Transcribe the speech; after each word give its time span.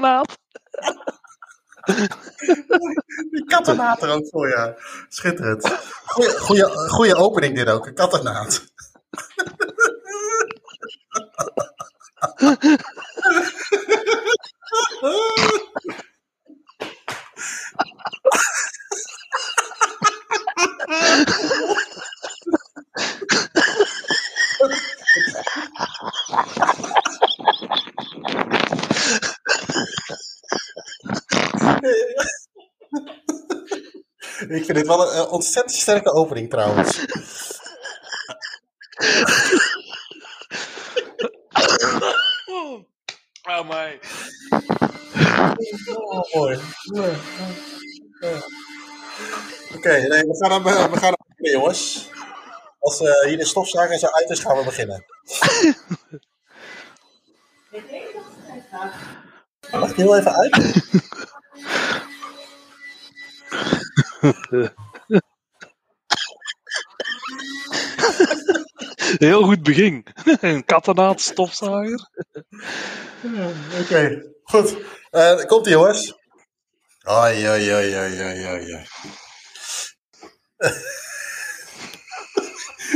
kattenaad. 0.00 0.40
Die 3.30 3.44
kattenaad 3.44 4.02
er 4.02 4.10
ook 4.10 4.28
voor, 4.28 4.48
ja. 4.48 4.74
Schitterend. 5.08 5.68
Goeie, 6.88 7.14
opening 7.14 7.56
dit 7.56 7.68
ook, 7.68 7.86
een 7.86 7.94
kattenaad. 7.94 8.62
Ik 34.52 34.64
vind 34.64 34.78
dit 34.78 34.86
wel 34.86 35.14
een, 35.14 35.26
ontzettend 35.26 35.74
sterke 35.76 36.12
opening 36.12 36.50
trouwens. 36.50 37.04
Oh, 43.42 43.68
my. 43.68 44.00
Oh, 45.94 46.34
mooi. 46.34 46.58
Oké, 49.74 49.90
nee, 50.08 50.24
we 50.24 50.36
gaan 50.38 50.52
hem, 50.52 50.66
eh, 50.66 50.90
we 50.90 50.98
gaan 50.98 51.14
hem 51.14 51.26
beginnen, 51.26 51.60
jongens. 51.60 52.10
Als 52.78 53.00
eh, 53.00 53.26
hier 53.26 53.38
de 53.38 53.44
stofzuiger 53.44 53.98
zo 53.98 54.06
uit 54.06 54.30
is, 54.30 54.40
gaan 54.40 54.56
we 54.56 54.64
beginnen. 54.64 55.04
Mag 59.70 59.90
ik 59.90 59.96
heel 59.96 60.16
even 60.16 60.32
uit? 60.32 60.56
Heel 69.18 69.42
goed 69.42 69.62
begin. 69.62 70.06
Een 70.40 70.64
kattenaad, 70.64 71.20
stofzuiger. 71.20 72.08
Oké, 73.80 74.32
goed. 74.42 74.76
Eh 75.10 75.44
komt 75.44 75.66
ie, 75.66 75.72
jongens. 75.72 76.14
Oi, 77.04 77.48
oi, 77.48 77.74
oi. 77.74 78.86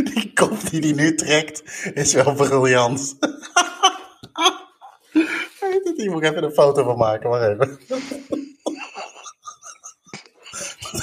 Die 0.05 0.33
kop 0.35 0.71
die 0.71 0.81
hij 0.81 0.93
nu 0.93 1.15
trekt 1.15 1.63
is 1.95 2.13
wel 2.13 2.35
briljant. 2.35 3.17
Hier 5.97 6.11
moet 6.11 6.23
ik 6.23 6.31
even 6.31 6.45
een 6.45 6.53
foto 6.53 6.85
van 6.85 6.97
maken, 6.99 7.31
maar 7.31 7.51
even. 7.51 7.79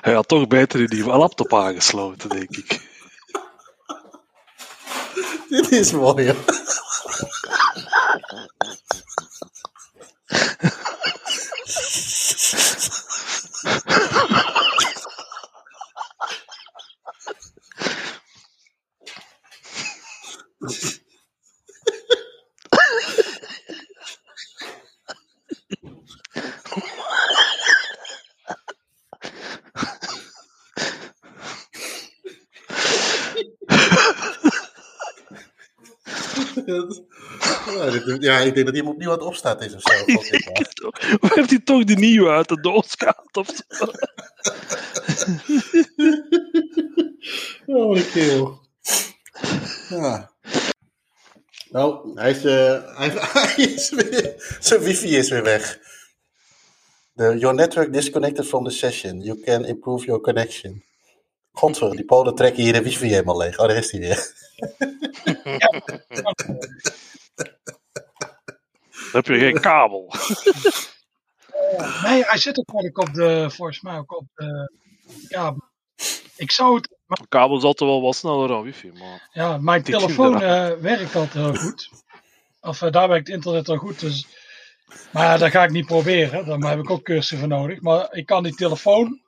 Hij 0.00 0.14
had 0.14 0.28
toch 0.28 0.46
beter 0.46 0.80
in 0.80 0.86
die 0.86 1.04
laptop 1.04 1.54
aangesloten, 1.54 2.28
denk 2.28 2.56
ik. 2.56 2.80
Dit 5.48 5.70
is 5.70 5.92
mooi. 5.92 6.34
Ja, 38.18 38.18
Ja, 38.30 38.38
ik 38.38 38.54
denk 38.54 38.66
dat 38.66 38.74
hij 38.74 38.84
hem 38.84 38.92
opnieuw 38.92 39.10
aan 39.10 39.18
het 39.18 39.26
opstaan 39.26 39.60
is 39.60 39.74
of 39.74 39.82
zo. 39.82 39.90
Waar 41.20 41.34
heeft 41.34 41.50
hij 41.50 41.60
toch 41.64 41.84
de 41.84 41.94
nieuwe 41.94 42.30
uit 42.30 42.48
de 42.48 42.60
doos 42.60 42.94
gehaald? 42.96 43.36
Of 43.36 43.48
zo? 43.66 43.86
Oh, 47.66 47.86
wat 47.86 47.96
een 47.96 48.10
kerel. 48.10 48.60
Ja. 49.88 50.30
Nou, 51.70 52.20
hij 52.20 52.30
is, 52.30 52.44
eh, 52.44 52.96
hij, 52.96 53.10
hij 53.14 53.64
is 53.64 53.90
weer, 53.90 54.56
zijn 54.60 54.80
wifi 54.80 55.16
is 55.16 55.30
weer 55.30 55.42
weg. 55.42 55.78
The, 57.14 57.36
your 57.38 57.54
network 57.54 57.92
disconnected 57.92 58.46
from 58.46 58.64
the 58.64 58.70
session. 58.70 59.20
You 59.20 59.40
can 59.40 59.64
improve 59.64 60.04
your 60.04 60.20
connection. 60.20 60.84
Godver, 61.52 61.96
die 61.96 62.04
polen 62.04 62.34
trekken 62.34 62.62
hier 62.62 62.72
de 62.72 62.82
wifi 62.82 63.08
helemaal 63.08 63.36
leeg. 63.36 63.58
Oh, 63.58 63.66
daar 63.66 63.76
is 63.76 63.90
hij 63.90 64.00
weer. 64.00 64.34
Dan 66.08 67.78
heb 69.12 69.26
je 69.26 69.38
geen 69.38 69.60
kabel. 69.60 70.12
Nee, 72.02 72.22
hij 72.24 72.38
zit 72.38 72.58
ook 72.58 72.68
eigenlijk 72.74 72.98
op 73.08 73.14
de, 73.14 73.50
volgens 73.50 73.80
mij 73.80 73.96
ook 73.98 74.16
op 74.18 74.24
de 74.34 74.72
kabel. 75.28 75.62
Ik 76.36 76.50
zou 76.50 76.74
het, 76.76 76.96
Een 77.06 77.28
kabel 77.28 77.56
is 77.56 77.62
altijd 77.62 77.90
wel 77.90 78.02
wat 78.02 78.16
sneller 78.16 78.48
dan 78.48 78.62
wifi, 78.62 78.92
maar... 78.92 79.28
ja, 79.32 79.58
mijn 79.58 79.82
telefoon 79.82 80.34
ik 80.36 80.42
eh, 80.42 80.70
werkt 80.80 81.16
altijd 81.16 81.44
heel 81.44 81.54
goed. 81.54 81.90
Of 82.60 82.82
eh, 82.82 82.90
daar 82.92 83.08
werkt 83.08 83.28
internet 83.28 83.66
wel 83.66 83.76
goed, 83.76 84.00
dus. 84.00 84.26
Maar 85.12 85.24
ja, 85.24 85.36
dat 85.36 85.50
ga 85.50 85.64
ik 85.64 85.70
niet 85.70 85.86
proberen, 85.86 86.46
daar 86.60 86.70
heb 86.70 86.78
ik 86.78 86.90
ook 86.90 87.02
cursussen 87.04 87.38
voor 87.38 87.48
nodig. 87.48 87.80
Maar 87.80 88.08
ik 88.12 88.26
kan 88.26 88.42
die 88.42 88.54
telefoon, 88.54 89.20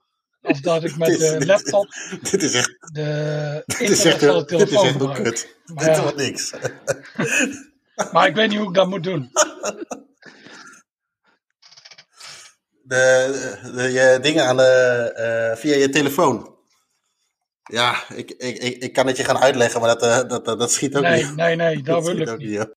of 0.42 0.60
dat 0.60 0.84
ik 0.84 0.97
met 0.97 1.09
is- 1.19 1.19
de 1.19 1.47
laptop 1.47 1.87
Dit 2.31 2.42
is 2.42 2.54
echt, 2.54 2.76
de 2.92 3.62
dit 3.66 3.91
is 3.91 4.04
echt, 4.04 4.22
internet 4.22 4.50
van 4.50 4.59
de 4.59 4.65
dit 4.65 4.72
is 4.72 4.81
telefoon 4.81 5.10
echt 5.10 5.22
kut. 5.22 5.56
Maar 5.75 5.84
Dit 5.84 6.00
wordt 6.00 6.16
niks. 6.16 6.53
Maar 8.13 8.27
ik 8.29 8.35
weet 8.35 8.49
niet 8.49 8.59
hoe 8.59 8.69
ik 8.69 8.75
dat 8.75 8.89
moet 8.89 9.03
doen. 9.03 9.31
De, 12.83 13.59
de, 13.75 13.83
je 13.93 14.19
dingen 14.23 14.47
aan 14.47 14.57
de, 14.57 14.63
eh, 15.15 15.57
via 15.57 15.75
je 15.75 15.89
telefoon. 15.89 16.57
Ja, 17.63 18.09
ik, 18.09 18.31
ik, 18.31 18.59
ik, 18.59 18.83
ik 18.83 18.93
kan 18.93 19.07
het 19.07 19.17
je 19.17 19.25
gaan 19.25 19.39
uitleggen, 19.39 19.81
maar 19.81 19.99
dat, 19.99 20.03
eh, 20.03 20.29
dat, 20.29 20.45
dat, 20.45 20.59
dat 20.59 20.73
schiet 20.73 20.97
ook 20.97 21.03
Nee, 21.03 21.25
niet. 21.25 21.37
nee, 21.37 21.57
nee, 21.57 21.83
dat 21.83 22.05
wil 22.05 22.19
ik 22.19 22.39
niet. 22.39 22.69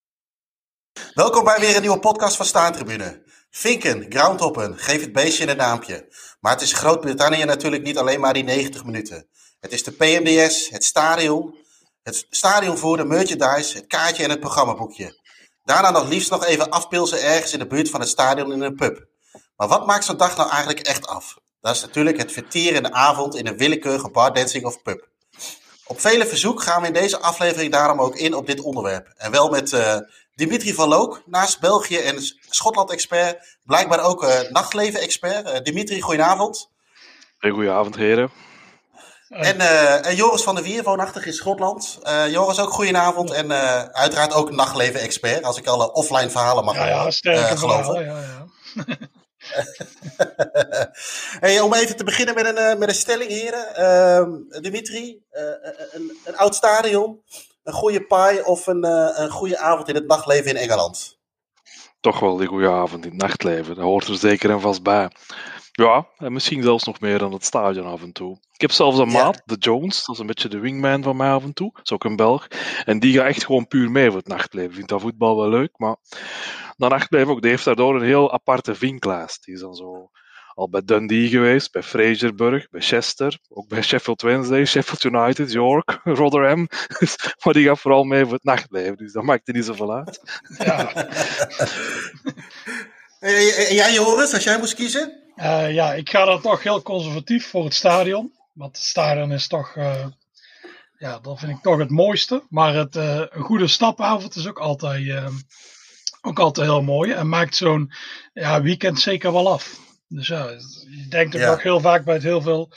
Welkom 1.14 1.44
bij 1.44 1.60
weer 1.60 1.76
een 1.76 1.82
nieuwe 1.82 2.00
podcast 2.00 2.36
van 2.36 2.46
Staantribune. 2.46 3.24
Vinken, 3.50 4.06
groundhoppen, 4.10 4.78
geef 4.78 5.02
het 5.02 5.12
beestje 5.14 5.50
een 5.50 5.58
naampje. 5.58 6.08
Maar 6.40 6.52
het 6.52 6.62
is 6.62 6.74
Groot-Brittannië 6.74 7.44
natuurlijk 7.44 7.84
niet 7.84 7.98
alleen 7.98 8.20
maar 8.20 8.34
die 8.34 8.44
90 8.44 8.86
minuten. 8.86 9.28
Het 9.60 9.72
is 9.72 9.84
de 9.84 9.92
PMDS, 9.92 10.70
het 10.70 10.84
stadion, 10.84 11.56
het 12.06 12.26
stadion 12.30 12.78
voor 12.78 12.98
de 12.98 13.06
merchandise, 13.06 13.78
het 13.78 13.88
kaartje 13.88 14.24
en 14.24 14.30
het 14.30 14.40
programmaboekje. 14.40 15.20
Daarna 15.64 15.92
nog 15.92 16.08
liefst 16.08 16.32
nog 16.32 16.46
even 16.46 16.70
afpilsen 16.70 17.24
ergens 17.24 17.54
in 17.54 17.60
de 17.60 17.68
buurt 17.68 17.90
van 17.90 18.00
het 18.00 18.10
stadion 18.10 18.52
in 18.52 18.62
een 18.62 18.76
pub. 18.76 19.06
Maar 19.56 19.68
wat 19.68 19.86
maakt 19.86 20.06
zo'n 20.06 20.18
dag 20.18 20.38
nou 20.38 20.50
eigenlijk 20.50 20.80
echt 20.80 21.08
af? 21.08 21.38
Dat 21.62 21.76
is 21.76 21.82
natuurlijk 21.82 22.18
het 22.18 22.32
vertieren 22.32 22.76
in 22.76 22.84
de 22.84 22.92
avond 22.92 23.36
in 23.36 23.48
een 23.48 23.58
willekeurige 23.58 24.10
bar, 24.10 24.34
dancing 24.34 24.66
of 24.66 24.82
pub. 24.82 25.08
Op 25.88 26.00
vele 26.00 26.26
verzoek 26.26 26.62
gaan 26.62 26.82
we 26.82 26.88
in 26.88 26.94
deze 26.94 27.20
aflevering 27.20 27.72
daarom 27.72 28.02
ook 28.02 28.16
in 28.16 28.34
op 28.34 28.48
dit 28.48 28.60
onderwerp. 28.60 29.14
En 29.18 29.32
wel 29.32 29.50
met 29.50 29.74
eh, 29.74 29.98
Dimitri 30.36 30.74
van 30.74 30.88
Look, 30.88 31.22
naast 31.26 31.60
België 31.60 31.98
en 31.98 32.18
Schotland-expert, 32.50 33.58
blijkbaar 33.64 34.04
ook 34.04 34.24
eh, 34.24 34.50
nachtleven-expert. 34.50 35.50
Eh, 35.50 35.62
Dimitri, 35.64 36.02
goedenavond. 36.02 36.70
Goedenavond, 37.40 37.96
heren. 37.96 38.32
En, 39.30 39.60
eh, 39.60 40.06
en 40.06 40.16
Joris 40.16 40.44
van 40.44 40.56
der 40.56 40.64
Wier, 40.64 40.84
woonachtig 40.84 41.26
in 41.26 41.34
Schotland. 41.34 42.00
Eh, 42.04 42.32
Joris, 42.32 42.60
ook 42.60 42.72
goedenavond. 42.72 43.32
En 43.32 43.52
eh, 43.52 43.84
uiteraard 43.84 44.34
ook 44.34 44.52
nachtleven-expert, 44.52 45.44
als 45.44 45.58
ik 45.58 45.68
alle 45.68 45.94
offline 45.94 46.30
verhalen 46.30 46.66
mag 46.66 46.76
Ja, 46.76 46.86
ja, 46.86 47.12
sterke 47.12 47.58
geloven. 47.58 48.06
ja, 48.06 48.20
ja. 48.20 48.46
hey, 51.40 51.60
om 51.60 51.74
even 51.74 51.96
te 51.96 52.04
beginnen 52.04 52.36
met 52.36 52.46
een, 52.46 52.58
eh, 52.58 52.78
met 52.78 52.90
een 52.90 52.96
stelling, 52.96 53.30
heren. 53.30 53.76
Ehm, 53.76 54.62
Dimitri, 54.62 55.20
eh, 55.30 55.44
een, 55.92 56.18
een 56.26 56.38
oud 56.38 56.56
stadion, 56.56 57.22
een 57.64 57.74
goede 57.74 58.06
paai 58.06 58.42
of 58.42 58.68
een, 58.68 58.84
eh, 58.84 59.10
een 59.14 59.30
goede 59.30 59.58
avond 59.58 59.88
in 59.88 59.96
het 59.96 60.08
nachtleven 60.08 60.50
in 60.50 60.58
Engeland? 60.58 61.20
Toch 62.00 62.20
wel 62.20 62.38
die 62.38 62.48
goede 62.48 62.70
avond 62.70 63.06
in 63.06 63.12
het 63.12 63.22
nachtleven. 63.22 63.76
Dat 63.76 63.84
hoort 63.84 64.08
er 64.08 64.18
zeker 64.18 64.50
en 64.50 64.62
vast 64.62 64.84
bij. 64.84 65.10
Ja, 65.76 66.08
en 66.18 66.34
misschien 66.34 66.64
zelfs 66.64 66.84
nog 66.84 67.00
meer 67.00 67.18
dan 67.18 67.34
het 67.34 67.46
stadion 67.46 67.86
af 67.88 68.02
en 68.02 68.12
toe. 68.12 68.38
Ik 68.54 68.62
heb 68.62 68.72
zelfs 68.72 68.98
een 68.98 69.10
Ja. 69.10 69.24
maat, 69.24 69.42
de 69.46 69.56
Jones, 69.60 70.06
dat 70.06 70.16
is 70.16 70.22
een 70.22 70.28
beetje 70.28 70.50
de 70.50 70.60
wingman 70.60 71.04
van 71.04 71.16
mij 71.18 71.30
af 71.32 71.44
en 71.44 71.54
toe. 71.54 71.72
Dat 71.74 71.84
is 71.84 71.92
ook 71.92 72.04
een 72.04 72.16
Belg. 72.16 72.48
En 72.86 73.00
die 73.00 73.14
gaat 73.14 73.28
echt 73.28 73.46
gewoon 73.46 73.68
puur 73.68 73.92
mee 73.92 74.08
voor 74.08 74.18
het 74.18 74.28
nachtleven. 74.28 74.74
Vindt 74.74 74.90
dat 74.90 75.02
voetbal 75.02 75.38
wel 75.38 75.50
leuk, 75.50 75.72
maar 75.78 75.96
dat 76.78 76.90
nachtleven 76.90 77.28
ook. 77.32 77.42
Die 77.42 77.50
heeft 77.52 77.66
daardoor 77.66 77.96
een 77.96 78.06
heel 78.06 78.32
aparte 78.34 78.76
vinklijst. 78.76 79.46
Die 79.46 79.54
is 79.54 79.60
dan 79.60 79.76
zo 79.76 80.10
al 80.54 80.70
bij 80.70 80.82
Dundee 80.86 81.28
geweest, 81.28 81.72
bij 81.72 81.84
Fraserburg, 81.84 82.70
bij 82.70 82.82
Chester, 82.82 83.40
ook 83.50 83.68
bij 83.68 83.82
Sheffield 83.82 84.22
Wednesday, 84.22 84.66
Sheffield 84.66 85.04
United, 85.04 85.52
York, 85.52 86.00
Rotherham. 86.20 86.68
maar 87.44 87.54
die 87.54 87.66
gaat 87.66 87.80
vooral 87.80 88.04
mee 88.04 88.24
voor 88.24 88.34
het 88.34 88.44
nachtleven, 88.44 88.98
dus 88.98 89.12
dat 89.12 89.24
maakt 89.24 89.48
er 89.48 89.54
niet 89.54 89.66
zoveel 89.66 89.94
uit. 89.94 90.22
Ja. 90.58 90.94
en 93.20 93.76
jij 93.76 93.94
Joris, 93.94 94.34
als 94.34 94.44
jij 94.44 94.58
moest 94.58 94.74
kiezen? 94.76 95.24
Uh, 95.36 95.74
ja, 95.74 95.94
ik 95.94 96.10
ga 96.10 96.26
dan 96.26 96.42
toch 96.42 96.64
heel 96.64 96.82
conservatief 96.82 97.50
voor 97.50 97.64
het 97.64 97.74
stadion. 97.74 98.34
Want 98.54 98.76
het 98.76 98.86
stadion 98.86 99.32
is 99.32 99.48
toch, 99.48 99.76
uh, 99.76 100.06
ja, 100.98 101.20
dat 101.20 101.40
vind 101.40 101.52
ik 101.52 101.62
toch 101.62 101.78
het 101.78 101.90
mooiste. 101.90 102.44
Maar 102.50 102.74
het, 102.74 102.96
uh, 102.96 103.22
een 103.30 103.44
goede 103.44 103.68
stapavond 103.68 104.36
is 104.36 104.48
ook 104.48 104.60
altijd, 104.60 105.24
ook 106.22 106.40
altijd 106.40 106.68
heel 106.68 106.82
mooi. 106.82 107.12
En 107.12 107.30
maakt 107.30 107.56
zo'n 107.56 107.94
ja, 108.34 108.62
weekend 108.62 109.00
zeker 109.00 109.32
wel 109.32 109.52
af. 109.52 109.80
Dus 110.08 110.28
ja, 110.28 110.50
je 110.90 111.06
denkt 111.10 111.36
ook 111.36 111.42
ja. 111.42 111.50
nog 111.50 111.64
heel 111.64 111.80
vaak 111.80 112.06
bij 112.06 112.14
het 112.14 112.24
heel 112.24 112.42
veel. 112.42 112.72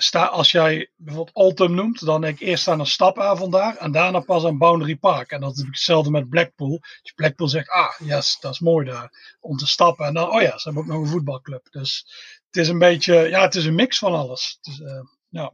Sta, 0.00 0.24
als 0.24 0.50
jij 0.50 0.90
bijvoorbeeld 0.96 1.36
Altum 1.36 1.74
noemt, 1.74 2.04
dan 2.04 2.20
denk 2.20 2.40
ik 2.40 2.48
eerst 2.48 2.68
aan 2.68 2.80
een 2.80 2.86
stapavond 2.86 3.52
daar 3.52 3.76
en 3.76 3.92
daarna 3.92 4.20
pas 4.20 4.44
aan 4.44 4.58
Boundary 4.58 4.96
Park. 4.96 5.30
En 5.30 5.40
dat 5.40 5.56
is 5.56 5.62
hetzelfde 5.66 6.10
met 6.10 6.28
Blackpool. 6.28 6.78
Als 7.02 7.12
Blackpool 7.14 7.48
zegt, 7.48 7.68
ah, 7.68 7.90
yes, 7.98 8.38
dat 8.40 8.52
is 8.52 8.60
mooi 8.60 8.86
daar 8.86 9.36
om 9.40 9.56
te 9.56 9.66
stappen. 9.66 10.06
En 10.06 10.14
dan, 10.14 10.30
oh 10.30 10.42
ja, 10.42 10.58
ze 10.58 10.68
hebben 10.68 10.82
ook 10.82 10.88
nog 10.88 11.00
een 11.00 11.10
voetbalclub. 11.10 11.66
Dus 11.70 12.06
het 12.46 12.56
is 12.56 12.68
een 12.68 12.78
beetje, 12.78 13.14
ja, 13.14 13.42
het 13.42 13.54
is 13.54 13.64
een 13.64 13.74
mix 13.74 13.98
van 13.98 14.14
alles. 14.14 14.58
Dus, 14.60 14.82
ja. 15.28 15.52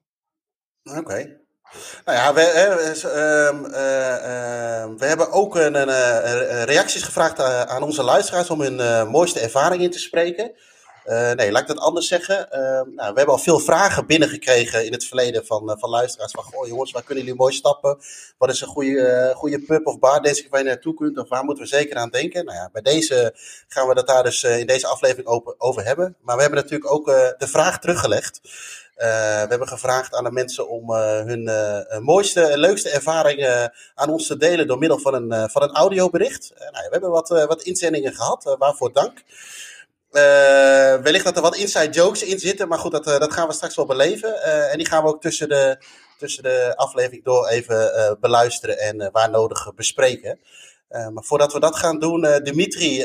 Oké. 0.83 1.43
Nou 2.05 2.19
ja, 2.19 2.35
we, 2.35 2.41
uh, 2.41 3.01
uh, 3.65 4.99
we 4.99 5.07
hebben 5.07 5.33
ook 5.33 5.57
een, 5.57 5.85
reacties 6.65 7.03
gevraagd 7.03 7.41
aan 7.41 7.83
onze 7.83 8.03
luisteraars 8.03 8.51
om 8.51 8.61
hun 8.61 9.09
mooiste 9.09 9.41
ervaring 9.41 9.83
in 9.83 9.91
te 9.91 9.99
spreken. 9.99 10.53
Uh, 11.07 11.33
nee, 11.33 11.53
laat 11.53 11.63
ik 11.63 11.69
dat 11.69 11.79
anders 11.79 12.09
zeggen. 12.09 12.49
Uh, 12.53 12.61
nou, 12.61 12.95
we 12.95 13.03
hebben 13.05 13.27
al 13.27 13.39
veel 13.39 13.59
vragen 13.59 14.07
binnengekregen 14.07 14.87
in 14.87 14.93
het 14.93 15.05
verleden 15.05 15.47
van, 15.47 15.71
uh, 15.71 15.77
van 15.79 15.91
luisteraars. 15.91 16.33
Van, 16.33 16.45
goh 16.45 16.67
jongens, 16.67 16.93
waar 16.93 17.03
kunnen 17.03 17.25
jullie 17.25 17.39
mooi 17.39 17.55
stappen? 17.55 17.99
Wat 18.39 18.51
is 18.51 18.61
een 18.61 18.69
goede, 18.69 19.33
goede 19.37 19.61
pub 19.61 19.87
of 19.87 19.99
bar 19.99 20.23
deze 20.23 20.47
waar 20.51 20.61
je 20.61 20.67
naartoe 20.67 20.95
kunt? 20.95 21.19
Of 21.19 21.29
waar 21.29 21.45
moeten 21.45 21.65
we 21.65 21.71
zeker 21.71 21.97
aan 21.97 22.11
denken? 22.11 22.45
Nou 22.45 22.57
ja, 22.57 22.69
bij 22.73 22.83
deze 22.83 23.35
gaan 23.69 23.89
we 23.89 23.95
dat 23.95 24.07
daar 24.07 24.23
dus 24.23 24.43
in 24.43 24.67
deze 24.67 24.87
aflevering 24.87 25.27
over, 25.27 25.55
over 25.59 25.85
hebben. 25.85 26.17
Maar 26.21 26.37
we 26.37 26.43
hebben 26.43 26.61
natuurlijk 26.61 26.93
ook 26.93 27.07
de 27.39 27.49
vraag 27.49 27.79
teruggelegd. 27.79 28.41
we 28.95 29.47
hebben 29.49 29.69
gevraagd 29.69 30.15
aan 30.15 30.25
de 30.25 30.33
mensen 30.33 30.69
om 30.69 30.93
hun 30.93 31.51
mooiste 32.03 32.41
en 32.41 32.59
leukste 32.59 32.91
ervaringen 32.91 33.73
aan 33.95 34.11
ons 34.11 34.27
te 34.27 34.37
delen 34.37 34.67
door 34.67 34.79
middel 34.79 34.99
van 34.99 35.15
een, 35.15 35.51
van 35.51 35.63
een 35.63 35.75
audiobericht. 35.75 36.53
nou, 36.59 36.73
we 36.73 36.89
hebben 36.91 37.11
wat, 37.11 37.29
wat 37.29 37.63
inzendingen 37.63 38.15
gehad, 38.15 38.57
waarvoor 38.59 38.93
dank. 38.93 39.23
Uh, 40.17 41.03
wellicht 41.03 41.25
dat 41.25 41.37
er 41.37 41.43
wat 41.43 41.57
inside 41.57 41.91
jokes 41.93 42.23
in 42.23 42.39
zitten, 42.39 42.69
maar 42.69 42.79
goed, 42.79 42.93
dat, 42.93 43.07
uh, 43.07 43.19
dat 43.19 43.33
gaan 43.33 43.47
we 43.47 43.53
straks 43.53 43.77
wel 43.77 43.87
beleven. 43.87 44.29
Uh, 44.29 44.73
en 44.73 44.79
die 44.79 44.87
gaan 44.87 45.03
we 45.03 45.09
ook 45.09 45.21
tussen 45.21 45.49
de, 45.49 45.79
tussen 46.19 46.43
de 46.43 46.73
aflevering 46.77 47.25
door 47.25 47.49
even 47.49 48.17
beluisteren 48.21 48.79
en 48.79 49.11
waar 49.13 49.31
nodig 49.31 49.75
bespreken. 49.75 50.41
maar 50.89 51.25
voordat 51.25 51.53
we 51.53 51.61
dat 51.61 51.77
gaan 51.77 51.99
doen, 51.99 52.41
Dimitri, 52.43 52.97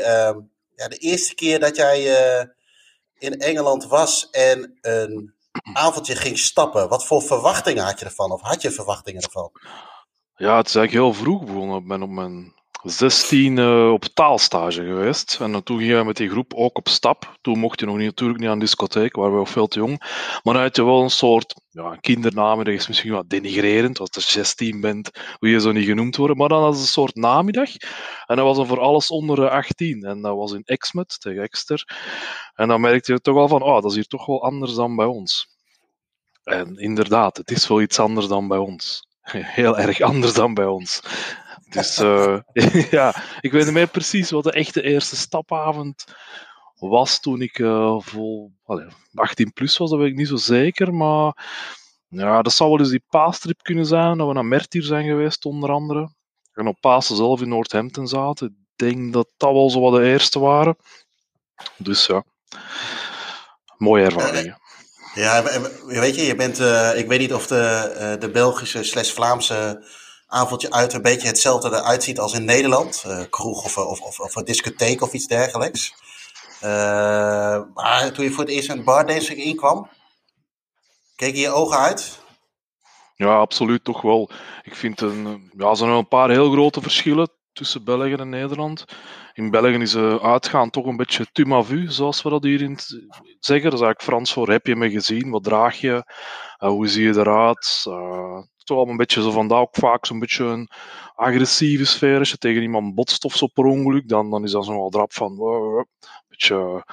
ja, 0.74 0.88
de 0.88 0.96
eerste 0.98 1.34
keer 1.34 1.60
dat 1.60 1.76
jij 1.76 2.00
in 3.18 3.40
Engeland 3.40 3.86
was 3.86 4.30
en 4.30 4.78
een 4.80 5.34
avondje 5.72 6.16
ging 6.16 6.38
stappen, 6.38 6.88
wat 6.88 7.06
voor 7.06 7.22
verwachtingen 7.22 7.84
had 7.84 7.98
je 7.98 8.04
ervan? 8.04 8.32
Of 8.32 8.40
had 8.40 8.62
je 8.62 8.70
verwachtingen 8.70 9.22
ervan? 9.22 9.50
Ja, 10.36 10.56
het 10.56 10.68
is 10.68 10.74
eigenlijk 10.74 11.04
heel 11.04 11.24
vroeg 11.24 11.44
begonnen. 11.44 11.78
Ik 11.78 11.88
ben 11.88 12.02
op 12.02 12.10
mijn 12.10 12.54
16 12.82 13.56
uh, 13.56 13.92
op 13.92 14.04
taalstage 14.04 14.84
geweest. 14.84 15.38
En 15.40 15.64
toen 15.64 15.78
gingen 15.78 15.98
we 15.98 16.04
met 16.04 16.16
die 16.16 16.28
groep 16.28 16.54
ook 16.54 16.76
op 16.76 16.88
stap. 16.88 17.38
Toen 17.40 17.58
mocht 17.58 17.80
je 17.80 17.86
nog 17.86 17.96
niet, 17.96 18.06
natuurlijk 18.06 18.40
niet 18.40 18.48
aan 18.48 18.58
de 18.58 18.64
discotheek, 18.64 19.16
waren 19.16 19.32
we 19.32 19.38
nog 19.38 19.48
veel 19.48 19.66
te 19.66 19.78
jong. 19.78 19.98
Maar 20.42 20.54
dan 20.54 20.62
had 20.62 20.76
je 20.76 20.84
wel 20.84 21.02
een 21.02 21.10
soort 21.10 21.54
ja, 21.70 21.96
kindernamiddag, 21.96 22.74
is 22.74 22.88
misschien 22.88 23.12
wat 23.12 23.28
denigrerend, 23.28 23.98
als 23.98 24.10
je 24.12 24.20
16 24.20 24.80
bent, 24.80 25.10
wil 25.38 25.50
je 25.50 25.60
zo 25.60 25.72
niet 25.72 25.86
genoemd 25.86 26.16
worden. 26.16 26.36
Maar 26.36 26.48
dan 26.48 26.60
was 26.60 26.74
het 26.74 26.82
een 26.82 26.88
soort 26.88 27.14
namiddag. 27.14 27.70
En 28.26 28.36
dat 28.36 28.44
was 28.44 28.56
dan 28.56 28.66
voor 28.66 28.80
alles 28.80 29.10
onder 29.10 29.36
de 29.36 29.50
18. 29.50 30.04
En 30.04 30.22
dat 30.22 30.36
was 30.36 30.52
in 30.52 30.62
Exmet 30.64 31.20
tegen 31.20 31.42
Exter. 31.42 31.84
En 32.54 32.68
dan 32.68 32.80
merkte 32.80 33.12
je 33.12 33.20
toch 33.20 33.34
wel 33.34 33.48
van, 33.48 33.62
oh, 33.62 33.74
dat 33.74 33.90
is 33.90 33.94
hier 33.94 34.06
toch 34.06 34.26
wel 34.26 34.42
anders 34.42 34.74
dan 34.74 34.96
bij 34.96 35.06
ons. 35.06 35.48
En 36.44 36.76
inderdaad, 36.76 37.36
het 37.36 37.50
is 37.50 37.68
wel 37.68 37.80
iets 37.80 37.98
anders 37.98 38.28
dan 38.28 38.48
bij 38.48 38.58
ons. 38.58 39.08
Heel 39.30 39.78
erg 39.78 40.00
anders 40.00 40.32
dan 40.34 40.54
bij 40.54 40.66
ons. 40.66 41.02
Dus 41.70 41.98
uh, 41.98 42.38
ja, 42.90 43.14
ik 43.40 43.52
weet 43.52 43.64
niet 43.64 43.72
meer 43.72 43.88
precies 43.88 44.30
wat 44.30 44.44
de 44.44 44.52
echte 44.52 44.82
eerste 44.82 45.16
stapavond 45.16 46.04
was 46.74 47.20
toen 47.20 47.42
ik 47.42 47.58
uh, 47.58 48.00
vol 48.00 48.52
allez, 48.64 48.92
18 49.14 49.52
plus 49.52 49.76
was, 49.76 49.90
dat 49.90 49.98
weet 49.98 50.10
ik 50.10 50.16
niet 50.16 50.28
zo 50.28 50.36
zeker. 50.36 50.94
Maar 50.94 51.48
ja, 52.08 52.42
dat 52.42 52.52
zou 52.52 52.70
wel 52.70 52.78
eens 52.78 52.90
die 52.90 53.04
paastrip 53.08 53.62
kunnen 53.62 53.86
zijn, 53.86 54.18
dat 54.18 54.26
we 54.26 54.32
naar 54.32 54.44
Mertier 54.44 54.82
zijn 54.82 55.06
geweest 55.06 55.44
onder 55.44 55.70
andere. 55.70 56.14
En 56.52 56.66
op 56.66 56.80
Pasen 56.80 57.16
zelf 57.16 57.40
in 57.40 57.48
Northampton 57.48 58.08
zaten. 58.08 58.46
Ik 58.46 58.86
denk 58.88 59.12
dat 59.12 59.32
dat 59.36 59.52
wel 59.52 59.70
zo 59.70 59.80
wat 59.80 59.92
de 59.92 60.08
eerste 60.08 60.38
waren. 60.38 60.76
Dus 61.76 62.06
ja, 62.06 62.24
mooie 63.76 64.04
ervaringen. 64.04 64.58
Ja, 65.14 65.42
weet 65.86 66.16
je, 66.16 66.22
je 66.22 66.34
bent, 66.34 66.60
uh, 66.60 66.98
ik 66.98 67.06
weet 67.06 67.18
niet 67.18 67.34
of 67.34 67.46
de, 67.46 68.16
de 68.20 68.30
Belgische 68.30 68.82
slash 68.82 69.10
Vlaamse 69.10 69.84
avondje 70.30 70.70
uit 70.70 70.92
een 70.92 71.02
beetje 71.02 71.26
hetzelfde 71.26 71.68
eruit 71.68 72.02
ziet 72.02 72.18
als 72.18 72.32
in 72.32 72.44
Nederland. 72.44 73.04
Uh, 73.06 73.22
kroeg 73.30 73.64
of, 73.64 73.76
of, 73.78 74.00
of, 74.00 74.20
of, 74.20 74.36
een 74.36 74.44
discotheek 74.44 75.02
of 75.02 75.12
iets 75.12 75.26
dergelijks. 75.26 75.94
Uh, 76.62 77.60
maar 77.74 78.12
toen 78.12 78.24
je 78.24 78.30
voor 78.30 78.44
het 78.44 78.52
eerst 78.52 78.84
bar 78.84 79.06
deze 79.06 79.34
inkwam, 79.34 79.88
keek 81.16 81.36
je 81.36 81.50
ogen 81.50 81.78
uit? 81.78 82.18
Ja, 83.14 83.38
absoluut 83.38 83.84
toch 83.84 84.02
wel. 84.02 84.30
Ik 84.62 84.74
vind 84.74 85.00
een, 85.00 85.50
ja, 85.56 85.68
er 85.68 85.76
zijn 85.76 85.90
een 85.90 86.08
paar 86.08 86.30
heel 86.30 86.52
grote 86.52 86.80
verschillen 86.80 87.30
tussen 87.52 87.84
België 87.84 88.14
en 88.14 88.28
Nederland. 88.28 88.84
In 89.32 89.50
België 89.50 89.76
is 89.76 89.96
uitgaan 90.22 90.70
toch 90.70 90.86
een 90.86 90.96
beetje 90.96 91.26
tu 91.32 91.64
vu, 91.64 91.90
zoals 91.90 92.22
we 92.22 92.30
dat 92.30 92.42
hier 92.42 92.62
in 92.62 92.78
zeggen. 93.40 93.70
Dat 93.70 93.80
is 93.80 93.86
eigenlijk 93.86 94.02
Frans 94.02 94.32
voor 94.32 94.50
heb 94.50 94.66
je 94.66 94.76
me 94.76 94.90
gezien, 94.90 95.30
wat 95.30 95.44
draag 95.44 95.80
je, 95.80 96.04
hoe 96.58 96.88
zie 96.88 97.04
je 97.04 97.18
eruit. 97.18 97.84
Uh, 97.88 98.42
toch 98.76 98.88
een 98.88 98.96
beetje 98.96 99.22
zo 99.22 99.30
vandaag 99.30 99.60
ook 99.60 99.76
vaak 99.76 100.06
zo'n 100.06 100.18
beetje 100.18 100.44
een 100.44 100.68
agressieve 101.14 101.84
sfeer. 101.84 102.18
Als 102.18 102.30
je 102.30 102.36
tegen 102.36 102.62
iemand 102.62 102.94
botst 102.94 103.24
of 103.24 103.36
zo 103.36 103.46
per 103.46 103.64
ongeluk, 103.64 104.08
dan, 104.08 104.30
dan 104.30 104.44
is 104.44 104.52
dat 104.52 104.64
zo'n 104.64 104.76
wel 104.76 104.90
drap 104.90 105.12
van 105.12 105.40
een 105.40 105.86
beetje 106.28 106.84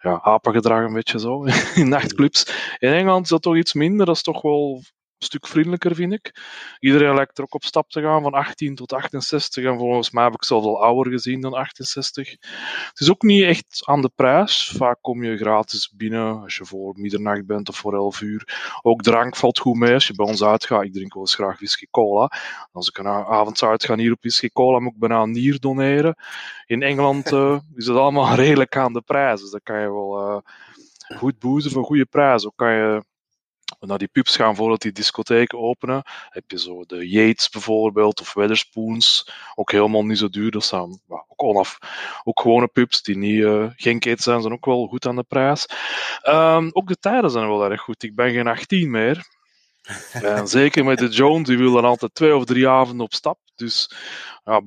ja, 0.00 0.20
apengedrag 0.22 0.84
een 0.84 0.92
beetje 0.92 1.18
zo 1.18 1.44
in 1.80 1.88
nachtclubs. 1.88 2.46
In 2.78 2.92
Engeland 2.92 3.24
is 3.24 3.30
dat 3.30 3.42
toch 3.42 3.56
iets 3.56 3.72
minder. 3.72 4.06
Dat 4.06 4.16
is 4.16 4.22
toch 4.22 4.42
wel 4.42 4.82
stuk 5.24 5.46
vriendelijker, 5.46 5.94
vind 5.94 6.12
ik. 6.12 6.42
Iedereen 6.78 7.14
lijkt 7.14 7.38
er 7.38 7.44
ook 7.44 7.54
op 7.54 7.64
stap 7.64 7.90
te 7.90 8.00
gaan 8.00 8.22
van 8.22 8.32
18 8.32 8.74
tot 8.74 8.92
68. 8.92 9.64
En 9.64 9.78
volgens 9.78 10.10
mij 10.10 10.24
heb 10.24 10.34
ik 10.34 10.44
zelfs 10.44 10.66
al 10.66 10.82
ouder 10.82 11.12
gezien 11.12 11.40
dan 11.40 11.54
68. 11.54 12.30
Het 12.30 13.00
is 13.00 13.10
ook 13.10 13.22
niet 13.22 13.42
echt 13.42 13.82
aan 13.84 14.02
de 14.02 14.10
prijs. 14.14 14.72
Vaak 14.76 14.98
kom 15.00 15.24
je 15.24 15.36
gratis 15.36 15.92
binnen 15.96 16.40
als 16.42 16.56
je 16.56 16.64
voor 16.64 16.94
middernacht 16.96 17.46
bent 17.46 17.68
of 17.68 17.76
voor 17.76 17.94
11 17.94 18.20
uur. 18.20 18.78
Ook 18.82 19.02
drank 19.02 19.36
valt 19.36 19.58
goed 19.58 19.76
mee. 19.76 19.94
Als 19.94 20.06
je 20.06 20.14
bij 20.14 20.26
ons 20.26 20.42
uitgaat, 20.42 20.84
ik 20.84 20.92
drink 20.92 21.14
wel 21.14 21.22
eens 21.22 21.34
graag 21.34 21.56
whisky 21.56 21.86
cola. 21.90 22.30
Als 22.72 22.88
ik 22.88 22.98
een 22.98 23.06
avond 23.06 23.58
zou 23.58 23.70
uitgaan 23.70 23.98
hier 23.98 24.12
op 24.12 24.20
whisky 24.20 24.48
cola, 24.48 24.78
moet 24.78 24.92
ik 24.92 24.98
bijna 24.98 25.24
nier 25.24 25.60
doneren. 25.60 26.16
In 26.66 26.82
Engeland 26.82 27.32
uh, 27.32 27.58
is 27.74 27.86
het 27.86 27.96
allemaal 27.96 28.34
redelijk 28.44 28.76
aan 28.76 28.92
de 28.92 29.02
prijs. 29.02 29.40
Dus 29.40 29.50
dan 29.50 29.60
kan 29.62 29.80
je 29.80 29.92
wel 29.92 30.20
uh, 30.20 30.38
goed 31.18 31.38
boezen 31.38 31.70
voor 31.70 31.84
goede 31.84 32.06
prijs. 32.06 32.46
Ook 32.46 32.56
kan 32.56 32.72
je 32.72 33.04
naar 33.80 33.98
die 33.98 34.08
pubs 34.08 34.36
gaan 34.36 34.56
voordat 34.56 34.80
die 34.80 34.92
discotheken 34.92 35.58
openen. 35.58 36.02
Heb 36.28 36.50
je 36.50 36.58
zo 36.58 36.84
de 36.84 37.08
Yates 37.08 37.48
bijvoorbeeld 37.48 38.20
of 38.20 38.34
Weatherspoons. 38.34 39.30
Ook 39.54 39.72
helemaal 39.72 40.04
niet 40.04 40.18
zo 40.18 40.28
duur. 40.28 40.50
Dat 40.50 40.64
zijn 40.64 41.00
ook, 41.08 41.42
onaf, 41.42 41.78
ook 42.24 42.40
gewone 42.40 42.66
pubs 42.66 43.02
die 43.02 43.16
niet, 43.16 43.40
uh, 43.40 43.66
geen 43.76 43.98
keten 43.98 44.22
zijn, 44.22 44.40
zijn 44.40 44.52
ook 44.52 44.66
wel 44.66 44.86
goed 44.86 45.06
aan 45.06 45.16
de 45.16 45.22
prijs. 45.22 45.66
Um, 46.28 46.70
ook 46.72 46.88
de 46.88 46.98
tijden 46.98 47.30
zijn 47.30 47.48
wel 47.48 47.70
erg 47.70 47.80
goed. 47.80 48.02
Ik 48.02 48.14
ben 48.14 48.32
geen 48.32 48.46
18 48.46 48.90
meer. 48.90 49.26
En 50.12 50.48
zeker 50.48 50.84
met 50.84 50.98
de 50.98 51.08
Jones, 51.08 51.48
die 51.48 51.58
wil 51.58 51.72
dan 51.72 51.84
altijd 51.84 52.14
twee 52.14 52.36
of 52.36 52.44
drie 52.44 52.68
avonden 52.68 53.06
op 53.06 53.14
stap. 53.14 53.38
Dus 53.56 53.90
ja, 54.44 54.62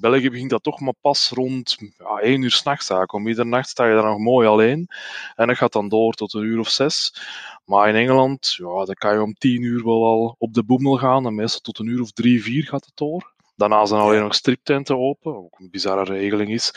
België, 0.00 0.30
begint 0.30 0.50
dat 0.50 0.62
toch 0.62 0.80
maar 0.80 0.94
pas 1.00 1.30
rond 1.30 1.76
ja, 1.98 2.18
één 2.18 2.42
uur 2.42 2.50
s'nachts 2.50 2.90
eigenlijk. 2.90 3.12
Om 3.12 3.22
middernacht 3.22 3.68
sta 3.68 3.86
je 3.86 3.94
daar 3.94 4.04
nog 4.04 4.18
mooi 4.18 4.48
alleen. 4.48 4.88
En 5.34 5.46
dat 5.46 5.56
gaat 5.56 5.72
dan 5.72 5.88
door 5.88 6.14
tot 6.14 6.34
een 6.34 6.42
uur 6.42 6.58
of 6.58 6.68
zes. 6.68 7.14
Maar 7.64 7.88
in 7.88 7.94
Engeland, 7.94 8.54
ja, 8.54 8.84
dan 8.84 8.94
kan 8.94 9.12
je 9.14 9.22
om 9.22 9.34
tien 9.34 9.62
uur 9.62 9.84
wel 9.84 10.04
al 10.04 10.34
op 10.38 10.54
de 10.54 10.64
boemel 10.64 10.96
gaan. 10.96 11.26
En 11.26 11.34
meestal 11.34 11.60
tot 11.60 11.78
een 11.78 11.86
uur 11.86 12.00
of 12.00 12.12
drie, 12.12 12.42
vier 12.42 12.64
gaat 12.64 12.84
het 12.84 12.96
door. 12.96 13.31
Daarna 13.56 13.86
zijn 13.86 14.00
alleen 14.00 14.20
nog 14.20 14.34
striptenten 14.34 14.98
open, 14.98 15.36
ook 15.36 15.58
een 15.58 15.70
bizarre 15.70 16.04
regeling 16.04 16.50
is. 16.50 16.74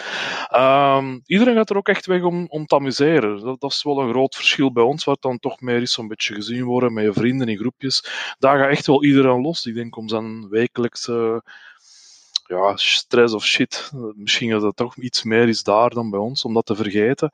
Um, 0.56 1.22
iedereen 1.26 1.56
gaat 1.56 1.70
er 1.70 1.78
ook 1.78 1.88
echt 1.88 2.06
weg 2.06 2.24
om, 2.24 2.46
om 2.48 2.66
te 2.66 2.76
amuseren. 2.76 3.40
Dat, 3.40 3.60
dat, 3.60 3.72
is 3.72 3.84
wel 3.84 4.00
een 4.00 4.10
groot 4.10 4.36
verschil 4.36 4.72
bij 4.72 4.84
ons, 4.84 5.04
waar 5.04 5.18
dan 5.20 5.40
toch 5.40 5.62
meer 5.62 5.82
is 5.82 5.92
zo'n 5.92 6.08
beetje 6.08 6.34
gezien 6.34 6.64
worden 6.64 6.94
met 6.94 7.04
je 7.04 7.14
vrienden 7.14 7.48
in 7.48 7.58
groepjes. 7.58 8.36
Daar 8.40 8.58
gaat 8.58 8.70
echt 8.70 8.88
wel 8.88 9.04
iedereen 9.04 9.42
los. 9.42 9.66
Ik 9.66 9.76
denk 9.76 9.98
om 9.98 10.08
zijn 10.08 10.50
wekelijkse 10.50 11.44
ja, 12.48 12.76
stress 12.76 13.34
of 13.34 13.46
shit. 13.46 13.92
Misschien 14.16 14.50
dat 14.50 14.62
het 14.62 14.76
toch 14.76 14.98
iets 14.98 15.24
meer 15.24 15.48
is 15.48 15.64
daar 15.64 15.90
dan 15.90 16.10
bij 16.10 16.20
ons, 16.20 16.44
om 16.46 16.54
dat 16.54 16.66
te 16.66 16.76
vergeten. 16.76 17.32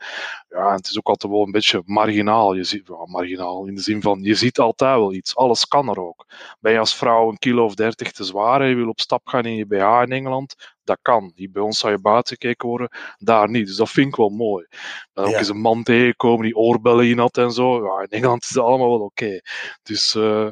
Ja, 0.50 0.74
het 0.75 0.89
is 0.89 0.98
ook 0.98 1.08
altijd 1.08 1.34
wel 1.34 1.44
een 1.46 1.51
beetje 1.51 1.82
marginaal. 1.86 2.53
Je 2.53 2.63
ziet, 2.63 2.88
ja, 2.88 3.06
marginaal 3.06 3.65
in 3.65 3.75
de 3.75 3.82
zin 3.82 4.01
van, 4.01 4.20
je 4.22 4.36
ziet 4.36 4.60
altijd 4.60 4.98
wel 4.98 5.13
iets. 5.13 5.36
Alles 5.36 5.68
kan 5.68 5.89
er 5.89 6.00
ook. 6.00 6.25
Ben 6.60 6.72
je 6.72 6.80
als 6.80 6.96
vrouw 6.96 7.30
een 7.30 7.38
kilo 7.38 7.65
of 7.65 7.75
dertig 7.75 8.12
te 8.12 8.24
zwaar 8.24 8.62
en 8.62 8.68
je 8.68 8.75
wil 8.75 8.89
op 8.89 9.00
stap 9.00 9.27
gaan 9.27 9.46
in 9.46 9.56
je 9.56 9.65
BH 9.65 10.01
in 10.03 10.12
Engeland, 10.12 10.56
dat 10.84 10.98
kan. 11.01 11.32
Hier 11.36 11.51
bij 11.51 11.62
ons 11.62 11.80
zou 11.80 11.94
je 11.94 12.00
buiten 12.00 12.38
gekeken 12.39 12.68
worden, 12.68 12.89
daar 13.18 13.50
niet. 13.50 13.68
Dus 13.68 13.75
dat 13.75 13.89
vind 13.89 14.08
ik 14.08 14.15
wel 14.15 14.30
mooi. 14.30 14.65
Dan 15.13 15.25
ook 15.25 15.32
Ja. 15.32 15.38
eens 15.38 15.50
een 15.50 15.62
man 15.62 15.84
tegenkomen 15.84 16.44
die 16.46 16.56
oorbellen 16.56 17.08
in 17.08 17.20
had 17.20 17.38
en 17.38 17.51
zo. 17.51 17.86
Ja, 17.86 18.01
in 18.01 18.08
Engeland 18.10 18.44
is 18.44 18.50
dat 18.50 18.65
allemaal 18.65 18.89
wel 18.89 19.06
oké. 19.06 19.39
Dus 19.84 20.15
eh, 20.15 20.48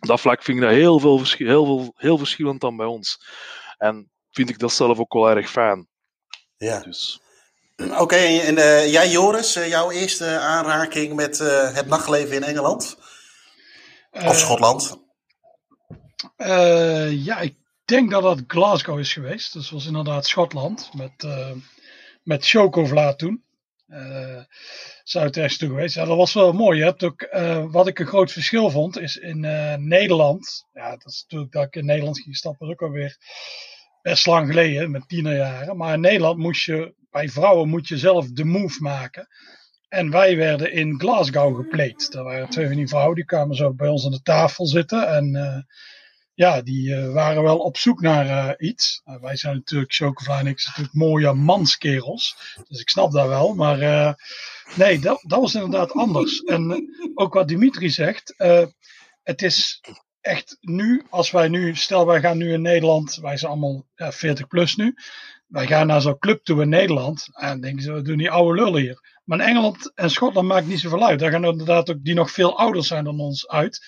dat 0.00 0.20
vlak 0.20 0.42
vind 0.42 0.56
ik 0.58 0.62
dat 0.64 0.72
heel, 0.72 0.98
veel 0.98 1.20
heel, 1.36 1.64
veel, 1.64 1.92
heel 1.96 2.18
verschillend 2.18 2.60
dan 2.60 2.76
bij 2.76 2.86
ons. 2.86 3.18
En 3.78 4.10
vind 4.30 4.50
ik 4.50 4.58
dat 4.58 4.72
zelf 4.72 4.98
ook 4.98 5.12
wel 5.12 5.30
erg 5.30 5.50
fijn. 5.50 5.88
Ja. 6.56 6.80
Dus, 6.80 7.20
Oké, 7.76 8.16
en, 8.16 8.40
en 8.40 8.58
eh, 8.58 8.92
jij 8.92 9.08
Joris, 9.08 9.56
eh, 9.56 9.68
jouw 9.68 9.90
eerste 9.90 10.38
aanraking 10.38 11.14
met 11.14 11.40
eh, 11.40 11.74
het 11.74 11.86
nachtleven 11.86 12.36
in 12.36 12.42
Engeland? 12.42 12.98
Of 14.10 14.38
Schotland? 14.38 14.98
Eh, 16.36 17.24
ja, 17.24 17.38
ik 17.38 17.56
denk 17.84 18.10
dat 18.10 18.22
dat 18.22 18.42
Glasgow 18.46 18.98
is 18.98 19.12
geweest. 19.12 19.52
Dus 19.52 19.70
was 19.70 19.86
inderdaad 19.86 20.26
Schotland 20.26 20.90
met, 20.92 21.12
eh 21.16 21.50
met 22.22 22.46
Chokovla 22.46 23.14
toen. 23.14 23.44
Eh 23.88 24.42
Zuid-Est 25.04 25.58
toe 25.58 25.68
geweest. 25.68 25.94
Ja, 25.94 26.04
dat 26.04 26.16
was 26.16 26.34
wel 26.34 26.52
mooi. 26.52 26.78
Je 26.78 26.84
hebt 26.84 27.04
ook, 27.04 27.22
eh, 27.22 27.64
wat 27.70 27.86
ik 27.86 27.98
een 27.98 28.06
groot 28.06 28.32
verschil 28.32 28.70
vond, 28.70 28.98
is 28.98 29.16
in 29.16 29.44
eh, 29.44 29.74
Nederland. 29.74 30.66
Ja, 30.72 30.90
dat 30.90 31.06
is 31.06 31.22
natuurlijk 31.22 31.52
dat 31.52 31.64
ik 31.64 31.76
in 31.76 31.84
Nederland 31.84 32.20
ging 32.20 32.36
stappen, 32.36 32.68
ook 32.68 32.82
alweer 32.82 33.16
best 34.02 34.26
lang 34.26 34.48
geleden, 34.48 34.90
met 34.90 35.08
tienerjaren. 35.08 35.76
Maar 35.76 35.94
in 35.94 36.00
Nederland 36.00 36.38
moest 36.38 36.64
je, 36.64 36.94
bij 37.10 37.28
vrouwen 37.28 37.68
moet 37.68 37.88
je 37.88 37.98
zelf 37.98 38.26
de 38.30 38.44
move 38.44 38.82
maken. 38.82 39.28
En 39.88 40.10
wij 40.10 40.36
werden 40.36 40.72
in 40.72 41.00
Glasgow 41.00 41.56
gepleed. 41.56 42.12
Daar 42.12 42.24
waren 42.24 42.48
twee 42.48 42.66
van 42.66 42.76
die 42.76 42.88
vrouwen, 42.88 43.14
die 43.14 43.24
kwamen 43.24 43.56
zo 43.56 43.74
bij 43.74 43.88
ons 43.88 44.04
aan 44.04 44.10
de 44.10 44.22
tafel 44.22 44.66
zitten. 44.66 45.08
En 45.08 45.66
ja, 46.34 46.62
die 46.62 46.94
eh, 46.94 47.12
waren 47.12 47.42
wel 47.42 47.58
op 47.58 47.76
zoek 47.76 48.00
naar 48.00 48.26
eh, 48.26 48.68
iets. 48.68 49.00
Nou, 49.04 49.20
wij 49.20 49.36
zijn 49.36 49.54
natuurlijk, 49.54 49.92
Chocovla 49.92 50.38
en 50.38 50.46
ik, 50.46 50.64
natuurlijk 50.66 50.94
mooie 50.94 51.32
manskerels. 51.32 52.36
Dus 52.68 52.80
ik 52.80 52.88
snap 52.88 53.12
dat 53.12 53.26
wel. 53.26 53.54
Maar 53.54 53.80
eh, 53.80 54.14
nee, 54.76 54.98
dat, 54.98 55.22
dat 55.26 55.40
was 55.40 55.54
inderdaad 55.54 55.92
anders. 55.92 56.40
En 56.40 56.70
eh, 56.70 56.78
ook 57.14 57.34
wat 57.34 57.48
Dimitri 57.48 57.90
zegt, 57.90 58.34
eh, 58.36 58.66
het 59.22 59.42
is 59.42 59.80
echt 60.20 60.56
nu, 60.60 61.02
als 61.10 61.30
wij 61.30 61.48
nu, 61.48 61.74
stel 61.76 62.06
wij 62.06 62.20
gaan 62.20 62.38
nu 62.38 62.52
in 62.52 62.62
Nederland, 62.62 63.14
wij 63.14 63.36
zijn 63.36 63.50
allemaal 63.50 63.86
ja, 63.94 64.12
40 64.12 64.46
plus 64.46 64.76
nu. 64.76 64.94
Wij 65.46 65.66
gaan 65.66 65.86
naar 65.86 66.00
zo'n 66.00 66.18
club 66.18 66.44
toe 66.44 66.62
in 66.62 66.68
Nederland. 66.68 67.28
En 67.32 67.60
denken 67.60 67.82
ze, 67.82 67.92
we 67.92 68.02
doen 68.02 68.18
die 68.18 68.30
oude 68.30 68.62
lullen 68.62 68.80
hier. 68.80 69.20
Maar 69.24 69.38
in 69.38 69.46
Engeland 69.46 69.92
en 69.94 70.10
Schotland 70.10 70.48
maakt 70.48 70.66
niet 70.66 70.80
zoveel 70.80 71.06
uit. 71.06 71.18
Daar 71.18 71.30
gaan 71.30 71.44
inderdaad 71.44 71.90
ook 71.90 72.04
die 72.04 72.14
nog 72.14 72.30
veel 72.30 72.58
ouder 72.58 72.84
zijn 72.84 73.04
dan 73.04 73.20
ons 73.20 73.48
uit. 73.48 73.86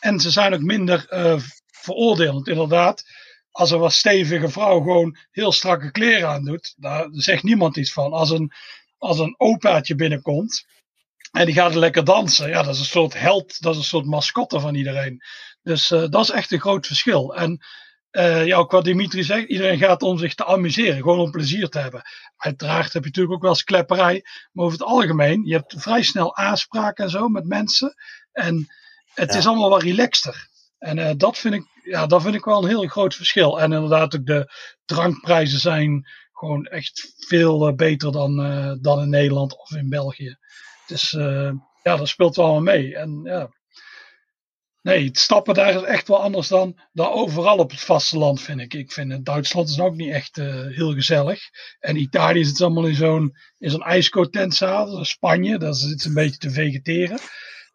En 0.00 0.20
ze 0.20 0.30
zijn 0.30 0.54
ook 0.54 0.60
minder 0.60 1.08
eh, 1.08 1.40
veroordelend. 1.88 2.48
Inderdaad, 2.48 3.04
als 3.50 3.70
een 3.70 3.78
wat 3.78 3.92
stevige 3.92 4.48
vrouw 4.48 4.78
gewoon 4.78 5.16
heel 5.30 5.52
strakke 5.52 5.90
kleren 5.90 6.28
aandoet, 6.28 6.74
daar 6.76 7.06
zegt 7.10 7.42
niemand 7.42 7.76
iets 7.76 7.92
van. 7.92 8.12
Als 8.12 8.30
een, 8.30 8.52
als 8.98 9.18
een 9.18 9.34
opaatje 9.38 9.94
binnenkomt 9.94 10.64
en 11.32 11.44
die 11.46 11.54
gaat 11.54 11.74
lekker 11.74 12.04
dansen, 12.04 12.48
ja, 12.48 12.62
dat 12.62 12.74
is 12.74 12.80
een 12.80 12.86
soort 12.86 13.18
held, 13.18 13.62
dat 13.62 13.72
is 13.72 13.78
een 13.78 13.86
soort 13.86 14.06
mascotte 14.06 14.60
van 14.60 14.74
iedereen. 14.74 15.22
Dus 15.62 15.90
eh, 15.90 16.04
dat 16.08 16.22
is 16.22 16.30
echt 16.30 16.52
een 16.52 16.60
groot 16.60 16.86
verschil. 16.86 17.34
En 17.34 17.58
eh, 18.10 18.46
ja, 18.46 18.56
ook 18.56 18.70
wat 18.70 18.84
Dimitri 18.84 19.22
zegt, 19.22 19.48
iedereen 19.48 19.78
gaat 19.78 20.02
om 20.02 20.18
zich 20.18 20.34
te 20.34 20.44
amuseren, 20.44 20.96
gewoon 20.96 21.18
om 21.18 21.30
plezier 21.30 21.68
te 21.68 21.78
hebben. 21.78 22.02
Uiteraard 22.36 22.92
heb 22.92 23.02
je 23.02 23.08
natuurlijk 23.08 23.34
ook 23.34 23.42
wel 23.42 23.50
eens 23.50 23.64
klepperij, 23.64 24.24
maar 24.52 24.64
over 24.64 24.78
het 24.78 24.86
algemeen, 24.88 25.44
je 25.44 25.54
hebt 25.54 25.74
vrij 25.78 26.02
snel 26.02 26.36
aanspraak 26.36 26.98
en 26.98 27.10
zo 27.10 27.28
met 27.28 27.44
mensen. 27.46 27.94
En 28.32 28.68
het 29.14 29.32
Ja. 29.32 29.38
is 29.38 29.46
allemaal 29.46 29.70
wat 29.70 29.82
relaxter. 29.82 30.48
En 30.78 30.98
eh, 30.98 31.10
dat, 31.16 31.38
vind 31.38 31.54
ik, 31.54 31.64
ja, 31.88 32.06
dat 32.06 32.22
vind 32.22 32.34
ik 32.34 32.44
wel 32.44 32.62
een 32.62 32.68
heel 32.68 32.86
groot 32.86 33.14
verschil. 33.14 33.60
En 33.60 33.72
inderdaad, 33.72 34.16
ook 34.16 34.26
de 34.26 34.52
drankprijzen 34.84 35.58
zijn 35.58 36.06
gewoon 36.32 36.64
echt 36.64 37.14
veel 37.16 37.68
eh, 37.68 37.74
beter 37.74 38.12
dan, 38.12 38.42
eh, 38.44 38.72
dan 38.80 39.00
in 39.00 39.08
Nederland 39.08 39.58
of 39.58 39.70
in 39.70 39.88
België. 39.88 40.36
Dus 40.86 41.12
eh, 41.12 41.50
ja, 41.82 41.96
dat 41.96 42.08
speelt 42.08 42.36
wel 42.36 42.60
mee. 42.60 42.96
En 42.96 43.20
ja, 43.24 43.50
nee, 44.82 45.04
het 45.04 45.18
stappen 45.18 45.54
daar 45.54 45.74
is 45.74 45.82
echt 45.82 46.08
wel 46.08 46.22
anders 46.22 46.48
dan, 46.48 46.80
dan 46.92 47.10
overal 47.10 47.58
op 47.58 47.70
het 47.70 47.80
vasteland, 47.80 48.40
vind 48.40 48.60
ik. 48.60 48.74
Ik 48.74 48.92
vind 48.92 49.24
Duitsland 49.24 49.68
is 49.68 49.80
ook 49.80 49.94
niet 49.94 50.12
echt 50.12 50.36
heel 50.36 50.92
gezellig. 50.92 51.40
En 51.78 51.96
Italië 51.96 52.44
zit 52.44 52.60
allemaal 52.60 52.86
in 52.86 52.94
zo'n 52.94 53.36
in 53.58 53.70
zo'n. 53.70 55.04
Spanje, 55.04 55.58
daar 55.58 55.74
zit 55.74 56.00
ze 56.00 56.08
een 56.08 56.14
beetje 56.14 56.38
te 56.38 56.50
vegeteren. 56.50 57.18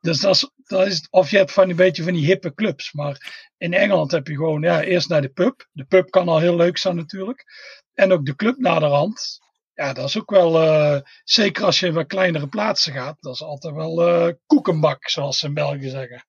Dus 0.03 0.19
dat 0.19 0.35
is, 0.35 0.49
dat 0.63 0.87
is, 0.87 1.07
of 1.09 1.29
je 1.29 1.37
hebt 1.37 1.51
van 1.51 1.69
een 1.69 1.75
beetje 1.75 2.03
van 2.03 2.13
die 2.13 2.25
hippe 2.25 2.53
clubs. 2.53 2.93
Maar 2.93 3.47
in 3.57 3.73
Engeland 3.73 4.11
heb 4.11 4.27
je 4.27 4.35
gewoon 4.35 4.61
ja, 4.61 4.81
eerst 4.81 5.09
naar 5.09 5.21
de 5.21 5.29
pub. 5.29 5.67
De 5.71 5.83
pub 5.83 6.09
kan 6.09 6.27
al 6.27 6.39
heel 6.39 6.55
leuk 6.55 6.77
zijn 6.77 6.95
natuurlijk. 6.95 7.43
En 7.93 8.11
ook 8.11 8.25
de 8.25 8.35
club 8.35 8.57
naderhand. 8.57 9.39
Ja, 9.73 9.93
dat 9.93 10.07
is 10.07 10.17
ook 10.17 10.29
wel, 10.29 10.61
eh, 10.61 11.01
zeker 11.23 11.63
als 11.63 11.79
je 11.79 11.87
in 11.87 11.93
wat 11.93 12.07
kleinere 12.07 12.47
plaatsen 12.47 12.93
gaat, 12.93 13.17
dat 13.19 13.33
is 13.33 13.43
altijd 13.43 13.73
wel 13.73 14.07
eh 14.07 14.33
koekenbak, 14.45 15.09
zoals 15.09 15.39
ze 15.39 15.45
in 15.45 15.53
België 15.53 15.89
zeggen. 15.89 16.25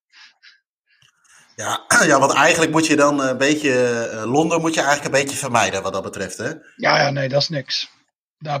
Ja, 1.55 1.85
ja, 2.11 2.19
want 2.19 2.33
eigenlijk 2.33 2.71
moet 2.71 2.87
je 2.87 2.95
dan 2.95 3.21
een 3.21 3.37
beetje, 3.37 4.07
eh, 4.11 4.31
Londen 4.31 4.61
moet 4.61 4.73
je 4.73 4.81
eigenlijk 4.81 5.15
een 5.15 5.21
beetje 5.21 5.37
vermijden 5.37 5.81
wat 5.81 5.93
dat 5.93 6.03
betreft, 6.03 6.37
hè? 6.37 6.49
Ja, 6.75 6.99
ja, 7.01 7.09
nee, 7.09 7.29
dat 7.29 7.41
is 7.41 7.49
niks. 7.49 7.89
Ja, 8.37 8.59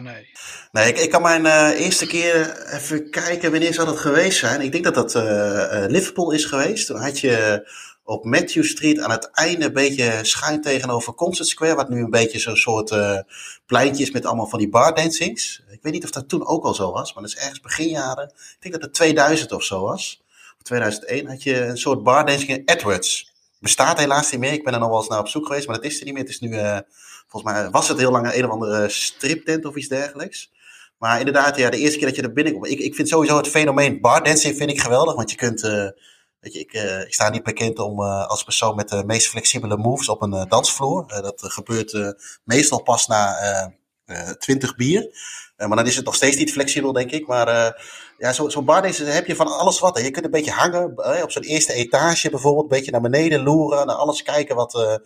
nee. 0.00 0.30
Nee, 0.72 0.88
ik, 0.88 0.98
ik 0.98 1.10
kan 1.10 1.22
mijn 1.22 1.46
eh, 1.46 1.80
eerste 1.80 2.06
keer 2.06 2.66
even 2.66 3.10
kijken 3.10 3.50
wanneer 3.50 3.74
zou 3.74 3.86
dat 3.86 3.98
geweest 3.98 4.38
zijn. 4.38 4.60
Ik 4.60 4.72
denk 4.72 4.84
dat 4.84 4.94
dat 4.94 5.14
eh, 5.14 5.84
eh, 5.84 5.90
Liverpool 5.90 6.30
is 6.30 6.44
geweest. 6.44 6.86
Toen 6.86 7.00
had 7.00 7.20
je 7.20 7.68
op 8.04 8.24
Matthew 8.24 8.64
Street 8.64 8.98
aan 8.98 9.10
het 9.10 9.30
einde 9.30 9.64
een 9.64 9.72
beetje 9.72 10.18
schuin 10.22 10.60
tegenover 10.60 11.14
Concert 11.14 11.48
Square, 11.48 11.74
wat 11.74 11.88
nu 11.88 12.02
een 12.02 12.10
beetje 12.10 12.38
zo'n 12.38 12.56
soort 12.56 12.94
pleintje 13.66 14.02
is 14.02 14.10
met 14.10 14.26
allemaal 14.26 14.46
van 14.46 14.58
die 14.58 14.68
bardancings. 14.68 15.62
Ik 15.70 15.82
weet 15.82 15.92
niet 15.92 16.04
of 16.04 16.10
dat 16.10 16.28
toen 16.28 16.46
ook 16.46 16.64
al 16.64 16.74
zo 16.74 16.92
was, 16.92 17.14
maar 17.14 17.22
dat 17.22 17.32
is 17.32 17.38
ergens 17.38 17.60
begin 17.60 17.88
jaren. 17.88 18.28
Ik 18.34 18.56
denk 18.60 18.74
dat 18.74 18.82
het 18.82 18.94
2000 18.94 19.52
of 19.52 19.62
zo 19.62 19.80
was. 19.80 20.22
Of 20.56 20.62
2001 20.62 21.26
had 21.26 21.42
je 21.42 21.60
een 21.60 21.78
soort 21.78 22.02
bardancing 22.02 22.50
in 22.50 22.62
Edwards. 22.64 23.32
Bestaat 23.60 23.98
helaas 23.98 24.30
niet 24.30 24.40
meer. 24.40 24.52
Ik 24.52 24.64
ben 24.64 24.72
er 24.72 24.80
nog 24.80 24.88
wel 24.88 24.98
eens 24.98 25.08
naar 25.08 25.18
op 25.18 25.28
zoek 25.28 25.46
geweest, 25.46 25.66
maar 25.66 25.76
dat 25.76 25.84
is 25.84 25.98
er 25.98 26.04
niet 26.04 26.14
meer. 26.14 26.22
Het 26.22 26.32
is 26.32 26.40
nu, 26.40 26.58
volgens 27.34 27.52
mij 27.52 27.70
was 27.70 27.88
het 27.88 27.98
heel 27.98 28.10
lang 28.10 28.34
een, 28.34 28.44
of 28.44 28.50
andere 28.50 28.88
striptent 28.88 29.64
of 29.64 29.76
iets 29.76 29.88
dergelijks. 29.88 30.50
Maar 30.98 31.18
inderdaad, 31.18 31.56
ja, 31.56 31.70
de 31.70 31.78
eerste 31.78 31.98
keer 31.98 32.06
dat 32.06 32.16
je 32.16 32.22
er 32.22 32.32
binnenkomt. 32.32 32.70
Ik, 32.70 32.78
ik 32.78 32.94
vind 32.94 33.08
sowieso 33.08 33.36
het 33.36 33.48
fenomeen 33.48 34.00
bardancing 34.00 34.56
vind 34.56 34.70
ik 34.70 34.80
geweldig. 34.80 35.14
Want 35.14 35.30
je 35.30 35.36
kunt, 35.36 35.62
eh, 35.62 35.88
weet 36.40 36.52
je, 36.52 36.58
ik, 36.58 36.72
eh, 36.72 37.00
ik 37.00 37.14
sta 37.14 37.28
niet 37.28 37.42
bekend 37.42 37.78
om 37.78 38.00
eh, 38.00 38.26
als 38.26 38.44
persoon 38.44 38.76
met 38.76 38.88
de 38.88 39.04
meest 39.06 39.28
flexibele 39.28 39.76
moves 39.76 40.08
op 40.08 40.22
een 40.22 40.48
dansvloer. 40.48 41.06
Dat 41.08 41.40
gebeurt 41.42 42.16
meestal 42.44 42.82
pas 42.82 43.06
na 43.06 43.72
20 44.38 44.76
bier. 44.76 45.08
Maar 45.56 45.76
dan 45.76 45.86
is 45.86 45.96
het 45.96 46.04
nog 46.04 46.14
steeds 46.14 46.36
niet 46.36 46.52
flexibel, 46.52 46.92
denk 46.92 47.10
ik. 47.10 47.26
Maar 47.26 47.76
ja, 48.18 48.32
zo'n 48.32 48.50
zo 48.50 48.62
bardancing 48.62 49.08
heb 49.08 49.26
je 49.26 49.36
van 49.36 49.46
alles 49.46 49.78
wat. 49.78 49.98
Je 49.98 50.10
kunt 50.10 50.24
een 50.24 50.30
beetje 50.30 50.50
hangen 50.50 51.22
op 51.22 51.30
zo'n 51.30 51.42
eerste 51.42 51.72
etage 51.72 52.30
bijvoorbeeld. 52.30 52.64
Een 52.64 52.76
beetje 52.76 52.90
naar 52.90 53.00
beneden 53.00 53.42
loeren. 53.42 53.86
Naar 53.86 53.96
alles 53.96 54.22
kijken 54.22 54.56
wat, 54.56 55.00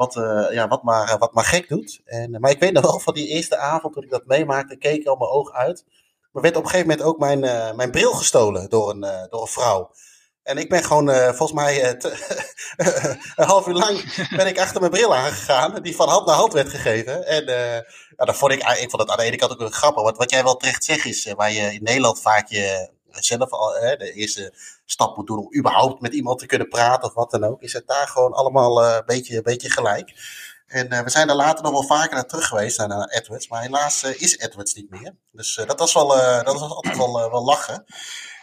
wat, 0.00 0.16
eh, 0.16 0.46
ja, 0.50 0.68
wat, 0.68 0.82
maar, 0.82 1.18
wat 1.18 1.34
maar 1.34 1.44
gek 1.44 1.68
doet. 1.68 2.00
En, 2.04 2.40
maar 2.40 2.50
ik 2.50 2.60
weet 2.60 2.72
nog 2.72 2.82
wel 2.82 3.00
van 3.00 3.14
die 3.14 3.28
eerste 3.28 3.56
avond 3.56 3.94
toen 3.94 4.02
ik 4.02 4.10
dat 4.10 4.26
meemaakte, 4.26 4.76
keek 4.76 5.00
ik 5.00 5.06
al 5.06 5.16
mijn 5.16 5.30
oog 5.30 5.52
uit. 5.52 5.84
Maar 6.32 6.42
werd 6.42 6.56
op 6.56 6.62
een 6.62 6.68
gegeven 6.70 6.88
moment 6.88 7.06
ook 7.06 7.18
mijn, 7.18 7.44
eh, 7.44 7.74
mijn 7.74 7.90
bril 7.90 8.12
gestolen 8.12 8.68
door 8.68 8.90
een, 8.90 9.04
eh, 9.04 9.24
door 9.30 9.40
een 9.40 9.46
vrouw. 9.46 9.90
En 10.42 10.58
ik 10.58 10.68
ben 10.68 10.84
gewoon, 10.84 11.10
eh, 11.10 11.26
volgens 11.26 11.52
mij, 11.52 11.82
eh, 11.82 12.10
een 13.36 13.46
half 13.46 13.66
uur 13.66 13.74
lang 13.74 14.26
ben 14.36 14.46
ik 14.46 14.58
achter 14.58 14.80
mijn 14.80 14.92
bril 14.92 15.14
aangegaan. 15.14 15.82
Die 15.82 15.96
van 15.96 16.08
hand 16.08 16.26
naar 16.26 16.36
hand 16.36 16.52
werd 16.52 16.68
gegeven. 16.68 17.26
En 17.26 17.46
eh, 17.46 17.80
dat 18.16 18.36
vond 18.36 18.52
ik, 18.52 18.62
ik 18.62 18.90
vond 18.90 19.02
het 19.02 19.10
aan 19.10 19.16
de 19.16 19.22
ene 19.22 19.36
kant 19.36 19.52
ook 19.52 19.58
wel 19.58 19.68
grappig. 19.68 20.02
Want 20.02 20.16
wat 20.16 20.30
jij 20.30 20.42
wel 20.42 20.56
terecht 20.56 20.84
zegt 20.84 21.04
is, 21.04 21.26
eh, 21.26 21.34
waar 21.34 21.52
je 21.52 21.74
in 21.74 21.82
Nederland 21.82 22.20
vaak 22.20 22.48
je 22.48 22.90
zelf 23.12 23.50
al 23.50 23.68
de 23.98 24.12
eerste 24.12 24.52
stap 24.84 25.16
moet 25.16 25.26
doen 25.26 25.38
om 25.38 25.56
überhaupt 25.56 26.00
met 26.00 26.12
iemand 26.12 26.38
te 26.38 26.46
kunnen 26.46 26.68
praten 26.68 27.08
of 27.08 27.14
wat 27.14 27.30
dan 27.30 27.44
ook. 27.44 27.62
Is 27.62 27.72
het 27.72 27.86
daar 27.86 28.08
gewoon 28.08 28.32
allemaal 28.32 28.84
eh, 28.84 28.94
een, 28.94 29.02
beetje, 29.06 29.42
beetje 29.42 29.70
gelijk. 29.70 30.12
En 30.66 30.88
eh, 30.88 31.00
we 31.00 31.10
zijn 31.10 31.28
er 31.28 31.34
later 31.34 31.62
nog 31.62 31.72
wel 31.72 31.98
vaker 31.98 32.14
naar 32.14 32.26
terug 32.26 32.46
geweest, 32.46 32.78
naar, 32.78 33.08
Edwards. 33.08 33.48
Maar 33.48 33.62
helaas 33.62 34.02
eh, 34.02 34.20
is 34.20 34.38
Edwards 34.38 34.74
niet 34.74 34.90
meer. 34.90 35.14
Dus 35.32 35.60
dat 35.66 35.78
was 35.78 35.94
wel, 35.94 36.08
dat 36.44 36.60
was 36.60 36.70
altijd 36.70 36.96
wel, 36.96 37.30
wel 37.30 37.44
lachen. 37.44 37.84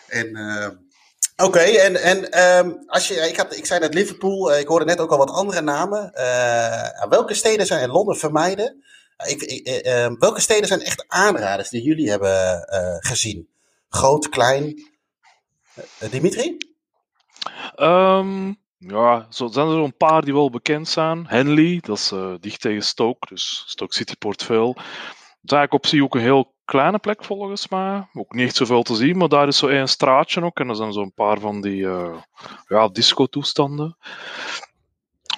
En 0.08 0.86
Oké, 1.44 1.60
en, 1.60 1.96
en 1.96 2.32
ehm, 2.32 2.72
als 2.88 3.08
je, 3.08 3.16
ik, 3.16 3.38
had, 3.38 3.56
ik 3.56 3.66
zei 3.66 3.80
net 3.80 3.94
Liverpool, 3.94 4.58
ik 4.58 4.68
hoorde 4.68 4.86
net 4.86 5.00
ook 5.00 5.12
al 5.12 5.18
wat 5.18 5.30
andere 5.30 5.62
namen. 5.62 6.12
Welke 7.10 7.34
steden 7.34 7.66
zijn 7.66 7.82
in 7.82 7.90
Londen 7.90 8.18
vermijden? 8.18 8.84
Ik, 9.26 9.42
ik, 9.42 9.68
eh, 9.68 10.06
eh, 10.06 10.12
welke 10.20 10.42
steden 10.42 10.68
zijn 10.68 10.82
echt 10.82 11.06
aanraders 11.08 11.70
die 11.70 11.82
jullie 11.82 12.10
hebben 12.10 12.66
gezien? 13.00 13.50
Groot, 13.90 14.30
klein? 14.30 14.74
Eh, 16.00 16.12
Dimitri? 16.12 16.58
Ehm, 17.76 18.54
Ja, 18.80 19.28
zo 19.30 19.48
zijn 19.48 19.68
er 19.68 19.78
een 19.78 19.98
paar 19.98 20.22
die 20.22 20.34
wel 20.34 20.50
bekend 20.50 20.88
zijn. 20.88 21.28
Henley, 21.28 21.80
dat 21.82 21.98
is 21.98 22.12
uh, 22.12 22.34
dicht 22.40 22.62
tegen 22.62 22.82
Stoke, 22.84 23.28
dus 23.30 23.64
Stoke 23.68 23.94
City 23.94 24.16
Port 24.20 24.44
Vale. 24.44 24.74
Dat 24.74 24.84
is 25.42 25.52
eigenlijk 25.52 25.74
op 25.74 25.86
zich 25.86 26.02
ook 26.02 26.16
een 26.16 26.22
heel 26.22 26.56
kleine 26.66 27.00
plek 27.00 27.24
volgens 27.24 27.68
mij. 27.70 28.08
Ook 28.14 28.34
niet 28.34 28.56
zoveel 28.56 28.84
te 28.84 28.96
zien, 28.96 29.18
maar 29.18 29.28
daar 29.28 29.48
is 29.48 29.58
zo 29.58 29.68
één 29.68 29.88
straatje 29.88 30.44
ook. 30.44 30.60
En 30.60 30.70
er 30.70 30.76
zijn 30.76 30.94
zo'n 30.94 31.14
paar 31.14 31.40
van 31.40 31.62
die 31.62 31.82
uh, 31.82 32.18
ja, 32.68 32.88
disco-toestanden. 32.88 33.98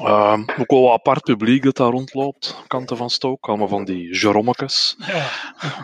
Uh, 0.01 0.39
ook 0.57 0.71
wel 0.71 0.93
apart 0.93 1.23
publiek 1.23 1.63
dat 1.63 1.75
daar 1.75 1.89
rondloopt, 1.89 2.63
kanten 2.67 2.97
van 2.97 3.09
Stoke. 3.09 3.47
Allemaal 3.47 3.67
van 3.67 3.85
die 3.85 4.15
Jeromekes. 4.15 4.95
Ja. 4.97 5.29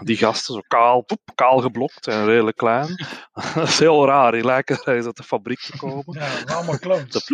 Die 0.04 0.18
gasten, 0.18 0.54
zo 0.54 0.62
kaal, 0.68 1.02
poep, 1.02 1.20
kaal 1.36 1.60
geblokt 1.60 2.08
en 2.08 2.26
redelijk 2.26 2.58
klein. 2.58 2.88
dat 3.56 3.68
is 3.68 3.80
heel 3.80 4.06
raar, 4.06 4.32
die 4.32 4.44
lijken 4.44 4.86
uit 4.86 5.16
de 5.16 5.24
fabriek 5.24 5.60
te 5.60 5.78
komen. 5.78 6.06
Ja, 6.08 6.56
allemaal 6.56 6.80
clones. 6.80 7.26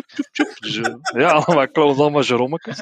Dus, 0.59 0.77
eh, 0.77 0.93
ja, 1.01 1.31
allemaal 1.31 1.71
clones, 1.71 1.97
allemaal 1.97 2.23
Jeromekes. 2.23 2.79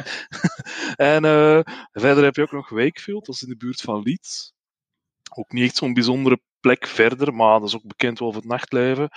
en 0.96 1.25
uh, 1.25 1.60
verder 1.91 2.24
heb 2.24 2.36
je 2.36 2.41
ook 2.41 2.51
nog 2.51 2.70
Wakefield, 2.70 3.25
dat 3.25 3.36
is 3.36 3.41
in 3.41 3.50
de 3.50 3.58
buurt 3.58 3.82
van 3.82 4.01
Leeds. 4.03 4.53
Ook 5.29 5.51
niet 5.51 5.63
echt 5.63 5.75
zo'n 5.75 5.94
bijzondere 5.94 6.39
plek 6.60 6.88
verder, 6.88 7.34
maar 7.34 7.60
dat 7.60 7.68
is 7.68 7.75
ook 7.75 7.88
bekend 7.88 8.20
wel 8.20 8.32
voor 8.32 8.41
het 8.41 8.50
nachtleven. 8.50 9.10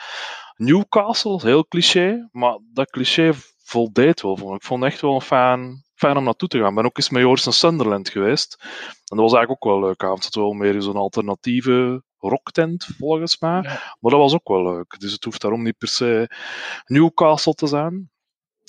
Newcastle, 0.57 1.41
heel 1.43 1.67
cliché, 1.67 2.29
maar 2.33 2.59
dat 2.73 2.91
cliché 2.91 3.33
voldeed 3.73 4.23
wel 4.23 4.55
Ik 4.55 4.63
vond 4.63 4.83
het 4.83 4.93
echt 4.93 5.01
wel 5.01 5.15
een 5.15 5.21
fijn, 5.21 5.85
fijn 5.95 6.17
om 6.17 6.25
naartoe 6.25 6.49
te 6.49 6.59
gaan. 6.59 6.69
Ik 6.69 6.75
ben 6.75 6.85
ook 6.85 6.97
eens 6.97 7.11
met 7.11 7.23
Joris 7.23 7.45
naar 7.45 7.55
Sunderland 7.55 8.09
geweest. 8.09 8.57
En 8.85 9.17
dat 9.17 9.19
was 9.19 9.33
eigenlijk 9.33 9.65
ook 9.65 9.73
wel 9.73 9.81
leuk. 9.81 10.01
Het 10.01 10.25
had 10.25 10.35
wel 10.35 10.53
meer 10.53 10.83
zo'n 10.83 10.97
alternatieve 10.97 12.03
rocktent, 12.19 12.89
volgens 12.99 13.39
mij. 13.41 13.61
Maar 13.61 14.11
dat 14.11 14.21
was 14.21 14.35
ook 14.35 14.49
wel 14.49 14.63
leuk. 14.63 15.01
Dus 15.01 15.13
het 15.13 15.25
hoeft 15.25 15.41
daarom 15.41 15.63
niet 15.63 15.79
per 15.79 15.89
se 15.89 16.31
Newcastle 16.87 17.55
te 17.55 17.67
zijn. 17.67 18.11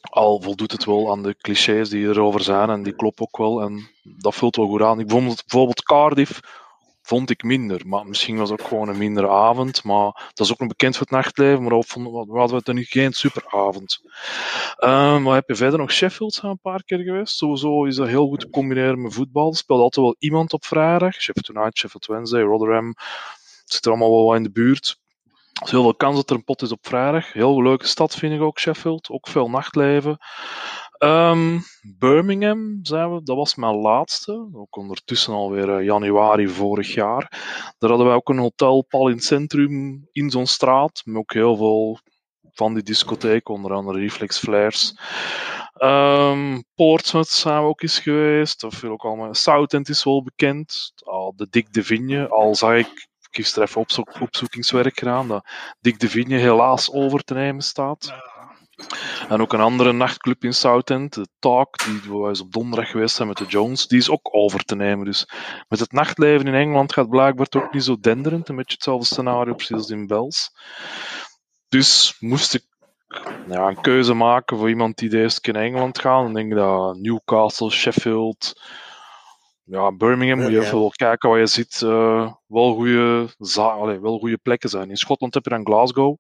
Al 0.10 0.41
voldoet 0.41 0.72
het 0.72 0.86
wel 0.86 1.12
aan 1.12 1.24
de 1.24 1.36
clichés 1.36 1.89
die 1.89 2.07
erover 2.07 2.41
zijn 2.41 2.69
en 2.69 2.83
die 2.83 2.95
kloppen 2.95 3.25
ook 3.25 3.38
wel. 3.38 3.62
En 3.62 3.89
dat 4.19 4.36
vult 4.36 4.55
wel 4.55 4.67
goed 4.67 4.81
aan. 4.81 5.00
Ik 5.00 5.10
vond 5.10 5.43
bijvoorbeeld 5.45 5.83
Cardiff 5.83 6.39
vond 7.03 7.29
ik 7.29 7.43
minder. 7.43 7.81
Maar 7.86 8.05
misschien 8.05 8.38
was 8.38 8.50
het 8.50 8.62
ook 8.62 8.67
gewoon 8.67 8.89
een 8.89 8.98
mindere 8.98 9.29
avond. 9.29 9.83
Maar 9.83 10.31
dat 10.33 10.45
is 10.45 10.51
ook 10.51 10.60
nog 10.60 10.67
bekend 10.67 10.98
voor 10.98 11.05
het 11.10 11.15
nachtleven. 11.15 11.63
Maar 11.63 11.79
we 12.27 12.38
hadden 12.38 12.62
we 12.63 12.74
nu 12.74 12.83
geen 12.83 13.13
superavond. 13.13 14.01
Um, 14.79 15.24
wat 15.24 15.33
heb 15.33 15.48
je 15.48 15.55
verder 15.55 15.79
nog? 15.79 15.91
Sheffield 15.91 16.33
zijn 16.33 16.51
een 16.51 16.60
paar 16.60 16.83
keer 16.83 17.00
geweest. 17.00 17.38
Sowieso 17.38 17.86
is 17.86 17.95
dat 17.95 18.07
heel 18.07 18.27
goed 18.27 18.39
te 18.39 18.50
combineren 18.50 19.01
met 19.01 19.13
voetbal. 19.13 19.50
Er 19.50 19.57
speelt 19.57 19.79
altijd 19.79 20.05
wel 20.05 20.15
iemand 20.19 20.53
op 20.53 20.65
vrijdag. 20.65 21.13
Sheffield 21.13 21.50
United, 21.50 21.77
Sheffield 21.77 22.05
Wednesday, 22.05 22.41
Rotherham. 22.41 22.88
Het 22.88 23.74
zit 23.74 23.86
er 23.86 23.91
allemaal 23.91 24.25
wel 24.25 24.36
in 24.36 24.43
de 24.43 24.51
buurt. 24.51 25.01
Er 25.53 25.63
is 25.63 25.72
heel 25.72 25.81
veel 25.81 25.95
kans 25.95 26.15
dat 26.15 26.29
er 26.29 26.36
een 26.36 26.43
pot 26.43 26.62
is 26.62 26.72
op 26.72 26.88
vrijdag. 26.88 27.33
Heel 27.33 27.63
leuke 27.63 27.88
stad 27.88 28.15
vind 28.15 28.33
ik 28.33 28.41
ook, 28.41 28.60
Sheffield. 28.60 29.10
Ook 29.10 29.27
veel 29.27 29.50
nachtleven. 29.50 30.17
Um, 31.03 31.62
Birmingham 31.98 32.79
zijn 32.81 33.13
we, 33.13 33.24
dat 33.24 33.36
was 33.36 33.55
mijn 33.55 33.75
laatste. 33.75 34.50
Ook 34.53 34.75
ondertussen 34.75 35.33
alweer 35.33 35.79
uh, 35.79 35.86
januari 35.86 36.48
vorig 36.48 36.93
jaar. 36.93 37.29
Daar 37.77 37.89
hadden 37.89 38.07
wij 38.07 38.15
ook 38.15 38.29
een 38.29 38.38
hotel 38.38 38.86
pal 38.89 39.07
in 39.07 39.15
het 39.15 39.24
centrum, 39.24 40.07
in 40.12 40.29
zo'n 40.29 40.45
straat. 40.45 41.01
Met 41.05 41.15
ook 41.15 41.33
heel 41.33 41.55
veel 41.55 42.00
van 42.51 42.74
die 42.74 42.83
discotheken, 42.83 43.53
onder 43.53 43.74
andere 43.74 44.00
Reflex 44.00 44.39
Flares. 44.39 45.00
Um, 45.77 46.63
Portsmouth 46.75 47.27
zijn 47.27 47.62
we 47.62 47.67
ook 47.67 47.81
eens 47.81 48.00
geweest. 48.00 48.63
Of 48.63 48.83
ook 48.83 49.03
allemaal. 49.03 49.33
Southend 49.33 49.89
is 49.89 50.03
wel 50.03 50.24
bekend. 50.24 50.93
Al 51.03 51.33
de 51.36 51.48
Dick 51.50 51.74
de 51.74 51.83
Vigne, 51.83 52.29
al 52.29 52.55
zag 52.55 52.75
ik 52.75 53.07
gisteren 53.31 53.67
even 53.67 53.81
opzo 53.81 54.03
opzoekingswerk 54.19 55.00
gedaan, 55.00 55.27
dat 55.27 55.45
Dick 55.79 56.00
de 56.00 56.10
Vigne 56.10 56.38
helaas 56.38 56.91
over 56.91 57.24
te 57.24 57.33
nemen 57.33 57.63
staat. 57.63 58.13
En 59.30 59.42
ook 59.42 59.54
een 59.54 59.60
andere 59.60 59.94
nachtclub 59.94 60.44
in 60.44 60.54
Southend, 60.54 61.13
de 61.13 61.28
Talk, 61.40 61.84
die 61.86 62.02
we 62.12 62.28
eens 62.28 62.42
op 62.42 62.52
donderdag 62.52 62.90
geweest 62.90 63.16
zijn 63.16 63.28
met 63.28 63.38
de 63.38 63.46
Jones, 63.46 63.88
die 63.88 63.98
is 63.98 64.10
ook 64.10 64.30
over 64.32 64.63
te 64.63 64.75
nemen. 64.75 65.06
Dus 65.06 65.28
met 65.68 65.80
het 65.80 65.92
nachtleven 65.92 66.48
in 66.48 66.54
Engeland 66.54 66.94
gaat 66.94 67.10
blijkbaar 67.10 67.48
ook 67.50 67.74
niet 67.74 67.84
zo 67.84 67.98
denderend. 68.00 68.50
Een 68.50 68.56
beetje 68.56 68.74
hetzelfde 68.74 69.06
scenario 69.06 69.54
precies 69.54 69.78
als 69.78 69.90
in 69.90 70.08
Bels. 70.08 70.52
Dus 71.68 72.17
moest 72.19 72.54
ik 72.54 72.63
ja, 73.48 73.67
een 73.67 73.82
keuze 73.82 74.13
maken 74.13 74.58
voor 74.58 74.69
iemand 74.69 74.98
die 74.98 75.10
de 75.10 75.19
eerste 75.19 75.41
keer 75.41 75.56
in 75.56 75.62
Engeland 75.62 76.00
gaat. 76.00 76.24
Dan 76.24 76.34
denk 76.34 76.52
ik 76.52 76.58
dat 76.58 76.98
Newcastle, 76.98 77.69
Sheffield, 77.69 78.54
ja, 79.65 79.91
Birmingham 79.91 80.39
moet 80.39 80.52
je 80.52 80.60
even 80.60 80.80
wel 80.80 80.89
kijken 80.89 81.30
waar 81.30 81.39
je 81.39 81.48
ziet. 81.48 81.82
Uh, 81.84 82.32
wel 82.48 82.74
goede 82.74 83.28
wel 84.02 84.19
goede 84.19 84.38
plekken 84.38 84.69
zijn. 84.69 84.89
In 84.89 84.98
Schotland 84.98 85.34
heb 85.34 85.43
je 85.43 85.50
dan 85.50 85.65
Glasgow 85.65 86.17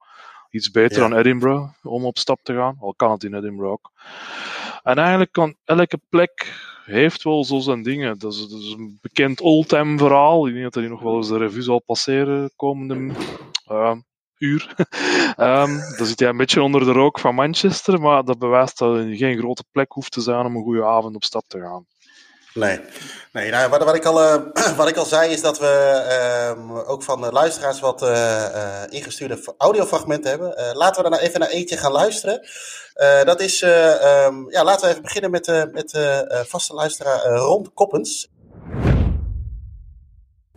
iets 0.53 0.71
beter 0.71 0.99
dan 0.99 1.15
Edinburgh 1.15 1.69
om 1.83 2.05
op 2.05 2.17
stap 2.17 2.39
te 2.43 2.53
gaan. 2.53 2.77
Al 2.79 2.93
kan 2.95 3.11
het 3.11 3.23
in 3.23 3.35
Edinburgh 3.35 3.71
ook. 3.71 3.91
En 4.83 4.97
eigenlijk 4.97 5.31
kan 5.31 5.55
elke 5.65 5.99
plek 6.09 6.53
heeft 6.85 7.23
wel 7.23 7.45
zo 7.45 7.59
zijn 7.59 7.83
dingen. 7.83 8.19
Dat 8.19 8.33
is, 8.33 8.47
dat 8.49 8.59
is 8.59 8.71
een 8.71 8.97
bekend 9.01 9.41
oldtime 9.41 9.97
verhaal. 9.97 10.47
Ik 10.47 10.53
denk 10.53 10.63
dat 10.63 10.73
hij 10.73 10.87
nog 10.87 11.01
wel 11.01 11.15
eens 11.15 11.27
de 11.27 11.37
revue 11.37 11.61
zal 11.61 11.79
passeren 11.79 12.51
komende 12.55 13.13
uh, 13.71 13.95
uur. 14.37 14.75
um, 15.37 15.79
dan 15.97 16.05
zit 16.05 16.19
hij 16.19 16.29
een 16.29 16.37
beetje 16.37 16.61
onder 16.61 16.85
de 16.85 16.91
rook 16.91 17.19
van 17.19 17.35
Manchester, 17.35 18.01
maar 18.01 18.23
dat 18.23 18.39
bewijst 18.39 18.77
dat 18.77 18.97
het 18.97 19.17
geen 19.17 19.37
grote 19.37 19.63
plek 19.71 19.91
hoeft 19.91 20.11
te 20.11 20.21
zijn 20.21 20.45
om 20.45 20.55
een 20.55 20.63
goede 20.63 20.85
avond 20.85 21.15
op 21.15 21.23
stap 21.23 21.43
te 21.47 21.59
gaan. 21.59 21.85
Nee, 22.53 22.79
nee 23.31 23.51
nou, 23.51 23.69
wat, 23.69 23.83
wat, 23.83 23.95
ik 23.95 24.05
al, 24.05 24.21
uh, 24.21 24.35
wat 24.77 24.87
ik 24.87 24.97
al 24.97 25.05
zei 25.05 25.31
is 25.31 25.41
dat 25.41 25.59
we 25.59 26.55
uh, 26.57 26.89
ook 26.89 27.03
van 27.03 27.21
de 27.21 27.31
luisteraars 27.31 27.79
wat 27.79 28.01
uh, 28.01 28.81
ingestuurde 28.89 29.53
audiofragmenten 29.57 30.29
hebben. 30.29 30.75
laten 30.75 30.97
we 30.97 31.03
er 31.03 31.15
nou 31.15 31.23
even 31.23 31.39
naar 31.39 31.49
eentje 31.49 31.77
gaan 31.77 31.91
luisteren. 31.91 32.41
dat 33.25 33.41
is, 33.41 33.61
um, 33.61 34.51
ja, 34.51 34.63
laten 34.63 34.81
we 34.85 34.89
even 34.89 35.01
beginnen 35.01 35.31
met, 35.31 35.67
met 35.71 35.99
vaste 36.47 36.73
luisteraar 36.73 37.25
Ron 37.25 37.71
Koppens. 37.73 38.31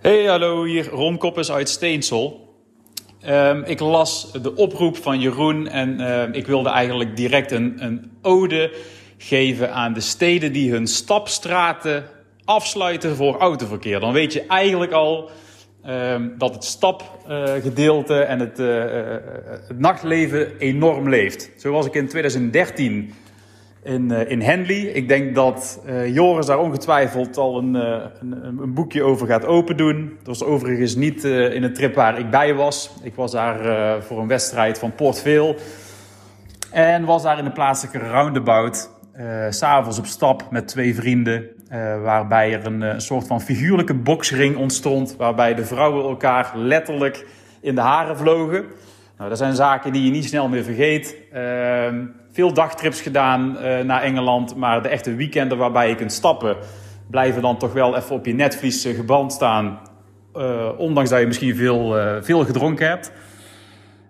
Hey, 0.00 0.24
hallo, 0.24 0.64
hier 0.64 0.88
Ron 0.88 1.18
Koppens 1.18 1.52
uit 1.52 1.68
Steensel. 1.68 2.44
Um, 3.26 3.62
ik 3.64 3.80
las 3.80 4.32
de 4.42 4.54
oproep 4.54 4.96
van 4.96 5.20
Jeroen 5.20 5.68
en 5.68 6.34
ik 6.34 6.46
wilde 6.46 6.68
eigenlijk 6.68 7.16
direct 7.16 7.50
een, 7.50 7.76
een 7.78 8.18
ode 8.22 8.72
geven 9.18 9.72
aan 9.72 9.92
de 9.92 10.00
steden 10.00 10.52
die 10.52 10.70
hun 10.70 10.86
stapstraten 10.86 12.04
afsluiten 12.44 13.16
voor 13.16 13.36
autoverkeer. 13.36 14.00
Dan 14.00 14.12
weet 14.12 14.32
je 14.32 14.46
eigenlijk 14.46 14.92
al 14.92 15.30
um, 15.88 16.34
dat 16.38 16.54
het 16.54 16.64
stapgedeelte 16.64 18.20
en 18.20 18.40
het, 18.40 18.58
uh, 18.58 18.84
het, 19.68 19.78
nachtleven 19.78 20.58
enorm 20.58 21.08
leeft. 21.08 21.50
Zo 21.56 21.72
was 21.72 21.86
ik 21.86 21.94
in 21.94 22.08
2013 22.08 23.12
in, 23.82 24.10
uh, 24.10 24.30
in 24.30 24.40
Henley. 24.40 24.80
Ik 24.80 25.08
denk 25.08 25.34
dat 25.34 25.80
Joris 26.06 26.46
daar 26.46 26.58
ongetwijfeld 26.58 27.36
al 27.36 27.58
een, 27.58 27.74
een, 27.74 28.44
een, 28.44 28.74
boekje 28.74 29.02
over 29.02 29.26
gaat 29.26 29.44
open 29.44 29.76
doen. 29.76 30.16
Dat 30.22 30.38
was 30.38 30.48
overigens 30.48 30.94
niet 30.94 31.24
in 31.24 31.62
een 31.62 31.74
trip 31.74 31.94
waar 31.94 32.18
ik 32.18 32.30
bij 32.30 32.54
was. 32.54 32.90
Ik 33.02 33.14
was 33.14 33.32
daar 33.32 34.02
voor 34.02 34.20
een 34.20 34.28
wedstrijd 34.28 34.78
van 34.78 34.94
Port. 34.94 35.24
En 36.70 37.04
was 37.04 37.22
daar 37.22 37.38
in 37.38 37.44
de 37.44 37.50
plaatselijke 37.50 38.08
roundabout 38.08 38.90
uh, 39.20 39.46
s'avonds 39.48 39.98
op 39.98 40.06
stap 40.06 40.50
met 40.50 40.68
twee 40.68 40.94
vrienden. 40.94 41.46
Uh, 41.72 42.02
waarbij 42.02 42.52
er 42.52 42.66
een, 42.66 42.80
een, 42.80 43.00
soort 43.00 43.26
van 43.26 43.40
figuurlijke 43.40 43.94
boksring 43.94 44.56
ontstond. 44.56 45.16
Waarbij 45.16 45.54
de 45.54 45.64
vrouwen 45.64 46.04
elkaar 46.04 46.52
letterlijk 46.54 47.26
in 47.60 47.74
de 47.74 47.80
haren 47.80 48.16
vlogen. 48.16 48.64
Nou, 49.16 49.28
dat 49.28 49.38
zijn 49.38 49.54
zaken 49.54 49.92
die 49.92 50.04
je 50.04 50.10
niet 50.10 50.24
snel 50.24 50.48
meer 50.48 50.64
vergeet. 50.64 51.16
Uh, 51.34 51.86
veel 52.32 52.52
dagtrips 52.52 53.00
gedaan 53.00 53.52
naar 53.86 54.02
Engeland. 54.02 54.56
Maar 54.56 54.82
de 54.82 54.88
echte 54.88 55.14
weekenden 55.14 55.58
waarbij 55.58 55.88
je 55.88 55.94
kunt 55.94 56.12
stappen. 56.12 56.56
blijven 57.10 57.42
dan 57.42 57.58
toch 57.58 57.72
wel 57.72 57.96
even 57.96 58.14
op 58.14 58.26
je 58.26 58.34
netvlies 58.34 58.84
gebrand 58.84 59.32
staan. 59.32 59.78
ondanks 60.76 61.10
dat 61.10 61.20
je 61.20 61.26
misschien 61.26 61.56
veel, 61.56 61.96
veel 62.22 62.44
gedronken 62.44 62.88
hebt. 62.88 63.12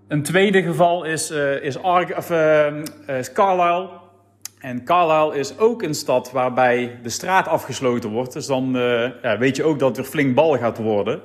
Een 0.09 0.23
tweede 0.23 0.62
geval 0.62 1.05
is, 1.05 1.31
is, 1.61 1.77
of, 2.16 2.31
is 3.07 3.33
Carlisle. 3.33 3.88
En 4.67 4.85
Carlisle 4.85 5.39
is 5.39 5.59
ook 5.59 5.83
een 5.83 5.95
stad 5.95 6.31
waarbij 6.33 6.99
de 7.03 7.09
straat 7.09 7.49
afgesloten 7.49 8.11
wordt. 8.11 8.33
Dus 8.33 8.47
dan 8.47 8.77
uh, 8.77 9.09
ja, 9.23 9.39
weet 9.39 9.57
je 9.57 9.65
ook 9.65 9.79
dat 9.79 9.99
er 9.99 10.05
flink 10.05 10.35
bal 10.35 10.59
gaat 10.59 10.79
worden. 10.79 11.21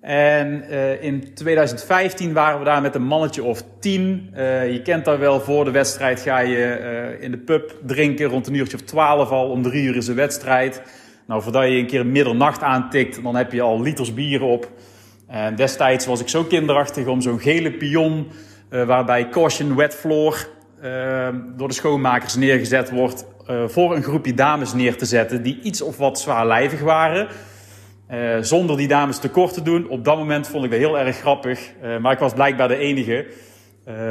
En 0.00 0.64
uh, 0.70 1.02
in 1.02 1.34
2015 1.34 2.32
waren 2.32 2.58
we 2.58 2.64
daar 2.64 2.82
met 2.82 2.94
een 2.94 3.02
mannetje 3.04 3.42
of 3.42 3.62
tien. 3.80 4.30
Uh, 4.36 4.72
je 4.72 4.82
kent 4.82 5.04
dat 5.04 5.18
wel, 5.18 5.40
voor 5.40 5.64
de 5.64 5.70
wedstrijd 5.70 6.20
ga 6.20 6.38
je 6.38 7.16
in 7.20 7.30
de 7.30 7.38
pub 7.38 7.76
drinken 7.86 8.26
rond 8.26 8.46
een 8.46 8.54
uurtje 8.54 8.76
of 8.76 8.82
twaalf 8.82 9.30
al. 9.30 9.50
Om 9.50 9.62
drie 9.62 9.84
uur 9.84 9.96
is 9.96 10.06
de 10.06 10.14
wedstrijd. 10.14 10.82
Nou, 11.26 11.42
voordat 11.42 11.64
je 11.64 11.76
een 11.76 11.86
keer 11.86 12.06
middernacht 12.06 12.62
aantikt, 12.62 13.22
dan 13.22 13.36
heb 13.36 13.52
je 13.52 13.62
al 13.62 13.80
liters 13.80 14.14
bier 14.14 14.42
op. 14.42 14.70
En 15.26 15.54
destijds 15.54 16.06
was 16.06 16.20
ik 16.20 16.28
zo 16.28 16.44
kinderachtig 16.44 17.06
om 17.06 17.20
zo'n 17.20 17.40
gele 17.40 17.72
pion, 17.72 18.26
waarbij 18.68 19.28
caution 19.28 19.76
wet 19.76 19.94
floor 19.94 20.46
Ehm, 20.82 21.36
door 21.56 21.68
de 21.68 21.74
schoonmakers 21.74 22.34
neergezet 22.34 22.90
wordt 22.90 23.26
uh, 23.50 23.68
voor 23.68 23.96
een 23.96 24.02
groepje 24.02 24.34
dames 24.34 24.72
neer 24.72 24.96
te 24.96 25.04
zetten 25.04 25.42
die 25.42 25.60
iets 25.62 25.82
of 25.82 25.96
wat 25.96 26.20
zwaarlijvig 26.20 26.80
waren. 26.80 27.28
Uh, 28.10 28.36
zonder 28.40 28.76
die 28.76 28.88
dames 28.88 29.18
tekort 29.18 29.54
te 29.54 29.62
doen. 29.62 29.88
Op 29.88 30.04
dat 30.04 30.16
moment 30.16 30.48
vond 30.48 30.64
ik 30.64 30.70
dat 30.70 30.78
heel 30.78 30.98
erg 30.98 31.16
grappig. 31.16 31.70
Uh, 31.82 31.98
maar 31.98 32.12
ik 32.12 32.18
was 32.18 32.32
blijkbaar 32.32 32.68
de 32.68 32.76
enige. 32.76 33.26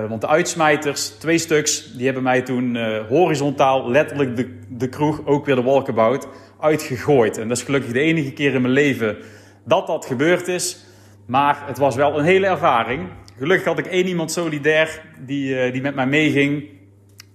Want 0.09 0.21
de 0.21 0.27
uitsmijters, 0.27 1.07
twee 1.07 1.37
stuks, 1.37 1.93
die 1.93 2.05
hebben 2.05 2.23
mij 2.23 2.41
toen 2.41 2.77
horizontaal 3.07 3.89
letterlijk 3.89 4.35
de, 4.35 4.59
de 4.69 4.89
kroeg, 4.89 5.25
ook 5.25 5.45
weer 5.45 5.55
de 5.55 5.61
walkabout, 5.61 6.27
uitgegooid. 6.59 7.37
En 7.37 7.47
dat 7.47 7.57
is 7.57 7.63
gelukkig 7.63 7.91
de 7.91 7.99
enige 7.99 8.31
keer 8.31 8.53
in 8.53 8.61
mijn 8.61 8.73
leven 8.73 9.17
dat 9.65 9.87
dat 9.87 10.05
gebeurd 10.05 10.47
is. 10.47 10.85
Maar 11.25 11.63
het 11.65 11.77
was 11.77 11.95
wel 11.95 12.19
een 12.19 12.25
hele 12.25 12.47
ervaring. 12.47 13.09
Gelukkig 13.37 13.65
had 13.65 13.79
ik 13.79 13.85
één 13.85 14.07
iemand 14.07 14.31
solidair 14.31 15.01
die, 15.25 15.65
uh, 15.65 15.71
die 15.71 15.81
met 15.81 15.95
mij 15.95 16.07
meeging. 16.07 16.69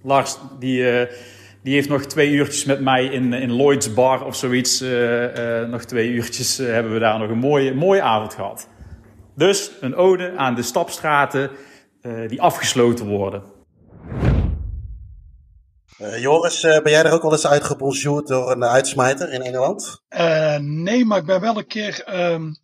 Lars, 0.03 0.37
die, 0.59 1.07
die 1.63 1.73
heeft 1.73 1.89
nog 1.89 2.05
twee 2.05 2.31
uurtjes 2.31 2.65
met 2.65 2.81
mij 2.81 3.05
in, 3.05 3.33
in 3.33 3.51
Lloyd's 3.51 3.93
Bar 3.93 4.25
of 4.25 4.35
zoiets. 4.35 4.83
nog 5.69 5.83
twee 5.83 6.09
uurtjes 6.09 6.57
hebben 6.57 6.93
we 6.93 6.99
daar 6.99 7.19
nog 7.19 7.29
een 7.29 7.37
mooie, 7.37 7.73
mooie 7.73 8.01
avond 8.01 8.33
gehad. 8.33 8.67
Dus 9.35 9.71
een 9.81 9.95
ode 9.95 10.37
aan 10.37 10.55
de 10.55 10.61
stapstraten 10.61 11.51
uh, 12.01 12.27
die 12.29 12.41
afgesloten 12.41 13.07
worden. 13.07 13.43
Uh, 16.01 16.21
Joris, 16.21 16.63
uh, 16.63 16.79
ben 16.81 16.91
jij 16.91 17.03
er 17.03 17.11
ook 17.11 17.21
wel 17.21 17.31
eens 17.31 17.47
uitgebonjourd 17.47 18.27
door 18.27 18.51
een 18.51 18.63
uitsmijter 18.63 19.31
in 19.31 19.41
Engeland? 19.41 20.03
nee, 20.59 21.05
maar 21.05 21.17
ik 21.17 21.25
ben 21.25 21.41
wel 21.41 21.57
een 21.57 21.67
keer. 21.67 22.05
Um, 22.31 22.55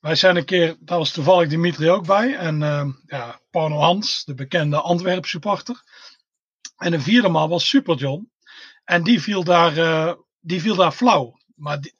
wij 0.00 0.14
zijn 0.14 0.36
een 0.36 0.44
keer, 0.44 0.76
daar 0.80 0.98
was 0.98 1.12
toevallig 1.12 1.48
Dimitri 1.48 1.90
ook 1.90 2.06
bij. 2.06 2.36
En 2.36 2.60
uh, 2.60 2.86
ja, 3.06 3.40
Pauno 3.50 3.76
Hans, 3.76 4.24
de 4.24 4.34
bekende 4.34 4.80
Antwerp 4.80 5.26
supporter. 5.26 5.82
En 6.76 6.90
de 6.90 7.00
vierde 7.00 7.28
man 7.28 7.48
was 7.48 7.68
Super 7.68 7.96
John. 7.96 8.30
En 8.84 9.02
die 9.02 9.22
viel 9.22 9.44
daar, 9.44 10.16
die 10.40 10.60
viel 10.60 10.74
daar 10.74 10.92
flauw. 10.92 11.38
Maar 11.54 11.80
die, 11.80 11.94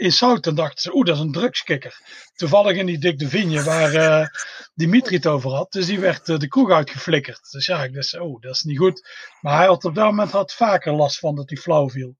in 0.00 0.12
Souten 0.12 0.54
dachten 0.54 0.82
ze, 0.82 0.94
oeh, 0.94 1.06
dat 1.06 1.16
is 1.16 1.22
een 1.22 1.32
drugskikker. 1.32 2.00
Toevallig 2.34 2.76
in 2.76 2.86
die 2.86 2.98
Dick 2.98 3.18
de 3.18 3.62
waar 3.64 3.94
uh, 3.94 4.26
Dimitri 4.74 5.16
het 5.16 5.26
over 5.26 5.50
had. 5.50 5.72
Dus 5.72 5.86
die 5.86 6.00
werd 6.00 6.26
de 6.26 6.48
kroeg 6.48 6.70
uitgeflikkerd. 6.70 7.50
Dus 7.50 7.66
ja, 7.66 7.84
ik 7.84 7.94
dacht, 7.94 8.18
oh, 8.18 8.40
dat 8.40 8.54
is 8.54 8.62
niet 8.62 8.78
goed. 8.78 9.08
Maar 9.40 9.56
hij 9.56 9.66
had 9.66 9.84
op 9.84 9.94
dat 9.94 10.04
moment 10.04 10.52
vaker 10.52 10.92
last 10.92 11.18
van 11.18 11.34
dat 11.34 11.50
hij 11.50 11.58
flauw 11.58 11.88
viel. 11.88 12.16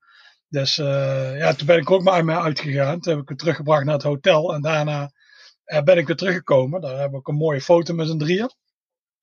Dus 0.50 0.78
uh, 0.78 1.38
ja, 1.38 1.54
toen 1.54 1.66
ben 1.66 1.78
ik 1.78 1.90
ook 1.90 2.02
maar 2.02 2.24
mij 2.24 2.36
uitgegaan. 2.36 3.00
Toen 3.00 3.12
heb 3.12 3.22
ik 3.22 3.28
hem 3.28 3.36
teruggebracht 3.36 3.84
naar 3.84 3.94
het 3.94 4.02
hotel. 4.02 4.54
En 4.54 4.62
daarna 4.62 5.10
ben 5.84 5.98
ik 5.98 6.06
weer 6.06 6.16
teruggekomen. 6.16 6.80
Daar 6.80 6.98
heb 6.98 7.12
ik 7.12 7.28
een 7.28 7.34
mooie 7.34 7.60
foto 7.60 7.94
met 7.94 8.08
z'n 8.08 8.18
drieën. 8.18 8.50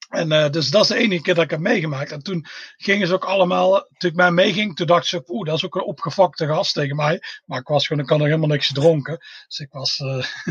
En 0.10 0.32
uh, 0.32 0.50
dus 0.50 0.70
dat 0.70 0.82
is 0.82 0.88
de 0.88 0.96
enige 0.96 1.22
keer 1.22 1.34
dat 1.34 1.44
ik 1.44 1.50
heb 1.50 1.60
meegemaakt. 1.60 2.12
En 2.12 2.24
toen 2.24 2.46
gingen 2.78 3.08
ze 3.08 3.14
ook 3.14 3.26
allemaal, 3.26 3.88
toen 3.98 4.10
ik 4.10 4.16
mij 4.16 4.32
meeging, 4.32 4.76
toen 4.76 4.88
dacht 4.88 5.08
ze, 5.08 5.24
oeh, 5.28 5.46
dat 5.46 5.56
is 5.56 5.66
ook 5.66 5.76
een 5.76 5.82
opgefakte 5.82 6.48
gast 6.48 6.74
tegen 6.74 6.96
mij. 6.96 7.22
Maar 7.46 7.60
ik 7.60 7.68
was 7.68 7.88
gewoon, 7.88 8.04
ik 8.04 8.10
had 8.10 8.18
nog 8.18 8.28
helemaal 8.28 8.50
niks 8.50 8.68
gedronken. 8.68 9.18
Dus 9.48 9.60
ik 9.60 9.72
was, 9.72 10.00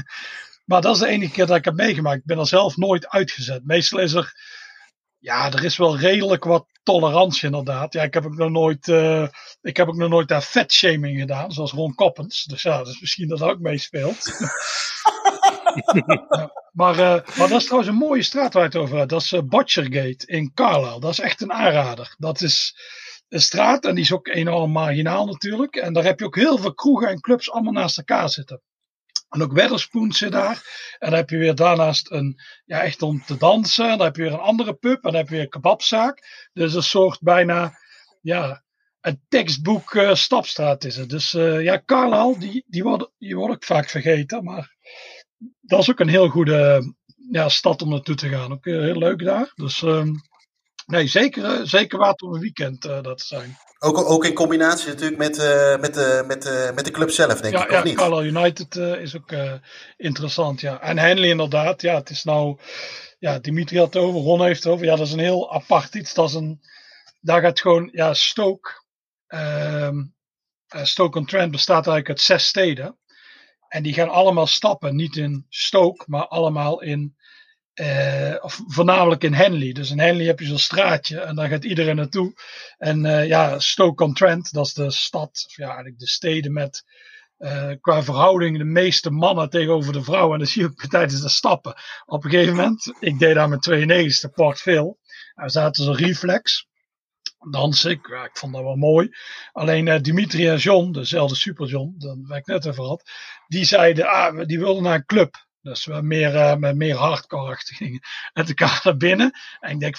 maar 0.68 0.80
dat 0.80 0.94
is 0.94 1.00
de 1.00 1.06
enige 1.06 1.32
keer 1.32 1.46
dat 1.46 1.56
ik 1.56 1.64
heb 1.64 1.74
meegemaakt. 1.74 2.18
Ik 2.18 2.24
ben 2.24 2.38
er 2.38 2.46
zelf 2.46 2.76
nooit 2.76 3.08
uitgezet. 3.08 3.64
Meestal 3.64 3.98
is 3.98 4.12
er, 4.12 4.34
ja, 5.26 5.52
er 5.52 5.64
is 5.64 5.76
wel 5.76 5.98
redelijk 5.98 6.44
wat 6.44 6.66
tolerantie 6.82 7.44
inderdaad. 7.44 7.92
Ja, 7.92 8.02
ik 8.02 8.14
heb 8.14 8.24
ook 8.24 8.36
nog 8.36 8.50
nooit, 8.50 8.86
uh, 8.86 9.28
ik 9.62 9.76
heb 9.76 9.88
ook 9.88 9.96
nog 9.96 10.08
nooit 10.08 10.28
daar 10.28 10.42
vetshaming 10.42 11.18
gedaan, 11.18 11.52
zoals 11.52 11.72
Ron 11.72 11.94
Koppens. 11.94 12.44
Dus 12.44 12.62
ja, 12.62 12.84
dus 12.84 13.00
misschien 13.00 13.28
dat 13.28 13.38
dat 13.38 13.50
ook 13.50 13.58
meespeelt. 13.58 14.24
maar, 16.80 16.94
uh, 16.94 17.36
maar 17.36 17.48
dat 17.48 17.60
is 17.60 17.64
trouwens 17.64 17.90
een 17.90 17.98
mooie 17.98 18.22
straat 18.22 18.52
waar 18.52 18.64
het 18.64 18.76
over 18.76 18.96
hebt. 18.96 19.10
Dat 19.10 19.22
is 19.22 19.32
uh, 19.32 19.40
Butchergate 19.42 20.26
in 20.26 20.52
Carlisle. 20.54 21.00
Dat 21.00 21.10
is 21.10 21.20
echt 21.20 21.40
een 21.40 21.52
aanrader. 21.52 22.14
Dat 22.18 22.40
is 22.40 22.74
een 23.28 23.40
straat 23.40 23.84
en 23.84 23.94
die 23.94 24.04
is 24.04 24.12
ook 24.12 24.28
enorm 24.28 24.70
marginaal 24.70 25.26
natuurlijk. 25.26 25.76
En 25.76 25.92
daar 25.92 26.04
heb 26.04 26.18
je 26.18 26.24
ook 26.24 26.36
heel 26.36 26.58
veel 26.58 26.74
kroegen 26.74 27.08
en 27.08 27.20
clubs 27.20 27.50
allemaal 27.50 27.72
naast 27.72 27.98
elkaar 27.98 28.30
zitten. 28.30 28.62
En 29.37 29.42
ook 29.42 29.53
Wetherspoons 29.53 30.18
zit 30.18 30.33
daar. 30.33 30.62
En 30.99 31.11
dan 31.11 31.18
heb 31.18 31.31
je 31.31 31.37
weer 31.37 31.55
daarnaast 31.55 32.11
een, 32.11 32.40
ja, 32.64 32.83
echt 32.83 33.03
om 33.03 33.25
te 33.25 33.37
dansen. 33.37 33.88
Dan 33.88 34.01
heb 34.01 34.16
je 34.16 34.22
weer 34.22 34.33
een 34.33 34.38
andere 34.38 34.75
pub. 34.75 35.05
En 35.05 35.11
dan 35.11 35.14
heb 35.14 35.29
je 35.29 35.35
weer 35.35 35.42
een 35.42 35.49
kebabzaak. 35.49 36.49
Dus 36.53 36.75
een 36.75 36.83
soort 36.83 37.20
bijna, 37.20 37.79
ja, 38.20 38.64
een 39.01 39.20
tekstboek 39.29 39.94
uh, 39.94 40.14
stapstraat 40.14 40.85
is 40.85 40.96
het. 40.96 41.09
Dus 41.09 41.35
uh, 41.35 41.62
ja, 41.62 41.83
Carlisle, 41.85 42.38
die, 42.38 42.64
die, 42.66 42.83
wordt, 42.83 43.11
die 43.18 43.37
wordt 43.37 43.55
ook 43.55 43.64
vaak 43.64 43.88
vergeten. 43.88 44.44
Maar 44.44 44.77
dat 45.61 45.81
is 45.81 45.90
ook 45.90 46.01
een 46.01 46.09
heel 46.09 46.29
goede 46.29 46.94
ja, 47.31 47.49
stad 47.49 47.83
om 47.83 47.88
naartoe 47.88 48.14
te 48.14 48.29
gaan. 48.29 48.53
Ook 48.53 48.66
eh, 48.66 48.81
heel 48.81 48.99
leuk 48.99 49.25
daar. 49.25 49.53
Dus 49.55 49.83
uh, 49.83 50.07
nee, 50.87 51.07
zeker, 51.07 51.44
eh, 51.44 51.61
zeker 51.62 51.99
waard 51.99 52.22
om 52.22 52.35
een 52.35 52.40
weekend 52.40 52.85
uh, 52.85 53.03
dat 53.03 53.18
te 53.18 53.27
zijn. 53.27 53.57
Ook, 53.79 53.99
ook 53.99 54.25
in 54.25 54.35
combinatie 54.35 54.88
natuurlijk 54.88 55.16
met, 55.16 55.38
uh, 55.38 55.79
met, 55.79 55.94
de, 55.94 56.25
met, 56.27 56.72
met 56.75 56.85
de 56.85 56.90
club 56.90 57.11
zelf, 57.11 57.40
denk 57.40 57.55
ja, 57.55 57.62
ik, 57.62 57.70
of 57.70 57.77
ja, 57.77 57.83
niet? 57.83 57.96
Carlo 57.96 58.22
United 58.22 58.77
is 58.77 59.16
ook 59.16 59.35
interessant, 59.96 60.61
ja. 60.61 60.81
En 60.81 60.99
Henley 60.99 61.29
inderdaad, 61.29 61.83
ja, 61.83 61.94
het 61.94 62.11
is 62.11 62.25
nou... 62.25 62.59
Ja, 63.18 63.38
Dimitri 63.38 63.79
had 63.79 63.94
het 63.94 64.03
over, 64.03 64.20
Ron 64.20 64.42
heeft 64.42 64.62
het 64.62 64.72
over. 64.72 64.87
Ja, 64.87 64.96
dat 64.96 65.07
is 65.07 65.12
een 65.12 65.18
heel 65.18 65.53
apart 65.53 65.94
iets. 65.94 66.14
Dat 66.14 66.29
is 66.29 66.35
een... 66.35 66.61
Daar 67.20 67.40
gaat 67.40 67.61
gewoon, 67.61 67.88
ja, 67.92 68.14
Stoke... 68.14 68.70
Ehm, 69.27 70.05
Stoke-on-Trent 70.66 71.51
bestaat 71.51 71.87
eigenlijk 71.87 72.09
uit 72.09 72.20
zes 72.20 72.46
steden. 72.46 72.99
En 73.68 73.83
die 73.83 73.92
gaan 73.92 74.09
allemaal 74.09 74.46
stappen, 74.46 74.96
niet 74.96 75.16
in 75.16 75.46
Stoke, 75.49 76.05
maar 76.07 76.27
allemaal 76.27 76.83
in, 76.83 77.16
uh, 77.80 78.34
of 78.40 78.60
voornamelijk 78.66 79.24
in 79.24 79.32
Henley. 79.32 79.72
Dus 79.72 79.90
in 79.90 79.98
Henley 79.98 80.24
heb 80.24 80.40
je 80.40 80.46
zo'n 80.46 80.58
straatje 80.58 81.20
en 81.20 81.34
daar 81.34 81.48
gaat 81.48 81.64
iedereen 81.64 81.96
naartoe. 81.96 82.32
En 82.78 83.04
uh, 83.04 83.26
ja, 83.26 83.58
Stoke-on-Trent, 83.58 84.52
dat 84.52 84.66
is 84.66 84.74
de 84.74 84.90
stad, 84.90 85.44
of 85.46 85.56
ja, 85.56 85.66
eigenlijk 85.66 85.98
de 85.98 86.08
steden 86.08 86.52
met 86.52 86.84
uh, 87.38 87.72
qua 87.80 88.02
verhouding 88.02 88.58
de 88.58 88.64
meeste 88.64 89.10
mannen 89.10 89.50
tegenover 89.50 89.92
de 89.92 90.02
vrouwen. 90.02 90.32
En 90.32 90.38
dat 90.38 90.48
zie 90.48 90.62
je 90.62 90.68
ook 90.68 90.86
tijdens 90.86 91.20
de 91.20 91.28
stappen. 91.28 91.74
Op 92.06 92.24
een 92.24 92.30
gegeven 92.30 92.56
moment, 92.56 92.92
ik 93.00 93.18
deed 93.18 93.34
daar 93.34 93.48
met 93.48 93.62
92 93.62 94.30
Port 94.30 94.58
Phil. 94.58 94.98
Daar 95.34 95.50
zaten 95.50 95.84
ze 95.84 95.92
reflex 95.92 96.68
dansen. 97.50 97.90
Ik, 97.90 98.06
ja, 98.08 98.24
ik 98.24 98.36
vond 98.36 98.52
dat 98.52 98.62
wel 98.62 98.76
mooi. 98.76 99.10
Alleen 99.52 100.02
Dimitri 100.02 100.48
en 100.48 100.56
John, 100.56 100.92
dezelfde 100.92 101.36
Super 101.36 101.66
John, 101.66 101.94
waar 102.26 102.38
ik 102.38 102.46
net 102.46 102.68
over 102.68 102.84
had, 102.84 103.10
die 103.46 103.64
zeiden, 103.64 104.06
ah, 104.06 104.46
die 104.46 104.58
wilden 104.58 104.82
naar 104.82 104.94
een 104.94 105.06
club. 105.06 105.45
Dus 105.66 105.85
we 105.85 106.02
meer, 106.02 106.35
uh, 106.35 106.55
met 106.55 106.76
meer 106.76 106.96
hardcore 106.96 107.57
gingen. 107.59 108.00
En 108.33 108.44
toen 108.44 108.55
kwamen 108.55 108.81
naar 108.83 108.96
binnen. 108.96 109.38
En 109.61 109.70
ik 109.70 109.81
denk 109.81 109.96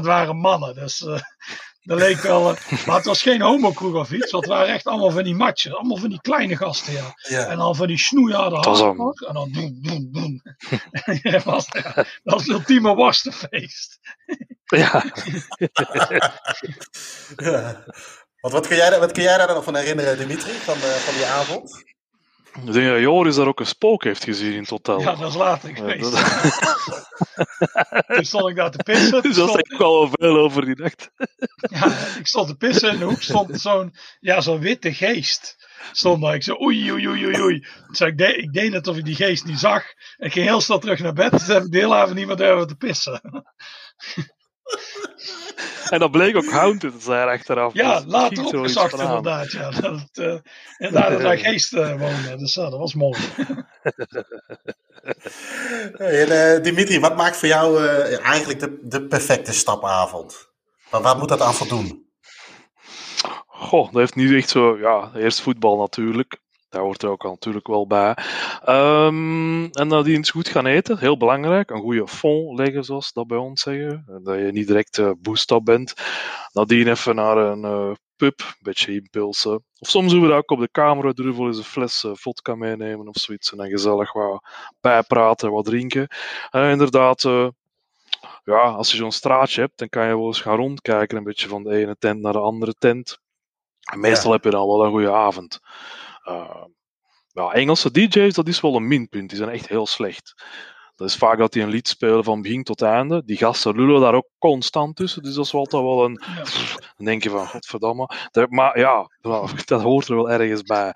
95% 0.00 0.04
waren 0.04 0.36
mannen. 0.36 0.74
Dus 0.74 1.00
uh, 1.00 1.20
dat 1.82 1.98
leek 1.98 2.20
wel. 2.20 2.50
Uh, 2.50 2.56
maar 2.86 2.96
het 2.96 3.04
was 3.04 3.22
geen 3.22 3.40
homokroeg 3.40 3.94
of 3.94 4.12
iets. 4.12 4.30
Want 4.30 4.44
het 4.44 4.52
waren 4.52 4.74
echt 4.74 4.86
allemaal 4.86 5.10
van 5.10 5.24
die 5.24 5.34
matjes. 5.34 5.74
Allemaal 5.74 5.96
van 5.96 6.08
die 6.08 6.20
kleine 6.20 6.56
gasten, 6.56 6.92
ja. 6.92 7.14
Ja. 7.28 7.46
En 7.46 7.56
dan 7.56 7.76
van 7.76 7.86
die 7.86 7.98
snoeiharde 7.98 8.56
hardcore. 8.56 9.26
En 9.26 9.34
dan 9.34 9.52
doen, 9.52 9.78
doen, 9.82 10.08
doen. 10.12 10.42
dat, 11.32 11.42
was, 11.44 11.66
ja, 11.70 11.92
dat 11.94 12.06
was 12.22 12.42
het 12.42 12.50
ultieme 12.50 12.94
worstenfeest. 12.94 13.98
Ja. 14.64 15.04
Ja. 17.36 17.84
Want 18.40 18.54
wat 18.54 18.66
kun, 18.66 18.76
jij, 18.76 18.90
daar- 18.90 19.00
wat 19.00 19.12
kun 19.12 19.22
jij 19.22 19.36
daar 19.36 19.46
dan 19.46 19.56
nog 19.56 19.64
van 19.64 19.76
herinneren, 19.76 20.18
Dimitri, 20.18 20.52
van, 20.52 20.74
de, 20.74 21.02
van 21.04 21.14
die 21.14 21.26
avond? 21.26 21.84
Ik 22.64 22.72
denk 22.72 22.88
dat 22.88 23.00
Joris 23.00 23.34
daar 23.36 23.46
ook 23.46 23.60
een 23.60 23.66
spook 23.66 24.04
heeft 24.04 24.24
gezien 24.24 24.52
in 24.52 24.66
hotel. 24.68 25.00
Ja, 25.00 25.14
dat 25.14 25.28
is 25.30 25.36
later 25.36 25.68
Ja, 25.68 25.74
geweest. 25.74 26.12
dat- 26.12 27.04
Toen 28.16 28.24
stond 28.24 28.48
ik 28.48 28.56
daar 28.56 28.70
te 28.70 28.82
pissen. 28.82 29.22
Dus 29.22 29.36
dat 29.36 29.48
stond- 29.48 29.66
zegt 29.68 29.80
wel 29.80 30.08
veel 30.12 30.38
over 30.38 30.64
die 30.64 30.76
nacht. 30.76 31.10
Ja, 31.70 31.86
ik 32.18 32.26
stond 32.26 32.48
te 32.48 32.56
pissen 32.56 32.92
in 32.92 32.98
de 32.98 33.04
hoek 33.04 33.22
stond 33.22 33.60
zo'n 33.60 33.94
ja, 34.20 34.40
zo'n 34.40 34.58
witte 34.60 34.94
geest. 34.94 35.56
Stond 35.92 36.22
daar. 36.22 36.34
Ik 36.34 36.42
zei 36.42 36.56
oei, 36.60 36.92
oei, 36.92 37.08
oei, 37.08 37.40
oei, 37.42 37.66
zei 37.90 38.10
ik, 38.10 38.18
de- 38.18 38.36
ik 38.36 38.52
deed 38.52 38.70
net 38.70 38.86
of 38.86 38.96
ik 38.96 39.04
die 39.04 39.14
geest 39.14 39.44
niet 39.44 39.58
zag. 39.58 39.84
Ik 40.16 40.32
ging 40.32 40.46
heel 40.46 40.60
snel 40.60 40.78
terug 40.78 40.98
naar 41.00 41.12
bed. 41.12 41.30
Toen 41.30 41.54
heb 41.54 41.62
ik 41.64 41.70
de 41.72 41.78
hele 41.78 41.94
avond 41.94 42.14
niet 42.16 42.26
meer 42.26 42.36
durven 42.36 42.66
te 42.66 42.74
pissen. 42.76 43.20
En 45.90 45.98
dat 45.98 46.10
bleek 46.10 46.36
ook 46.36 46.50
haunted 46.50 46.92
te 46.92 47.00
zijn 47.00 47.28
achteraf. 47.28 47.74
Ja, 47.74 47.94
Dus 48.00 48.12
later 48.12 48.44
opgezocht 48.44 49.00
aan. 49.00 49.00
inderdaad. 49.00 49.52
Ja, 49.52 49.70
dat 49.70 50.00
het, 50.00 50.18
eh, 50.18 50.36
inderdaad 50.78 51.10
dat 51.10 51.20
daar 51.20 51.38
geesten 51.48 51.98
wonen. 51.98 52.38
Dus 52.38 52.54
ja, 52.54 52.70
dat 52.70 52.78
was 52.78 52.94
mooi. 52.94 53.18
Hey, 55.96 56.22
en, 56.22 56.54
eh, 56.56 56.62
Dimitri, 56.62 57.00
wat 57.00 57.16
maakt 57.16 57.36
voor 57.36 57.48
jou 57.48 57.86
eh, 57.86 58.26
eigenlijk 58.26 58.60
de, 58.60 58.78
de 58.82 59.02
perfecte 59.02 59.52
stapavond? 59.52 60.48
Maar 60.90 61.02
waar 61.02 61.16
moet 61.18 61.28
dat 61.28 61.40
aan 61.40 61.54
voldoen? 61.54 62.06
Goh, 63.46 63.84
dat 63.84 64.00
heeft 64.00 64.14
niet 64.14 64.32
echt 64.32 64.48
zo... 64.48 64.78
Ja, 64.78 65.10
eerst 65.14 65.40
voetbal 65.40 65.76
natuurlijk. 65.76 66.40
Daar 66.76 66.84
hoort 66.84 67.02
er 67.02 67.08
ook 67.10 67.24
al 67.24 67.30
natuurlijk 67.30 67.66
wel 67.66 67.86
bij. 67.86 68.16
Ehm, 68.64 69.64
en 69.64 69.86
nadien 69.88 70.14
eens 70.14 70.30
goed 70.30 70.48
gaan 70.48 70.66
eten. 70.66 70.98
Heel 70.98 71.16
belangrijk. 71.16 71.70
Een 71.70 71.80
goede 71.80 72.08
fond 72.08 72.58
leggen, 72.58 72.84
zoals 72.84 73.12
dat 73.12 73.26
bij 73.26 73.38
ons 73.38 73.60
zeggen. 73.60 74.04
En 74.08 74.20
Dat 74.24 74.38
je 74.38 74.52
niet 74.52 74.66
direct 74.66 74.98
eh 74.98 75.10
boost 75.18 75.50
up 75.50 75.64
bent. 75.64 75.94
Nadien 76.52 76.88
even 76.88 77.14
naar 77.14 77.36
een 77.36 77.64
eh, 77.64 77.90
pub. 78.16 78.40
Een 78.40 78.54
beetje 78.60 78.94
impulsen. 78.94 79.64
Of 79.78 79.88
soms 79.88 80.12
doen 80.12 80.22
we 80.22 80.28
dat 80.28 80.36
ook 80.36 80.50
op 80.50 80.58
de 80.60 81.12
durven 81.14 81.36
wel 81.36 81.46
eens 81.46 81.58
een 81.58 81.64
fles 81.64 82.04
eh, 82.04 82.10
vodka 82.14 82.54
meenemen 82.54 83.08
of 83.08 83.16
zoiets. 83.16 83.50
En 83.50 83.56
dan 83.58 83.68
gezellig 83.68 84.12
wat 84.12 84.44
bijpraten, 84.80 85.50
wat 85.50 85.64
drinken. 85.64 86.08
En 86.50 86.70
inderdaad... 86.70 87.24
eh, 87.24 87.48
ja, 88.44 88.60
als 88.60 88.90
je 88.90 88.96
zo'n 88.96 89.12
straatje 89.12 89.60
hebt, 89.60 89.78
dan 89.78 89.88
kan 89.88 90.06
je 90.06 90.16
wel 90.16 90.26
eens 90.26 90.40
gaan 90.40 90.56
rondkijken. 90.56 91.16
Een 91.16 91.24
beetje 91.24 91.48
van 91.48 91.62
de 91.62 91.76
ene 91.76 91.96
tent 91.98 92.20
naar 92.20 92.32
de 92.32 92.38
andere 92.38 92.74
tent. 92.78 93.18
En 93.92 94.00
meestal 94.00 94.32
heb 94.32 94.44
je 94.44 94.50
dan 94.50 94.66
wel 94.66 94.84
een 94.84 94.90
goede 94.90 95.12
avond. 95.12 95.60
Uh, 96.28 96.64
ja, 97.32 97.52
Engelse 97.52 97.90
DJ's, 97.90 98.34
dat 98.34 98.48
is 98.48 98.60
wel 98.60 98.76
een 98.76 98.88
minpunt. 98.88 99.28
Die 99.28 99.38
zijn 99.38 99.50
echt 99.50 99.68
heel 99.68 99.86
slecht. 99.86 100.34
dat 100.94 101.08
is 101.08 101.16
vaak 101.16 101.38
dat 101.38 101.52
die 101.52 101.62
een 101.62 101.68
lied 101.68 101.88
spelen 101.88 102.24
van 102.24 102.42
begin 102.42 102.62
tot 102.62 102.82
einde. 102.82 103.22
Die 103.24 103.36
gasten 103.36 103.76
lullen 103.76 104.00
daar 104.00 104.14
ook 104.14 104.28
constant 104.38 104.96
tussen, 104.96 105.22
dus 105.22 105.34
dat 105.34 105.44
is 105.44 105.54
altijd 105.54 105.82
wel 105.82 106.04
een... 106.04 106.22
Ja. 106.36 106.42
Dan 106.96 107.06
denk 107.06 107.22
je 107.22 107.30
van, 107.30 107.46
godverdamme. 107.46 108.08
Maar 108.48 108.78
ja, 108.78 109.10
dat 109.64 109.82
hoort 109.82 110.08
er 110.08 110.16
wel 110.16 110.30
ergens 110.30 110.62
bij. 110.62 110.94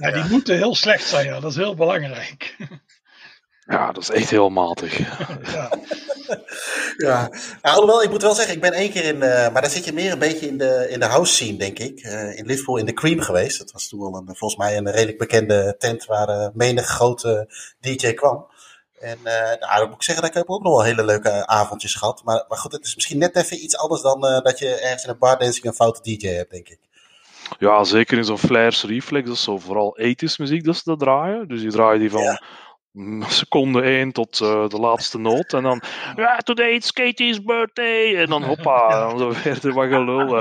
Ja, 0.00 0.10
die 0.10 0.30
moeten 0.34 0.56
heel 0.56 0.74
slecht 0.74 1.06
zijn, 1.06 1.26
ja. 1.26 1.40
Dat 1.40 1.50
is 1.50 1.56
heel 1.56 1.74
belangrijk. 1.74 2.56
Ja, 3.66 3.92
dat 3.92 4.02
is 4.02 4.10
echt 4.10 4.30
heel 4.30 4.48
matig. 4.48 4.98
Ja. 5.52 5.68
Ja, 6.96 7.30
alhoewel, 7.60 8.02
ik 8.02 8.10
moet 8.10 8.22
wel 8.22 8.34
zeggen, 8.34 8.54
ik 8.54 8.60
ben 8.60 8.72
één 8.72 8.90
keer 8.90 9.04
in, 9.04 9.22
eh, 9.22 9.52
maar 9.52 9.62
daar 9.62 9.70
zit 9.70 9.84
je 9.84 9.92
meer 9.92 10.12
een 10.12 10.18
beetje 10.18 10.46
in 10.46 10.58
de, 10.58 10.86
in 10.90 11.00
de 11.00 11.06
house 11.06 11.32
scene, 11.32 11.58
denk 11.58 11.78
ik. 11.78 12.00
Eh, 12.00 12.38
in 12.38 12.46
Liverpool 12.46 12.76
in 12.76 12.86
de 12.86 12.92
Cream 12.92 13.20
geweest. 13.20 13.58
Dat 13.58 13.72
was 13.72 13.88
toen 13.88 14.00
wel 14.00 14.14
een, 14.14 14.36
volgens 14.36 14.56
mij 14.56 14.76
een 14.76 14.90
redelijk 14.90 15.18
bekende 15.18 15.74
tent 15.78 16.04
waar 16.04 16.28
uh, 16.28 16.48
menig 16.52 16.86
grote 16.86 17.48
DJ 17.80 18.12
kwam. 18.12 18.46
En 19.04 19.18
eh 19.22 19.60
nou, 19.60 19.78
dan 19.78 19.86
moet 19.86 19.94
ik 19.94 20.02
zeggen, 20.02 20.24
dat 20.24 20.32
ik 20.32 20.38
heb 20.38 20.50
ook 20.50 20.62
nog 20.62 20.72
wel 20.72 20.84
hele 20.84 21.04
leuke 21.04 21.46
avondjes 21.46 21.94
gehad. 21.94 22.24
Maar, 22.24 22.44
maar 22.48 22.58
goed, 22.58 22.72
het 22.72 22.84
is 22.84 22.94
misschien 22.94 23.18
net 23.18 23.36
even 23.36 23.64
iets 23.64 23.76
anders 23.76 24.02
dan 24.02 24.26
eh, 24.26 24.40
dat 24.42 24.58
je 24.58 24.68
ergens 24.74 25.04
in 25.04 25.10
een 25.10 25.18
bar 25.18 25.38
dancing 25.38 25.64
een 25.64 25.74
foute 25.74 26.02
DJ 26.02 26.28
hebt, 26.28 26.50
denk 26.50 26.68
ik. 26.68 26.78
Ja, 27.58 27.84
zeker 27.84 28.18
in 28.18 28.24
zo'n 28.24 28.38
Flares 28.38 28.82
Reflex, 28.82 29.26
dat 29.26 29.36
is 29.36 29.42
zo 29.42 29.58
vooral 29.58 29.98
80s 30.00 30.36
muziek 30.36 30.64
dat 30.64 30.76
ze 30.76 30.82
dat 30.84 30.98
draaien. 30.98 31.48
Dus 31.48 31.60
die 31.60 31.70
draaien 31.70 32.00
die 32.00 32.10
van 32.10 32.22
Ja. 32.22 32.42
seconde 33.40 33.82
1 33.82 34.12
tot 34.12 34.40
eh, 34.40 34.68
de 34.68 34.78
laatste 34.78 35.18
noot. 35.18 35.52
En 35.52 35.62
dan, 35.62 35.82
ja, 36.16 36.36
today 36.36 36.74
it's 36.74 36.92
Katie's 36.92 37.42
birthday. 37.42 38.16
En 38.16 38.26
dan 38.26 38.42
hoppa, 38.42 38.88
dan 39.08 39.18
zo 39.18 39.32
weer 39.42 39.72
wat 39.72 39.88
gelul. 39.88 40.36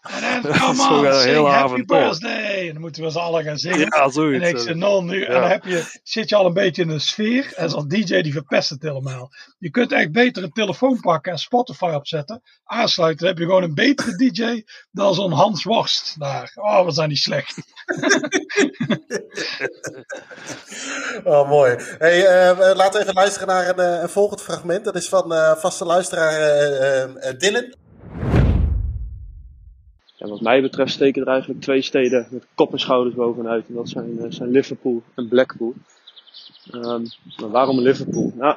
En 0.00 0.42
dan, 0.42 0.52
En 0.52 0.58
come 0.58 1.08
on, 1.08 1.14
sing 1.20 1.46
happy 1.46 1.84
birthday. 1.84 2.66
En 2.66 2.72
dan 2.72 2.80
moeten 2.80 3.02
we 3.02 3.10
z'n 3.10 3.18
allen 3.18 3.44
gaan 3.44 3.58
zingen. 3.58 3.78
ja, 3.78 3.86
En 3.86 4.10
zoiets. 4.10 4.48
ik 4.48 4.58
zeg, 4.58 4.74
nou, 4.74 5.04
nu, 5.04 5.22
en 5.22 5.32
dan 5.32 5.50
heb 5.50 5.64
je, 5.64 6.00
zit 6.02 6.28
je 6.28 6.36
al 6.36 6.46
een 6.46 6.52
beetje 6.52 6.82
in 6.82 6.88
een 6.88 7.00
sfeer. 7.00 7.52
En 7.56 7.70
zo'n 7.70 7.88
DJ 7.88 8.20
die 8.20 8.32
verpest 8.32 8.70
het 8.70 8.82
helemaal. 8.82 9.30
Je 9.58 9.70
kunt 9.70 9.92
echt 9.92 10.12
beter 10.12 10.42
een 10.42 10.52
telefoon 10.52 11.00
pakken 11.00 11.32
en 11.32 11.38
Spotify 11.38 11.92
opzetten. 11.94 12.42
Aansluiten. 12.64 13.18
Dan 13.18 13.28
heb 13.28 13.38
je 13.38 13.44
gewoon 13.44 13.62
een 13.62 13.74
betere 13.74 14.16
DJ 14.16 14.62
dan 14.90 15.14
zo'n 15.14 15.32
Hans 15.32 15.64
Worst 15.64 16.14
daar. 16.18 16.52
Oh, 16.54 16.84
wat 16.84 16.94
zijn 16.94 17.08
die 17.08 17.18
slecht. 17.18 17.56
Oh, 21.24 21.48
mooi. 21.48 21.76
Hey, 21.98 22.26
eh, 22.26 22.76
laten 22.76 22.92
we 22.92 23.00
even 23.00 23.14
luisteren 23.14 23.48
naar 23.48 23.68
een, 23.68 23.78
eh, 23.78 24.02
een 24.02 24.08
volgend 24.08 24.42
fragment. 24.42 24.84
Dat 24.84 24.96
is 24.96 25.08
van 25.08 25.34
eh, 25.34 25.56
vaste 25.56 25.84
luisteraar 25.84 26.32
eh, 26.40 27.38
Dylan. 27.38 27.74
Ja, 30.18 30.28
wat 30.28 30.40
mij 30.40 30.62
betreft 30.62 30.92
steken 30.92 31.22
er 31.22 31.28
eigenlijk 31.28 31.60
twee 31.60 31.82
steden 31.82 32.26
met 32.30 32.46
kop 32.54 32.72
en 32.72 32.78
schouders 32.78 33.14
bovenuit. 33.14 33.68
En 33.68 33.74
dat 33.74 33.88
zijn, 33.88 34.18
eh, 34.18 34.26
zijn 34.28 34.50
Liverpool 34.50 35.02
en 35.14 35.28
Blackpool. 35.28 35.74
Ehm, 36.70 37.04
maar 37.40 37.50
waarom 37.50 37.80
Liverpool? 37.80 38.32
Nou, 38.34 38.56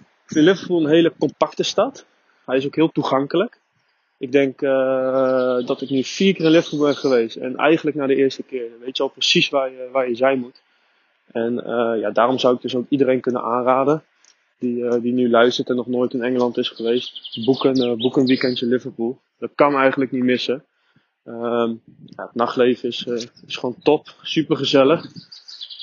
ik 0.00 0.26
vind 0.26 0.44
Liverpool 0.44 0.80
een 0.80 0.90
hele 0.90 1.12
compacte 1.18 1.62
stad. 1.62 2.06
Hij 2.44 2.56
is 2.56 2.66
ook 2.66 2.74
heel 2.74 2.92
toegankelijk. 2.92 3.60
Ik 4.18 4.32
denk 4.32 4.62
eh, 4.62 5.66
dat 5.66 5.80
ik 5.80 5.90
nu 5.90 6.04
vier 6.04 6.34
keer 6.34 6.44
in 6.44 6.50
Liverpool 6.50 6.86
ben 6.86 6.96
geweest. 6.96 7.36
En 7.36 7.56
eigenlijk 7.56 7.96
na 7.96 8.06
de 8.06 8.16
eerste 8.16 8.42
keer 8.42 8.70
weet 8.80 8.96
je 8.96 9.02
al 9.02 9.08
precies 9.08 9.48
waar 9.48 9.70
je, 9.70 9.88
waar 9.92 10.08
je 10.08 10.14
zijn 10.14 10.38
moet. 10.38 10.62
En 11.32 11.64
eh, 11.64 12.00
ja, 12.00 12.10
daarom 12.10 12.38
zou 12.38 12.54
ik 12.54 12.62
dus 12.62 12.74
ook 12.74 12.86
iedereen 12.88 13.20
kunnen 13.20 13.42
aanraden. 13.42 14.02
Die, 14.58 15.00
die 15.00 15.12
nu 15.12 15.30
luistert 15.30 15.68
en 15.68 15.76
nog 15.76 15.86
nooit 15.86 16.14
in 16.14 16.22
Engeland 16.22 16.56
is 16.56 16.68
geweest. 16.68 17.40
Boek 17.44 17.64
een, 17.64 17.98
boek 17.98 18.16
een 18.16 18.26
weekendje 18.26 18.66
Liverpool. 18.66 19.18
Dat 19.38 19.50
kan 19.54 19.74
eigenlijk 19.76 20.10
niet 20.10 20.22
missen. 20.22 20.64
Ehm, 21.24 21.74
het 22.16 22.34
nachtleven 22.34 22.88
is, 22.88 23.06
eh, 23.06 23.22
is 23.46 23.56
gewoon 23.56 23.76
top. 23.82 24.14
Super 24.22 24.56
gezellig. 24.56 25.02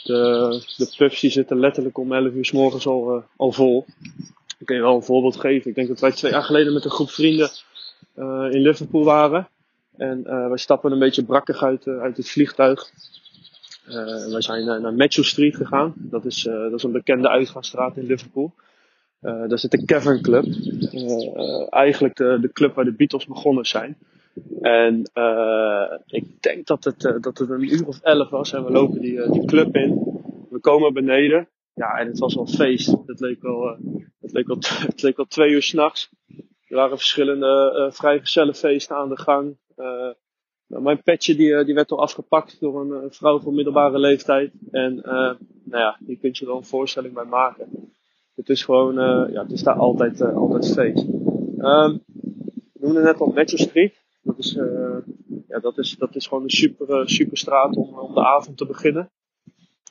De, 0.03 0.63
de 0.77 0.93
pubs 0.97 1.19
zitten 1.19 1.59
letterlijk 1.59 1.97
om 1.97 2.13
11 2.13 2.33
uur 2.33 2.45
s 2.45 2.51
morgens 2.51 2.87
al, 2.87 3.15
eh, 3.15 3.23
al 3.35 3.51
vol. 3.51 3.85
Ik 4.59 4.65
kan 4.65 4.75
je 4.75 4.81
wel 4.81 4.95
een 4.95 5.03
voorbeeld 5.03 5.39
geven. 5.39 5.69
Ik 5.69 5.75
denk 5.75 5.87
dat 5.87 5.99
wij 5.99 6.11
twee 6.11 6.31
jaar 6.31 6.43
geleden 6.43 6.73
met 6.73 6.85
een 6.85 6.91
groep 6.91 7.09
vrienden 7.09 7.49
eh, 8.15 8.47
in 8.51 8.61
Liverpool 8.61 9.03
waren. 9.03 9.47
En 9.97 10.23
wij 10.23 10.57
stappen 10.57 10.91
een 10.91 10.99
beetje 10.99 11.23
brakkig 11.23 11.63
uit, 11.63 11.87
uit 11.87 12.17
het 12.17 12.29
vliegtuig. 12.29 12.91
Wij 14.29 14.41
zijn 14.41 14.65
naar, 14.65 14.93
naar 14.93 15.07
Street 15.09 15.55
gegaan. 15.55 15.93
Dat 15.95 16.25
is, 16.25 16.43
dat 16.43 16.73
is 16.73 16.83
een 16.83 16.91
bekende 16.91 17.29
uitgaansstraat 17.29 17.97
in 17.97 18.05
Liverpool. 18.05 18.53
Daar 19.19 19.59
zit 19.59 19.71
de 19.71 19.85
Cavern 19.85 20.21
Club. 20.21 20.45
Eigenlijk 21.69 22.15
de, 22.15 22.37
de 22.41 22.51
club 22.51 22.75
waar 22.75 22.85
de 22.85 22.93
Beatles 22.93 23.25
begonnen 23.25 23.65
zijn. 23.65 23.97
En 24.61 25.09
eh, 25.13 25.97
ik 26.05 26.41
denk 26.41 26.67
dat 26.67 26.83
het, 26.83 27.05
eh, 27.05 27.15
dat 27.19 27.37
het 27.37 27.49
een 27.49 27.73
uur 27.73 27.87
of 27.87 28.01
elf 28.01 28.29
was 28.29 28.53
en 28.53 28.65
we 28.65 28.71
lopen 28.71 29.01
die, 29.01 29.21
eh, 29.21 29.45
club 29.45 29.75
in. 29.75 30.19
We 30.49 30.59
komen 30.59 30.93
beneden. 30.93 31.49
Ja, 31.73 31.97
en 31.97 32.07
het 32.07 32.19
was 32.19 32.35
wel 32.35 32.47
feest. 32.47 32.95
Het 33.05 33.19
leek 33.19 33.41
wel, 33.41 33.77
het 34.19 34.31
leek 34.31 34.47
wel, 34.47 34.57
het 34.91 35.01
leek 35.01 35.17
wel 35.17 35.25
twee 35.25 35.49
uur 35.49 35.61
s'nachts. 35.61 36.09
Er 36.67 36.75
waren 36.75 36.97
verschillende 36.97 37.89
vrijgezellenfeesten 37.93 38.95
aan 38.95 39.09
de 39.09 39.19
gang. 39.19 39.57
Nou, 40.67 40.83
mijn 40.83 41.03
petje 41.03 41.35
die, 41.35 41.63
die 41.65 41.75
werd 41.75 41.91
al 41.91 42.01
afgepakt 42.01 42.59
door 42.59 42.81
een, 42.81 43.13
vrouw 43.13 43.39
van 43.39 43.55
middelbare 43.55 43.99
leeftijd. 43.99 44.51
En 44.71 44.95
nou 45.63 45.83
ja, 45.83 45.97
hier 46.05 46.17
kunt 46.17 46.37
je 46.37 46.45
wel 46.45 46.57
een 46.57 46.65
voorstelling 46.65 47.13
bij 47.13 47.25
maken. 47.25 47.93
Het 48.35 48.49
is 48.49 48.63
gewoon, 48.63 48.95
ja, 49.31 49.41
het 49.41 49.51
is 49.51 49.63
daar 49.63 49.75
altijd, 49.75 50.21
altijd 50.21 50.73
feest. 50.73 51.05
Ehm 51.57 51.97
we 52.81 52.87
noemden 52.87 53.03
net 53.03 53.19
al 53.19 53.31
Matthew 53.35 53.59
Street. 53.59 54.00
Dat 54.23 54.37
is, 54.37 54.55
eh, 54.55 54.97
ja, 55.47 55.59
dat 55.59 55.77
is, 55.77 55.97
dat 55.97 56.15
is 56.15 56.27
gewoon 56.27 56.43
een 56.43 56.49
super, 56.49 56.89
eh, 56.89 57.05
super 57.05 57.37
straat 57.37 57.75
om, 57.75 57.99
om 57.99 58.13
de 58.13 58.25
avond 58.25 58.57
te 58.57 58.65
beginnen. 58.65 59.11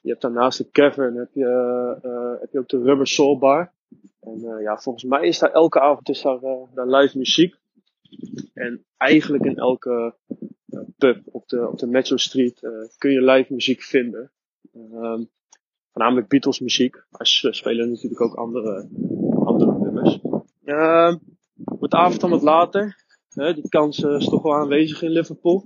Je 0.02 0.08
hebt 0.08 0.22
daarnaast 0.22 0.58
de 0.58 0.70
Cavern, 0.70 1.16
heb 1.16 1.30
je, 1.32 1.46
eh, 2.02 2.40
heb 2.40 2.52
je 2.52 2.58
ook 2.58 2.68
de 2.68 2.82
Rubber 2.82 3.06
Soul 3.06 3.38
Bar. 3.38 3.72
En 4.20 4.40
ja, 4.62 4.78
volgens 4.78 5.04
mij 5.04 5.26
is 5.26 5.38
daar 5.38 5.52
elke 5.52 5.80
avond 5.80 6.08
is 6.08 6.22
daar, 6.22 6.40
daar 6.74 6.86
live 6.86 7.18
muziek. 7.18 7.54
En 8.54 8.84
eigenlijk 8.96 9.44
in 9.44 9.56
elke 9.56 10.14
pub 10.98 11.22
op 11.24 11.48
de, 11.48 11.68
op 11.68 11.78
de 11.78 11.86
Metro 11.86 12.16
Street 12.16 12.60
kun 12.98 13.10
je 13.10 13.22
live 13.22 13.52
muziek 13.52 13.82
vinden. 13.82 14.32
Ehm, 14.72 15.24
voornamelijk 15.92 16.28
Beatles 16.28 16.60
muziek, 16.60 17.04
maar 17.10 17.26
ze 17.26 17.52
spelen 17.52 17.90
natuurlijk 17.90 18.20
ook 18.20 18.34
andere, 18.34 18.88
andere 19.44 19.78
nummers. 19.78 20.20
Ehm, 20.64 21.16
wordt 21.54 21.92
de 21.92 21.98
avond 21.98 22.20
dan 22.20 22.30
wat 22.30 22.42
later, 22.42 22.99
hè, 23.34 23.54
die 23.54 23.68
kans 23.68 24.02
eh, 24.02 24.14
is 24.14 24.28
toch 24.28 24.42
wel 24.42 24.54
aanwezig 24.54 25.02
in 25.02 25.10
Liverpool. 25.10 25.64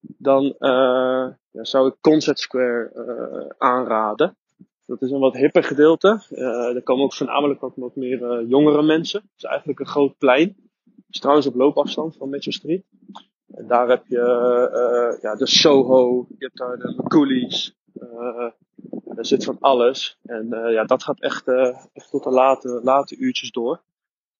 Dan 0.00 0.54
eh, 0.58 1.26
ja, 1.50 1.64
zou 1.64 1.88
ik 1.88 1.96
Concert 2.00 2.38
Square 2.38 2.90
eh, 2.92 3.54
aanraden. 3.58 4.36
Dat 4.86 5.02
is 5.02 5.10
een 5.10 5.20
wat 5.20 5.36
hipper 5.36 5.64
gedeelte. 5.64 6.22
Eh 6.30 6.74
er 6.74 6.82
komen 6.82 7.04
ook 7.04 7.14
voornamelijk 7.14 7.60
wat, 7.60 7.72
wat 7.76 7.96
meer 7.96 8.44
jongere 8.44 8.82
mensen. 8.82 9.20
Het 9.20 9.30
is 9.36 9.44
eigenlijk 9.44 9.80
een 9.80 9.86
groot 9.86 10.18
plein. 10.18 10.56
Het 10.84 11.14
is 11.14 11.20
trouwens 11.20 11.46
op 11.46 11.54
loopafstand 11.54 12.16
van 12.16 12.28
Mitchell 12.28 12.52
Street. 12.52 12.84
En 13.50 13.66
daar 13.66 13.88
heb 13.88 14.06
je 14.06 15.18
ja, 15.22 15.34
de 15.34 15.46
Soho, 15.46 16.26
je 16.28 16.44
hebt 16.44 16.56
daar 16.56 16.78
de 16.78 17.72
eh 18.00 18.50
er 19.16 19.26
zit 19.26 19.44
van 19.44 19.56
alles. 19.60 20.18
En 20.22 20.48
ja, 20.48 20.84
dat 20.84 21.02
gaat 21.02 21.20
echt, 21.20 21.48
echt 21.92 22.10
tot 22.10 22.24
de 22.24 22.30
late, 22.30 22.80
late 22.82 23.16
uurtjes 23.16 23.50
door. 23.50 23.82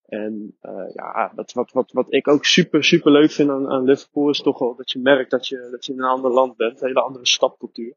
En 0.09 0.57
uh, 0.63 0.91
ja, 0.95 1.33
wat, 1.35 1.53
wat, 1.53 1.73
wat, 1.73 1.93
wat 1.93 2.07
ik 2.13 2.29
ook 2.29 2.45
super, 2.45 2.85
super 2.85 3.13
leuk 3.13 3.31
vind 3.31 3.51
aan, 3.51 3.69
aan 3.69 3.85
Liverpool 3.85 4.29
is 4.29 4.41
toch 4.41 4.59
wel 4.59 4.75
dat 4.77 4.91
je 4.91 4.99
merkt 4.99 5.31
dat 5.31 5.47
je, 5.47 5.69
dat 5.71 5.87
je 5.87 5.93
in 5.93 5.99
een 5.99 6.05
ander 6.05 6.31
land 6.31 6.57
bent. 6.57 6.81
Een 6.81 6.87
hele 6.87 7.01
andere 7.01 7.27
stadcultuur. 7.27 7.95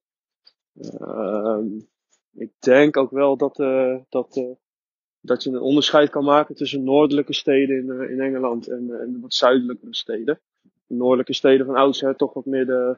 Uh, 0.73 1.57
ik 2.33 2.51
denk 2.59 2.97
ook 2.97 3.11
wel 3.11 3.37
dat, 3.37 3.59
uh, 3.59 3.97
dat, 4.09 4.35
uh, 4.35 4.51
dat 5.19 5.43
je 5.43 5.49
een 5.49 5.61
onderscheid 5.61 6.09
kan 6.09 6.23
maken 6.23 6.55
tussen 6.55 6.83
noordelijke 6.83 7.33
steden 7.33 7.77
in, 7.77 8.09
in 8.09 8.19
Engeland 8.19 8.67
en, 8.67 8.99
en 8.99 9.21
wat 9.21 9.33
zuidelijke 9.33 9.87
steden. 9.89 10.39
De 10.87 10.95
noordelijke 10.95 11.33
steden 11.33 11.65
van 11.65 11.75
oudsher 11.75 12.15
toch 12.15 12.33
wat 12.33 12.45
meer 12.45 12.65
de, 12.65 12.97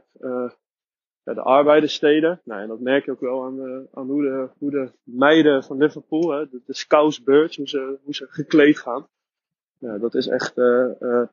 ja, 1.24 1.34
de 1.34 1.42
arbeiderssteden. 1.42 2.42
Nou, 2.44 2.62
en 2.62 2.68
dat 2.68 2.80
merk 2.80 3.06
je 3.06 3.12
ook 3.12 3.20
wel 3.20 3.44
aan, 3.44 3.88
aan 3.94 4.10
hoe, 4.10 4.22
de, 4.22 4.50
hoe 4.58 4.72
de 4.72 4.92
meiden 5.04 5.64
van 5.64 5.78
Liverpool, 5.78 6.30
hè, 6.30 6.50
de, 6.50 6.62
de 6.66 6.74
Scousebirds, 6.74 7.58
hoe 7.58 7.70
ze, 7.70 7.98
hoe 8.04 8.16
ze 8.16 8.26
gekleed 8.30 8.78
gaan. 8.78 9.08
Nou, 9.80 10.00
dat 10.00 10.16
is 10.16 10.28
echt 10.28 10.54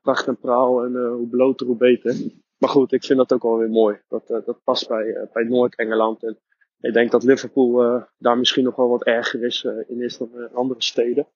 pracht 0.01 0.27
en 0.27 0.37
praal 0.37 0.83
en 0.83 0.95
hoe 0.95 1.27
bloter 1.27 1.67
hoe 1.67 1.77
beter. 1.77 2.15
Maar 2.57 2.69
goed, 2.69 2.91
ik 2.91 3.03
vind 3.03 3.17
dat 3.17 3.33
ook 3.33 3.43
wel 3.43 3.57
weer 3.57 3.69
mooi. 3.69 3.99
Dat, 4.07 4.27
dat 4.27 4.63
past 4.63 4.87
bij, 4.87 5.29
bij 5.33 5.43
Noord-Engeland. 5.43 6.23
En 6.23 6.37
ik 6.81 6.93
denk 6.93 7.11
dat 7.11 7.23
Liverpool 7.23 7.83
uh, 7.85 8.03
daar 8.17 8.37
misschien 8.37 8.63
nog 8.63 8.75
wel 8.75 8.89
wat 8.89 9.03
erger 9.03 9.43
is, 9.43 9.63
uh, 9.63 9.89
in 9.89 10.01
is 10.01 10.17
dan 10.17 10.31
uh, 10.35 10.53
andere 10.53 10.81
steden. 10.81 11.27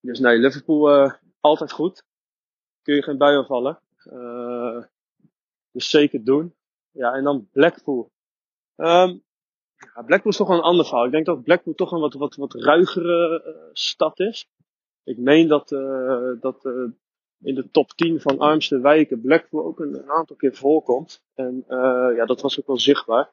Dus 0.00 0.18
nee, 0.18 0.38
Liverpool 0.38 1.12
altijd 1.40 1.72
goed. 1.72 2.04
Kun 2.82 2.94
je 2.94 3.02
geen 3.02 3.18
buien 3.18 3.46
vallen. 3.46 3.78
dus 5.70 5.90
zeker 5.90 6.24
doen. 6.24 6.54
Ja, 6.92 7.12
en 7.12 7.24
dan 7.24 7.48
Blackpool. 7.52 8.10
Um, 8.76 9.22
ja, 9.76 10.02
Blackpool 10.06 10.30
is 10.30 10.36
toch 10.36 10.48
wel 10.48 10.56
een 10.56 10.62
ander 10.62 10.84
verhaal. 10.84 11.04
Ik 11.04 11.12
denk 11.12 11.26
dat 11.26 11.42
Blackpool 11.42 11.74
toch 11.74 11.92
een 11.92 12.00
wat, 12.00 12.14
wat, 12.14 12.34
wat 12.34 12.54
ruigere 12.54 13.42
stad 13.72 14.20
is. 14.20 14.48
Ik 15.04 15.18
meen 15.18 15.48
dat, 15.48 15.68
dat 16.40 16.64
in 17.40 17.54
de 17.54 17.70
top 17.70 17.90
10 17.90 18.20
van 18.20 18.38
armste 18.38 18.80
wijken 18.80 19.20
Blackpool 19.20 19.64
ook 19.64 19.80
een, 19.80 20.10
aantal 20.10 20.36
keer 20.36 20.54
voorkomt. 20.54 21.24
En 21.34 21.64
ja, 22.16 22.24
dat 22.24 22.40
was 22.40 22.60
ook 22.60 22.66
wel 22.66 22.78
zichtbaar 22.78 23.32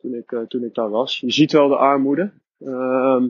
toen 0.00 0.14
ik, 0.14 0.30
uh, 0.30 0.42
toen 0.42 0.64
ik 0.64 0.74
daar 0.74 0.90
was. 0.90 1.20
Je 1.20 1.32
ziet 1.32 1.52
wel 1.52 1.68
de 1.68 1.76
armoede. 1.76 2.32
Ehm, 2.58 3.22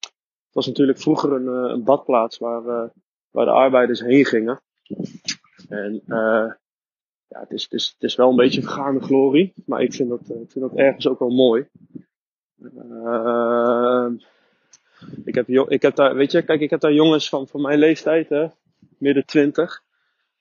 het 0.00 0.52
was 0.52 0.66
natuurlijk 0.66 0.98
vroeger 0.98 1.32
een, 1.32 1.46
een 1.46 1.84
badplaats 1.84 2.38
waar, 2.38 2.62
waar 3.30 3.44
de 3.44 3.50
arbeiders 3.50 4.00
heen 4.00 4.24
gingen. 4.24 4.60
En 5.68 6.02
ja, 7.28 7.40
het 7.40 7.50
is, 7.50 7.62
het, 7.62 7.72
is, 7.72 7.88
het 7.94 8.02
is 8.02 8.16
wel 8.16 8.30
een 8.30 8.36
beetje 8.36 8.62
vergaande 8.62 9.00
glorie, 9.00 9.52
maar 9.66 9.82
ik 9.82 9.94
vind 9.94 10.08
dat, 10.08 10.20
ik 10.20 10.50
vind 10.50 10.60
dat 10.60 10.74
ergens 10.74 11.08
ook 11.08 11.18
wel 11.18 11.30
mooi. 11.30 11.66
Ehm, 12.62 14.14
ik 15.24 15.34
heb, 15.34 15.48
ik 15.48 15.82
heb 15.82 15.94
daar, 15.94 16.14
weet 16.14 16.32
je, 16.32 16.42
kijk, 16.42 16.60
ik 16.60 16.70
heb 16.70 16.80
daar 16.80 16.92
jongens 16.92 17.28
van, 17.28 17.48
van 17.48 17.60
mijn 17.60 17.78
leeftijd, 17.78 18.28
hè, 18.28 18.46
midden 18.98 19.26
twintig. 19.26 19.82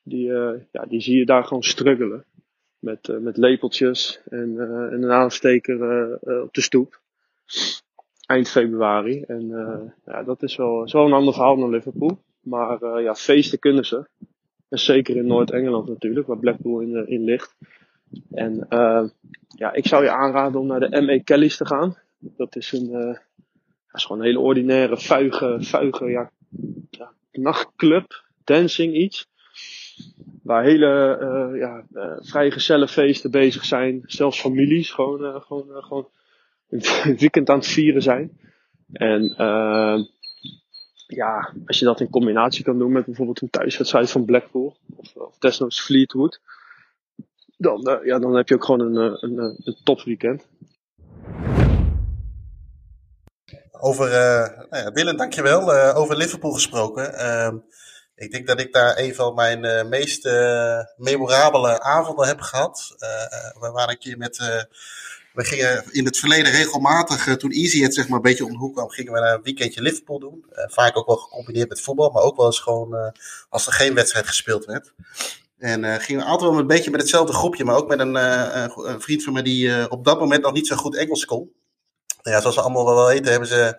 Die, 0.03 0.29
uh, 0.29 0.53
ja, 0.71 0.85
die 0.85 1.01
zie 1.01 1.17
je 1.17 1.25
daar 1.25 1.43
gewoon 1.43 1.63
struggelen. 1.63 2.25
Met, 2.79 3.07
uh, 3.07 3.17
met 3.17 3.37
lepeltjes 3.37 4.21
en, 4.29 4.59
en 4.91 5.03
een 5.03 5.11
aansteker 5.11 5.75
op 6.43 6.53
de 6.53 6.61
stoep. 6.61 7.01
Eind 8.25 8.49
februari. 8.49 9.21
En 9.21 9.47
ja, 10.05 10.23
dat 10.23 10.43
is 10.43 10.55
wel, 10.55 10.83
is 10.83 10.93
een 10.93 11.13
ander 11.13 11.33
verhaal 11.33 11.57
dan 11.57 11.69
Liverpool. 11.69 12.19
Maar 12.41 13.01
ja, 13.01 13.15
feesten 13.15 13.59
kunnen 13.59 13.85
ze. 13.85 14.05
En 14.69 14.79
zeker 14.79 15.15
in 15.15 15.27
Noord-Engeland 15.27 15.87
natuurlijk, 15.87 16.27
waar 16.27 16.37
Blackpool 16.37 16.79
in, 16.79 17.07
in 17.07 17.23
ligt. 17.23 17.55
En 18.31 18.67
ja, 19.47 19.73
ik 19.73 19.87
zou 19.87 20.03
je 20.03 20.11
aanraden 20.11 20.59
om 20.59 20.67
naar 20.67 20.79
de 20.79 21.01
M.A. 21.01 21.19
Kelly's 21.23 21.57
te 21.57 21.65
gaan. 21.65 21.97
Dat 22.19 22.55
is 22.55 22.71
een, 22.71 22.89
uh, 22.91 23.17
is 23.91 24.05
gewoon 24.05 24.21
een 24.21 24.27
hele 24.27 24.39
ordinaire, 24.39 24.97
vuige, 24.97 25.57
vuige 25.59 26.05
ja, 26.05 26.31
ja, 26.89 27.11
nachtclub, 27.31 28.23
dancing 28.43 28.95
iets. 28.95 29.27
Waar 30.43 30.63
hele 30.63 31.17
uh, 31.21 31.59
ja, 31.59 31.85
vrije 32.21 32.87
feesten 32.87 33.31
bezig 33.31 33.65
zijn. 33.65 34.01
Zelfs 34.05 34.39
families 34.39 34.91
gewoon, 34.91 35.41
gewoon, 35.41 35.83
gewoon 35.83 36.07
een 36.69 37.17
weekend 37.23 37.49
aan 37.49 37.57
het 37.57 37.67
vieren 37.67 38.01
zijn. 38.01 38.39
En 38.91 39.35
uh, 39.37 39.99
ja, 41.07 41.53
als 41.65 41.79
je 41.79 41.85
dat 41.85 41.99
in 41.99 42.09
combinatie 42.09 42.63
kan 42.63 42.77
doen 42.77 42.91
met 42.91 43.05
bijvoorbeeld 43.05 43.41
een 43.41 43.49
thuiswedstrijd 43.49 44.11
van 44.11 44.25
Blackpool. 44.25 44.77
Of, 44.95 45.15
of 45.15 45.37
desnoods 45.39 45.81
Fleetwood. 45.81 46.41
Dan, 47.57 47.89
uh, 47.89 48.05
ja, 48.05 48.19
dan 48.19 48.35
heb 48.35 48.47
je 48.47 48.55
ook 48.55 48.65
gewoon 48.65 48.95
een, 48.95 49.17
een, 49.23 49.37
een 49.63 49.77
topweekend. 49.83 50.47
Over, 53.71 54.07
uh, 54.07 54.69
nou 54.69 54.83
ja, 54.83 54.91
Dylan, 54.91 55.17
dankjewel. 55.17 55.93
Over 55.93 56.17
Liverpool 56.17 56.51
gesproken. 56.51 57.13
Uh, 57.13 57.53
ik 58.15 58.31
denk 58.31 58.47
dat 58.47 58.59
ik 58.59 58.73
daar 58.73 58.97
een 58.97 59.15
van 59.15 59.33
mijn 59.33 59.89
meest 59.89 60.25
memorabele 60.97 61.81
avonden 61.81 62.27
heb 62.27 62.39
gehad. 62.39 62.95
we 63.59 63.69
waren 63.71 63.89
een 63.89 63.99
keer 63.99 64.17
met. 64.17 64.67
We 65.37 65.43
gingen 65.43 65.83
in 65.91 66.05
het 66.05 66.17
verleden 66.17 66.51
regelmatig, 66.51 67.37
toen 67.37 67.51
Easy 67.51 67.81
het 67.81 67.93
zeg 67.93 68.07
maar 68.07 68.15
een 68.15 68.21
beetje 68.21 68.45
om 68.45 68.55
hoek 68.55 68.73
kwam, 68.73 68.89
gingen 68.89 69.13
we 69.13 69.19
een 69.19 69.41
weekendje 69.43 69.81
Liverpool 69.81 70.19
doen. 70.19 70.45
vaak 70.51 70.97
ook 70.97 71.07
wel 71.07 71.15
gecombineerd 71.15 71.69
met 71.69 71.81
voetbal, 71.81 72.09
maar 72.09 72.23
ook 72.23 72.37
wel 72.37 72.45
eens 72.45 72.59
gewoon 72.59 73.13
als 73.49 73.65
er 73.65 73.73
geen 73.73 73.93
wedstrijd 73.93 74.27
gespeeld 74.27 74.65
werd. 74.65 74.93
En 75.57 76.01
gingen 76.01 76.21
we 76.21 76.29
altijd 76.29 76.49
wel 76.51 76.59
een 76.59 76.67
beetje 76.67 76.91
met 76.91 77.01
hetzelfde 77.01 77.33
groepje, 77.33 77.63
maar 77.63 77.75
ook 77.75 77.87
met 77.87 77.99
een, 77.99 79.01
vriend 79.01 79.23
van 79.23 79.33
me 79.33 79.41
die 79.41 79.89
op 79.89 80.05
dat 80.05 80.19
moment 80.19 80.41
nog 80.41 80.53
niet 80.53 80.67
zo 80.67 80.75
goed 80.75 80.95
Engels 80.95 81.25
kon 81.25 81.51
ja, 82.21 82.39
zoals 82.39 82.55
we 82.55 82.61
allemaal 82.61 82.85
wel 82.85 83.07
weten, 83.07 83.31
hebben 83.31 83.49
ze 83.49 83.61
een 83.61 83.75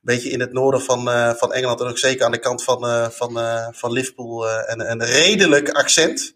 beetje 0.00 0.30
in 0.30 0.40
het 0.40 0.52
noorden 0.52 0.80
van, 0.80 1.04
van 1.36 1.52
Engeland 1.52 1.80
en 1.80 1.86
ook 1.86 1.98
zeker 1.98 2.24
aan 2.24 2.30
de 2.30 2.38
kant 2.38 2.64
van, 2.64 3.12
van, 3.12 3.32
van 3.74 3.92
Liverpool 3.92 4.48
een, 4.48 4.90
een 4.90 5.04
redelijk 5.04 5.70
accent. 5.70 6.34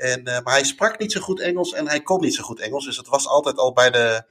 En, 0.00 0.22
maar 0.22 0.54
hij 0.54 0.64
sprak 0.64 0.98
niet 0.98 1.12
zo 1.12 1.20
goed 1.20 1.40
Engels 1.40 1.72
en 1.72 1.88
hij 1.88 2.00
kon 2.00 2.20
niet 2.20 2.34
zo 2.34 2.42
goed 2.42 2.60
Engels. 2.60 2.84
Dus 2.84 2.96
het 2.96 3.08
was 3.08 3.26
altijd 3.26 3.56
al 3.56 3.72
bij 3.72 3.90
de, 3.90 4.22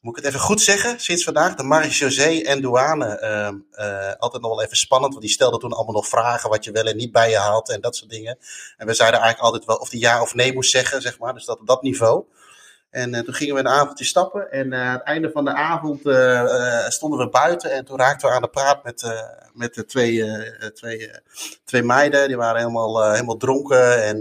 moet 0.00 0.16
ik 0.16 0.24
het 0.24 0.34
even 0.34 0.46
goed 0.46 0.60
zeggen, 0.60 1.00
sinds 1.00 1.24
vandaag, 1.24 1.54
de 1.54 1.62
marechaussee 1.62 2.44
en 2.44 2.60
douane 2.60 3.06
altijd 4.18 4.42
nog 4.42 4.50
wel 4.50 4.62
even 4.62 4.76
spannend. 4.76 5.12
Want 5.12 5.24
die 5.24 5.34
stelden 5.34 5.60
toen 5.60 5.72
allemaal 5.72 5.94
nog 5.94 6.08
vragen 6.08 6.50
wat 6.50 6.64
je 6.64 6.70
wel 6.70 6.84
en 6.84 6.96
niet 6.96 7.12
bij 7.12 7.30
je 7.30 7.36
had 7.36 7.68
en 7.68 7.80
dat 7.80 7.96
soort 7.96 8.10
dingen. 8.10 8.38
En 8.76 8.86
we 8.86 8.94
zeiden 8.94 9.20
eigenlijk 9.20 9.52
altijd 9.52 9.64
wel 9.64 9.76
of 9.76 9.88
die 9.88 10.00
ja 10.00 10.22
of 10.22 10.34
nee 10.34 10.52
moest 10.52 10.70
zeggen, 10.70 11.02
zeg 11.02 11.18
maar. 11.18 11.34
Dus 11.34 11.44
dat 11.44 11.60
op 11.60 11.66
dat 11.66 11.82
niveau. 11.82 12.24
En 12.90 13.14
uh, 13.14 13.20
toen 13.20 13.34
gingen 13.34 13.54
we 13.54 13.60
een 13.60 13.68
avondje 13.68 14.04
stappen. 14.04 14.50
En 14.50 14.72
uh, 14.72 14.80
aan 14.80 14.92
het 14.92 15.02
einde 15.02 15.30
van 15.30 15.44
de 15.44 15.52
avond 15.52 16.06
uh, 16.06 16.88
stonden 16.88 17.18
we 17.18 17.28
buiten. 17.28 17.72
En 17.72 17.84
toen 17.84 17.98
raakten 17.98 18.28
we 18.28 18.34
aan 18.34 18.42
de 18.42 18.48
praat 18.48 18.84
met, 18.84 19.24
met 19.52 19.74
de 19.74 19.84
twee, 19.84 20.24
twee, 20.74 21.10
twee 21.64 21.82
meiden. 21.82 22.28
Die 22.28 22.36
waren 22.36 22.60
helemaal, 22.60 23.10
helemaal 23.12 23.36
dronken. 23.36 24.04
En 24.04 24.16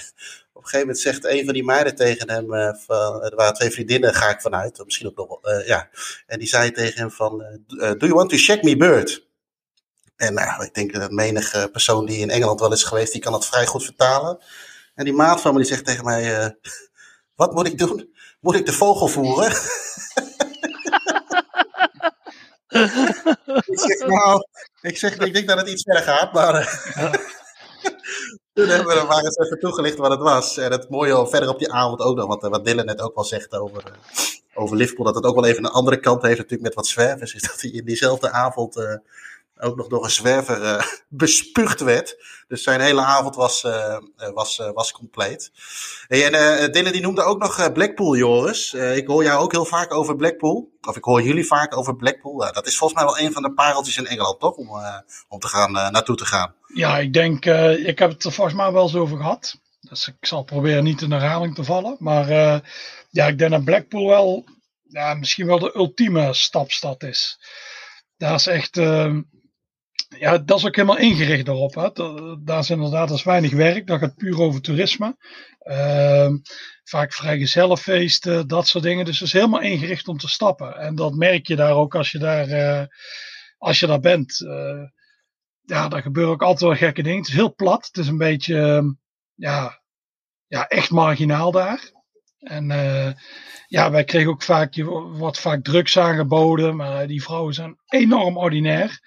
op 0.52 0.62
een 0.62 0.68
gegeven 0.68 0.78
moment 0.78 0.98
zegt 0.98 1.24
een 1.24 1.44
van 1.44 1.54
die 1.54 1.64
meiden 1.64 1.94
tegen 1.94 2.30
hem: 2.30 2.76
van, 2.78 3.22
Er 3.22 3.36
waren 3.36 3.54
twee 3.54 3.70
vriendinnen, 3.70 4.14
ga 4.14 4.30
ik 4.30 4.40
vanuit. 4.40 4.84
Misschien 4.84 5.06
ook 5.06 5.16
nog 5.16 5.38
wel. 5.42 5.60
ja. 5.60 5.88
En 6.26 6.38
die 6.38 6.48
zei 6.48 6.70
tegen 6.70 7.00
hem: 7.00 7.10
van, 7.10 7.38
Do 7.66 8.06
you 8.06 8.14
want 8.14 8.30
to 8.30 8.36
check 8.36 8.62
me 8.62 8.76
bird? 8.76 9.30
En 10.16 10.34
nou, 10.34 10.64
ik 10.64 10.74
denk 10.74 10.92
dat 10.92 11.10
menige 11.10 11.68
persoon 11.72 12.06
die 12.06 12.18
in 12.18 12.30
Engeland 12.30 12.60
wel 12.60 12.72
is 12.72 12.84
geweest, 12.84 13.12
die 13.12 13.20
kan 13.20 13.32
dat 13.32 13.46
vrij 13.46 13.66
goed 13.66 13.84
vertalen. 13.84 14.38
En 14.94 15.04
die 15.04 15.14
maat 15.14 15.40
van 15.40 15.52
me 15.52 15.58
die 15.58 15.68
zegt 15.68 15.84
tegen 15.84 16.04
mij 16.04 16.56
wat 17.42 17.54
moet 17.54 17.66
ik 17.66 17.78
doen? 17.78 18.14
Moet 18.40 18.54
ik 18.54 18.66
de 18.66 18.72
vogel 18.72 19.08
voeren? 19.08 19.50
ik 23.72 23.78
zeg, 23.80 24.06
nou, 24.06 24.46
ik, 24.80 24.96
zeg, 24.96 25.16
ik 25.16 25.34
denk 25.34 25.48
dat 25.48 25.58
het 25.58 25.68
iets 25.68 25.82
verder 25.82 26.02
gaat, 26.02 26.32
maar... 26.32 26.54
Uh, 26.54 27.12
toen 28.54 28.68
hebben 28.68 28.96
we 28.96 29.04
maar 29.08 29.24
eens 29.24 29.36
even 29.36 29.58
toegelicht 29.58 29.96
wat 29.96 30.10
het 30.10 30.20
was. 30.20 30.56
En 30.56 30.70
het 30.70 30.90
mooie 30.90 31.26
verder 31.26 31.48
op 31.48 31.58
die 31.58 31.72
avond 31.72 32.00
ook 32.00 32.16
nog, 32.16 32.26
wat, 32.26 32.42
wat 32.42 32.64
Dylan 32.64 32.86
net 32.86 33.00
ook 33.00 33.14
wel 33.14 33.24
zegt 33.24 33.52
over, 33.52 33.82
uh, 33.86 33.94
over 34.54 34.76
Liverpool, 34.76 35.04
dat 35.04 35.14
het 35.14 35.24
ook 35.24 35.34
wel 35.34 35.46
even 35.46 35.64
een 35.64 35.70
andere 35.70 36.00
kant 36.00 36.22
heeft 36.22 36.36
natuurlijk 36.36 36.62
met 36.62 36.74
wat 36.74 36.86
zwervers, 36.86 37.34
is 37.38 37.42
dat 37.42 37.60
hij 37.60 37.70
in 37.70 37.84
diezelfde 37.84 38.30
avond 38.30 38.76
uh, 38.76 38.96
ook 39.62 39.76
nog 39.76 39.86
door 39.86 40.04
een 40.04 40.10
zwerver 40.10 40.62
uh, 40.62 40.82
bespuugd 41.08 41.80
werd. 41.80 42.16
Dus 42.48 42.62
zijn 42.62 42.80
hele 42.80 43.00
avond 43.00 43.34
was, 43.34 43.64
uh, 43.64 43.98
was, 44.34 44.58
uh, 44.58 44.70
was 44.70 44.92
compleet. 44.92 45.52
Hey, 46.06 46.30
en 46.30 46.72
Dylan 46.72 46.92
die 46.92 47.00
noemde 47.00 47.22
ook 47.22 47.38
nog 47.38 47.72
Blackpool, 47.72 48.16
Joris. 48.16 48.74
ik 48.74 49.06
hoor 49.06 49.24
jou 49.24 49.42
ook 49.42 49.52
heel 49.52 49.64
vaak 49.64 49.94
over 49.94 50.16
Blackpool. 50.16 50.72
Of 50.80 50.96
ik 50.96 51.04
hoor 51.04 51.22
jullie 51.22 51.46
vaak 51.46 51.76
over 51.76 51.96
Blackpool. 51.96 52.38
dat 52.38 52.66
is 52.66 52.76
volgens 52.76 53.00
mij 53.00 53.08
wel 53.08 53.26
een 53.26 53.32
van 53.32 53.42
de 53.42 53.52
pareltjes 53.52 53.96
in 53.96 54.06
Engeland, 54.06 54.40
toch? 54.40 54.56
Om, 54.56 54.68
om 55.28 55.38
te 55.38 55.48
gaan, 55.48 55.72
naartoe 55.72 56.16
te 56.16 56.26
gaan. 56.26 56.54
Ja, 56.74 56.98
ik 56.98 57.12
denk, 57.12 57.44
ik 57.84 57.98
heb 57.98 58.10
het 58.10 58.24
er 58.24 58.32
volgens 58.32 58.56
mij 58.56 58.72
wel 58.72 58.82
eens 58.82 58.94
over 58.94 59.16
gehad. 59.16 59.58
Dus 59.80 60.08
ik 60.08 60.26
zal 60.26 60.42
proberen 60.42 60.84
niet 60.84 61.02
in 61.02 61.10
herhaling 61.12 61.54
te 61.54 61.64
vallen. 61.64 61.96
Maar 61.98 62.28
ja, 63.10 63.26
ik 63.26 63.38
denk 63.38 63.50
dat 63.50 63.64
Blackpool 63.64 64.06
wel 64.06 64.44
ja, 64.88 65.14
misschien 65.14 65.46
wel 65.46 65.58
de 65.58 65.76
ultieme 65.76 66.34
stapstad 66.34 67.02
is. 67.02 67.38
Daar 68.16 68.34
is 68.34 68.46
echt 68.46 68.76
ja, 70.22 70.38
dat 70.38 70.58
is 70.58 70.66
ook 70.66 70.76
helemaal 70.76 70.98
ingericht 70.98 71.46
daarop. 71.46 71.74
Hè. 71.74 71.90
Daar 72.44 72.58
is 72.58 72.70
inderdaad 72.70 73.10
als 73.10 73.22
weinig 73.22 73.52
werk. 73.52 73.86
Dat 73.86 73.98
gaat 73.98 74.16
puur 74.16 74.40
over 74.40 74.60
toerisme. 74.60 75.16
Uh, 75.62 76.28
vaak 76.84 77.12
vrijgezellenfeesten, 77.12 78.48
dat 78.48 78.66
soort 78.66 78.84
dingen. 78.84 79.04
Dus 79.04 79.18
het 79.18 79.26
is 79.26 79.32
helemaal 79.32 79.60
ingericht 79.60 80.08
om 80.08 80.18
te 80.18 80.28
stappen. 80.28 80.76
En 80.76 80.94
dat 80.94 81.14
merk 81.14 81.46
je 81.46 81.56
daar 81.56 81.74
ook 81.74 81.94
als 81.94 82.10
je 82.10 82.18
daar, 82.18 82.48
uh, 82.48 82.86
als 83.58 83.80
je 83.80 83.86
daar 83.86 84.00
bent. 84.00 84.40
Uh, 84.40 84.82
ja, 85.60 85.88
daar 85.88 86.02
gebeuren 86.02 86.32
ook 86.32 86.42
altijd 86.42 86.70
wel 86.70 86.78
gekke 86.78 87.02
dingen. 87.02 87.18
Het 87.18 87.28
is 87.28 87.34
heel 87.34 87.54
plat. 87.54 87.86
Het 87.86 87.96
is 87.96 88.08
een 88.08 88.18
beetje, 88.18 88.54
uh, 88.54 88.90
ja, 89.34 89.82
ja, 90.46 90.66
echt 90.66 90.90
marginaal 90.90 91.50
daar. 91.50 91.90
En 92.38 92.70
uh, 92.70 93.12
ja, 93.66 93.90
wij 93.90 94.04
kregen 94.04 94.30
ook 94.30 94.42
vaak, 94.42 94.74
je 94.74 94.84
wordt 94.84 95.40
vaak 95.40 95.62
drugs 95.64 95.98
aangeboden. 95.98 96.76
Maar 96.76 97.06
die 97.06 97.22
vrouwen 97.22 97.54
zijn 97.54 97.78
enorm 97.86 98.36
ordinair. 98.36 99.00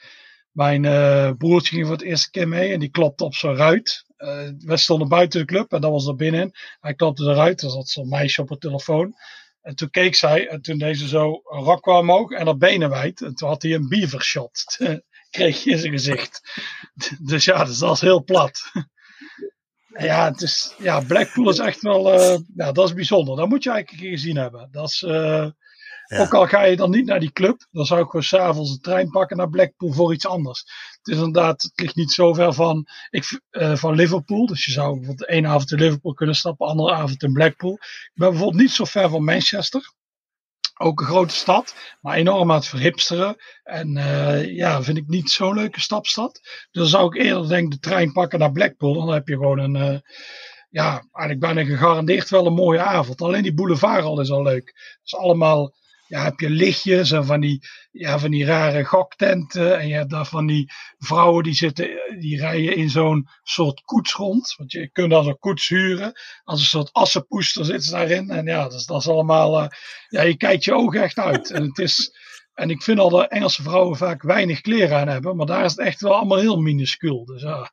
Mijn 0.56 0.84
uh, 0.84 1.32
broertje 1.38 1.76
ging 1.76 1.86
voor 1.86 1.96
het 1.96 2.06
eerste 2.06 2.30
keer 2.30 2.48
mee 2.48 2.74
en 2.74 2.80
die 2.80 2.90
klopte 2.90 3.24
op 3.24 3.36
zijn 3.36 3.56
ruit. 3.56 4.06
Uh, 4.18 4.50
we 4.58 4.78
stonden 4.78 5.08
buiten 5.08 5.40
de 5.40 5.46
club 5.46 5.72
en 5.74 5.82
dat 5.82 5.92
was 5.92 6.08
er 6.08 6.16
binnen. 6.16 6.52
Hij 6.80 6.94
klopte 6.94 7.24
eruit, 7.24 7.62
er 7.62 7.70
zat 7.70 7.90
zo'n 7.90 8.10
meisje 8.10 8.42
op 8.42 8.50
het 8.50 8.62
telefoon. 8.62 9.14
En 9.62 9.76
toen 9.76 9.90
keek 9.90 10.16
zij 10.16 10.48
en 10.48 10.62
toen 10.62 10.78
deze 10.78 11.08
zo 11.08 11.42
een 11.44 11.64
rok 11.64 11.82
kwam 11.82 12.10
omhoog 12.10 12.32
en 12.32 12.46
haar 12.46 12.58
benen 12.58 12.90
wijd. 12.90 13.22
En 13.22 13.36
toen 13.36 13.50
had 13.50 13.62
hij 13.62 13.74
een 13.74 13.88
beavershot. 13.88 14.78
kreeg 15.30 15.64
je 15.64 15.72
in 15.72 15.78
zijn 15.78 15.92
gezicht. 15.92 16.42
dus 17.30 17.46
ja, 17.46 17.64
dus 17.64 17.78
dat 17.78 17.94
is 17.94 18.02
heel 18.02 18.24
plat. 18.24 18.72
ja, 20.08 20.26
het 20.32 20.42
is, 20.42 20.76
ja, 20.78 21.00
Blackpool 21.00 21.50
is 21.50 21.60
echt 21.60 21.82
wel, 21.82 22.14
uh, 22.14 22.38
ja, 22.56 22.72
dat 22.72 22.88
is 22.88 22.94
bijzonder. 22.94 23.36
Dat 23.36 23.50
moet 23.50 23.64
je 23.64 23.70
eigenlijk 23.72 24.02
een 24.02 24.10
keer 24.10 24.18
gezien 24.18 24.38
hebben. 24.38 24.68
Dat 24.72 24.90
is, 24.90 25.02
ook 26.08 26.34
al 26.34 26.48
ga 26.48 26.64
je 26.64 26.76
dan 26.76 26.90
niet 26.90 27.06
naar 27.06 27.20
die 27.20 27.32
club, 27.32 27.68
dan 27.72 27.86
zou 27.86 28.00
ik 28.00 28.06
gewoon 28.06 28.24
s'avonds 28.24 28.72
een 28.72 28.82
trein 28.82 29.10
pakken 29.10 29.38
naar 29.38 29.50
Blackpool 29.50 29.92
voor 29.92 30.14
iets 30.14 30.28
anders. 30.28 30.64
Het 31.02 31.08
is 31.08 31.16
inderdaad, 31.16 31.62
het 31.62 31.72
ligt 31.76 31.96
niet 31.96 32.12
zo 32.12 32.34
ver 32.34 32.54
van, 32.54 32.88
ik, 33.10 33.40
uh, 33.52 33.76
van 33.76 33.96
Liverpool. 33.96 34.46
Dus 34.46 34.66
je 34.66 34.72
zou 34.72 34.88
bijvoorbeeld 34.88 35.28
de 35.28 35.36
ene 35.36 35.48
avond 35.48 35.72
in 35.72 35.80
Liverpool 35.80 36.14
kunnen 36.14 36.36
stappen, 36.36 36.66
de 36.66 36.72
andere 36.72 36.94
avond 36.94 37.24
in 37.24 37.34
Blackpool. 37.34 37.74
Ik 37.74 38.12
ben 38.14 38.30
bijvoorbeeld 38.30 38.62
niet 38.62 38.72
zo 38.72 38.86
ver 38.86 39.10
van 39.10 39.24
Manchester. 39.24 39.94
Ook 40.78 41.00
een 41.00 41.06
grote 41.06 41.34
stad, 41.34 41.76
maar 42.02 42.16
enorm 42.16 42.52
aan 42.52 42.58
het 42.58 42.68
verhipsteren. 42.68 43.36
En 43.64 43.98
uh, 43.98 44.56
ja, 44.56 44.84
vind 44.84 44.98
ik 44.98 45.08
niet 45.08 45.32
zo'n 45.32 45.56
leuke 45.56 45.82
stapstad. 45.82 46.40
Dus 46.44 46.82
dan 46.82 46.88
zou 46.88 47.06
ik 47.06 47.24
eerder 47.24 47.48
denk 47.48 47.72
de 47.72 47.80
trein 47.80 48.12
pakken 48.12 48.40
naar 48.40 48.52
Blackpool. 48.52 48.94
Dan 48.94 49.14
heb 49.14 49.28
je 49.28 49.34
gewoon 49.34 49.60
een, 49.60 49.76
uh, 49.76 50.00
ja, 50.70 50.92
eigenlijk 51.12 51.40
bijna 51.40 51.64
gegarandeerd 51.64 52.30
wel 52.30 52.46
een 52.46 52.54
mooie 52.54 52.82
avond. 52.82 53.22
Alleen 53.22 53.44
die 53.44 53.54
boulevard 53.54 54.04
al 54.04 54.20
is 54.20 54.32
al 54.32 54.44
leuk. 54.44 54.68
Het 54.68 55.00
is 55.04 55.16
allemaal 55.16 55.74
ja, 56.16 56.24
heb 56.24 56.40
je 56.40 56.50
lichtjes 56.50 57.12
en 57.12 57.26
van 57.26 57.40
die, 57.40 57.68
ja, 57.92 58.20
van 58.20 58.32
die 58.32 58.46
rare 58.46 58.84
goktenten. 58.84 59.80
En 59.80 59.88
je 59.88 59.94
hebt 59.94 60.10
daar 60.10 60.26
van 60.26 60.46
die 60.46 60.72
vrouwen 60.98 61.44
die 61.44 61.54
zitten, 61.54 61.90
die 62.20 62.40
rijden 62.40 62.76
in 62.76 62.90
zo'n 62.90 63.28
soort 63.44 63.82
koets 63.82 64.14
rond. 64.14 64.56
Want 64.58 64.72
je 64.72 64.90
kunt 64.92 65.10
dan 65.10 65.28
een 65.28 65.40
koets 65.40 65.68
huren. 65.68 66.14
Als 66.44 66.60
een 66.60 66.66
soort 66.66 66.94
assenpoester 66.94 67.66
zit 67.66 67.84
ze 67.84 67.92
daarin. 67.92 68.30
En 68.30 68.46
ja, 68.46 68.68
dat 68.68 69.02
is 69.02 69.08
allemaal, 69.08 69.62
uh, 69.62 69.68
ja, 70.08 70.22
je 70.22 70.38
kijkt 70.38 70.64
je 70.64 70.74
ogen 70.74 71.02
echt 71.02 71.18
uit. 71.18 71.52
En 71.52 71.64
het 71.64 71.78
is, 71.78 72.12
en 72.54 72.70
ik 72.70 72.84
vind 72.84 73.00
al 73.00 73.10
dat 73.10 73.30
Engelse 73.30 73.64
vrouwen 73.64 73.98
vaak 73.98 74.22
weinig 74.22 74.62
kleren 74.62 74.98
aan 74.98 75.08
hebben. 75.08 75.36
Maar 75.36 75.46
daar 75.46 75.66
is 75.66 75.72
het 75.72 75.86
echt 75.86 76.02
wel 76.02 76.16
allemaal 76.16 76.40
heel 76.40 76.58
minuscuul. 76.58 77.26
Dus 77.26 77.42
ja. 77.42 77.72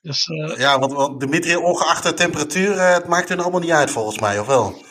Dus, 0.00 0.26
uh, 0.26 0.56
ja, 0.56 0.78
want, 0.78 0.92
want 0.92 1.20
Dimitri, 1.20 1.56
ongeacht 1.56 2.02
de 2.02 2.14
temperatuur, 2.14 2.74
uh, 2.74 2.94
het 2.94 3.08
maakt 3.08 3.30
er 3.30 3.40
allemaal 3.42 3.60
niet 3.60 3.70
uit 3.70 3.90
volgens 3.90 4.18
mij, 4.18 4.38
of 4.38 4.46
wel? 4.46 4.86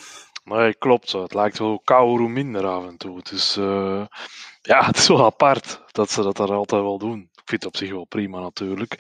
Nee, 0.48 0.76
klopt. 0.76 1.12
Het 1.12 1.34
lijkt 1.34 1.58
wel 1.58 1.82
minder 2.28 2.66
af 2.68 2.86
en 2.86 2.98
toe. 2.98 3.18
Het 3.18 3.32
is, 3.32 3.58
uh, 3.58 4.06
ja, 4.62 4.86
het 4.86 4.98
is 4.98 5.08
wel 5.08 5.26
apart 5.26 5.82
dat 5.92 6.12
ze 6.12 6.22
dat 6.22 6.38
daar 6.38 6.54
altijd 6.54 6.82
wel 6.82 6.98
doen. 6.98 7.30
Ik 7.48 7.54
vind 7.54 7.64
het 7.64 7.74
op 7.74 7.80
zich 7.80 7.92
wel 7.92 8.06
prima 8.06 8.40
natuurlijk. 8.40 8.96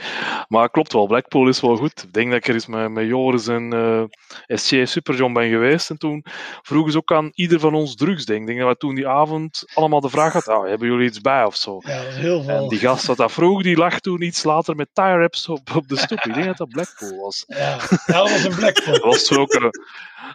Maar 0.48 0.70
klopt 0.70 0.93
wel, 0.93 1.08
Blackpool 1.08 1.48
is 1.48 1.62
wel 1.62 1.76
goed. 1.76 2.04
Ik 2.04 2.14
denk 2.14 2.30
dat 2.30 2.38
ik 2.38 2.48
er 2.48 2.54
eens 2.54 2.68
met, 2.68 2.91
met 2.91 3.08
Joris 3.08 3.48
en 3.48 3.74
uh, 3.74 4.04
SC 4.48 4.88
Superjohn 4.88 5.34
ben 5.34 5.50
geweest. 5.50 5.89
En 5.89 5.98
toen 5.98 6.26
vroegen 6.62 6.91
ze 6.91 6.98
ook 6.98 7.12
aan 7.12 7.32
ieder 7.34 7.60
van 7.60 7.74
ons 7.74 7.95
drugs. 7.95 8.26
Denk. 8.26 8.41
Ik 8.41 8.48
denk 8.48 8.60
dat 8.60 8.70
we 8.70 8.78
toen 8.78 8.95
die 8.95 9.08
avond 9.08 9.64
allemaal 9.74 10.02
de 10.02 10.10
vraag 10.10 10.34
hadden: 10.34 10.58
oh, 10.58 10.68
hebben 10.68 10.88
jullie 10.88 11.08
iets 11.08 11.22
bij 11.22 11.45
of 11.45 11.56
zo? 11.56 11.80
Ja, 11.80 12.04
dat 12.04 12.08
is 12.08 12.16
heel 12.16 12.43
veel. 12.43 12.56
En 12.56 12.68
die 12.68 12.80
gast 12.80 13.06
dat 13.06 13.18
dat 13.18 13.32
vroeg, 13.32 13.64
die 13.64 13.78
lag 13.78 14.00
toen 14.00 14.22
iets 14.22 14.43
later 14.43 14.76
met 14.76 14.89
tie 14.93 15.04
wraps 15.04 15.50
op, 15.50 15.76
op 15.76 15.88
de 15.88 15.98
stoep. 15.98 16.20
Ik 16.20 16.34
denk 16.34 16.45
dat 16.45 16.58
dat 16.58 16.70
Blackpool 16.70 17.18
was. 17.18 17.43
Ja, 17.48 17.78
dat 18.06 18.30
was 18.30 18.43
een 18.43 18.56
Blackpool. 18.56 18.93
dat 18.93 19.04
was 19.14 19.24
toen 19.26 19.38
ook 19.38 19.54
een, 19.54 19.72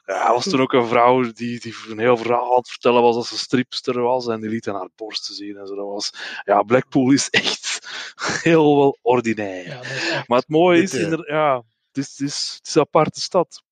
ja, 0.06 0.32
was 0.32 0.44
toen 0.44 0.60
ook 0.60 0.72
een 0.72 0.86
vrouw 0.86 1.32
die, 1.32 1.60
die 1.60 1.74
een 1.88 1.98
heel 1.98 2.16
verhaal 2.16 2.50
aan 2.50 2.56
het 2.56 2.68
vertellen 2.68 3.02
was 3.02 3.14
dat 3.14 3.26
ze 3.26 3.38
stripster 3.38 4.00
was. 4.02 4.26
En 4.26 4.40
die 4.40 4.50
liet 4.50 4.66
haar 4.66 4.88
borsten 4.96 5.34
zien 5.34 5.56
en 5.56 5.66
zo. 5.66 5.74
Dat 5.74 5.86
was, 5.86 6.12
ja, 6.44 6.62
Blackpool 6.62 7.10
is 7.10 7.30
echt 7.30 7.61
heel 8.42 8.76
wel 8.76 8.98
ordinair. 9.02 9.66
Ja, 9.66 10.24
maar 10.26 10.38
het 10.38 10.48
mooie 10.48 10.82
is, 10.82 10.94
inderdaad, 10.94 11.26
ja, 11.26 11.56
het 11.92 11.96
is, 11.96 12.10
het, 12.10 12.28
is, 12.28 12.54
het 12.56 12.66
is 12.66 12.74
een 12.74 12.80
aparte 12.80 13.20
stad. 13.20 13.62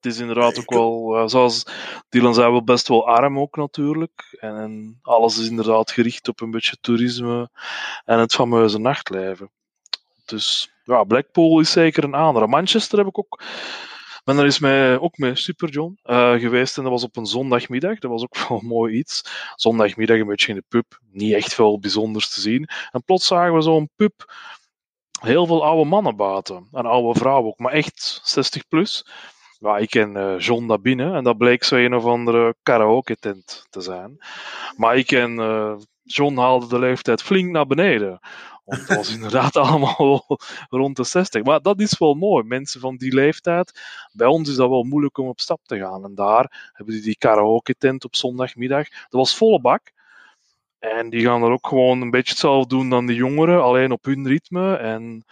Het 0.00 0.12
is 0.12 0.18
inderdaad 0.18 0.58
ook 0.58 0.70
wel, 0.70 1.18
uh, 1.18 1.26
zoals 1.26 1.66
Dylan 2.08 2.34
zei, 2.34 2.50
wel 2.50 2.64
best 2.64 2.88
wel 2.88 3.06
arm 3.06 3.38
ook 3.38 3.56
natuurlijk. 3.56 4.36
En, 4.40 4.56
en, 4.56 4.98
alles 5.02 5.38
is 5.38 5.48
inderdaad 5.48 5.90
gericht 5.90 6.28
op 6.28 6.40
een 6.40 6.50
beetje 6.50 6.76
toerisme 6.80 7.50
en 8.04 8.18
het 8.18 8.34
fameuze 8.34 8.78
nachtleven. 8.78 9.50
Dus 10.24 10.72
ja, 10.84 11.04
Blackpool 11.04 11.60
is 11.60 11.70
zeker 11.70 12.04
een 12.04 12.14
andere. 12.14 12.46
Manchester 12.46 12.98
heb 12.98 13.06
ik 13.06 13.18
ook 13.18 13.42
ben 14.28 14.38
er 14.38 14.44
eens 14.44 14.58
met, 14.58 15.00
ook 15.00 15.18
met 15.18 15.38
Super 15.38 15.68
John 15.68 15.98
uh, 16.04 16.32
geweest 16.32 16.76
en 16.76 16.82
dat 16.82 16.92
was 16.92 17.02
op 17.02 17.16
een 17.16 17.26
zondagmiddag. 17.26 17.98
Dat 17.98 18.10
was 18.10 18.22
ook 18.22 18.36
wel 18.48 18.60
mooi 18.60 18.94
iets. 18.94 19.24
Zondagmiddag 19.54 20.18
een 20.18 20.26
beetje 20.26 20.48
in 20.48 20.54
de 20.54 20.64
pub, 20.68 21.00
niet 21.10 21.34
echt 21.34 21.54
veel 21.54 21.78
bijzonders 21.78 22.34
te 22.34 22.40
zien. 22.40 22.68
En 22.90 23.04
plots 23.04 23.26
zagen 23.26 23.54
we 23.54 23.60
zo'n 23.60 23.90
pub, 23.96 24.32
heel 25.20 25.46
veel 25.46 25.64
oude 25.64 25.88
mannen 25.88 26.16
buiten. 26.16 26.68
En 26.72 26.86
oude 26.86 27.18
vrouwen 27.18 27.46
ook, 27.46 27.58
maar 27.58 27.72
echt 27.72 28.20
60 28.22 28.68
plus. 28.68 29.06
Ja, 29.58 29.78
ik 29.78 29.90
ken 29.90 30.16
uh, 30.16 30.38
John 30.38 30.66
daar 30.66 31.14
en 31.14 31.24
dat 31.24 31.38
bleek 31.38 31.64
zo 31.64 31.76
een 31.76 31.94
of 31.94 32.04
andere 32.04 32.54
karaoke 32.62 33.16
tent 33.16 33.66
te 33.70 33.80
zijn. 33.80 34.18
Maar 34.76 34.96
ik 34.96 35.06
ken 35.06 35.38
uh, 35.38 35.76
John 36.08 36.36
haalde 36.36 36.66
de 36.66 36.78
leeftijd 36.78 37.22
flink 37.22 37.50
naar 37.50 37.66
beneden. 37.66 38.20
Want 38.64 38.88
het 38.88 38.96
was 38.96 39.12
inderdaad 39.16 39.56
allemaal 39.56 40.24
rond 40.68 40.96
de 40.96 41.04
60. 41.04 41.42
Maar 41.42 41.60
dat 41.60 41.80
is 41.80 41.98
wel 41.98 42.14
mooi. 42.14 42.44
Mensen 42.44 42.80
van 42.80 42.96
die 42.96 43.14
leeftijd. 43.14 43.80
Bij 44.12 44.26
ons 44.26 44.48
is 44.48 44.56
dat 44.56 44.68
wel 44.68 44.82
moeilijk 44.82 45.18
om 45.18 45.28
op 45.28 45.40
stap 45.40 45.60
te 45.64 45.78
gaan. 45.78 46.04
En 46.04 46.14
daar 46.14 46.70
hebben 46.72 46.94
die 46.94 47.02
die 47.02 47.18
karaoke 47.18 47.74
tent 47.78 48.04
op 48.04 48.16
zondagmiddag. 48.16 48.88
Dat 48.88 49.06
was 49.08 49.36
volle 49.36 49.60
bak. 49.60 49.92
En 50.78 51.10
die 51.10 51.24
gaan 51.24 51.42
er 51.42 51.50
ook 51.50 51.66
gewoon 51.66 52.00
een 52.00 52.10
beetje 52.10 52.30
hetzelfde 52.30 52.68
doen 52.68 52.90
dan 52.90 53.06
de 53.06 53.14
jongeren. 53.14 53.62
Alleen 53.62 53.92
op 53.92 54.04
hun 54.04 54.26
ritme. 54.26 54.76
En 54.76 55.24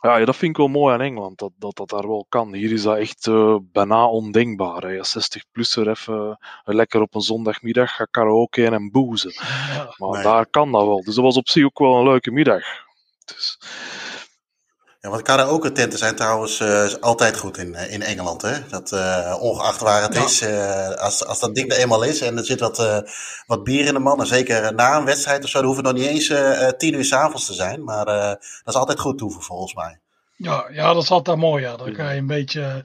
ja, 0.00 0.24
dat 0.24 0.36
vind 0.36 0.50
ik 0.50 0.56
wel 0.56 0.68
mooi 0.68 0.94
aan 0.94 1.00
Engeland, 1.00 1.38
dat 1.38 1.52
dat, 1.56 1.76
dat 1.76 1.88
daar 1.88 2.08
wel 2.08 2.26
kan. 2.28 2.54
Hier 2.54 2.72
is 2.72 2.82
dat 2.82 2.96
echt 2.96 3.26
uh, 3.26 3.56
bijna 3.60 4.06
ondenkbaar. 4.06 4.82
Hè. 4.82 4.96
60-plusser 4.96 5.88
even 5.88 6.28
uh, 6.28 6.74
lekker 6.74 7.00
op 7.00 7.14
een 7.14 7.20
zondagmiddag 7.20 7.96
gaat 7.96 8.10
karaoke 8.10 8.66
en 8.66 8.90
boezen. 8.90 9.32
Ja, 9.74 9.94
maar 9.96 10.10
nee. 10.10 10.22
daar 10.22 10.46
kan 10.46 10.72
dat 10.72 10.86
wel. 10.86 11.02
Dus 11.02 11.14
dat 11.14 11.24
was 11.24 11.36
op 11.36 11.48
zich 11.48 11.64
ook 11.64 11.78
wel 11.78 11.94
een 11.96 12.04
leuke 12.04 12.30
middag. 12.30 12.62
Dus... 13.24 13.58
Ja, 15.02 15.10
want 15.10 15.22
karaoke 15.22 15.72
tenten 15.72 15.98
zijn 15.98 16.16
trouwens 16.16 16.60
uh, 16.60 16.92
altijd 17.00 17.38
goed 17.38 17.58
in, 17.58 17.74
in 17.74 18.02
Engeland. 18.02 18.42
Hè? 18.42 18.68
Dat, 18.68 18.92
uh, 18.92 19.36
ongeacht 19.40 19.80
waar 19.80 20.02
het 20.02 20.14
ja. 20.14 20.24
is, 20.24 20.42
uh, 20.42 20.90
als, 20.90 21.24
als 21.26 21.40
dat 21.40 21.54
ding 21.54 21.72
er 21.72 21.78
eenmaal 21.78 22.02
is 22.02 22.20
en 22.20 22.36
er 22.36 22.44
zit 22.44 22.60
wat, 22.60 23.04
wat 23.46 23.64
bier 23.64 23.86
in 23.86 23.94
de 23.94 23.98
man, 23.98 24.20
en 24.20 24.26
zeker 24.26 24.74
na 24.74 24.96
een 24.96 25.04
wedstrijd 25.04 25.44
of 25.44 25.50
zo, 25.50 25.58
dan 25.58 25.66
hoeft 25.66 25.86
het 25.86 25.86
nog 25.86 25.96
niet 25.96 26.10
eens 26.10 26.32
tien 26.76 26.94
uur 26.94 27.04
s'avonds 27.04 27.46
te 27.46 27.54
zijn. 27.54 27.84
Maar 27.84 28.04
dat 28.04 28.38
is 28.64 28.74
altijd 28.74 29.00
goed 29.00 29.18
toeven 29.18 29.42
volgens 29.42 29.74
mij. 29.74 29.98
Ja, 30.36 30.68
ja, 30.72 30.92
dat 30.92 31.02
is 31.02 31.10
altijd 31.10 31.36
mooi. 31.36 31.62
Ja. 31.62 31.76
Dan 31.76 31.94
ga 31.94 32.10
je 32.10 32.18
een 32.18 32.26
beetje 32.26 32.84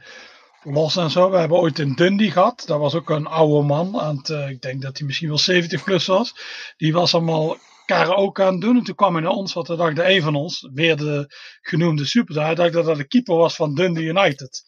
los 0.63 0.95
en 0.95 1.11
zo. 1.11 1.29
We 1.29 1.37
hebben 1.37 1.57
ooit 1.57 1.79
een 1.79 1.95
Dundee 1.95 2.31
gehad. 2.31 2.63
Dat 2.65 2.79
was 2.79 2.95
ook 2.95 3.09
een 3.09 3.27
oude 3.27 3.67
man. 3.67 3.99
Aan 3.99 4.17
het, 4.17 4.29
ik 4.49 4.61
denk 4.61 4.81
dat 4.81 4.97
hij 4.97 5.07
misschien 5.07 5.27
wel 5.27 5.37
70 5.37 5.83
plus 5.83 6.05
was. 6.05 6.35
Die 6.77 6.93
was 6.93 7.13
allemaal 7.13 7.57
karaoke 7.85 8.43
aan 8.43 8.51
het 8.51 8.61
doen. 8.61 8.77
En 8.77 8.83
toen 8.83 8.95
kwam 8.95 9.13
hij 9.13 9.23
naar 9.23 9.31
ons, 9.31 9.53
wat 9.53 9.67
dacht 9.67 9.95
de 9.95 10.09
een 10.09 10.21
van 10.21 10.35
ons, 10.35 10.69
weer 10.73 10.97
de 10.97 11.35
genoemde 11.61 12.05
superstar. 12.05 12.45
Hij 12.45 12.55
dacht 12.55 12.73
dat 12.73 12.85
dat 12.85 12.97
de 12.97 13.07
keeper 13.07 13.35
was 13.35 13.55
van 13.55 13.75
Dundee 13.75 14.03
United. 14.03 14.63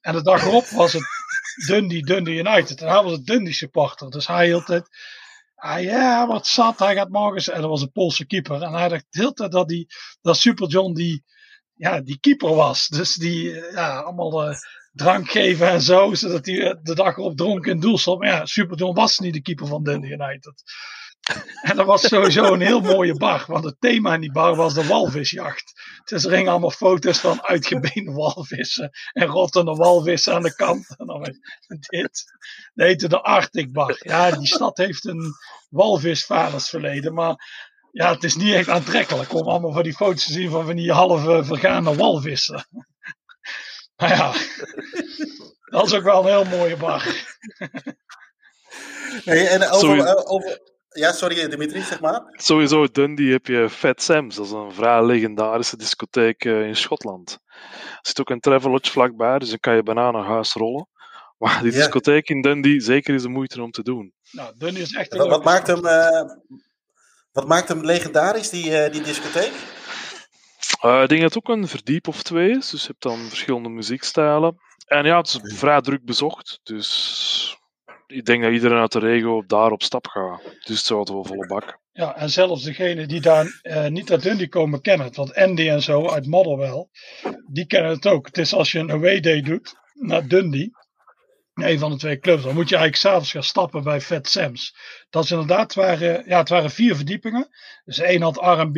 En 0.00 0.12
de 0.12 0.22
dag 0.22 0.44
erop 0.44 0.66
was 0.66 0.92
het 0.92 1.04
Dundee, 1.66 2.02
Dundee 2.02 2.38
United. 2.38 2.80
En 2.80 2.88
hij 2.88 3.02
was 3.02 3.12
het 3.12 3.26
Dundee 3.26 3.52
supporter. 3.52 4.10
Dus 4.10 4.26
hij 4.26 4.46
hield 4.46 4.66
het. 4.66 4.88
Ah 5.54 5.82
ja, 5.82 6.26
wat 6.26 6.46
zat. 6.46 6.78
Hij 6.78 6.94
gaat 6.94 7.08
morgens. 7.08 7.48
En 7.48 7.60
dat 7.60 7.70
was 7.70 7.82
een 7.82 7.92
Poolse 7.92 8.26
keeper. 8.26 8.62
En 8.62 8.72
hij 8.72 8.88
dacht 8.88 9.06
de 9.10 9.18
hele 9.18 9.32
tijd 9.32 9.52
dat, 9.52 9.68
die, 9.68 9.86
dat 10.20 10.36
Super 10.36 10.68
John 10.68 10.94
die, 10.94 11.24
ja, 11.74 12.00
die 12.00 12.18
keeper 12.20 12.54
was. 12.54 12.88
Dus 12.88 13.14
die 13.14 13.50
ja, 13.50 14.00
allemaal 14.00 14.48
uh, 14.48 14.56
drank 14.92 15.30
geven 15.30 15.68
en 15.68 15.80
zo. 15.82 16.14
Zodat 16.14 16.46
hij 16.46 16.78
de 16.82 16.94
dag 16.94 17.16
erop 17.16 17.36
dronken 17.36 17.72
in 17.72 17.80
doel 17.80 17.98
stond. 17.98 18.18
Maar 18.18 18.28
ja, 18.28 18.46
Super 18.46 18.76
John 18.76 18.94
was 18.94 19.18
niet 19.18 19.34
de 19.34 19.42
keeper 19.42 19.66
van 19.66 19.82
Dundee 19.82 20.10
United. 20.10 20.62
En 21.70 21.76
dat 21.76 21.86
was 21.86 22.08
sowieso 22.08 22.52
een 22.52 22.60
heel 22.60 22.80
mooie 22.80 23.14
bar, 23.14 23.44
want 23.46 23.64
het 23.64 23.76
thema 23.78 24.14
in 24.14 24.20
die 24.20 24.32
bar 24.32 24.56
was 24.56 24.74
de 24.74 24.86
walvisjacht. 24.86 25.72
Dus 26.04 26.24
er 26.24 26.30
gingen 26.30 26.50
allemaal 26.50 26.70
foto's 26.70 27.18
van 27.18 27.42
uitgebeende 27.42 28.12
walvissen 28.12 28.90
en 29.12 29.26
rottende 29.26 29.72
walvissen 29.74 30.34
aan 30.34 30.42
de 30.42 30.54
kant. 30.54 30.94
En 30.98 31.06
dan 31.06 31.22
dit. 31.68 32.24
Dat 32.74 32.86
heette 32.86 33.08
de 33.08 33.22
Arctic 33.22 33.72
Bar. 33.72 33.96
Ja, 33.98 34.30
die 34.30 34.46
stad 34.46 34.76
heeft 34.76 35.04
een 35.04 35.32
walvisvadersverleden, 35.68 37.14
maar 37.14 37.36
ja, 37.92 38.12
het 38.12 38.24
is 38.24 38.36
niet 38.36 38.54
echt 38.54 38.68
aantrekkelijk 38.68 39.34
om 39.34 39.48
allemaal 39.48 39.72
van 39.72 39.82
die 39.82 39.94
foto's 39.94 40.24
te 40.24 40.32
zien 40.32 40.50
van, 40.50 40.66
van 40.66 40.76
die 40.76 40.92
halve 40.92 41.44
vergane 41.44 41.96
walvissen. 41.96 42.66
Maar 43.96 44.08
ja, 44.08 44.32
dat 45.70 45.86
is 45.86 45.94
ook 45.94 46.02
wel 46.02 46.20
een 46.20 46.28
heel 46.28 46.58
mooie 46.58 46.76
bar. 46.76 47.04
Hey, 49.24 49.48
en 49.48 49.70
over, 49.70 50.26
over, 50.26 50.60
ja, 50.90 51.12
sorry 51.12 51.48
Dimitri, 51.48 51.82
zeg 51.82 52.00
maar. 52.00 52.22
Sowieso, 52.32 52.86
Dundee 52.86 53.32
heb 53.32 53.46
je 53.46 53.70
Fat 53.70 54.02
Sam's. 54.02 54.36
Dat 54.36 54.46
is 54.46 54.52
een 54.52 54.72
vrij 54.72 55.04
legendarische 55.04 55.76
discotheek 55.76 56.44
uh, 56.44 56.66
in 56.66 56.76
Schotland. 56.76 57.38
Er 57.42 57.98
zit 58.02 58.20
ook 58.20 58.30
een 58.30 58.40
Travelodge 58.40 58.90
vlakbij, 58.90 59.38
dus 59.38 59.48
dan 59.48 59.58
kan 59.58 59.74
je 59.74 59.82
bijna 59.82 60.10
naar 60.10 60.24
huis 60.24 60.52
rollen. 60.52 60.88
Maar 61.38 61.62
die 61.62 61.72
discotheek 61.72 62.28
ja. 62.28 62.34
in 62.34 62.42
Dundee, 62.42 62.80
zeker 62.80 63.14
is 63.14 63.22
de 63.22 63.28
moeite 63.28 63.62
om 63.62 63.70
te 63.70 63.82
doen. 63.82 64.12
Nou, 64.30 64.52
Dundee 64.56 64.82
is 64.82 64.92
echt 64.92 65.16
wat, 65.16 65.28
wat 65.28 65.44
maakt 65.44 65.66
hem, 65.66 65.84
uh, 65.84 66.30
wat 67.32 67.46
maakt 67.46 67.68
hem 67.68 67.84
legendarisch, 67.84 68.50
die, 68.50 68.70
uh, 68.70 68.92
die 68.92 69.02
discotheek? 69.02 69.52
ik 70.82 71.08
denk 71.08 71.20
dat 71.20 71.34
het 71.34 71.36
ook 71.36 71.56
een 71.56 71.68
verdiep 71.68 72.08
of 72.08 72.22
twee 72.22 72.50
is. 72.50 72.70
Dus 72.70 72.80
je 72.80 72.86
hebt 72.86 73.02
dan 73.02 73.18
verschillende 73.18 73.68
muziekstijlen. 73.68 74.60
En 74.86 75.04
ja, 75.04 75.16
het 75.16 75.26
is 75.26 75.58
vrij 75.58 75.80
druk 75.80 76.04
bezocht. 76.04 76.60
Dus 76.62 77.58
ik 78.10 78.24
denk 78.24 78.42
dat 78.42 78.52
iedereen 78.52 78.78
uit 78.78 78.92
de 78.92 78.98
regio 78.98 79.44
daar 79.46 79.70
op 79.70 79.82
stap 79.82 80.06
gaat. 80.06 80.42
Dus 80.42 80.76
het 80.76 80.86
zou 80.86 81.06
wel 81.12 81.24
volle 81.24 81.46
bak. 81.46 81.78
Ja, 81.92 82.16
en 82.16 82.30
zelfs 82.30 82.64
degene 82.64 83.06
die 83.06 83.20
daar 83.20 83.60
uh, 83.62 83.86
niet 83.86 84.10
uit 84.10 84.22
Dundee 84.22 84.48
komen 84.48 84.80
kennen 84.80 85.06
het. 85.06 85.16
Want 85.16 85.34
Andy 85.34 85.68
en 85.68 85.82
zo 85.82 86.08
uit 86.08 86.26
Motherwell, 86.26 86.86
die 87.46 87.66
kennen 87.66 87.90
het 87.90 88.06
ook. 88.06 88.26
Het 88.26 88.38
is 88.38 88.54
als 88.54 88.72
je 88.72 88.78
een 88.78 88.90
away 88.90 89.20
day 89.20 89.40
doet 89.40 89.74
naar 89.94 90.26
Dundee, 90.26 90.70
een 91.54 91.78
van 91.78 91.90
de 91.90 91.96
twee 91.96 92.18
clubs, 92.18 92.42
dan 92.42 92.54
moet 92.54 92.68
je 92.68 92.76
eigenlijk 92.76 93.04
s'avonds 93.04 93.30
gaan 93.30 93.42
stappen 93.42 93.82
bij 93.82 94.00
Fat 94.00 94.28
Sam's. 94.28 94.76
Dat 95.10 95.24
is 95.24 95.30
inderdaad, 95.30 95.60
het 95.60 95.74
waren, 95.74 96.24
ja, 96.26 96.38
het 96.38 96.48
waren 96.48 96.70
vier 96.70 96.96
verdiepingen. 96.96 97.48
Dus 97.84 97.98
één 97.98 98.22
had 98.22 98.36
R&B, 98.36 98.76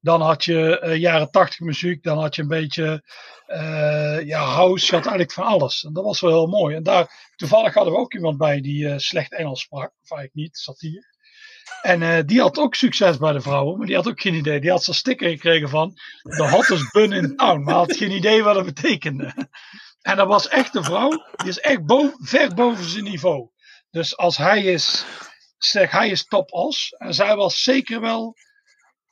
dan 0.00 0.20
had 0.20 0.44
je 0.44 0.82
uh, 0.84 0.96
jaren 0.96 1.30
tachtig 1.30 1.60
muziek, 1.60 2.02
dan 2.02 2.18
had 2.18 2.34
je 2.34 2.42
een 2.42 2.48
beetje 2.48 3.04
uh, 3.46 4.26
ja, 4.26 4.44
house, 4.44 4.86
je 4.86 4.92
had 4.92 5.06
eigenlijk 5.06 5.32
van 5.32 5.44
alles. 5.44 5.84
En 5.84 5.92
dat 5.92 6.04
was 6.04 6.20
wel 6.20 6.30
heel 6.30 6.46
mooi. 6.46 6.76
En 6.76 6.82
daar, 6.82 7.32
toevallig 7.36 7.74
hadden 7.74 7.92
we 7.92 7.98
ook 7.98 8.14
iemand 8.14 8.38
bij 8.38 8.60
die 8.60 8.84
uh, 8.84 8.94
slecht 8.96 9.32
Engels 9.32 9.60
sprak, 9.60 9.92
of 10.02 10.10
eigenlijk 10.10 10.34
niet, 10.34 10.58
zat 10.58 10.80
hier. 10.80 11.12
En 11.82 12.26
die 12.26 12.40
had 12.40 12.58
ook 12.58 12.74
succes 12.74 13.16
bij 13.16 13.32
de 13.32 13.40
vrouwen, 13.40 13.78
maar 13.78 13.86
die 13.86 13.96
had 13.96 14.08
ook 14.08 14.20
geen 14.20 14.34
idee. 14.34 14.60
Die 14.60 14.70
had 14.70 14.84
zo'n 14.84 14.94
sticker 14.94 15.28
gekregen 15.28 15.68
van 15.68 15.94
de 16.22 16.48
hottest 16.50 16.92
bun 16.92 17.12
in 17.12 17.36
town, 17.36 17.62
maar 17.62 17.74
had 17.74 17.96
geen 17.96 18.10
idee 18.10 18.42
wat 18.42 18.54
dat 18.54 18.64
betekende. 18.64 19.48
En 20.04 20.16
dat 20.16 20.26
was 20.26 20.48
echt 20.48 20.74
een 20.74 20.84
vrouw, 20.84 21.10
die 21.36 21.48
is 21.48 21.58
echt 21.58 21.80
ver 22.18 22.54
boven 22.54 22.84
zijn 22.84 23.04
niveau. 23.04 23.50
Dus 23.90 24.16
als 24.16 24.36
hij 24.36 24.62
is, 24.62 25.04
zeg 25.58 25.90
hij 25.90 26.08
is 26.08 26.24
top 26.24 26.52
os. 26.52 26.94
En 26.98 27.14
zij 27.14 27.36
was 27.36 27.62
zeker 27.62 28.00
wel, 28.00 28.36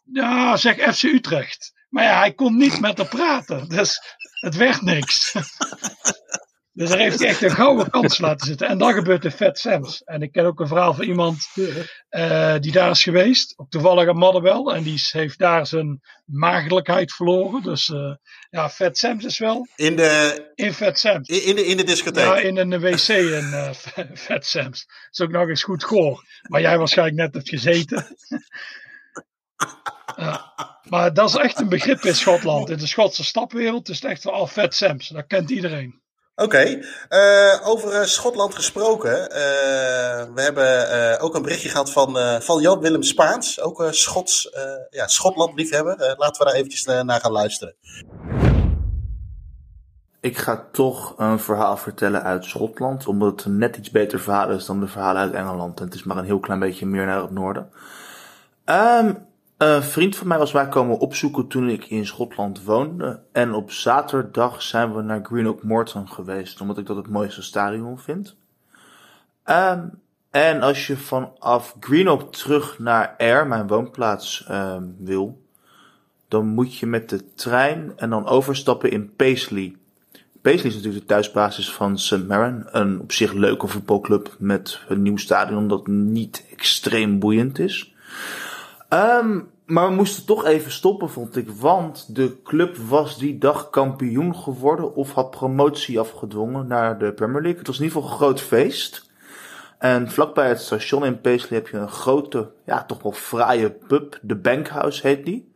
ja, 0.02 0.56
zeg 0.56 0.94
FC 0.94 1.02
Utrecht. 1.02 1.72
Maar 1.88 2.04
ja, 2.04 2.18
hij 2.18 2.32
kon 2.32 2.56
niet 2.56 2.80
met 2.80 2.98
haar 2.98 3.08
praten. 3.08 3.68
Dus 3.68 4.00
het 4.40 4.54
werd 4.54 4.82
niks. 4.82 5.32
Dus 6.74 6.88
daar 6.88 6.98
heeft 6.98 7.18
hij 7.18 7.28
echt 7.28 7.42
een 7.42 7.50
gouden 7.50 7.90
kans 7.90 8.18
laten 8.18 8.46
zitten. 8.46 8.68
En 8.68 8.78
dan 8.78 8.92
gebeurt 8.92 9.22
de 9.22 9.30
Fat 9.30 9.58
Sams. 9.58 10.02
En 10.02 10.22
ik 10.22 10.32
ken 10.32 10.44
ook 10.44 10.60
een 10.60 10.66
verhaal 10.66 10.94
van 10.94 11.04
iemand 11.04 11.48
uh, 12.10 12.58
die 12.58 12.72
daar 12.72 12.90
is 12.90 13.02
geweest. 13.02 13.58
Ook 13.58 13.70
toevallig 13.70 14.08
een 14.08 14.16
Motherwell. 14.16 14.74
En 14.74 14.82
die 14.82 15.02
heeft 15.10 15.38
daar 15.38 15.66
zijn 15.66 16.00
maagdelijkheid 16.24 17.12
verloren. 17.12 17.62
Dus 17.62 17.88
uh, 17.88 18.14
ja, 18.50 18.70
Fat 18.70 18.98
Sams 18.98 19.24
is 19.24 19.38
wel... 19.38 19.66
In 19.76 19.96
de... 19.96 20.50
In 20.54 20.72
Fat 20.72 20.98
Sams. 20.98 21.28
In, 21.28 21.56
de, 21.56 21.66
in 21.66 21.76
de 21.76 21.84
discotheek? 21.84 22.24
Ja, 22.24 22.36
in 22.36 22.56
een 22.56 22.80
wc 22.80 23.08
in 23.08 23.50
uh, 23.52 23.70
Fat 24.14 24.46
Sams. 24.46 24.86
Dat 24.86 25.08
is 25.10 25.20
ook 25.20 25.30
nog 25.30 25.48
eens 25.48 25.62
goed 25.62 25.84
goor. 25.84 26.24
Maar 26.42 26.60
jij 26.60 26.78
waarschijnlijk 26.78 27.18
net 27.18 27.34
hebt 27.34 27.48
gezeten. 27.48 28.06
maar 30.88 31.14
dat 31.14 31.28
is 31.28 31.36
echt 31.36 31.60
een 31.60 31.68
begrip 31.68 32.00
in 32.00 32.14
Schotland. 32.14 32.70
In 32.70 32.78
de 32.78 32.86
Schotse 32.86 33.24
stapwereld 33.24 33.88
is 33.88 34.00
het 34.00 34.10
echt 34.10 34.24
wel 34.24 34.34
al 34.34 34.46
Fat 34.46 34.74
Sams. 34.74 35.08
Dat 35.08 35.26
kent 35.26 35.50
iedereen. 35.50 36.01
Oké, 36.34 36.80
uh, 37.10 37.68
over 37.68 37.92
uh, 37.92 38.02
Schotland 38.02 38.54
gesproken. 38.54 39.12
Uh, 39.12 39.36
we 40.34 40.40
hebben 40.40 41.20
ook 41.20 41.34
een 41.34 41.42
berichtje 41.42 41.68
gehad 41.68 41.92
van, 41.92 42.16
van 42.42 42.60
Jan 42.60 42.80
Willem 42.80 43.02
Spaans, 43.02 43.60
ook 43.60 43.86
Schots, 43.90 44.50
ja, 44.90 45.06
Schotland-liefhebber. 45.06 46.14
laten 46.18 46.44
we 46.44 46.50
daar 46.50 46.54
eventjes 46.54 46.84
naar 46.84 47.20
gaan 47.20 47.32
luisteren. 47.32 47.74
Ik 50.20 50.38
ga 50.38 50.68
toch 50.72 51.14
een 51.18 51.38
verhaal 51.38 51.76
vertellen 51.76 52.22
uit 52.22 52.44
Schotland, 52.44 53.06
omdat 53.06 53.30
het 53.30 53.44
een 53.44 53.58
net 53.58 53.76
iets 53.76 53.90
beter 53.90 54.20
verhaal 54.20 54.50
is 54.50 54.66
dan 54.66 54.80
de 54.80 54.86
verhalen 54.86 55.22
uit 55.22 55.32
Engeland. 55.32 55.78
En 55.78 55.84
het 55.84 55.94
is 55.94 56.02
maar 56.02 56.16
een 56.16 56.24
heel 56.24 56.40
klein 56.40 56.60
beetje 56.60 56.86
meer 56.86 57.06
naar 57.06 57.22
het 57.22 57.30
noorden. 57.30 57.70
Um, 58.64 59.26
een 59.62 59.82
vriend 59.82 60.16
van 60.16 60.26
mij 60.26 60.38
was 60.38 60.52
mij 60.52 60.68
komen 60.68 60.98
opzoeken 60.98 61.46
toen 61.46 61.68
ik 61.68 61.84
in 61.84 62.06
Schotland 62.06 62.64
woonde. 62.64 63.20
En 63.32 63.54
op 63.54 63.70
zaterdag 63.70 64.62
zijn 64.62 64.94
we 64.94 65.02
naar 65.02 65.20
Greenock 65.22 65.62
Morton 65.62 66.08
geweest, 66.08 66.60
omdat 66.60 66.78
ik 66.78 66.86
dat 66.86 66.96
het 66.96 67.08
mooiste 67.08 67.42
stadion 67.42 67.98
vind. 67.98 68.36
Um, 69.46 70.00
en 70.30 70.62
als 70.62 70.86
je 70.86 70.96
vanaf 70.96 71.76
Greenock 71.80 72.32
terug 72.32 72.78
naar 72.78 73.14
Ayr, 73.18 73.46
mijn 73.46 73.66
woonplaats, 73.66 74.46
um, 74.50 74.96
wil, 74.98 75.42
dan 76.28 76.46
moet 76.46 76.76
je 76.76 76.86
met 76.86 77.08
de 77.08 77.34
trein 77.34 77.92
en 77.96 78.10
dan 78.10 78.26
overstappen 78.26 78.90
in 78.90 79.14
Paisley. 79.16 79.76
Paisley 80.40 80.70
is 80.70 80.74
natuurlijk 80.74 81.02
de 81.02 81.14
thuisbasis 81.14 81.72
van 81.72 81.98
St. 81.98 82.26
Mirren, 82.26 82.66
een 82.70 83.00
op 83.00 83.12
zich 83.12 83.32
leuke 83.32 83.66
voetbalclub 83.66 84.34
met 84.38 84.80
een 84.88 85.02
nieuw 85.02 85.16
stadion 85.16 85.68
dat 85.68 85.86
niet 85.86 86.44
extreem 86.50 87.18
boeiend 87.18 87.58
is. 87.58 87.94
Um, 88.92 89.50
maar 89.66 89.88
we 89.88 89.94
moesten 89.94 90.24
toch 90.24 90.44
even 90.44 90.70
stoppen, 90.70 91.10
vond 91.10 91.36
ik. 91.36 91.50
Want 91.50 92.14
de 92.14 92.42
club 92.42 92.76
was 92.76 93.18
die 93.18 93.38
dag 93.38 93.70
kampioen 93.70 94.36
geworden. 94.36 94.94
Of 94.94 95.12
had 95.12 95.30
promotie 95.30 96.00
afgedwongen 96.00 96.66
naar 96.66 96.98
de 96.98 97.12
Premier 97.12 97.40
League. 97.40 97.58
Het 97.58 97.66
was 97.66 97.78
in 97.78 97.84
ieder 97.84 97.98
geval 97.98 98.12
een 98.12 98.18
groot 98.18 98.40
feest. 98.40 99.10
En 99.78 100.10
vlakbij 100.10 100.48
het 100.48 100.60
station 100.60 101.04
in 101.04 101.20
Paisley 101.20 101.58
heb 101.58 101.68
je 101.68 101.76
een 101.76 101.88
grote, 101.88 102.50
ja, 102.64 102.84
toch 102.84 103.02
wel 103.02 103.12
fraaie 103.12 103.70
pub. 103.70 104.18
De 104.22 104.36
Bankhouse 104.36 105.06
heet 105.06 105.24
die. 105.24 105.54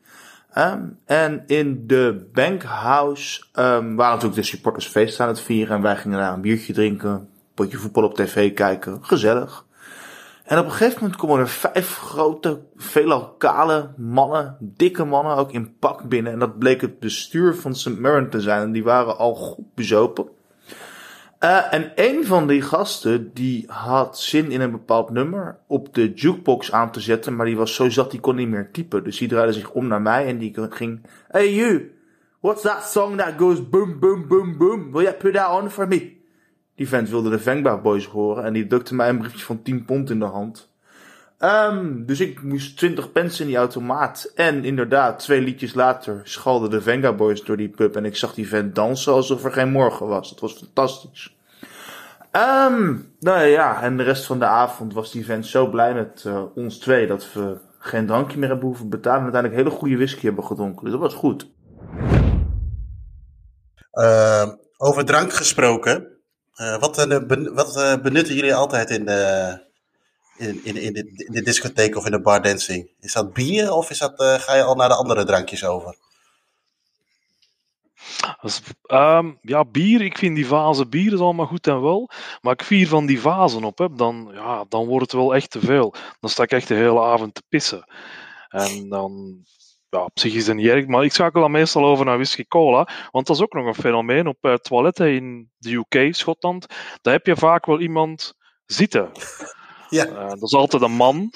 Um, 0.59 0.99
en 1.05 1.43
in 1.47 1.87
de 1.87 2.29
Bankhouse 2.33 3.45
um, 3.55 3.97
waren 3.97 4.15
natuurlijk 4.15 4.35
de 4.35 4.43
supporters 4.43 4.87
feest 4.87 5.21
aan 5.21 5.29
het 5.29 5.41
vieren. 5.41 5.77
En 5.77 5.83
wij 5.83 5.97
gingen 5.97 6.19
daar 6.19 6.33
een 6.33 6.41
biertje 6.41 6.73
drinken. 6.73 7.29
Potje 7.55 7.77
voetbal 7.77 8.05
op 8.05 8.15
tv 8.15 8.55
kijken. 8.55 9.05
Gezellig. 9.05 9.66
En 10.47 10.59
op 10.59 10.65
een 10.65 10.71
gegeven 10.71 11.01
moment 11.01 11.21
komen 11.21 11.39
er 11.39 11.49
vijf 11.49 11.97
grote, 11.97 12.61
veelal 12.77 13.35
kale 13.39 13.91
mannen, 13.97 14.57
dikke 14.61 15.05
mannen, 15.05 15.37
ook 15.37 15.53
in 15.53 15.79
pak 15.79 16.03
binnen. 16.09 16.33
En 16.33 16.39
dat 16.39 16.59
bleek 16.59 16.81
het 16.81 16.99
bestuur 16.99 17.55
van 17.55 17.75
St. 17.75 17.99
Mirren 17.99 18.31
te 18.31 18.41
zijn. 18.41 18.63
En 18.63 18.73
die 18.73 18.85
waren 18.85 19.19
al 19.19 19.35
goed 19.35 19.75
bezopen. 19.75 20.29
Uh, 21.41 21.75
en 21.75 21.93
een 21.95 22.27
van 22.27 22.47
die 22.47 22.63
gasten, 22.63 23.31
die 23.35 23.65
had 23.69 24.19
zin 24.19 24.51
in 24.51 24.61
een 24.61 24.71
bepaald 24.71 25.11
nummer 25.11 25.59
op 25.67 25.95
de 25.95 26.13
jukebox 26.13 26.73
aan 26.73 26.91
te 26.91 27.01
zetten. 27.01 27.37
Maar 27.37 27.47
die 27.47 27.57
was 27.57 27.75
zo 27.75 27.89
zat, 27.89 28.11
die 28.11 28.21
kon 28.21 28.37
niet 28.37 28.49
meer 28.49 28.71
typen. 28.73 29.05
Dus 29.05 29.19
die 29.19 29.29
draaide 29.29 29.53
zich 29.53 29.71
om 29.71 29.87
naar 29.87 30.03
mij 30.03 30.27
en 30.27 30.39
die 30.39 30.55
ging... 30.71 31.07
Hey 31.29 31.55
you, 31.55 31.91
what's 32.41 32.63
that 32.63 32.85
song 32.85 33.17
that 33.17 33.33
goes 33.37 33.69
boom, 33.69 33.99
boom, 33.99 34.29
boom, 34.29 34.59
boom? 34.59 34.93
Will 34.93 35.03
you 35.03 35.15
put 35.15 35.35
that 35.35 35.51
on 35.51 35.71
for 35.71 35.89
me? 35.89 36.16
Die 36.77 36.89
vent 36.89 37.09
wilde 37.09 37.31
de 37.31 37.39
Vengba 37.39 37.77
Boys 37.77 38.07
horen 38.07 38.45
en 38.45 38.53
die 38.53 38.67
drukte 38.67 38.95
mij 38.95 39.09
een 39.09 39.19
briefje 39.19 39.45
van 39.45 39.63
10 39.63 39.85
pond 39.85 40.11
in 40.11 40.19
de 40.19 40.25
hand. 40.25 40.69
Um, 41.39 42.07
dus 42.07 42.21
ik 42.21 42.43
moest 42.43 42.77
20 42.77 43.13
pence 43.13 43.43
in 43.43 43.49
die 43.49 43.57
automaat. 43.57 44.33
En 44.35 44.65
inderdaad, 44.65 45.19
twee 45.19 45.41
liedjes 45.41 45.75
later 45.75 46.21
schalden 46.25 46.71
de 46.71 46.83
Venga 46.83 47.13
Boys 47.13 47.45
door 47.45 47.57
die 47.57 47.69
pub. 47.69 47.97
En 47.97 48.05
ik 48.05 48.17
zag 48.17 48.35
die 48.35 48.49
vent 48.49 48.75
dansen 48.75 49.13
alsof 49.13 49.45
er 49.45 49.53
geen 49.53 49.71
morgen 49.71 50.07
was. 50.07 50.31
Dat 50.31 50.41
was 50.41 50.53
fantastisch. 50.53 51.37
Um, 52.33 53.13
nou 53.21 53.45
ja, 53.45 53.83
en 53.83 53.97
de 53.97 54.03
rest 54.03 54.25
van 54.25 54.39
de 54.39 54.45
avond 54.45 54.95
was 54.95 55.13
die 55.13 55.25
vent 55.25 55.47
zo 55.47 55.69
blij 55.69 55.95
met 55.95 56.25
uh, 56.27 56.43
ons 56.55 56.79
twee 56.79 57.07
dat 57.07 57.33
we 57.33 57.57
geen 57.79 58.07
drankje 58.07 58.39
meer 58.39 58.49
hebben 58.49 58.67
hoeven 58.67 58.89
betalen. 58.89 59.19
En 59.19 59.25
uiteindelijk 59.25 59.63
hele 59.63 59.79
goede 59.79 59.97
whisky 59.97 60.27
hebben 60.27 60.45
gedronken. 60.45 60.85
Dus 60.85 60.93
dat 60.93 61.01
was 61.01 61.15
goed. 61.15 61.51
Uh, 63.93 64.47
over 64.77 65.05
drank 65.05 65.33
gesproken. 65.33 66.16
Uh, 66.57 66.79
wat, 66.79 67.07
uh, 67.07 67.19
wat 67.55 67.77
uh, 67.77 67.97
benutten 67.97 68.35
jullie 68.35 68.55
altijd 68.55 68.91
in 68.91 69.05
de, 69.05 69.61
in, 70.37 70.65
in, 70.65 70.77
in, 70.77 70.93
de, 70.93 71.25
in 71.27 71.33
de 71.33 71.43
discotheek 71.43 71.97
of 71.97 72.05
in 72.05 72.11
de 72.11 72.21
bar 72.21 72.43
dancing? 72.43 72.91
Is 73.01 73.13
dat 73.13 73.33
bier 73.33 73.73
of 73.73 73.91
is 73.91 73.99
dat, 73.99 74.13
ga 74.23 74.55
je 74.55 74.63
al 74.63 74.75
naar 74.75 74.89
de 74.89 74.95
andere 74.95 75.25
drankjes 75.25 75.65
over? 75.65 75.97
Dus, 78.41 78.63
ja, 79.41 79.65
bier, 79.65 80.01
ik 80.01 80.19
vind 80.19 80.37
die 80.37 80.47
vazen 80.47 80.91
bier 80.91 81.13
is 81.13 81.21
allemaal 81.21 81.47
goed 81.47 81.67
en 81.67 81.83
wel. 81.83 82.11
Maar 82.41 82.53
ik 82.53 82.63
vier 82.63 82.89
van 82.89 83.07
die 83.07 83.21
vazen 83.21 83.65
op 83.65 83.79
heb, 83.79 83.97
dan, 83.97 84.31
ja, 84.33 84.65
dan 84.69 84.87
wordt 84.87 85.13
het 85.13 85.21
wel 85.21 85.35
echt 85.35 85.51
te 85.51 85.61
veel. 85.61 85.95
Dan 86.21 86.31
sta 86.31 86.43
ik 86.43 86.53
echt 86.53 86.69
de 86.69 86.75
hele 86.75 87.01
avond 87.01 87.35
te 87.35 87.43
pissen. 87.49 87.85
En 88.49 88.89
dan, 88.89 89.43
ja, 89.97 90.05
op 90.05 90.19
zich 90.19 90.35
is 90.35 90.49
niet 90.49 90.67
erg, 90.67 90.87
maar 90.87 91.05
ik 91.05 91.13
schakel 91.13 91.41
dan 91.41 91.51
meestal 91.51 91.85
over 91.85 92.05
naar 92.05 92.17
whisky 92.17 92.45
cola. 92.49 92.89
Want 93.11 93.27
dat 93.27 93.37
is 93.37 93.43
ook 93.43 93.53
nog 93.53 93.67
een 93.67 93.75
fenomeen 93.75 94.27
op 94.27 94.37
uh, 94.41 94.55
toiletten 94.55 95.15
in 95.15 95.51
de 95.59 95.85
UK, 95.89 96.15
Schotland. 96.15 96.67
Daar 97.03 97.13
heb 97.13 97.27
je 97.27 97.37
vaak 97.37 97.67
wel 97.67 97.81
iemand 97.81 98.35
zitten. 98.67 99.11
Ja. 99.89 100.07
Uh, 100.07 100.29
dat 100.29 100.43
is 100.43 100.53
altijd 100.55 100.83
een 100.83 100.93
man. 100.93 101.33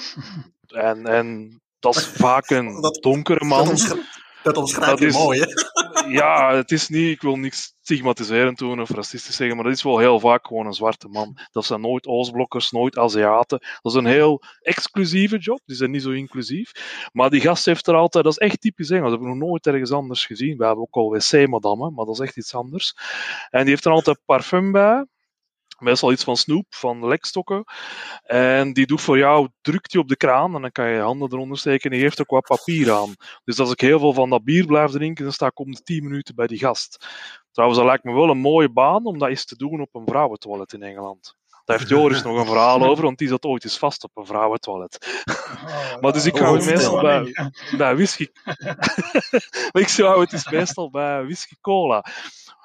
En, 0.67 1.07
en 1.07 1.61
dat 1.79 1.97
is 1.97 2.07
vaak 2.07 2.51
een 2.51 2.81
Dat- 2.81 3.03
donkere 3.03 3.45
man. 3.45 3.65
Dat, 3.67 3.97
dat 4.43 4.57
omschrijft 4.57 4.91
Dat 4.91 4.99
je 4.99 5.07
is- 5.07 5.15
mooi, 5.15 5.41
hè? 5.41 5.47
Ja, 6.11 6.55
het 6.55 6.71
is 6.71 6.89
niet, 6.89 7.11
ik 7.11 7.23
wil 7.23 7.37
niks 7.37 7.75
stigmatiserend 7.81 8.59
doen 8.59 8.81
of 8.81 8.91
racistisch 8.91 9.37
zeggen, 9.37 9.57
maar 9.57 9.65
dat 9.65 9.75
is 9.75 9.83
wel 9.83 9.99
heel 9.99 10.21
vaak 10.21 10.47
gewoon 10.47 10.67
een 10.67 10.73
zwarte 10.73 11.09
man. 11.09 11.39
Dat 11.51 11.65
zijn 11.65 11.81
nooit 11.81 12.07
Oostblokkers, 12.07 12.71
nooit 12.71 12.99
Aziaten. 12.99 13.59
Dat 13.59 13.93
is 13.93 13.99
een 13.99 14.07
heel 14.07 14.43
exclusieve 14.61 15.39
job, 15.39 15.61
die 15.65 15.77
zijn 15.77 15.91
niet 15.91 16.03
zo 16.03 16.11
inclusief. 16.11 16.73
Maar 17.13 17.31
die 17.31 17.41
gast 17.41 17.65
heeft 17.65 17.87
er 17.87 17.95
altijd, 17.95 18.25
dat 18.25 18.33
is 18.33 18.39
echt 18.49 18.61
typisch 18.61 18.91
Engels, 18.91 19.11
dat 19.11 19.21
heb 19.21 19.29
ik 19.29 19.35
nog 19.35 19.49
nooit 19.49 19.67
ergens 19.67 19.93
anders 19.93 20.27
gezien. 20.27 20.57
We 20.57 20.65
hebben 20.65 20.85
ook 20.85 20.95
al 20.95 21.11
wc-madammen, 21.11 21.95
maar 21.95 22.05
dat 22.05 22.15
is 22.15 22.27
echt 22.27 22.37
iets 22.37 22.55
anders. 22.55 22.95
En 23.51 23.61
die 23.61 23.71
heeft 23.71 23.85
er 23.85 23.93
altijd 23.93 24.21
parfum 24.25 24.73
bij. 24.73 25.05
Meestal 25.81 26.13
iets 26.13 26.25
van 26.25 26.37
snoep, 26.37 26.67
van 26.69 27.07
lekstokken. 27.07 27.65
En 28.23 28.73
die 28.73 28.87
doet 28.87 29.01
voor 29.01 29.19
jou, 29.19 29.49
drukt 29.61 29.91
die 29.91 30.01
op 30.01 30.09
de 30.09 30.17
kraan 30.17 30.55
en 30.55 30.61
dan 30.61 30.73
kan 30.73 30.89
je 30.89 30.95
je 30.95 31.01
handen 31.01 31.33
eronder 31.33 31.59
steken 31.59 31.91
en 31.91 31.97
die 31.97 32.07
geeft 32.07 32.21
ook 32.21 32.31
wat 32.31 32.59
papier 32.59 32.93
aan. 32.93 33.15
Dus 33.45 33.59
als 33.59 33.73
ik 33.73 33.81
heel 33.81 33.99
veel 33.99 34.13
van 34.13 34.31
dat 34.31 34.45
bier 34.45 34.67
blijf 34.67 34.91
drinken, 34.91 35.25
dan 35.25 35.33
sta 35.33 35.47
ik 35.47 35.59
om 35.59 35.73
de 35.73 35.83
10 35.83 36.05
minuten 36.05 36.35
bij 36.35 36.47
die 36.47 36.59
gast. 36.59 37.07
Trouwens, 37.53 37.81
dat 37.81 37.89
lijkt 37.89 38.05
me 38.05 38.13
wel 38.13 38.31
een 38.31 38.39
mooie 38.39 38.71
baan 38.71 39.05
om 39.05 39.19
dat 39.19 39.29
eens 39.29 39.45
te 39.45 39.57
doen 39.57 39.81
op 39.81 39.95
een 39.95 40.07
vrouwentoilet 40.07 40.73
in 40.73 40.83
Engeland. 40.83 41.39
Daar 41.65 41.79
heeft 41.79 41.91
Joris 41.91 42.23
nog 42.25 42.39
een 42.39 42.47
verhaal 42.47 42.83
over, 42.83 43.05
want 43.05 43.19
die 43.19 43.29
zat 43.29 43.45
ooit 43.45 43.65
eens 43.65 43.79
vast 43.79 44.05
op 44.05 44.11
een 44.15 44.27
vrouwentoilet. 44.27 45.23
Maar 46.01 46.13
dus 46.13 46.27
ik 46.27 46.35
Oh, 46.35 46.41
hou 46.41 46.57
het 46.57 46.67
meestal 46.67 47.01
bij, 47.01 47.35
bij 47.77 47.95
whisky. 47.95 48.27
maar 49.73 49.83
ik 49.83 49.89
zou 49.89 50.21
het 50.21 50.31
dus 50.31 50.51
meestal 50.51 50.91
bij 50.91 51.25
whisky 51.25 51.55
cola. 51.61 52.05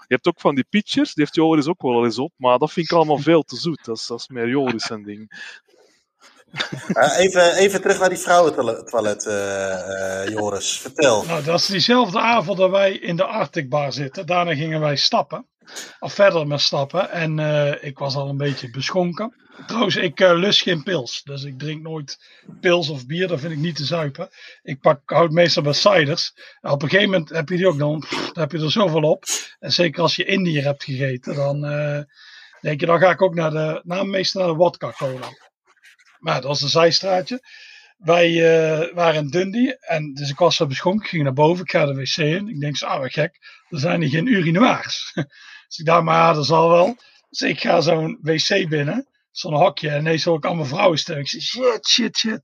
Je 0.08 0.14
hebt 0.14 0.28
ook 0.28 0.40
van 0.40 0.56
die 0.56 0.66
pitchers, 0.70 1.14
die 1.14 1.24
heeft 1.24 1.36
Joris 1.36 1.68
ook 1.68 1.82
wel 1.82 2.06
eens 2.06 2.20
op, 2.20 2.32
maar 2.38 2.58
dat 2.58 2.72
vind 2.72 2.86
ik 2.86 2.96
allemaal 2.96 3.18
veel 3.18 3.44
te 3.44 3.56
zoet. 3.56 3.86
Dat 3.86 3.98
is, 3.98 4.08
dat 4.08 4.20
is 4.20 4.28
meer 4.28 4.48
Joris 4.48 4.84
zijn 4.84 5.04
ding. 5.04 5.30
Uh, 6.88 7.18
even, 7.24 7.56
even 7.56 7.82
terug 7.82 8.00
naar 8.00 8.10
die 8.10 8.18
vrouwentoilet, 8.18 9.26
eh, 9.26 10.24
eh, 10.24 10.30
Joris. 10.30 10.80
Vertel. 10.80 11.24
Nou, 11.26 11.44
dat 11.44 11.60
is 11.60 11.66
diezelfde 11.66 12.20
avond 12.20 12.58
dat 12.58 12.70
wij 12.70 12.94
in 12.94 13.16
de 13.16 13.24
Arctic 13.24 13.70
Bar 13.70 13.94
zitten. 13.94 14.26
Daarna 14.26 14.56
gingen 14.56 14.80
wij 14.80 14.96
stappen. 14.96 15.48
Of 16.00 16.14
verder 16.14 16.48
met 16.48 16.62
stappen. 16.62 17.12
En 17.12 17.40
eh, 17.40 17.84
ik 17.84 17.98
was 17.98 18.16
al 18.16 18.30
een 18.30 18.38
beetje 18.38 18.70
beschonken. 18.70 19.36
Trouwens, 19.68 19.96
ik 19.96 20.20
eh, 20.20 20.38
lust 20.38 20.62
geen 20.62 20.84
pils. 20.84 21.22
Dus 21.24 21.44
ik 21.44 21.60
drink 21.60 21.82
nooit 21.82 22.18
pils 22.60 22.90
of 22.90 23.06
bier. 23.06 23.28
Dat 23.28 23.40
vind 23.40 23.52
ik 23.52 23.58
niet 23.58 23.76
te 23.76 23.86
zuipen. 23.86 24.30
Ik 24.62 24.80
pak, 24.80 25.02
houd 25.06 25.32
meestal 25.32 25.64
bij 25.64 25.74
ciders. 25.74 26.34
En 26.62 26.72
op 26.72 26.82
een 26.82 26.90
gegeven 26.90 27.12
moment 27.12 27.30
heb 27.30 27.50
je 27.50 27.56
die 27.56 27.68
ook 27.68 27.78
dan. 27.78 28.00
pff, 28.00 28.32
dan 28.32 28.44
heb 28.44 28.52
je 28.52 28.60
er 28.60 28.72
zoveel 28.72 29.02
op. 29.02 29.24
En 29.60 29.72
zeker 29.72 30.02
als 30.02 30.16
je 30.16 30.26
Indiër 30.26 30.64
hebt 30.64 30.84
gegeten. 30.84 31.36
Dan, 31.36 31.66
eh, 31.66 32.00
denk 32.62 32.80
je, 32.80 32.86
dan 32.86 33.00
ga 33.00 33.10
ik 33.10 33.22
ook 33.22 33.36
naar 33.36 33.52
de, 33.52 33.82
nou, 33.84 34.08
meestal 34.08 34.42
naar 34.42 34.52
de 34.52 34.58
Wodka 34.58 34.92
Cola. 34.92 35.28
Maar 36.20 36.36
dat 36.36 36.44
was 36.44 36.62
een 36.62 36.70
zijstraatje. 36.70 37.40
Wij 37.98 38.42
waren 38.94 39.22
in 39.22 39.30
Dundee 39.30 39.78
en 39.80 40.14
dus 40.14 40.30
ik 40.30 40.38
was 40.38 40.56
zo 40.56 40.68
beschonken. 40.68 41.04
Ik 41.04 41.10
ging 41.10 41.24
naar 41.24 41.34
boven, 41.34 41.64
ik 41.64 41.72
ga 41.72 41.86
de 41.86 41.96
wc 41.96 42.18
in. 42.18 42.48
Ik 42.48 42.60
denk, 42.60 42.82
ah, 42.82 43.00
wat 43.00 43.14
gek, 43.14 43.38
er 43.70 43.80
zijn 43.80 44.02
hier 44.02 44.10
geen 44.10 44.28
urinoirs. 44.28 45.14
dus 45.68 45.78
ik 45.78 45.86
dacht, 45.86 46.04
maar 46.04 46.34
dat 46.34 46.46
zal 46.46 46.70
wel. 46.70 46.96
Dus 47.30 47.42
ik 47.42 47.60
ga 47.60 47.82
zo'n 47.82 48.20
wc 48.22 48.70
binnen, 48.70 49.08
zo'n 49.32 49.54
hokje. 49.54 49.90
En 49.90 50.00
ineens 50.00 50.24
hoor 50.24 50.38
ik 50.38 50.46
allemaal 50.46 50.66
vrouwen 50.66 50.98
stemmen. 50.98 51.24
Ik 51.24 51.30
zeg, 51.30 51.42
shit, 51.42 51.88
shit, 51.88 52.18
shit. 52.18 52.42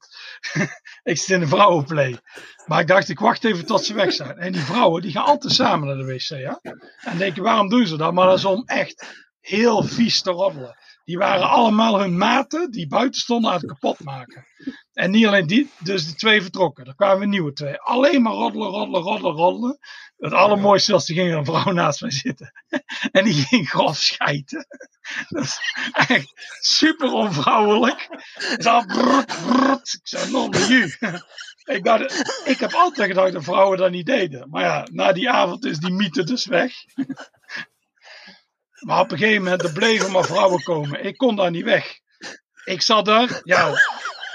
ik 1.11 1.17
zit 1.17 1.29
in 1.29 1.39
de 1.39 1.47
vrouwenplay. 1.47 2.19
Maar 2.65 2.79
ik 2.79 2.87
dacht, 2.87 3.09
ik 3.09 3.19
wacht 3.19 3.43
even 3.43 3.65
tot 3.65 3.85
ze 3.85 3.93
weg 3.93 4.13
zijn. 4.13 4.37
En 4.37 4.51
die 4.51 4.61
vrouwen, 4.61 5.01
die 5.01 5.11
gaan 5.11 5.25
altijd 5.25 5.53
samen 5.53 5.87
naar 5.87 5.97
de 5.97 6.05
wc, 6.05 6.27
ja. 6.27 6.59
En 6.99 7.17
denk 7.17 7.35
je, 7.35 7.41
waarom 7.41 7.69
doen 7.69 7.87
ze 7.87 7.97
dat? 7.97 8.13
Maar 8.13 8.27
dat 8.27 8.37
is 8.37 8.45
om 8.45 8.63
echt 8.65 9.05
heel 9.39 9.83
vies 9.83 10.21
te 10.21 10.31
roddelen. 10.31 10.77
Die 11.03 11.17
waren 11.17 11.49
allemaal 11.49 11.99
hun 11.99 12.17
maten 12.17 12.71
die 12.71 12.87
buiten 12.87 13.21
stonden 13.21 13.51
aan 13.51 13.57
het 13.57 13.65
kapot 13.65 13.99
maken. 14.03 14.45
En 14.93 15.11
niet 15.11 15.25
alleen 15.25 15.47
die, 15.47 15.69
dus 15.79 16.07
de 16.07 16.15
twee 16.15 16.41
vertrokken. 16.41 16.85
Er 16.85 16.95
kwamen 16.95 17.29
nieuwe 17.29 17.53
twee. 17.53 17.79
Alleen 17.79 18.21
maar 18.21 18.33
roddelen, 18.33 18.67
roddelen, 18.67 19.01
roddelen, 19.01 19.35
roddelen. 19.35 19.79
Het 20.17 20.33
allermooiste 20.33 20.91
was, 20.91 21.09
er 21.09 21.15
ging 21.15 21.33
een 21.33 21.45
vrouw 21.45 21.71
naast 21.71 22.01
mij 22.01 22.11
zitten. 22.11 22.51
En 23.11 23.23
die 23.23 23.33
ging 23.33 23.69
grof 23.69 23.97
schijten. 23.97 24.67
Dat 25.29 25.43
is 25.43 25.59
echt 26.07 26.33
super 26.59 27.11
onvrouwelijk. 27.11 28.07
Zo, 28.59 28.81
brrrt, 28.81 29.45
brrrt. 29.45 29.93
Ik 29.93 30.07
zei, 30.07 30.31
non 30.31 30.51
de 30.51 30.97
ik, 31.75 31.83
dacht, 31.83 32.31
ik 32.45 32.59
heb 32.59 32.73
altijd 32.73 33.07
gedacht 33.07 33.33
dat 33.33 33.43
vrouwen 33.43 33.77
dat 33.77 33.91
niet 33.91 34.05
deden. 34.05 34.49
Maar 34.49 34.63
ja, 34.63 34.87
na 34.91 35.11
die 35.11 35.29
avond 35.29 35.65
is 35.65 35.77
die 35.77 35.91
mythe 35.91 36.23
dus 36.23 36.45
weg. 36.45 36.73
Maar 38.85 38.99
op 38.99 39.11
een 39.11 39.17
gegeven 39.17 39.43
moment, 39.43 39.63
er 39.63 39.71
bleven 39.71 40.11
maar 40.11 40.25
vrouwen 40.25 40.63
komen. 40.63 41.05
Ik 41.05 41.17
kon 41.17 41.35
daar 41.35 41.51
niet 41.51 41.63
weg. 41.63 41.99
Ik 42.63 42.81
zat 42.81 43.05
daar, 43.05 43.41
ja, 43.43 43.73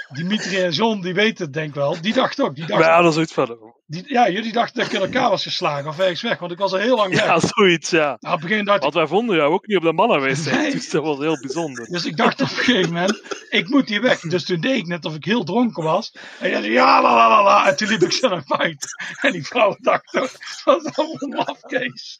Dimitri 0.09 0.61
en 0.61 0.71
John, 0.71 1.01
die 1.01 1.13
weten 1.13 1.45
het 1.45 1.53
denk 1.53 1.67
ik 1.69 1.75
wel. 1.75 2.01
Die 2.01 2.13
dacht 2.13 2.41
ook. 2.41 2.55
Die 2.55 2.65
dacht, 2.65 2.83
ja, 2.83 3.01
dat 3.01 3.15
is 3.15 3.21
iets 3.21 3.33
verder. 3.33 3.57
Die, 3.89 4.03
ja, 4.07 4.29
jullie 4.29 4.51
dachten 4.51 4.75
dat 4.75 4.85
ik 4.85 4.93
in 4.93 5.01
elkaar 5.01 5.29
was 5.29 5.43
geslagen 5.43 5.87
of 5.87 5.99
ergens 5.99 6.21
weg, 6.21 6.39
want 6.39 6.51
ik 6.51 6.57
was 6.57 6.71
al 6.71 6.77
heel 6.77 6.95
lang 6.95 7.13
weg. 7.13 7.23
Ja, 7.23 7.39
zoiets, 7.39 7.89
ja. 7.89 8.17
Nou, 8.19 8.53
een 8.53 8.65
dacht 8.65 8.81
want 8.81 8.93
wij 8.93 9.07
vonden 9.07 9.35
jou 9.35 9.53
ook 9.53 9.67
niet 9.67 9.77
op 9.77 9.83
de 9.83 9.93
mannenwc, 9.93 10.45
nee. 10.51 10.71
dus 10.71 10.89
dat 10.89 11.03
was 11.03 11.17
heel 11.17 11.39
bijzonder. 11.41 11.85
Dus 11.85 12.05
ik 12.05 12.17
dacht 12.17 12.41
op 12.41 12.49
een 12.49 12.55
gegeven 12.55 12.93
moment, 12.93 13.21
ik 13.49 13.69
moet 13.69 13.89
hier 13.89 14.01
weg. 14.01 14.19
Dus 14.19 14.45
toen 14.45 14.61
deed 14.61 14.77
ik 14.77 14.87
net 14.87 15.05
of 15.05 15.15
ik 15.15 15.25
heel 15.25 15.43
dronken 15.43 15.83
was. 15.83 16.15
En 16.39 16.49
jij 16.49 16.61
zei, 16.61 16.73
ja, 16.73 17.01
la, 17.01 17.15
la, 17.15 17.29
la, 17.29 17.43
la. 17.43 17.67
En 17.67 17.77
toen 17.77 17.87
liep 17.87 18.01
ik 18.01 18.11
zo 18.11 18.29
naar 18.29 18.43
buiten. 18.47 18.89
En 19.21 19.31
die 19.31 19.45
vrouw 19.45 19.77
dacht 19.79 20.15
ook, 20.15 20.31
wat 20.63 20.85
is 20.85 20.93
dat 20.93 21.21
een 21.21 21.29
mafkees? 21.29 22.19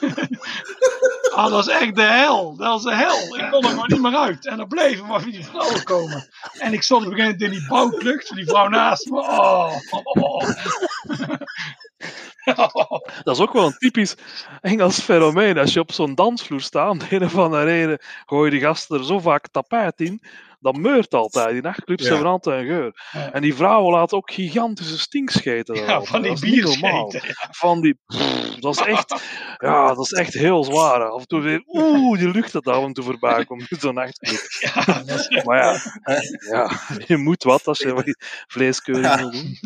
Ah, 1.34 1.42
dat 1.42 1.50
was 1.50 1.68
echt 1.68 1.94
de 1.94 2.02
hel. 2.02 2.56
Dat 2.56 2.66
was 2.66 2.82
de 2.82 2.94
hel. 2.94 3.36
Ik 3.36 3.50
kon 3.50 3.64
er 3.64 3.76
maar 3.76 3.88
niet 3.88 4.00
meer 4.00 4.16
uit. 4.16 4.46
En 4.46 4.58
er 4.60 4.66
bleven 4.66 5.06
maar 5.06 5.24
die 5.24 5.44
vrouwen 5.44 5.84
komen. 5.84 6.28
En 6.58 6.72
ik 6.72 6.82
stond 6.82 7.06
op 7.06 7.10
een 7.10 7.16
gegeven 7.18 7.38
moment 7.38 7.52
in 7.52 7.58
die 7.58 7.68
bouwklucht. 7.68 8.34
Die 8.34 8.44
vrouw 8.44 8.68
naast 8.68 9.10
me. 9.10 9.20
Oh, 9.20 9.74
oh. 10.04 10.44
Dat 13.24 13.36
is 13.36 13.40
ook 13.40 13.52
wel 13.52 13.66
een 13.66 13.78
typisch 13.78 14.14
Engels 14.60 15.00
fenomeen. 15.00 15.58
Als 15.58 15.72
je 15.72 15.80
op 15.80 15.92
zo'n 15.92 16.14
dansvloer 16.14 16.60
staat, 16.60 16.90
om 16.90 16.98
de 16.98 17.06
een 17.08 17.24
of 17.24 17.36
andere 17.36 17.64
reden 17.64 17.98
gooi 18.26 18.44
je 18.44 18.50
die 18.50 18.66
gasten 18.66 18.98
er 18.98 19.04
zo 19.04 19.18
vaak 19.18 19.48
tapijt 19.48 20.00
in 20.00 20.22
dat 20.62 20.76
meurt 20.76 21.14
altijd. 21.14 21.50
Die 21.50 21.62
nachtclubs 21.62 22.08
hebben 22.08 22.26
altijd 22.26 22.60
een 22.60 22.66
geur. 22.66 22.92
En 23.32 23.42
die 23.42 23.54
vrouwen 23.54 23.92
laten 23.92 24.16
ook 24.16 24.32
gigantische 24.32 24.98
stinkscheten. 24.98 25.74
Ja, 25.74 26.02
van 26.02 26.22
die 26.22 26.40
bierscheten. 26.40 27.22
Van 27.50 27.80
die, 27.80 27.98
dat 28.60 28.80
is 28.80 28.86
echt, 28.86 29.14
ja, 29.66 29.94
dat 29.94 30.04
is 30.04 30.12
echt 30.12 30.34
heel 30.34 30.64
zwaar. 30.64 31.10
Af 31.10 31.20
en 31.20 31.26
toe 31.26 31.40
weer, 31.40 31.62
oeh, 31.78 32.18
die 32.18 32.30
lucht 32.30 32.52
dat 32.52 32.66
af 32.66 32.84
en 32.84 32.92
toe 32.92 33.04
voorbij 33.04 33.44
komt 33.44 33.66
zo'n 33.68 33.94
nachtclub. 33.94 34.40
Ja, 34.60 35.42
maar 35.44 35.58
ja, 35.58 35.80
ja, 36.50 36.80
je 37.06 37.16
moet 37.16 37.42
wat 37.42 37.66
als 37.66 37.78
je 37.78 38.16
vleeskeuring 38.46 39.16
wil 39.16 39.30
doen. 39.30 39.58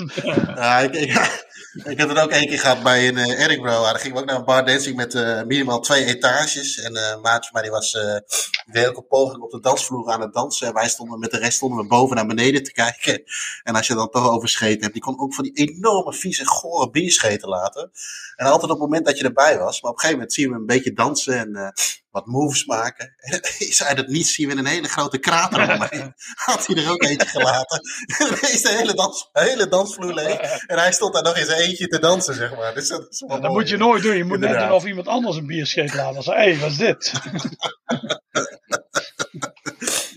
Ja, 0.55 0.79
ik, 0.79 0.95
ik, 0.95 1.45
ik 1.85 1.99
heb 1.99 2.09
het 2.09 2.19
ook 2.19 2.31
één 2.31 2.47
keer 2.47 2.59
gehad 2.59 2.83
bij 2.83 3.09
een 3.09 3.17
uh, 3.17 3.45
Edinburgh. 3.45 3.83
Daar 3.83 3.99
gingen 3.99 4.15
we 4.15 4.21
ook 4.21 4.29
naar 4.29 4.37
een 4.37 4.45
bar 4.45 4.67
dancing 4.67 4.97
met 4.97 5.15
uh, 5.15 5.43
minimaal 5.43 5.81
twee 5.81 6.05
etages. 6.05 6.79
En 6.81 6.97
uh, 6.97 7.17
maat 7.23 7.45
van 7.47 7.53
mij 7.53 7.63
die 7.63 7.71
was 7.71 7.95
uh, 7.95 8.83
een 8.85 9.07
poging 9.09 9.43
op 9.43 9.51
de 9.51 9.61
dansvloer 9.61 10.11
aan 10.11 10.21
het 10.21 10.33
dansen. 10.33 10.67
En 10.67 10.75
wij 10.75 10.86
stonden 10.89 11.19
met 11.19 11.31
de 11.31 11.39
rest 11.39 11.57
stonden 11.57 11.79
we 11.79 11.87
boven 11.87 12.17
naar 12.17 12.27
beneden 12.27 12.63
te 12.63 12.73
kijken. 12.73 13.23
En 13.63 13.75
als 13.75 13.87
je 13.87 13.95
dan 13.95 14.11
toch 14.11 14.29
overscheten 14.29 14.81
hebt, 14.81 14.93
die 14.93 15.03
kon 15.03 15.21
ook 15.21 15.35
van 15.35 15.45
die 15.45 15.53
enorme 15.53 16.13
vieze, 16.13 16.47
gore 16.47 16.91
bierscheten 16.91 17.49
laten. 17.49 17.91
En 18.37 18.47
altijd 18.47 18.63
op 18.63 18.71
het 18.71 18.79
moment 18.79 19.07
dat 19.07 19.19
je 19.19 19.25
erbij 19.25 19.59
was. 19.59 19.81
Maar 19.81 19.91
op 19.91 19.97
een 19.97 20.03
gegeven 20.03 20.19
moment 20.19 20.33
zien 20.33 20.47
we 20.47 20.53
hem 20.53 20.61
een 20.61 20.67
beetje 20.67 20.93
dansen 20.93 21.39
en 21.39 21.51
uh, 21.51 21.69
wat 22.17 22.27
moves 22.27 22.65
maken. 22.65 23.15
En 23.17 23.41
is 23.69 23.79
hij 23.79 23.95
dat 23.95 24.07
niet, 24.07 24.27
zien 24.27 24.49
we 24.49 24.57
een 24.57 24.67
hele 24.67 24.89
grote 24.89 25.19
krater 25.19 25.61
omheen. 25.61 26.15
Had 26.47 26.67
hij 26.67 26.77
er 26.77 26.91
ook 26.91 27.03
eentje 27.03 27.29
gelaten. 27.29 27.81
En 28.19 28.53
is 28.53 28.63
de 28.63 28.69
hele, 28.69 28.95
dans, 28.95 29.29
hele 29.33 29.69
dansvloer 29.69 30.15
leeg. 30.15 30.41
En 30.67 30.79
hij 30.79 30.93
stond 30.93 31.15
daar 31.15 31.23
nog 31.23 31.37
eens 31.37 31.49
eentje 31.49 31.87
te 31.87 31.99
dansen, 31.99 32.35
zeg 32.35 32.57
maar. 32.57 32.75
Dus 32.75 32.89
dat, 32.89 33.07
is 33.11 33.25
ja, 33.27 33.39
dat 33.39 33.51
moet 33.51 33.69
je 33.69 33.77
nooit 33.77 34.03
doen. 34.03 34.17
Je 34.17 34.25
moet 34.25 34.39
net 34.39 34.59
doen 34.59 34.73
of 34.73 34.85
iemand 34.85 35.07
anders 35.07 35.37
een 35.37 35.47
bierscheet 35.47 35.95
laten. 35.95 36.33
Hé, 36.33 36.39
hey, 36.39 36.59
wat 36.59 36.71
is 36.71 36.77
dit? 36.77 37.13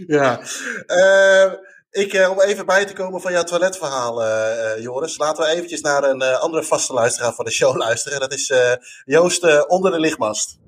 ja. 0.17 0.39
Uh, 0.87 1.53
ik, 1.91 2.13
uh, 2.13 2.29
om 2.29 2.41
even 2.41 2.65
bij 2.65 2.85
te 2.85 2.93
komen 2.93 3.21
van 3.21 3.31
jouw 3.31 3.43
toiletverhaal, 3.43 4.21
uh, 4.21 4.83
Joris. 4.83 5.17
Laten 5.17 5.43
we 5.43 5.49
eventjes 5.49 5.81
naar 5.81 6.03
een 6.03 6.21
andere 6.21 6.63
vaste 6.63 6.93
luisteraar 6.93 7.33
van 7.33 7.45
de 7.45 7.51
show 7.51 7.77
luisteren. 7.85 8.19
Dat 8.19 8.33
is 8.33 8.53
Joost 9.05 9.67
onder 9.67 9.91
de 9.91 9.99
lichtmast. 9.99 10.59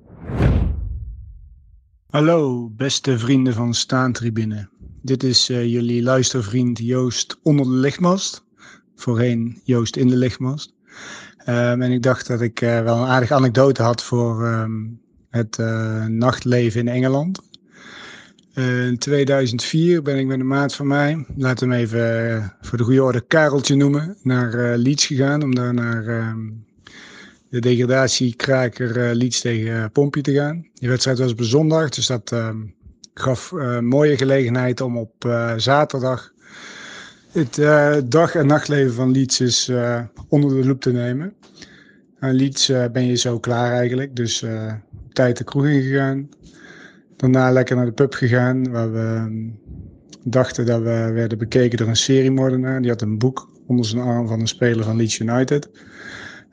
Hallo, 2.10 2.70
beste 2.70 3.18
vrienden 3.18 3.54
van 3.54 3.74
Staantribune. 3.74 4.68
Dit 5.02 5.22
is 5.22 5.46
jullie 5.46 6.02
luistervriend 6.02 6.78
Joost 6.78 7.38
onder 7.42 7.64
de 7.64 7.72
lichtmast. 7.72 8.44
Voorheen 8.96 9.60
Joost 9.64 9.96
in 9.96 10.08
de 10.08 10.16
lichtmast. 10.16 10.74
Um, 11.46 11.82
en 11.82 11.92
ik 11.92 12.02
dacht 12.02 12.26
dat 12.26 12.40
ik 12.40 12.58
wel 12.60 12.96
een 12.96 13.08
aardige 13.08 13.34
anekdote 13.34 13.82
had 13.82 14.02
voor 14.02 14.46
um, 14.46 15.00
het 15.30 15.58
nachtleven 16.08 16.80
in 16.80 16.88
Engeland. 16.88 17.40
In 18.54 18.98
2004 18.98 20.02
ben 20.02 20.18
ik 20.18 20.26
met 20.26 20.40
een 20.40 20.46
maat 20.46 20.74
van 20.74 20.86
mij, 20.86 21.24
we 21.36 21.46
hem 21.46 21.72
even 21.72 22.24
uh, 22.24 22.48
voor 22.60 22.78
de 22.78 22.84
goede 22.84 23.02
orde 23.02 23.20
Kareltje 23.20 23.74
noemen, 23.76 24.16
naar 24.22 24.54
uh, 24.54 24.76
Leeds 24.76 25.06
gegaan 25.06 25.42
om 25.42 25.54
daar 25.54 25.74
naar 25.74 26.06
ehm, 26.06 26.50
de 27.48 27.60
degradatiekraker 27.60 29.14
Leeds 29.14 29.40
tegen 29.40 29.92
Pompje 29.92 30.20
te 30.20 30.32
gaan. 30.32 30.66
Die 30.74 30.88
wedstrijd 30.88 31.18
was 31.18 31.32
op 31.32 31.42
zondag, 31.42 31.88
dus 31.88 32.06
dat 32.06 32.32
ehm, 32.32 32.56
gaf 33.14 33.50
een 33.50 33.86
mooie 33.86 34.16
gelegenheid 34.16 34.80
om 34.80 34.96
op 34.96 35.14
zaterdag 35.56 36.32
het 37.32 37.60
dag- 38.10 38.34
en 38.34 38.46
nachtleven 38.46 38.94
van 38.94 39.10
Leeds 39.10 39.40
is 39.40 39.70
onder 40.28 40.60
de 40.62 40.66
loep 40.66 40.80
te 40.80 40.92
nemen. 40.92 41.34
Aan 42.18 42.34
Leeds 42.34 42.72
ben 42.92 43.06
je 43.06 43.16
zo 43.16 43.38
klaar 43.38 43.72
eigenlijk, 43.72 44.16
dus 44.16 44.44
tijd 45.12 45.36
de 45.36 45.44
kroeg 45.44 45.66
ingegaan 45.66 46.28
Daarna 47.22 47.50
lekker 47.50 47.76
naar 47.76 47.84
de 47.84 47.92
pub 47.92 48.14
gegaan, 48.14 48.70
waar 48.70 48.92
we 48.92 48.98
ehm, 48.98 49.48
dachten 50.24 50.66
dat 50.66 50.82
we 50.82 51.10
werden 51.12 51.38
bekeken 51.38 51.78
door 51.78 51.88
een 51.88 51.96
seriemoordenaar. 51.96 52.80
Die 52.80 52.90
had 52.90 53.02
een 53.02 53.18
boek 53.18 53.50
onder 53.66 53.86
zijn 53.86 54.02
arm 54.02 54.28
van 54.28 54.40
een 54.40 54.46
speler 54.46 54.84
van 54.84 54.96
Leeds 54.96 55.18
United. 55.18 55.70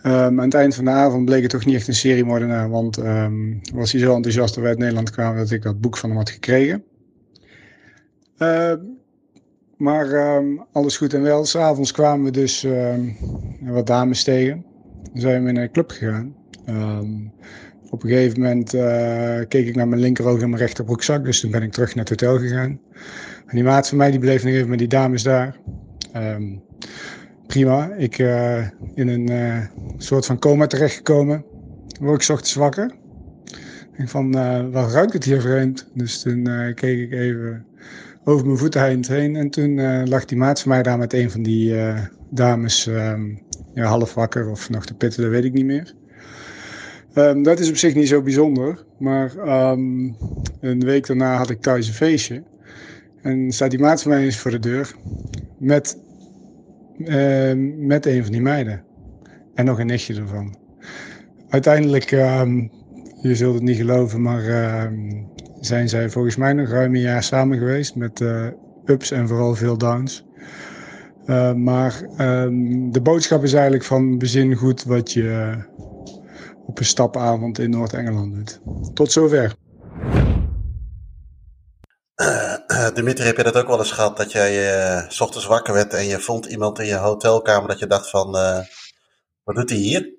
Um, 0.06 0.12
aan 0.12 0.40
het 0.40 0.54
eind 0.54 0.76
van 0.76 0.86
de 0.86 0.92
avond 0.92 1.26
bleek 1.26 1.42
het 1.42 1.52
toch 1.52 1.66
niet 1.66 1.76
echt 1.76 1.88
een 1.88 1.94
seriemoordenaar, 1.94 2.70
want 2.70 2.98
um, 2.98 3.60
was 3.74 3.92
hij 3.92 4.02
zo 4.02 4.16
enthousiast 4.16 4.54
dat 4.54 4.64
wij 4.64 4.72
uit 4.72 4.80
Nederland 4.80 5.10
kwamen 5.10 5.38
dat 5.38 5.52
ik 5.52 5.62
dat 5.62 5.82
boek 5.82 5.98
van 5.98 6.10
hem 6.10 6.18
had 6.18 6.30
gekregen. 6.30 6.84
Maar 9.78 10.40
alles 10.72 10.98
goed 10.98 11.14
en 11.14 11.22
wel. 11.22 11.46
S'avonds 11.46 11.92
kwamen 11.92 12.26
we 12.26 12.32
dus 12.32 12.68
wat 13.62 13.88
dames 13.88 14.24
tegen. 14.24 14.66
Dan 15.12 15.22
zijn 15.22 15.44
we 15.44 15.52
naar 15.52 15.64
een 15.64 15.72
club 15.72 15.90
gegaan. 15.92 16.36
Op 17.92 18.04
een 18.04 18.10
gegeven 18.10 18.42
moment 18.42 18.74
uh, 18.74 19.40
keek 19.48 19.68
ik 19.68 19.76
naar 19.76 19.88
mijn 19.88 20.02
linkeroog 20.02 20.42
en 20.42 20.50
mijn 20.50 20.62
rechterbroekzak. 20.62 21.24
Dus 21.24 21.40
toen 21.40 21.52
ben 21.52 21.62
ik 21.62 21.72
terug 21.72 21.96
naar 21.96 22.06
het 22.06 22.22
hotel 22.22 22.40
gegaan. 22.40 22.80
En 23.46 23.56
die 23.56 23.64
maat 23.64 23.90
van 23.90 23.98
mij 23.98 24.12
die 24.12 24.20
bleef 24.20 24.44
nog 24.44 24.54
even 24.54 24.70
met 24.70 24.80
die 24.80 24.88
dames 24.88 25.24
daar. 25.24 25.56
Um, 26.16 26.62
prima. 27.48 27.94
Ik 27.94 28.18
uh, 28.18 28.68
in 28.94 29.08
een 29.08 29.32
uh, 29.32 29.66
soort 29.98 30.26
van 30.26 30.40
coma 30.40 30.68
terechtgekomen. 30.68 31.46
Word 32.00 32.24
ik 32.24 32.30
ochtends 32.30 32.54
wakker. 32.54 32.92
Ik 33.98 34.10
van, 34.10 34.32
waar 34.72 34.90
ruikt 34.90 35.14
het 35.14 35.24
hier 35.24 35.42
vreemd? 35.42 35.90
Dus 35.94 36.22
toen 36.22 36.44
keek 36.76 37.00
ik 37.00 37.12
even 37.12 37.66
over 38.24 38.46
mijn 38.46 38.58
voeteneind 38.58 39.08
heen. 39.08 39.36
En 39.36 39.50
toen 39.50 40.08
lag 40.08 40.26
die 40.26 40.38
maat 40.38 40.62
van 40.62 40.72
mij 40.72 40.84
daar 40.84 40.98
met 40.98 41.14
een 41.14 41.32
van 41.32 41.44
die 41.44 41.76
dames 42.30 42.86
um, 42.86 43.42
ja, 43.74 43.86
half 43.86 44.14
wakker 44.14 44.50
of 44.50 44.70
nog 44.70 44.86
te 44.86 44.96
pitten, 44.96 45.22
dat 45.22 45.32
weet 45.32 45.44
ik 45.44 45.54
niet 45.54 45.66
meer. 45.66 45.94
Um, 47.20 47.44
dat 47.44 47.60
is 47.60 47.70
op 47.70 47.76
zich 47.76 47.96
niet 47.96 48.08
zo 48.08 48.22
bijzonder. 48.22 48.86
Maar 48.98 49.36
um, 49.72 50.16
een 50.60 50.80
week 50.80 51.08
daarna 51.08 51.36
had 51.36 51.50
ik 51.50 51.62
thuis 51.62 51.88
een 51.88 51.94
feestje. 51.94 52.44
En 53.22 53.52
staat 53.52 53.70
die 53.70 53.80
maat 53.80 54.02
van 54.02 54.12
mij 54.12 54.24
eens 54.24 54.38
voor 54.38 54.52
de 54.52 54.60
deur. 54.60 54.96
Met, 55.58 55.98
uh, 56.98 57.54
met 57.78 58.06
een 58.06 58.24
van 58.24 58.32
die 58.32 58.42
meiden. 58.42 58.84
En 59.54 59.66
nog 59.66 59.80
een 59.80 59.86
nichtje 59.86 60.16
ervan. 60.16 60.56
Uiteindelijk 61.50 62.10
je 63.22 63.36
zult 63.36 63.54
het 63.54 63.64
niet 63.64 63.78
geloven, 63.78 64.22
maar 64.22 64.44
ehm, 64.44 65.24
zijn 65.60 65.90
zij 65.90 66.10
volgens 66.10 66.36
mij 66.36 66.54
nog 66.54 66.70
ruim 66.70 66.96
een 66.96 67.02
jaar 67.02 67.24
samen 67.24 67.58
geweest 67.58 67.96
met 67.96 68.22
eh, 68.22 68.48
ups 68.86 69.12
en 69.12 69.28
vooral 69.28 69.56
veel 69.56 69.78
downs. 69.78 70.28
Maar 71.56 72.02
ehm, 72.18 72.92
de 72.92 73.02
boodschap 73.02 73.44
is 73.44 73.54
eigenlijk 73.54 73.84
van 73.84 74.18
bezin 74.18 74.56
goed 74.56 74.84
wat 74.84 75.14
je 75.14 75.58
stapavond 76.86 77.60
in 77.60 77.70
Noord-Engeland 77.70 78.34
doet. 78.34 78.60
Tot 78.96 79.12
zover. 79.12 79.56
Dimitri, 82.94 83.26
heb 83.26 83.38
je 83.38 83.44
dat 83.44 83.56
ook 83.56 83.68
wel 83.68 83.80
eens 83.80 83.92
gehad 83.92 84.18
dat 84.18 84.32
jij 84.32 84.74
uh, 84.98 85.22
ochtends 85.22 85.46
wakker 85.46 85.74
werd 85.74 85.94
en 85.94 86.06
je 86.06 86.20
vond 86.20 86.46
iemand 86.46 86.80
in 86.80 86.86
je 86.86 86.96
hotelkamer 86.96 87.68
dat 87.68 87.80
je 87.80 87.88
dacht 87.88 88.10
van, 88.10 88.32
wat 89.44 89.56
doet 89.56 89.70
hij 89.70 89.80
hier? 89.80 90.18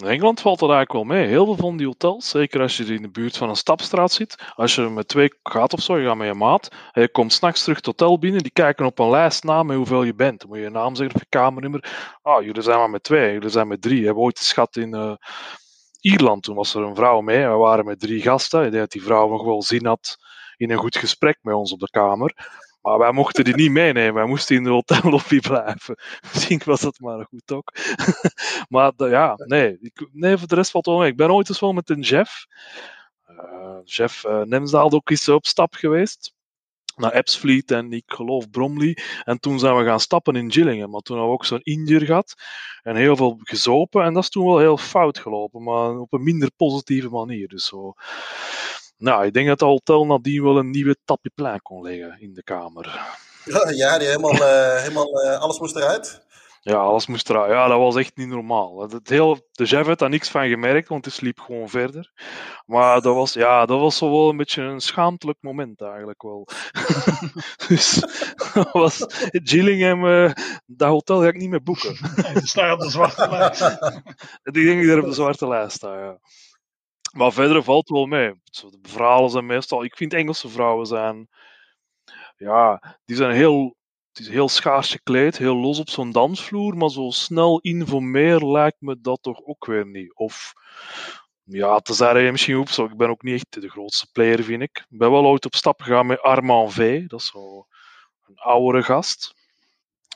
In 0.00 0.06
Engeland 0.06 0.40
valt 0.40 0.58
dat 0.58 0.70
eigenlijk 0.70 1.08
wel 1.08 1.16
mee. 1.18 1.28
Heel 1.28 1.44
veel 1.44 1.56
van 1.56 1.76
die 1.76 1.86
hotels, 1.86 2.28
zeker 2.28 2.60
als 2.60 2.76
je 2.76 2.84
in 2.84 3.02
de 3.02 3.10
buurt 3.10 3.36
van 3.36 3.48
een 3.48 3.56
stapstraat 3.56 4.12
zit, 4.12 4.52
als 4.54 4.74
je 4.74 4.82
met 4.82 5.08
twee 5.08 5.34
gaat 5.42 5.72
of 5.72 5.80
zo, 5.80 5.98
je 5.98 6.06
gaat 6.06 6.16
met 6.16 6.26
je 6.26 6.34
maat, 6.34 6.68
en 6.92 7.02
je 7.02 7.10
komt 7.10 7.32
s'nachts 7.32 7.62
terug 7.62 7.76
het 7.76 7.86
hotel 7.86 8.18
binnen, 8.18 8.42
die 8.42 8.52
kijken 8.52 8.86
op 8.86 8.98
een 8.98 9.10
lijst 9.10 9.44
na 9.44 9.62
met 9.62 9.76
hoeveel 9.76 10.02
je 10.02 10.14
bent. 10.14 10.40
Dan 10.40 10.48
moet 10.48 10.58
je 10.58 10.64
je 10.64 10.70
naam 10.70 10.94
zeggen 10.94 11.14
of 11.14 11.20
je 11.20 11.28
kamernummer. 11.28 12.16
Ah, 12.22 12.44
jullie 12.44 12.62
zijn 12.62 12.78
maar 12.78 12.90
met 12.90 13.02
twee, 13.02 13.32
jullie 13.32 13.48
zijn 13.48 13.68
met 13.68 13.82
drie. 13.82 13.98
We 13.98 14.04
hebben 14.04 14.22
ooit 14.22 14.38
schat 14.38 14.76
in 14.76 14.94
uh, 14.94 15.12
Ierland, 16.00 16.42
toen 16.42 16.56
was 16.56 16.74
er 16.74 16.82
een 16.82 16.94
vrouw 16.94 17.20
mee, 17.20 17.46
we 17.46 17.56
waren 17.56 17.84
met 17.84 18.00
drie 18.00 18.22
gasten. 18.22 18.64
Ik 18.64 18.70
denk 18.70 18.82
dat 18.82 18.92
die 18.92 19.02
vrouw 19.02 19.28
nog 19.28 19.44
wel 19.44 19.62
zin 19.62 19.86
had 19.86 20.16
in 20.56 20.70
een 20.70 20.78
goed 20.78 20.96
gesprek 20.96 21.38
met 21.42 21.54
ons 21.54 21.72
op 21.72 21.80
de 21.80 21.90
kamer. 21.90 22.34
Maar 22.88 22.98
wij 22.98 23.12
mochten 23.12 23.44
die 23.44 23.54
niet 23.54 23.70
meenemen. 23.70 24.14
Wij 24.14 24.24
moesten 24.24 24.56
in 24.56 24.64
de 24.64 24.70
hotellobby 24.70 25.40
blijven. 25.48 25.98
Misschien 26.32 26.60
was 26.64 26.80
dat 26.80 26.98
maar 26.98 27.24
goed 27.24 27.52
ook. 27.52 27.72
maar 28.74 28.92
ja, 28.96 29.34
nee. 29.36 29.78
Nee, 30.12 30.36
voor 30.36 30.48
de 30.48 30.54
rest 30.54 30.70
valt 30.70 30.86
wel 30.86 30.98
mee. 30.98 31.10
Ik 31.10 31.16
ben 31.16 31.32
ooit 31.32 31.48
eens 31.48 31.60
wel 31.60 31.72
met 31.72 31.90
een 31.90 32.00
Jeff. 32.00 32.46
Uh, 33.28 33.78
Jeff 33.84 34.24
uh, 34.24 34.84
ook 34.84 35.10
eens 35.10 35.28
op 35.28 35.46
stap 35.46 35.74
geweest. 35.74 36.34
Naar 36.96 37.12
Epsfleet 37.12 37.70
en 37.70 37.92
ik 37.92 38.04
geloof 38.06 38.50
Bromley. 38.50 38.98
En 39.24 39.40
toen 39.40 39.58
zijn 39.58 39.76
we 39.76 39.84
gaan 39.84 40.00
stappen 40.00 40.36
in 40.36 40.52
Gillingen. 40.52 40.90
Maar 40.90 41.00
toen 41.00 41.16
hebben 41.16 41.34
we 41.34 41.40
ook 41.40 41.46
zo'n 41.46 41.62
Indiër 41.62 42.04
gehad. 42.04 42.34
En 42.82 42.96
heel 42.96 43.16
veel 43.16 43.38
gezopen. 43.42 44.04
En 44.04 44.14
dat 44.14 44.22
is 44.22 44.28
toen 44.28 44.46
wel 44.46 44.58
heel 44.58 44.76
fout 44.76 45.18
gelopen. 45.18 45.62
Maar 45.62 45.98
op 45.98 46.12
een 46.12 46.22
minder 46.22 46.50
positieve 46.56 47.08
manier. 47.08 47.48
Dus 47.48 47.66
zo 47.66 47.94
nou, 48.98 49.26
ik 49.26 49.32
denk 49.32 49.48
dat 49.48 49.60
het 49.60 49.68
hotel 49.68 50.06
nadien 50.06 50.42
wel 50.42 50.58
een 50.58 50.70
nieuwe 50.70 50.96
tapjeplein 51.04 51.62
kon 51.62 51.82
leggen 51.82 52.20
in 52.20 52.34
de 52.34 52.42
kamer. 52.42 53.16
Ja, 53.74 53.98
die 53.98 54.06
helemaal, 54.06 54.34
uh, 54.34 54.76
helemaal 54.76 55.24
uh, 55.24 55.38
alles 55.38 55.58
moest 55.58 55.76
eruit? 55.76 56.26
Ja, 56.60 56.76
alles 56.76 57.06
moest 57.06 57.30
eruit. 57.30 57.50
Ja, 57.50 57.68
dat 57.68 57.78
was 57.78 57.96
echt 57.96 58.16
niet 58.16 58.28
normaal. 58.28 58.80
Het 58.80 59.08
heel, 59.08 59.48
de 59.52 59.66
chef 59.66 59.86
had 59.86 59.98
daar 59.98 60.08
niks 60.08 60.28
van 60.28 60.48
gemerkt, 60.48 60.88
want 60.88 61.04
hij 61.04 61.14
sliep 61.14 61.40
gewoon 61.40 61.68
verder. 61.68 62.12
Maar 62.66 63.00
dat 63.00 63.14
was, 63.14 63.32
ja, 63.32 63.66
dat 63.66 63.80
was 63.80 64.00
wel 64.00 64.28
een 64.28 64.36
beetje 64.36 64.62
een 64.62 64.80
schaamtelijk 64.80 65.38
moment 65.40 65.80
eigenlijk 65.80 66.22
wel. 66.22 66.48
dus 67.68 68.00
dat 68.54 68.72
was 68.72 69.04
Gillingham, 69.30 70.04
uh, 70.04 70.32
dat 70.66 70.88
hotel 70.88 71.20
ga 71.20 71.28
ik 71.28 71.36
niet 71.36 71.50
meer 71.50 71.62
boeken. 71.62 71.96
Nee, 72.16 72.46
staat 72.46 72.72
op 72.72 72.80
de 72.80 72.90
zwarte 72.90 73.28
lijst. 73.30 73.60
ik 74.42 74.54
denk 74.54 74.66
dat 74.66 74.84
ik 74.84 74.88
er 74.88 74.98
op 74.98 75.04
de 75.04 75.12
zwarte 75.12 75.48
lijst 75.48 75.76
sta, 75.76 75.98
ja. 75.98 76.18
Maar 77.18 77.32
verder 77.32 77.62
valt 77.62 77.88
wel 77.88 78.06
mee. 78.06 78.32
De 78.50 78.78
verhalen 78.82 79.30
zijn 79.30 79.46
meestal. 79.46 79.84
Ik 79.84 79.96
vind 79.96 80.14
Engelse 80.14 80.48
vrouwen 80.48 80.86
zijn. 80.86 81.28
Ja, 82.36 82.98
die 83.04 83.16
zijn 83.16 83.34
heel. 83.34 83.76
Het 84.12 84.26
is 84.26 84.28
heel 84.28 84.48
schaars 84.48 84.90
gekleed, 84.90 85.38
heel 85.38 85.56
los 85.56 85.78
op 85.78 85.88
zo'n 85.88 86.12
dansvloer, 86.12 86.76
maar 86.76 86.90
zo 86.90 87.10
snel 87.10 87.58
informeer 87.60 88.46
lijkt 88.46 88.80
me 88.80 89.00
dat 89.00 89.22
toch 89.22 89.40
ook 89.44 89.66
weer 89.66 89.86
niet. 89.86 90.14
Of 90.14 90.52
ja, 91.42 91.78
te 91.78 91.94
zeggen 91.94 92.22
je 92.22 92.30
misschien 92.30 92.58
op, 92.58 92.68
zo. 92.68 92.84
ik 92.84 92.96
ben 92.96 93.08
ook 93.08 93.22
niet 93.22 93.34
echt 93.34 93.62
de 93.62 93.70
grootste 93.70 94.08
player, 94.12 94.42
vind 94.44 94.62
ik. 94.62 94.86
Ik 94.88 94.98
ben 94.98 95.10
wel 95.10 95.26
ooit 95.26 95.44
op 95.44 95.54
stap 95.54 95.80
gegaan 95.80 96.06
met 96.06 96.20
Armand 96.20 96.72
V, 96.72 97.06
dat 97.06 97.20
is 97.20 97.26
zo 97.26 97.66
een 98.26 98.38
oudere 98.38 98.82
gast. 98.82 99.34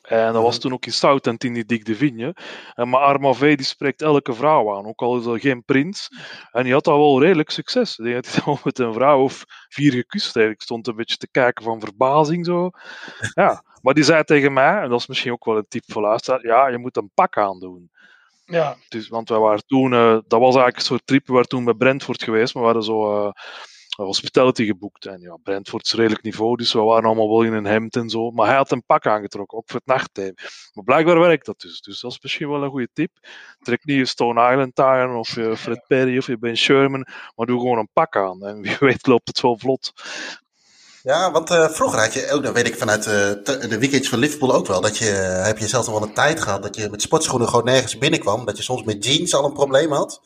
En 0.02 0.32
dat 0.32 0.42
was 0.42 0.58
toen 0.58 0.72
ook 0.72 0.86
in 0.86 0.92
Southend 0.92 1.44
in 1.44 1.52
die 1.54 1.64
Dick 1.64 1.84
de 1.84 1.94
Vigne. 1.94 2.36
En 2.74 2.88
maar 2.88 3.00
Arma 3.00 3.32
V 3.32 3.56
die 3.56 3.66
spreekt 3.66 4.02
elke 4.02 4.34
vrouw 4.34 4.76
aan, 4.76 4.86
ook 4.86 5.00
al 5.00 5.18
is 5.18 5.24
dat 5.24 5.40
geen 5.40 5.64
prins. 5.64 6.08
En 6.50 6.62
die 6.64 6.72
had 6.72 6.86
al 6.86 6.98
wel 6.98 7.22
redelijk 7.22 7.50
succes. 7.50 7.96
Die 7.96 8.14
had 8.14 8.40
al 8.44 8.58
met 8.64 8.78
een 8.78 8.92
vrouw 8.92 9.22
of 9.22 9.44
vier 9.68 9.92
gekust. 9.92 10.36
Ik 10.36 10.62
stond 10.62 10.86
een 10.86 10.96
beetje 10.96 11.16
te 11.16 11.28
kijken 11.30 11.64
van 11.64 11.80
verbazing 11.80 12.46
zo. 12.46 12.70
Ja, 13.34 13.64
maar 13.82 13.94
die 13.94 14.04
zei 14.04 14.24
tegen 14.24 14.52
mij, 14.52 14.80
en 14.82 14.88
dat 14.88 15.00
is 15.00 15.06
misschien 15.06 15.32
ook 15.32 15.44
wel 15.44 15.56
een 15.56 15.68
tip 15.68 15.82
voor 15.86 16.02
luisteraar, 16.02 16.46
ja, 16.46 16.68
je 16.68 16.78
moet 16.78 16.96
een 16.96 17.10
pak 17.14 17.38
aandoen. 17.38 17.90
Ja. 18.44 18.76
Dus, 18.88 19.08
want 19.08 19.28
wij 19.28 19.38
waren 19.38 19.66
toen, 19.66 19.92
uh, 19.92 20.12
dat 20.12 20.40
was 20.40 20.54
eigenlijk 20.54 20.76
een 20.76 20.82
soort 20.82 21.06
trip, 21.06 21.26
we 21.26 21.32
waren 21.32 21.48
toen 21.48 21.64
bij 21.64 21.74
Brentford 21.74 22.22
geweest, 22.22 22.54
maar 22.54 22.62
we 22.62 22.68
waren 22.68 22.84
zo... 22.84 23.26
Uh, 23.26 23.32
hospitality 23.96 24.64
geboekt. 24.64 25.06
En 25.06 25.20
ja, 25.20 25.36
Brentford 25.42 25.84
is 25.84 25.92
redelijk 25.92 26.22
niveau, 26.22 26.56
dus 26.56 26.72
we 26.72 26.80
waren 26.80 27.04
allemaal 27.04 27.28
wel 27.28 27.42
in 27.42 27.52
een 27.52 27.64
hemd 27.64 27.96
en 27.96 28.08
zo. 28.08 28.30
Maar 28.30 28.46
hij 28.46 28.56
had 28.56 28.70
een 28.70 28.84
pak 28.86 29.06
aangetrokken, 29.06 29.58
ook 29.58 29.70
voor 29.70 29.80
het 29.84 29.94
nachttijd. 29.94 30.42
Maar 30.72 30.84
blijkbaar 30.84 31.18
werkt 31.18 31.46
dat 31.46 31.60
dus. 31.60 31.80
Dus 31.80 32.00
dat 32.00 32.10
is 32.10 32.20
misschien 32.20 32.48
wel 32.48 32.62
een 32.62 32.70
goede 32.70 32.88
tip. 32.92 33.10
Trek 33.58 33.84
niet 33.84 33.96
je 33.96 34.04
Stone 34.04 34.50
Island 34.50 34.80
aan, 34.80 35.16
of 35.16 35.34
je 35.34 35.56
Fred 35.56 35.84
Perry, 35.86 36.18
of 36.18 36.26
je 36.26 36.38
Ben 36.38 36.56
Sherman, 36.56 37.06
maar 37.34 37.46
doe 37.46 37.60
gewoon 37.60 37.78
een 37.78 37.88
pak 37.92 38.16
aan. 38.16 38.46
En 38.46 38.60
wie 38.60 38.76
weet 38.88 39.06
loopt 39.06 39.28
het 39.28 39.40
wel 39.40 39.58
vlot. 39.58 39.92
Ja, 41.02 41.30
want 41.30 41.50
uh, 41.50 41.68
vroeger 41.68 41.98
had 41.98 42.14
je 42.14 42.30
ook, 42.30 42.42
dat 42.42 42.54
weet 42.54 42.66
ik 42.66 42.76
vanuit 42.76 43.06
uh, 43.06 43.12
de 43.68 43.76
weekends 43.78 44.08
van 44.08 44.18
Liverpool 44.18 44.54
ook 44.54 44.66
wel, 44.66 44.80
dat 44.80 44.98
je, 44.98 45.10
uh, 45.10 45.44
heb 45.46 45.58
je 45.58 45.68
zelfs 45.68 45.86
nog 45.88 45.98
wel 45.98 46.08
een 46.08 46.14
tijd 46.14 46.40
gehad 46.40 46.62
dat 46.62 46.76
je 46.76 46.88
met 46.90 47.02
sportschoenen 47.02 47.48
gewoon 47.48 47.64
nergens 47.64 47.98
binnenkwam. 47.98 48.44
Dat 48.44 48.56
je 48.56 48.62
soms 48.62 48.82
met 48.82 49.04
jeans 49.04 49.34
al 49.34 49.44
een 49.44 49.52
probleem 49.52 49.92
had. 49.92 50.20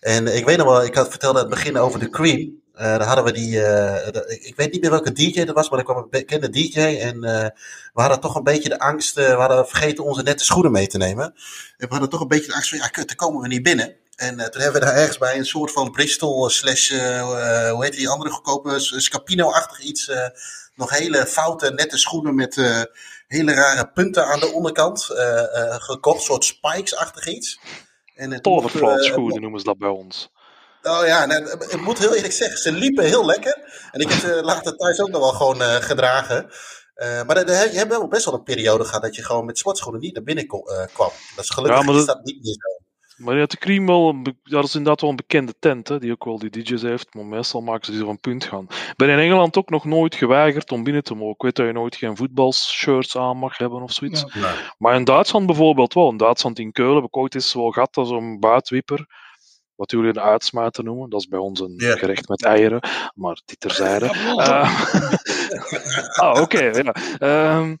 En 0.00 0.36
ik 0.36 0.44
weet 0.44 0.56
nog 0.56 0.66
wel, 0.66 0.84
ik 0.84 0.94
had 0.94 1.08
vertelde 1.08 1.38
aan 1.38 1.44
het 1.44 1.54
begin 1.54 1.78
over 1.78 2.00
de 2.00 2.08
Cream. 2.08 2.60
Uh, 2.78 2.84
daar 2.84 3.06
hadden 3.06 3.24
we 3.24 3.32
die, 3.32 3.54
uh, 3.56 4.06
ik 4.26 4.52
weet 4.56 4.72
niet 4.72 4.80
meer 4.80 4.90
welke 4.90 5.12
DJ 5.12 5.44
dat 5.44 5.54
was, 5.54 5.70
maar 5.70 5.78
er 5.78 5.84
kwam 5.84 5.96
een 5.96 6.10
bekende 6.10 6.50
DJ. 6.50 6.80
En 6.80 7.14
uh, 7.14 7.46
we 7.92 8.00
hadden 8.00 8.20
toch 8.20 8.34
een 8.34 8.42
beetje 8.42 8.68
de 8.68 8.78
angst, 8.78 9.14
we 9.14 9.22
hadden 9.22 9.68
vergeten 9.68 10.04
onze 10.04 10.22
nette 10.22 10.44
schoenen 10.44 10.72
mee 10.72 10.86
te 10.86 10.98
nemen. 10.98 11.24
En 11.24 11.34
we 11.76 11.86
hadden 11.88 12.08
toch 12.08 12.20
een 12.20 12.28
beetje 12.28 12.46
de 12.46 12.54
angst 12.54 12.68
van, 12.68 12.78
ja 12.78 12.86
kut, 12.88 13.06
daar 13.06 13.16
komen 13.16 13.40
we 13.40 13.48
niet 13.48 13.62
binnen. 13.62 13.94
En 14.16 14.36
toen 14.36 14.62
hebben 14.62 14.80
we 14.80 14.86
daar 14.86 14.96
ergens 14.96 15.18
bij 15.18 15.36
een 15.36 15.46
soort 15.46 15.72
van 15.72 15.90
Bristol 15.90 16.48
slash, 16.48 16.88
hoe 17.70 17.78
heet 17.80 17.92
die 17.92 18.08
andere 18.08 18.30
goedkope, 18.30 18.78
Scapino-achtig 18.78 19.80
iets, 19.80 20.10
nog 20.74 20.90
hele 20.90 21.26
foute, 21.26 21.70
nette 21.70 21.98
schoenen 21.98 22.34
met 22.34 22.54
hele 23.26 23.54
rare 23.54 23.88
punten 23.88 24.26
aan 24.26 24.40
de 24.40 24.52
onderkant 24.52 25.04
gekocht. 25.78 26.18
Een 26.18 26.24
soort 26.24 26.44
spikes-achtig 26.44 27.26
iets. 27.26 27.60
Tolverflaat 28.40 29.04
schoenen 29.04 29.40
noemen 29.40 29.60
ze 29.60 29.66
dat 29.66 29.78
bij 29.78 29.88
ons. 29.88 30.30
Oh 30.82 31.06
ja, 31.06 31.26
nou, 31.26 31.42
ik 31.68 31.80
moet 31.80 31.98
heel 31.98 32.14
eerlijk 32.14 32.32
zeggen, 32.32 32.58
ze 32.58 32.72
liepen 32.72 33.04
heel 33.04 33.26
lekker. 33.26 33.88
En 33.92 34.00
ik 34.00 34.08
heb 34.08 34.18
ze 34.18 34.42
later 34.42 34.76
thuis 34.76 35.00
ook 35.00 35.08
nog 35.10 35.20
wel 35.20 35.32
gewoon 35.32 35.60
uh, 35.60 35.74
gedragen. 35.74 36.50
Uh, 36.96 37.22
maar 37.22 37.34
de, 37.34 37.44
de, 37.44 37.68
je 37.72 37.78
hebt 37.78 37.90
wel 37.90 38.08
best 38.08 38.24
wel 38.24 38.34
een 38.34 38.42
periode 38.42 38.84
gehad 38.84 39.02
dat 39.02 39.14
je 39.16 39.24
gewoon 39.24 39.44
met 39.44 39.58
sportschoenen 39.58 40.00
niet 40.00 40.14
naar 40.14 40.22
binnen 40.22 40.46
kon, 40.46 40.62
uh, 40.66 40.84
kwam. 40.92 41.10
Dat 41.36 41.44
is 41.44 41.50
gelukkig 41.50 41.78
ja, 41.78 41.84
maar 41.84 41.94
dat, 41.94 42.02
is 42.02 42.14
dat 42.14 42.24
niet 42.24 42.42
meer 42.42 42.52
zo. 42.52 42.86
Maar 43.24 43.34
je 43.34 43.40
had 43.40 43.50
de 43.50 43.58
Cream 43.58 43.86
wel, 43.86 44.08
een, 44.08 44.36
dat 44.42 44.64
is 44.64 44.74
inderdaad 44.74 45.00
wel 45.00 45.10
een 45.10 45.16
bekende 45.16 45.54
tent, 45.58 45.88
hè, 45.88 45.98
die 45.98 46.12
ook 46.12 46.24
wel 46.24 46.38
die 46.38 46.50
DJ's 46.50 46.82
heeft, 46.82 47.14
maar 47.14 47.24
meestal 47.24 47.60
maken 47.60 47.84
ze 47.84 47.90
die 47.90 48.00
zo 48.00 48.08
een 48.08 48.20
punt 48.20 48.44
gaan. 48.44 48.64
Ik 48.68 48.96
ben 48.96 49.08
in 49.08 49.18
Engeland 49.18 49.56
ook 49.56 49.70
nog 49.70 49.84
nooit 49.84 50.14
geweigerd 50.14 50.72
om 50.72 50.84
binnen 50.84 51.02
te 51.02 51.14
mogen. 51.14 51.34
Ik 51.34 51.42
weet 51.42 51.56
dat 51.56 51.66
je 51.66 51.72
nooit 51.72 51.96
geen 51.96 52.16
voetbalshirts 52.16 53.16
aan 53.16 53.36
mag 53.36 53.58
hebben 53.58 53.82
of 53.82 53.92
zoiets. 53.92 54.24
Ja. 54.32 54.40
Nee. 54.40 54.56
Maar 54.78 54.94
in 54.94 55.04
Duitsland 55.04 55.46
bijvoorbeeld 55.46 55.94
wel. 55.94 56.10
In 56.10 56.16
Duitsland 56.16 56.58
in 56.58 56.72
Keulen 56.72 56.94
heb 56.94 57.04
ik 57.04 57.16
ooit 57.16 57.34
eens 57.34 57.54
wel 57.54 57.70
gehad 57.70 57.96
als 57.96 58.10
een 58.10 58.40
buitwipper 58.40 59.06
wat 59.78 59.90
jullie 59.90 60.08
een 60.08 60.20
uitsmijter 60.20 60.84
noemen. 60.84 61.10
Dat 61.10 61.20
is 61.20 61.28
bij 61.28 61.38
ons 61.38 61.60
een 61.60 61.74
Yeah. 61.76 61.98
gerecht 61.98 62.28
met 62.28 62.44
eieren, 62.44 62.80
maar 63.14 63.40
dit 63.44 63.60
terzijde. 63.60 64.04
Uh, 64.04 64.90
ah, 66.22 66.40
oké. 66.40 66.62
ja. 66.64 66.92
Ehm, 67.18 67.76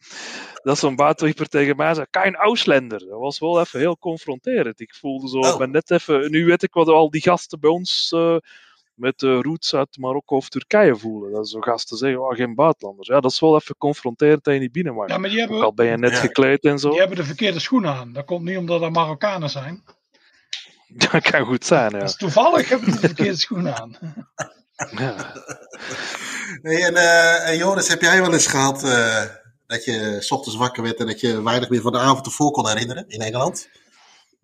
dat 0.62 0.78
zo'n 0.78 0.96
buitenwieper 0.96 1.46
tegen 1.48 1.76
mij 1.76 1.94
zei, 1.94 2.06
kein 2.10 2.34
Ausländer. 2.36 2.98
Dat 2.98 3.18
was 3.18 3.38
wel 3.38 3.60
even 3.60 3.78
heel 3.80 3.98
confronterend. 3.98 4.80
Ik 4.80 4.94
voelde 4.94 5.28
zo, 5.28 5.38
Oh. 5.38 5.56
ben 5.58 5.70
net 5.70 5.90
even, 5.90 6.30
nu 6.30 6.44
weet 6.46 6.62
ik 6.62 6.72
wat 6.74 6.88
al 6.88 7.10
die 7.10 7.22
gasten 7.22 7.60
bij 7.60 7.70
ons 7.70 8.12
eh, 8.14 8.36
met 8.94 9.18
de 9.18 9.42
roots 9.42 9.74
uit 9.74 9.96
Marokko 9.98 10.36
of 10.36 10.48
Turkije 10.48 10.96
voelen. 10.96 11.32
Dat 11.32 11.48
zo 11.48 11.60
gasten 11.60 11.96
zeggen, 11.96 12.20
oh, 12.20 12.34
geen 12.36 12.54
buitenlanders. 12.54 13.08
Ja, 13.08 13.20
dat 13.20 13.30
is 13.30 13.40
wel 13.40 13.54
even 13.56 13.76
confronterend. 13.78 14.46
Ja, 14.46 15.18
maar 15.18 15.28
die 15.30 15.48
Ook 15.50 15.62
al 15.62 15.74
ben 15.74 15.86
je 15.86 15.96
net 15.96 16.10
Ja. 16.10 16.16
gekleed 16.16 16.64
en 16.64 16.78
zo. 16.78 16.90
die 16.90 16.98
hebben 16.98 17.16
de 17.16 17.24
verkeerde 17.24 17.58
schoenen 17.58 17.94
aan. 17.94 18.12
Dat 18.12 18.24
komt 18.24 18.44
niet 18.44 18.56
omdat 18.56 18.82
er 18.82 18.90
Marokkanen 18.90 19.50
zijn. 19.50 19.82
Dat 21.10 21.30
kan 21.30 21.46
goed 21.46 21.64
zijn, 21.64 21.96
ja. 21.96 22.06
Toevallig 22.06 22.68
hebben 22.68 22.92
ze 22.92 23.00
de 23.00 23.06
verkeerde 23.06 23.36
schoenen 23.36 23.76
aan. 23.76 23.96
ja. 24.96 25.32
Hey, 26.62 26.84
en, 26.84 26.96
eh, 26.96 27.48
en 27.48 27.56
Joris, 27.56 27.88
heb 27.88 28.00
jij 28.00 28.20
wel 28.20 28.32
eens 28.32 28.46
gehad 28.46 28.84
eh, 28.84 29.24
dat 29.66 29.84
je 29.84 30.16
s 30.20 30.30
ochtends 30.30 30.58
wakker 30.58 30.82
werd 30.82 31.00
en 31.00 31.06
dat 31.06 31.20
je 31.20 31.42
weinig 31.42 31.68
meer 31.68 31.80
van 31.80 31.92
de 31.92 31.98
avond 31.98 32.26
ervoor 32.26 32.50
kon 32.50 32.68
herinneren 32.68 33.04
in 33.08 33.20
Engeland? 33.20 33.68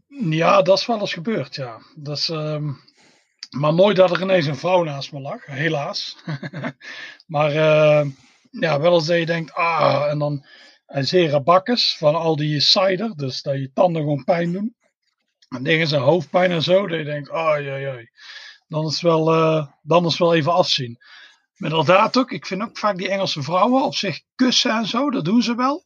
Ja, 0.09 0.63
dat 0.63 0.79
is 0.79 0.87
wel 0.87 1.01
eens 1.01 1.13
gebeurd, 1.13 1.55
ja. 1.55 1.79
Dat 1.97 2.17
is, 2.17 2.29
ehm, 2.29 2.73
maar 3.51 3.75
nooit 3.75 3.97
dat 3.97 4.11
er 4.11 4.23
ineens 4.23 4.47
een 4.47 4.57
vrouw 4.57 4.83
naast 4.83 5.13
me 5.13 5.21
lag, 5.21 5.47
helaas. 5.47 6.17
maar 7.27 7.51
eh, 7.51 8.07
ja, 8.51 8.81
wel 8.81 8.95
eens 8.95 9.07
dat 9.07 9.19
je 9.19 9.27
denkt, 9.27 9.53
ah, 9.53 10.07
en 10.11 10.19
dan 10.19 10.47
een 10.87 11.07
zere 11.07 11.43
bakkes 11.43 11.97
van 11.99 12.15
al 12.15 12.37
die 12.37 12.61
cider, 12.61 13.13
dus 13.17 13.43
dat 13.43 13.55
je 13.55 13.71
tanden 13.75 14.03
gewoon 14.03 14.25
pijn 14.25 14.53
doen. 14.53 14.75
En 15.49 15.63
dingen 15.63 15.87
zijn 15.87 16.03
hoofdpijn 16.03 16.51
en 16.51 16.63
zo, 16.63 16.87
dat 16.87 16.99
je 16.99 17.05
denkt, 17.05 17.31
oh 17.31 17.55
jee. 17.59 18.11
Dan 18.69 18.87
is, 18.87 19.01
wel, 19.01 19.35
uh, 19.35 19.67
dan 19.83 20.07
is 20.07 20.19
wel 20.19 20.35
even 20.35 20.53
afzien. 20.53 20.99
Maar 21.57 21.71
inderdaad 21.71 22.17
ook, 22.17 22.31
ik 22.31 22.47
vind 22.47 22.63
ook 22.63 22.79
vaak 22.79 22.97
die 22.97 23.09
Engelse 23.09 23.43
vrouwen 23.43 23.85
op 23.85 23.95
zich 23.95 24.21
kussen 24.35 24.71
en 24.71 24.87
zo, 24.87 25.11
dat 25.11 25.25
doen 25.25 25.43
ze 25.43 25.55
wel. 25.55 25.85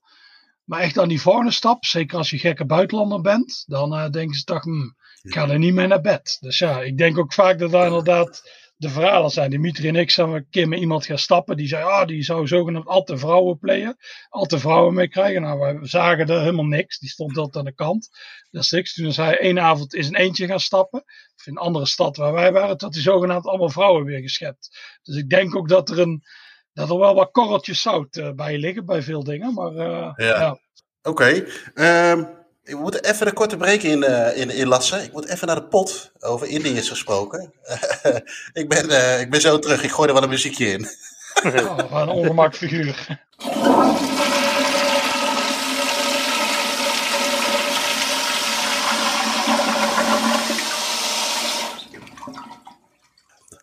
Maar 0.65 0.81
echt 0.81 0.99
aan 0.99 1.09
die 1.09 1.21
volgende 1.21 1.51
stap, 1.51 1.85
zeker 1.85 2.19
als 2.19 2.31
je 2.31 2.39
gekke 2.39 2.67
buitenlander 2.67 3.21
bent, 3.21 3.65
dan 3.67 3.95
uh, 3.95 4.09
denken 4.11 4.37
ze 4.37 4.45
toch, 4.45 4.63
hm, 4.63 4.91
ik 5.23 5.33
ga 5.33 5.49
er 5.49 5.59
niet 5.59 5.75
mee 5.75 5.87
naar 5.87 6.01
bed. 6.01 6.37
Dus 6.41 6.59
ja, 6.59 6.83
ik 6.83 6.99
denk 6.99 7.19
ook 7.19 7.33
vaak 7.33 7.59
dat 7.59 7.71
daar 7.71 7.87
inderdaad 7.87 8.43
de 8.79 8.89
verhalen 8.89 9.31
zijn. 9.31 9.51
Dimitri 9.51 9.89
en 9.89 9.97
ik 9.97 10.11
zijn 10.11 10.29
een 10.29 10.47
keer 10.51 10.69
met 10.69 10.79
iemand 10.79 11.07
gaan 11.07 11.19
stappen. 11.19 11.57
Die 11.57 11.69
zei, 11.69 11.85
ah, 11.85 12.07
die 12.07 12.23
zou 12.23 12.47
zogenaamd 12.47 12.87
al 12.87 13.03
te 13.03 13.19
vrouwen 13.19 13.59
playen. 13.59 13.97
Al 14.29 14.45
te 14.45 14.59
vrouwen 14.59 14.95
mee 14.95 15.09
krijgen. 15.09 15.43
Nou, 15.43 15.79
we 15.81 15.87
zagen 15.87 16.29
er 16.29 16.41
helemaal 16.41 16.65
niks. 16.65 16.99
Die 16.99 17.09
stond 17.09 17.37
altijd 17.37 17.57
aan 17.57 17.65
de 17.65 17.75
kant. 17.75 18.09
Dat 18.51 18.63
is 18.63 18.71
niks. 18.71 18.95
Toen 18.95 19.13
zei 19.13 19.29
hij, 19.29 19.39
één 19.39 19.61
avond 19.61 19.95
is 19.95 20.09
een 20.09 20.17
eentje 20.17 20.47
gaan 20.47 20.61
stappen. 20.61 21.05
Of 21.37 21.47
in 21.47 21.53
een 21.53 21.63
andere 21.63 21.87
stad 21.87 22.17
waar 22.17 22.33
wij 22.33 22.53
waren. 22.53 22.79
Dat 22.79 22.93
die 22.93 23.03
zogenaamd 23.03 23.47
allemaal 23.47 23.71
vrouwen 23.71 24.05
weer 24.05 24.21
geschept. 24.21 24.79
Dus 25.03 25.17
ik 25.17 25.29
denk 25.29 25.57
ook 25.57 25.69
dat 25.69 25.91
er 25.91 25.99
een... 25.99 26.23
Dat 26.73 26.91
er 26.91 26.99
wel 26.99 27.15
wat 27.15 27.31
korreltjes 27.31 27.83
zout 27.83 28.17
uh, 28.17 28.33
bij 28.33 28.59
liggen 28.59 28.87
bij 28.87 29.03
veel 29.03 29.25
dingen. 29.25 29.55
Maar 29.55 29.73
uh, 29.73 29.79
ja. 29.81 30.15
ja. 30.17 30.59
Oké. 31.03 31.45
Okay. 31.75 32.11
Um... 32.11 32.38
Ik 32.69 32.79
moet 32.79 33.05
even 33.05 33.27
een 33.27 33.33
korte 33.33 33.57
break 33.57 33.81
in, 33.81 34.03
uh, 34.03 34.37
in, 34.37 34.51
inlassen. 34.51 35.03
Ik 35.03 35.13
moet 35.13 35.29
even 35.29 35.47
naar 35.47 35.57
de 35.57 35.65
pot. 35.65 36.13
Over 36.21 36.47
Indiërs 36.47 36.89
gesproken. 36.89 37.53
ik, 38.61 38.69
ben, 38.69 38.91
uh, 38.91 39.21
ik 39.21 39.31
ben 39.31 39.41
zo 39.41 39.59
terug. 39.59 39.83
Ik 39.83 39.91
gooi 39.91 40.09
er 40.09 40.15
wel 40.15 40.23
een 40.23 40.29
muziekje 40.29 40.67
in. 40.67 40.89
oh, 41.45 41.79
een 41.91 42.09
ongemak 42.09 42.57
figuur. 42.57 43.27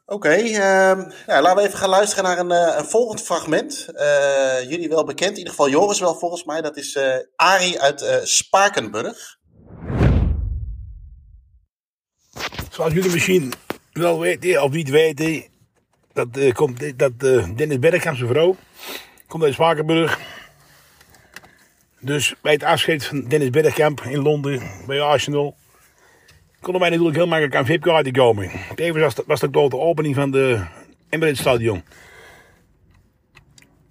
Oké, 0.07 0.35
uh, 0.37 0.57
ja, 0.57 1.41
laten 1.41 1.55
we 1.55 1.61
even 1.61 1.77
gaan 1.79 1.89
luisteren 1.89 2.23
naar 2.23 2.37
een, 2.37 2.51
uh, 2.51 2.77
een 2.77 2.85
volgend 2.85 3.21
fragment. 3.21 3.87
Uh, 3.93 4.69
jullie 4.69 4.89
wel 4.89 5.03
bekend, 5.03 5.31
in 5.31 5.37
ieder 5.37 5.53
geval 5.53 5.69
Joris 5.69 5.99
wel 5.99 6.15
volgens 6.15 6.43
mij. 6.43 6.61
Dat 6.61 6.77
is 6.77 6.95
uh, 6.95 7.15
Arie 7.35 7.81
uit 7.81 8.21
Spakenburg. 8.23 9.37
Zoals 12.71 12.93
jullie 12.93 13.11
misschien 13.11 13.53
wel 13.93 14.19
weten, 14.19 14.63
of 14.63 14.71
niet 14.71 14.89
weten, 14.89 15.45
dat, 16.13 16.27
komt, 16.53 16.99
dat 16.99 17.19
Dennis 17.57 17.79
Bergkamp, 17.79 18.17
zijn 18.17 18.29
vrouw, 18.29 18.55
komt 19.27 19.43
uit 19.43 19.53
Spakenburg. 19.53 20.19
Dus 21.99 22.35
bij 22.41 22.53
het 22.53 22.63
afscheid 22.63 23.05
van 23.05 23.27
Dennis 23.27 23.49
Bergkamp 23.49 24.01
in 24.01 24.21
Londen, 24.21 24.61
bij 24.87 25.01
Arsenal 25.01 25.55
konden 26.65 26.81
wij 26.81 26.89
natuurlijk 26.89 27.17
heel 27.17 27.27
makkelijk 27.27 27.55
aan 27.55 27.65
VIP-kaarten 27.65 28.11
komen. 28.11 28.51
Tevens 28.75 29.03
was, 29.03 29.25
was 29.27 29.39
dat 29.39 29.55
ook 29.55 29.71
de 29.71 29.79
opening 29.79 30.15
van 30.15 30.31
de 30.31 30.61
Emirates 31.09 31.39
Stadion. 31.39 31.83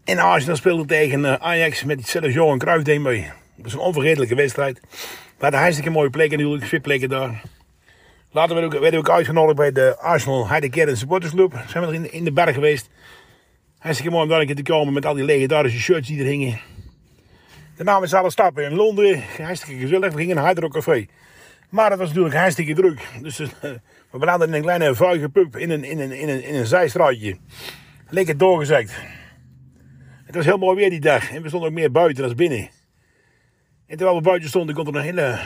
En 0.04 0.18
Arsenal 0.18 0.56
speelde 0.56 0.84
tegen 0.84 1.24
eh, 1.24 1.34
Ajax 1.34 1.84
met 1.84 2.08
Sergio 2.08 2.52
en 2.52 2.58
Cruijff 2.58 2.84
deed 2.84 3.00
mee. 3.00 3.30
Dat 3.56 3.66
is 3.66 3.72
een 3.72 3.78
onvergetelijke 3.78 4.34
wedstrijd. 4.34 4.80
We 5.36 5.40
hadden 5.40 5.60
hartstikke 5.60 5.90
mooie 5.90 6.10
plekken 6.10 6.38
natuurlijk, 6.38 6.66
VIP-plekken 6.66 7.08
daar. 7.08 7.42
Later 8.30 8.54
werden 8.54 8.80
we, 8.80 8.90
we 8.90 8.98
ook 8.98 9.10
uitgenodigd 9.10 9.56
bij 9.56 9.72
de 9.72 9.96
Arsenal 9.98 10.48
Heidekeren 10.48 10.96
Supportersclub. 10.96 11.52
Zijn 11.66 11.86
we 11.86 11.94
in, 11.94 12.12
in 12.12 12.24
de 12.24 12.32
berg 12.32 12.54
geweest. 12.54 12.88
Hartstikke 13.78 14.12
mooi 14.12 14.24
om 14.24 14.30
daar 14.30 14.40
een 14.40 14.46
keer 14.46 14.56
te 14.56 14.62
komen 14.62 14.94
met 14.94 15.06
al 15.06 15.14
die 15.14 15.24
legendarische 15.24 15.80
shirts 15.80 16.08
die 16.08 16.20
er 16.20 16.26
hingen. 16.26 16.60
Daarna 17.76 17.98
met 17.98 18.08
z'n 18.08 18.16
allen 18.16 18.30
stappen 18.30 18.64
in 18.64 18.74
Londen. 18.74 19.22
Hartstikke 19.42 19.80
gezellig. 19.80 20.12
We 20.12 20.18
gingen 20.18 20.36
naar 20.36 20.46
Hydro 20.46 20.68
Café. 20.68 21.06
Maar 21.74 21.90
het 21.90 21.98
was 21.98 22.08
natuurlijk 22.08 22.34
hartstikke 22.34 22.74
druk. 22.74 23.08
Dus 23.22 23.40
uh, 23.40 23.48
we 24.10 24.18
belanden 24.18 24.48
in 24.48 24.54
een 24.54 24.62
kleine 24.62 24.94
vuige 24.94 25.28
pub 25.28 25.56
in 25.56 25.70
een, 25.70 25.84
in 25.84 26.00
een, 26.00 26.12
in 26.12 26.28
een, 26.28 26.44
in 26.44 26.54
een 26.54 26.66
zijstraatje. 26.66 27.36
Lekker 28.08 28.36
doorgezakt. 28.36 28.94
Het 30.24 30.34
was 30.34 30.44
heel 30.44 30.58
mooi 30.58 30.76
weer 30.76 30.90
die 30.90 31.00
dag. 31.00 31.30
En 31.30 31.42
we 31.42 31.48
stonden 31.48 31.68
ook 31.68 31.74
meer 31.74 31.90
buiten 31.90 32.26
dan 32.26 32.36
binnen. 32.36 32.68
En 33.86 33.96
terwijl 33.96 34.16
we 34.16 34.22
buiten 34.22 34.48
stonden, 34.48 34.74
kon 34.74 34.86
er 34.86 34.94
een 34.94 35.00
hele 35.00 35.38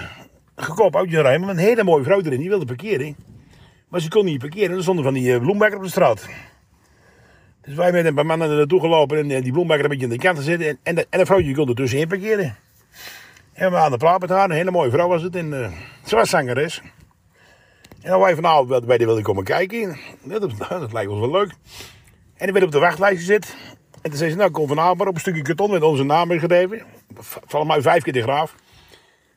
gekop 0.56 0.96
uitje 0.96 1.20
rijden. 1.20 1.40
Met 1.40 1.56
een 1.56 1.62
hele 1.62 1.84
mooie 1.84 2.04
vrouw 2.04 2.20
erin. 2.20 2.40
Die 2.40 2.48
wilde 2.48 2.64
parkeren. 2.64 3.16
Maar 3.88 4.00
ze 4.00 4.08
kon 4.08 4.24
niet 4.24 4.38
parkeren. 4.38 4.76
Er 4.76 4.82
stonden 4.82 5.04
van 5.04 5.14
die 5.14 5.32
uh, 5.32 5.38
bloembakker 5.38 5.78
op 5.78 5.84
de 5.84 5.90
straat. 5.90 6.28
Dus 7.62 7.74
wij 7.74 7.92
met 7.92 8.04
een 8.04 8.14
paar 8.14 8.26
mannen 8.26 8.56
naartoe 8.56 8.80
gelopen. 8.80 9.18
En 9.18 9.30
uh, 9.30 9.42
die 9.42 9.52
bloembakker 9.52 9.84
een 9.84 9.90
beetje 9.90 10.06
aan 10.06 10.12
de 10.12 10.18
kant 10.18 10.44
te. 10.44 10.52
En, 10.52 10.78
en, 10.82 11.06
en 11.10 11.18
de 11.18 11.26
vrouwtje 11.26 11.54
kon 11.54 11.68
er 11.68 11.74
tussenin 11.74 12.08
parkeren. 12.08 12.56
En 13.58 13.70
we 13.70 13.76
aan 13.76 13.90
de 13.90 13.96
praat 13.96 14.20
met 14.20 14.30
haar. 14.30 14.44
Een 14.44 14.56
hele 14.56 14.70
mooie 14.70 14.90
vrouw 14.90 15.08
was 15.08 15.22
het. 15.22 15.36
En 15.36 15.52
uh, 15.52 15.72
was 16.10 16.30
zangeres. 16.30 16.80
En 18.02 18.10
dan 18.10 18.20
wij 18.20 18.34
vanavond 18.34 18.86
bij 18.86 18.96
die 18.96 19.06
wilden 19.06 19.24
komen 19.24 19.44
kijken. 19.44 19.98
Dat, 20.22 20.92
lijkt 20.92 21.10
ons 21.10 21.20
wel 21.20 21.30
leuk. 21.30 21.50
En 22.34 22.44
die 22.44 22.52
werd 22.52 22.64
op 22.64 22.72
de 22.72 22.78
wachtlijst 22.78 23.18
gezet. 23.18 23.56
En 24.02 24.10
toen 24.10 24.18
zei 24.18 24.30
ze, 24.30 24.36
nou 24.36 24.50
kom 24.50 24.68
vanavond 24.68 24.98
maar 24.98 25.06
op 25.06 25.14
een 25.14 25.20
stukje 25.20 25.42
karton 25.42 25.70
met 25.70 25.82
onze 25.82 26.02
naam 26.02 26.30
geschreven. 26.30 26.82
Vallen 27.20 27.66
mij 27.66 27.82
vijf 27.82 28.02
keer 28.02 28.12
de 28.12 28.22
graaf. 28.22 28.54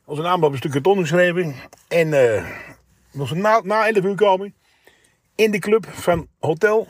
Onze 0.06 0.22
naam 0.22 0.44
op 0.44 0.52
een 0.52 0.58
stukje 0.58 0.82
karton 0.82 1.02
geschreven. 1.02 1.56
En 1.88 2.08
uh, 2.08 3.32
na, 3.34 3.62
na 3.64 3.88
11 3.88 4.04
uur 4.04 4.16
komen. 4.16 4.56
In 5.36 5.52
de 5.52 5.60
club 5.60 5.88
van 5.90 6.28
hotel. 6.40 6.88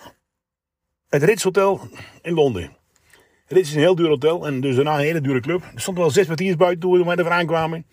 Het 1.10 1.24
Ritz 1.24 1.44
Hotel 1.44 1.80
in 2.22 2.34
Londen. 2.34 2.80
Dit 3.54 3.66
is 3.66 3.74
een 3.74 3.80
heel 3.80 3.96
duur 3.96 4.08
hotel 4.08 4.48
en 4.48 4.62
dus 4.62 4.76
daarna 4.76 4.94
een 4.94 5.06
hele 5.06 5.22
dure 5.22 5.40
club. 5.40 5.64
Er 5.74 5.82
stonden 5.82 6.04
wel 6.04 6.12
zes 6.12 6.26
kwartiers 6.26 6.56
buiten 6.56 6.80
toen 6.80 7.08
we 7.08 7.16
er 7.16 7.30
aankwamen. 7.30 7.86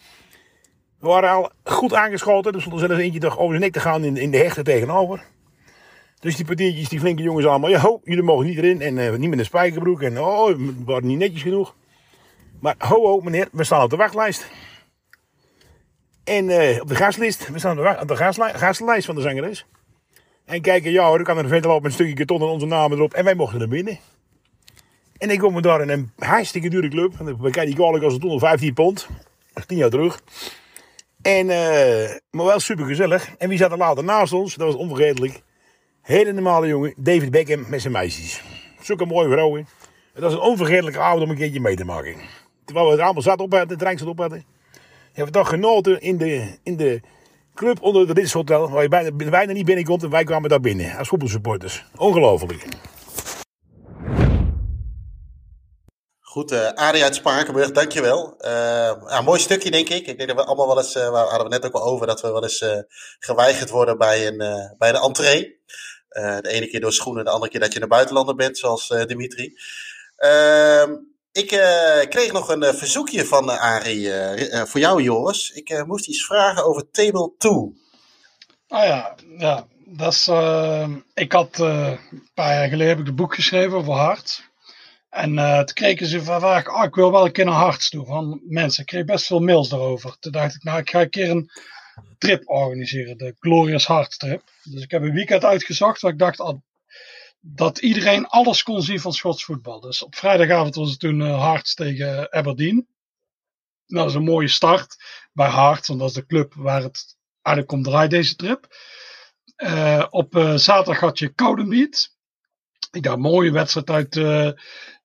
We 1.01 1.07
waren 1.07 1.31
al 1.31 1.51
goed 1.65 1.95
aangeschoten. 1.95 2.55
Er 2.55 2.61
stond 2.61 2.81
er 2.81 2.87
zelfs 2.87 3.03
eentje 3.03 3.21
toch 3.21 3.39
over 3.39 3.49
zijn 3.49 3.61
nek 3.61 3.73
te 3.73 3.81
gaan 3.81 4.05
in, 4.05 4.17
in 4.17 4.31
de 4.31 4.37
hechten 4.37 4.65
tegenover. 4.65 5.25
Dus 6.21 6.37
die 6.37 6.45
partiertjes, 6.45 6.89
die 6.89 7.01
flinke 7.01 7.23
jongens 7.23 7.47
allemaal. 7.47 7.71
Ja, 7.71 7.79
ho, 7.79 8.01
jullie 8.05 8.23
mogen 8.23 8.47
niet 8.47 8.59
erin. 8.59 8.81
En 8.81 8.97
uh, 8.97 9.15
niet 9.15 9.31
met 9.31 9.39
een 9.39 9.45
spijkerbroek. 9.45 10.03
En 10.03 10.21
oh, 10.21 10.47
we 10.47 10.75
waren 10.85 11.07
niet 11.07 11.19
netjes 11.19 11.43
genoeg. 11.43 11.75
Maar 12.61 12.75
ho, 12.79 13.07
ho, 13.07 13.21
meneer, 13.21 13.49
we 13.53 13.65
staan 13.65 13.83
op 13.83 13.91
de 13.91 13.97
wachtlijst. 13.97 14.51
En 16.25 16.49
uh, 16.49 16.81
op 16.81 16.89
de 16.89 16.95
gaslist. 16.95 17.49
We 17.49 17.59
staan 17.59 17.79
op 17.79 17.85
de, 17.85 17.97
op 18.01 19.05
van 19.05 19.15
de 19.15 19.21
zangeres. 19.21 19.67
En 20.45 20.61
kijken, 20.61 20.91
ja 20.91 21.07
hoor, 21.07 21.17
dan 21.17 21.27
kan 21.27 21.39
er 21.39 21.49
verder 21.49 21.71
lopen 21.71 21.83
met 21.83 21.91
een 21.91 21.99
stukje 21.99 22.15
karton 22.15 22.41
en 22.41 22.53
onze 22.53 22.67
namen 22.67 22.97
erop. 22.97 23.15
En 23.15 23.25
wij 23.25 23.35
mochten 23.35 23.61
er 23.61 23.69
binnen. 23.69 23.99
En 25.19 25.31
ik 25.31 25.39
kom 25.39 25.53
me 25.53 25.61
daar 25.61 25.81
in 25.81 25.89
een 25.89 26.11
hartstikke 26.19 26.69
dure 26.69 26.89
club. 26.89 27.17
We 27.19 27.35
kijken 27.41 27.67
die 27.67 27.75
kwalijk 27.75 28.05
als 28.05 28.13
het 28.13 28.23
toen 28.23 28.31
al 28.31 28.39
15 28.39 28.75
pond. 28.75 29.09
10 29.67 29.77
jaar 29.77 29.91
terug. 29.91 30.21
En, 31.23 31.47
uh, 31.47 32.11
maar 32.31 32.45
wel 32.47 32.61
super 32.61 32.87
gezellig. 32.87 33.35
En 33.39 33.49
wie 33.49 33.59
zat 33.59 33.71
er 33.71 33.79
later 33.79 34.05
naast 34.05 34.33
ons? 34.33 34.55
Dat 34.55 34.67
was 34.67 34.77
onvergetelijk. 34.77 35.43
Hele 36.03 36.33
normale 36.33 36.67
jongen, 36.67 36.95
David 36.97 37.31
Beckham 37.31 37.65
met 37.69 37.81
zijn 37.81 37.93
meisjes. 37.93 38.43
Zulke 38.81 39.05
mooie 39.05 39.31
vrouwen. 39.31 39.69
Het 40.13 40.23
was 40.23 40.33
een 40.33 40.41
onvergetelijke 40.41 40.99
avond 40.99 41.23
om 41.23 41.31
een 41.31 41.37
keertje 41.37 41.61
mee 41.61 41.77
te 41.77 41.85
maken. 41.85 42.15
Terwijl 42.65 42.87
we 42.87 42.93
het 42.93 43.01
allemaal 43.01 43.23
zat 43.23 43.41
op 43.41 43.51
hadden, 43.51 43.69
de 43.69 43.85
drank 43.85 43.99
zat 43.99 44.09
op 44.09 44.19
hadden. 44.19 44.45
Hebben 45.07 45.33
we 45.33 45.39
toch 45.39 45.49
genoten 45.49 46.01
in 46.01 46.17
de, 46.17 46.59
in 46.63 46.77
de 46.77 47.01
club 47.55 47.83
onder 47.83 48.09
het 48.09 48.19
Ritz 48.19 48.33
Hotel. 48.33 48.71
Waar 48.71 48.83
je 48.83 48.89
bijna, 48.89 49.11
bijna 49.31 49.53
niet 49.53 49.65
binnenkomt 49.65 50.03
en 50.03 50.11
wij 50.11 50.25
kwamen 50.25 50.49
daar 50.49 50.61
binnen 50.61 50.97
als 50.97 51.09
voetbalsupporters. 51.09 51.85
Ongelooflijk. 51.97 52.67
Goed, 56.29 56.53
uh, 56.53 56.69
Arie 56.69 57.03
uit 57.03 57.15
Spakenburg, 57.15 57.71
dankjewel. 57.71 58.35
Uh, 58.41 58.51
ja, 59.09 59.21
mooi 59.21 59.41
stukje, 59.41 59.71
denk 59.71 59.89
ik. 59.89 60.07
Ik 60.07 60.17
denk 60.17 60.29
dat 60.29 60.39
we 60.39 60.45
allemaal 60.45 60.67
wel 60.67 60.79
eens, 60.79 60.97
uh, 60.97 61.09
hadden 61.09 61.43
we 61.43 61.49
net 61.49 61.67
ook 61.67 61.73
al 61.73 61.83
over, 61.83 62.07
dat 62.07 62.21
we 62.21 62.33
wel 62.33 62.43
eens 62.43 62.65
geweigerd 63.19 63.71
worden 63.71 63.99
bij, 63.99 64.27
een, 64.27 64.39
bij 64.79 64.93
de 64.93 65.01
entree. 65.01 65.61
de 66.09 66.49
ene 66.49 66.67
keer 66.67 66.81
door 66.81 66.93
schoenen, 66.93 67.25
de 67.25 67.31
andere 67.31 67.51
keer 67.51 67.61
dat 67.61 67.73
je 67.73 67.83
een 67.83 67.89
buitenlander 67.89 68.35
bent, 68.35 68.59
zoals 68.59 68.89
Dimitri. 69.07 69.59
Ehm, 70.17 70.93
ik 71.33 71.49
kreeg 72.09 72.33
nog 72.33 72.49
een 72.49 72.75
verzoekje 72.75 73.25
van 73.25 73.59
Arie 73.59 74.11
voor 74.67 74.81
jou, 74.81 75.03
Joris. 75.03 75.51
Ik 75.51 75.85
moest 75.87 76.09
iets 76.09 76.25
vragen 76.25 76.65
over 76.65 76.91
Table 76.91 77.33
2. 77.39 77.53
Ah 78.69 78.85
ja, 78.85 79.15
ja. 79.39 79.67
Dat 79.85 80.13
is, 80.13 80.31
ik 81.15 81.33
had 81.33 81.59
een 81.59 82.31
paar 82.35 82.55
jaar 82.55 82.69
geleden 82.69 82.89
heb 82.89 82.99
ik 82.99 83.07
een 83.07 83.15
boek 83.15 83.35
geschreven 83.35 83.77
over 83.77 83.93
hart. 83.93 84.48
En 85.09 85.33
uh, 85.33 85.57
toen 85.57 85.75
kregen 85.75 86.07
ze 86.07 86.23
van 86.23 86.45
oh, 86.45 86.85
ik 86.85 86.95
wil 86.95 87.13
wel 87.13 87.25
een 87.25 87.33
keer 87.33 87.45
naar 87.45 87.55
Harts 87.55 87.91
toe 87.91 88.07
van 88.07 88.41
mensen. 88.45 88.81
Ik 88.81 88.87
kreeg 88.87 89.05
best 89.05 89.27
veel 89.27 89.41
mails 89.41 89.69
daarover. 89.69 90.17
Toen 90.19 90.33
dacht 90.33 90.55
ik, 90.55 90.63
nou, 90.63 90.79
ik 90.79 90.91
ga 90.91 91.01
een 91.01 91.11
keer 91.11 91.31
een 91.31 91.51
trip 92.19 92.49
organiseren, 92.49 93.19
de 93.19 93.37
Glorious 93.39 93.87
Hearts 93.87 94.17
trip. 94.17 94.43
Dus 94.63 94.83
ik 94.83 94.91
heb 94.91 95.03
een 95.03 95.13
weekend 95.13 95.45
uitgezocht 95.45 96.01
waar 96.01 96.13
ik 96.13 96.19
dacht 96.19 96.55
dat 97.41 97.79
iedereen 97.79 98.27
alles 98.27 98.63
kon 98.63 98.83
zien 98.83 99.01
van 99.01 99.13
Schots 99.13 99.45
voetbal. 99.45 99.81
Dus 99.81 100.03
op 100.03 100.15
vrijdagavond 100.15 100.75
was 100.75 100.91
het 100.91 101.01
toen 101.01 101.21
uh, 101.21 101.43
Hearts 101.43 101.75
tegen 101.75 102.33
Aberdeen. 102.33 102.87
Nou, 103.87 104.03
dat 104.03 104.09
is 104.09 104.15
een 104.15 104.25
mooie 104.25 104.49
start 104.49 104.97
bij 105.33 105.51
Hearts, 105.51 105.89
want 105.89 106.01
dat 106.01 106.09
is 106.09 106.15
de 106.15 106.27
club 106.27 106.55
waar 106.55 106.83
het 106.83 107.17
eigenlijk 107.43 107.77
om 107.77 107.83
draait 107.83 108.11
deze 108.11 108.37
trip. 108.37 108.77
Uh, 109.57 110.07
op 110.11 110.53
zaterdag 110.55 111.01
had 111.01 111.19
je 111.19 111.35
Cowdenbeat. 111.35 112.17
Ik 112.91 113.03
dacht, 113.03 113.19
mooie 113.19 113.53
wedstrijd 113.53 113.91
uit, 113.91 114.17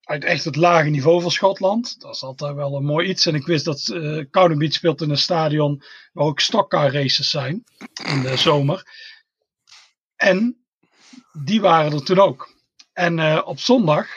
uit 0.04 0.24
echt 0.24 0.46
het 0.46 0.56
lage 0.56 0.90
niveau 0.90 1.22
van 1.22 1.32
Schotland. 1.32 2.00
Dat 2.00 2.16
is 2.16 2.24
altijd 2.24 2.56
wel 2.56 2.76
een 2.76 2.86
mooi 2.86 3.10
iets. 3.10 3.26
En 3.26 3.36
ik 3.36 3.46
wist 3.46 3.66
dat 3.66 3.88
uh, 3.88 4.26
Cowdenbeat 4.32 4.74
speelt 4.74 5.02
in 5.02 5.10
een 5.10 5.18
stadion 5.18 5.84
waar 6.14 6.26
ook 6.26 6.40
stockcar 6.40 6.92
races 6.92 7.30
zijn 7.30 7.64
in 8.06 8.22
de 8.22 8.38
zomer. 8.38 8.88
En 10.16 10.66
die 11.44 11.62
waren 11.62 11.92
er 11.92 12.04
toen 12.04 12.20
ook. 12.20 12.54
En 12.94 13.18
uh, 13.18 13.42
op 13.46 13.60
zondag 13.60 14.08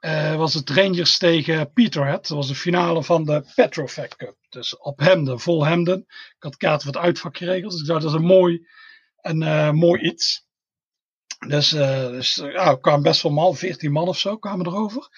uh, 0.00 0.36
was 0.36 0.54
het 0.54 0.70
Rangers 0.70 1.18
tegen 1.18 1.72
Peterhead. 1.72 2.26
Dat 2.26 2.36
was 2.36 2.48
de 2.48 2.54
finale 2.54 3.04
van 3.04 3.24
de 3.24 3.44
Petrofac 3.54 4.16
Cup. 4.16 4.36
Dus 4.48 4.78
op 4.78 4.98
Hemden, 4.98 5.40
vol 5.40 5.66
Hemden. 5.66 5.98
Ik 6.08 6.36
had 6.38 6.56
kaarten 6.56 6.92
voor 6.92 7.02
het. 7.02 7.62
Dus 7.62 7.80
ik 7.80 7.86
dacht, 7.86 8.02
dat 8.02 8.10
is 8.10 8.18
een 8.18 8.26
mooi, 8.26 8.66
een, 9.20 9.74
mooi 9.76 10.00
iets. 10.00 10.47
Dus, 11.46 11.72
uh, 11.72 12.08
dus 12.08 12.34
ja, 12.34 12.66
er 12.66 12.80
kwamen 12.80 13.02
best 13.02 13.22
wel 13.22 13.32
man, 13.32 13.56
14 13.56 13.92
man 13.92 14.08
of 14.08 14.18
zo 14.18 14.36
kwamen 14.36 14.66
erover. 14.66 15.08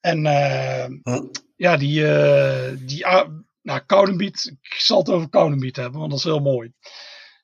En 0.00 0.26
huh? 1.02 1.20
ja, 1.56 1.76
die, 1.76 2.02
die 2.84 3.04
nou, 3.62 3.80
Koudenbiet, 3.86 4.56
ik 4.60 4.74
zal 4.74 4.98
het 4.98 5.10
over 5.10 5.28
Koudenbiet 5.28 5.76
hebben, 5.76 5.98
want 5.98 6.10
dat 6.10 6.18
is 6.18 6.24
heel 6.24 6.40
mooi. 6.40 6.72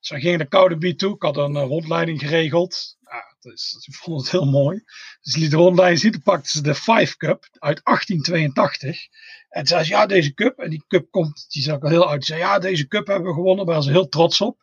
Dus 0.00 0.10
we 0.10 0.20
gingen 0.20 0.38
naar 0.38 0.48
Koudenbiet 0.48 0.98
toe. 0.98 1.14
Ik 1.14 1.22
had 1.22 1.36
een 1.36 1.58
rondleiding 1.58 2.20
geregeld. 2.20 2.96
Dus 3.40 3.86
ik 3.86 3.94
vond 3.94 4.20
het 4.20 4.30
heel 4.30 4.50
mooi. 4.50 4.82
Dus 5.20 5.36
liet 5.36 5.50
de 5.50 5.56
rondleiding 5.56 6.00
zien. 6.00 6.12
Toen 6.12 6.22
pakten 6.22 6.50
ze 6.50 6.62
de 6.62 6.74
Five 6.74 7.16
Cup 7.16 7.48
uit 7.58 7.80
1882. 7.84 9.08
En 9.48 9.66
zei 9.66 9.84
ze, 9.84 9.90
ja, 9.90 10.06
deze 10.06 10.34
cup. 10.34 10.58
En 10.58 10.70
die 10.70 10.84
cup 10.88 11.10
komt, 11.10 11.46
die 11.48 11.62
zag 11.62 11.82
er 11.82 11.88
heel 11.88 12.10
uit. 12.10 12.24
Zei, 12.24 12.40
ja, 12.40 12.58
deze 12.58 12.86
cup 12.86 13.06
hebben 13.06 13.28
we 13.28 13.34
gewonnen. 13.34 13.56
Daar 13.56 13.74
waren 13.74 13.82
ze 13.82 13.90
heel 13.90 14.08
trots 14.08 14.40
op. 14.40 14.62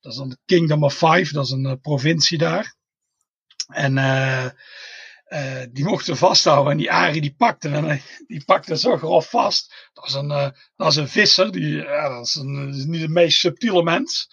Dat 0.00 0.12
is 0.12 0.18
dan 0.18 0.28
de 0.28 0.38
Kingdom 0.44 0.84
of 0.84 0.94
Five. 0.94 1.32
Dat 1.32 1.44
is 1.44 1.50
een 1.50 1.66
uh, 1.66 1.72
provincie 1.82 2.38
daar. 2.38 2.74
En 3.70 3.96
uh, 3.96 4.46
uh, 5.28 5.62
die 5.70 5.84
mochten 5.84 6.16
vasthouden. 6.16 6.72
En 6.72 6.78
die 6.78 6.92
Arie 6.92 7.20
die 7.20 7.34
pakte. 7.36 7.68
En 7.68 8.00
die 8.26 8.44
pakte 8.44 8.78
zo 8.78 8.96
grof 8.96 9.30
vast. 9.30 9.88
Dat 9.92 10.06
is 10.06 10.14
een, 10.14 10.54
dat 10.76 10.90
is 10.90 10.96
een 10.96 11.08
visser. 11.08 11.52
Die, 11.52 11.76
ja, 11.76 12.08
dat, 12.08 12.26
is 12.26 12.34
een, 12.34 12.66
dat 12.66 12.74
is 12.74 12.84
niet 12.84 13.00
de 13.00 13.08
meest 13.08 13.38
subtiele 13.38 13.82
mens. 13.82 14.28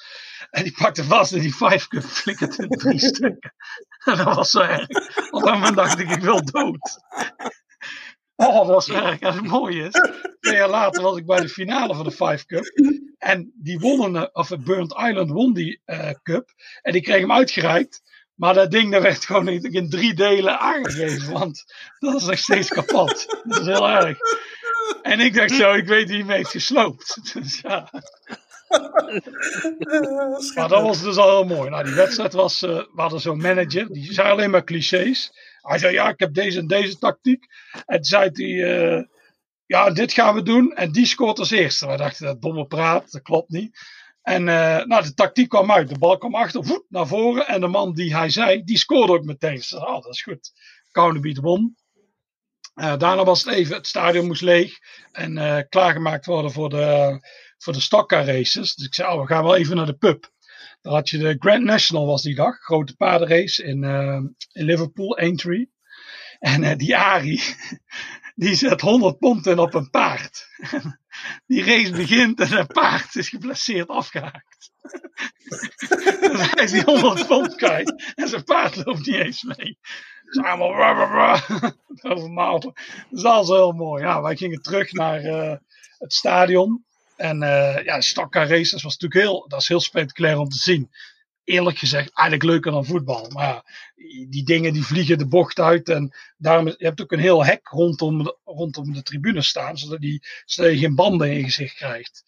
En 0.50 0.64
die 0.64 0.76
pakte 0.78 1.04
vast 1.04 1.34
en 1.34 1.40
die 1.40 1.54
Five 1.54 1.88
Cup 1.88 2.04
flikkerde 2.04 2.64
in 2.64 2.70
drie 2.70 3.00
stukken. 3.14 3.54
En 4.06 4.18
dat 4.24 4.36
was 4.36 4.50
zo 4.50 4.60
erg. 4.60 4.88
Op 5.32 5.44
dat 5.44 5.54
moment 5.54 5.76
dacht 5.76 6.00
ik, 6.00 6.10
ik 6.10 6.22
wil 6.22 6.44
dood. 6.44 7.00
Oh, 8.36 8.56
dat 8.56 8.68
was 8.68 8.90
erg. 8.90 9.20
En 9.20 9.34
het 9.34 9.48
mooie 9.48 9.84
is, 9.84 10.02
twee 10.40 10.56
jaar 10.56 10.70
later 10.70 11.04
was 11.04 11.18
ik 11.18 11.26
bij 11.26 11.40
de 11.40 11.50
finale 11.50 11.96
van 11.96 12.04
de 12.04 12.12
Five 12.12 12.46
Cup. 12.46 12.66
En 13.18 13.52
die 13.56 13.80
wonnen, 13.80 14.36
of 14.36 14.50
Burnt 14.60 14.94
Island 14.94 15.30
won 15.30 15.54
die 15.54 15.82
uh, 15.86 16.10
cup. 16.24 16.50
En 16.82 16.92
die 16.92 17.02
kreeg 17.02 17.20
hem 17.20 17.32
uitgereikt. 17.32 18.02
Maar 18.38 18.54
dat 18.54 18.72
ding 18.72 18.92
dat 18.92 19.02
werd 19.02 19.26
gewoon 19.26 19.48
in 19.48 19.90
drie 19.90 20.14
delen 20.14 20.60
aangegeven. 20.60 21.34
Want 21.34 21.64
dat 22.00 22.16
is 22.16 22.26
nog 22.26 22.38
steeds 22.38 22.70
kapot. 22.70 23.42
Dat 23.44 23.60
is 23.60 23.66
heel 23.66 23.90
erg. 23.90 24.18
En 25.02 25.20
ik 25.20 25.34
dacht 25.34 25.52
zo, 25.52 25.74
ik 25.74 25.88
weet 25.88 26.10
wie 26.10 26.20
hem 26.20 26.30
heeft 26.30 26.50
gesloopt. 26.50 27.20
Dus 27.34 27.62
ja. 27.62 27.90
maar 30.56 30.68
dat 30.68 30.82
was 30.82 31.02
dus 31.02 31.18
al 31.18 31.30
heel 31.30 31.56
mooi. 31.56 31.70
Nou, 31.70 31.84
die 31.84 31.94
wedstrijd 31.94 32.34
was, 32.34 32.64
uh, 32.64 32.84
we 32.96 33.20
zo'n 33.20 33.42
manager, 33.42 33.88
die 33.94 34.14
zei 34.14 34.30
alleen 34.30 34.50
maar 34.50 34.64
clichés. 34.64 35.32
Hij 35.62 35.78
zei, 35.78 35.94
ja, 35.94 36.10
ik 36.10 36.20
heb 36.20 36.34
deze 36.34 36.60
en 36.60 36.68
deze 36.68 36.98
tactiek. 36.98 37.46
En 37.86 37.96
toen 37.96 38.04
zei 38.04 38.30
hij, 38.34 38.46
uh, 38.46 39.04
ja, 39.66 39.92
dit 39.92 40.14
gaan 40.14 40.36
we 40.36 40.42
doen. 40.42 40.76
En 40.76 40.92
die 40.92 41.06
scoort 41.06 41.40
als 41.40 41.52
eerste. 41.52 41.88
Wij 41.88 41.98
dachten, 41.98 42.26
dat 42.26 42.42
domme 42.42 42.66
praat, 42.66 43.12
dat 43.12 43.22
klopt 43.22 43.50
niet. 43.50 43.78
En 44.28 44.48
uh, 44.48 44.84
nou, 44.84 45.04
de 45.04 45.14
tactiek 45.14 45.50
kwam 45.50 45.72
uit. 45.72 45.90
De 45.90 45.98
bal 45.98 46.18
kwam 46.18 46.36
achter, 46.36 46.66
voet 46.66 46.86
naar 46.90 47.08
voren. 47.08 47.48
En 47.48 47.62
de 47.62 47.68
man 47.68 47.94
die 47.94 48.16
hij 48.16 48.30
zei, 48.30 48.64
die 48.64 48.78
scoorde 48.78 49.14
ook 49.14 49.24
meteen. 49.24 49.64
Zei, 49.64 49.82
oh, 49.82 50.02
dat 50.02 50.14
is 50.14 50.22
goed. 50.22 50.52
Koudebiet 50.92 51.38
won. 51.38 51.76
Uh, 52.76 52.98
daarna 52.98 53.24
was 53.24 53.44
het 53.44 53.54
even, 53.54 53.76
het 53.76 53.88
stadion 53.88 54.28
moest 54.28 54.42
leeg. 54.42 54.78
En 55.12 55.38
uh, 55.38 55.60
klaargemaakt 55.70 56.26
worden 56.26 56.52
voor 56.52 56.70
de, 56.70 57.20
voor 57.58 57.74
de 57.74 57.82
stockcar 57.82 58.26
races. 58.26 58.76
Dus 58.76 58.86
ik 58.86 58.94
zei, 58.94 59.14
oh, 59.14 59.22
we 59.22 59.28
gaan 59.28 59.44
wel 59.44 59.56
even 59.56 59.76
naar 59.76 59.86
de 59.86 59.98
pub. 59.98 60.32
Dan 60.82 60.94
had 60.94 61.10
je 61.10 61.18
de 61.18 61.36
Grand 61.40 61.64
National 61.64 62.06
was 62.06 62.22
die 62.22 62.36
dag. 62.36 62.56
Grote 62.58 62.96
paardenrace 62.96 63.64
in, 63.64 63.84
in 64.52 64.64
Liverpool, 64.66 65.18
Aintree. 65.18 65.72
En 66.40 66.78
die 66.78 66.98
Ari, 66.98 67.42
die 68.38 68.56
zet 68.56 68.82
100 68.82 69.20
pond 69.20 69.46
in 69.46 69.60
op 69.60 69.74
een 69.74 69.90
paard. 69.90 70.48
die 71.48 71.64
race 71.64 71.92
begint 71.92 72.40
en 72.40 72.58
een 72.58 72.68
paard 72.68 73.16
is 73.16 73.30
geblesseerd 73.30 73.88
afgehaakt. 73.88 74.72
dus 76.20 76.52
hij 76.52 76.64
is 76.64 76.72
die 76.72 76.84
100 76.84 77.28
pond 77.28 77.56
kwijt 77.56 78.14
en 78.16 78.28
zijn 78.28 78.44
paard 78.44 78.76
loopt 78.76 79.06
niet 79.06 79.16
eens 79.16 79.44
mee. 79.44 79.78
Dus 80.24 80.44
allemaal. 82.02 82.60
Dat 82.60 82.74
is 83.12 83.24
alles 83.24 83.48
heel 83.48 83.72
mooi. 83.72 84.04
Ja, 84.04 84.22
wij 84.22 84.36
gingen 84.36 84.62
terug 84.62 84.92
naar 84.92 85.24
uh, 85.24 85.56
het 85.98 86.14
stadion. 86.14 86.86
En 87.16 87.42
uh, 87.42 87.84
ja, 87.84 88.02
Stockcar 88.02 88.48
Races 88.48 88.84
was 88.84 88.98
natuurlijk 88.98 89.22
heel, 89.22 89.48
dat 89.48 89.62
is 89.62 89.68
heel 89.68 89.80
spectaculair 89.80 90.38
om 90.38 90.50
te 90.50 90.58
zien. 90.58 90.90
Eerlijk 91.48 91.78
gezegd, 91.78 92.12
eigenlijk 92.14 92.50
leuker 92.50 92.72
dan 92.72 92.86
voetbal. 92.86 93.30
Maar 93.30 93.64
die 94.30 94.44
dingen 94.44 94.74
die 94.74 94.84
vliegen 94.84 95.18
de 95.18 95.28
bocht 95.28 95.60
uit. 95.60 95.90
En 95.90 96.16
daarom, 96.38 96.68
je 96.68 96.76
hebt 96.78 97.02
ook 97.02 97.12
een 97.12 97.20
heel 97.20 97.46
hek 97.46 97.68
rondom 97.68 98.24
de, 98.24 98.38
rondom 98.44 98.94
de 98.94 99.04
tribune 99.04 99.42
staan, 99.42 99.78
zodat, 99.78 100.00
die, 100.00 100.24
zodat 100.46 100.72
je 100.72 100.78
geen 100.78 100.96
banden 100.96 101.32
in 101.32 101.38
je 101.38 101.44
gezicht 101.44 101.76
krijgt. 101.76 102.24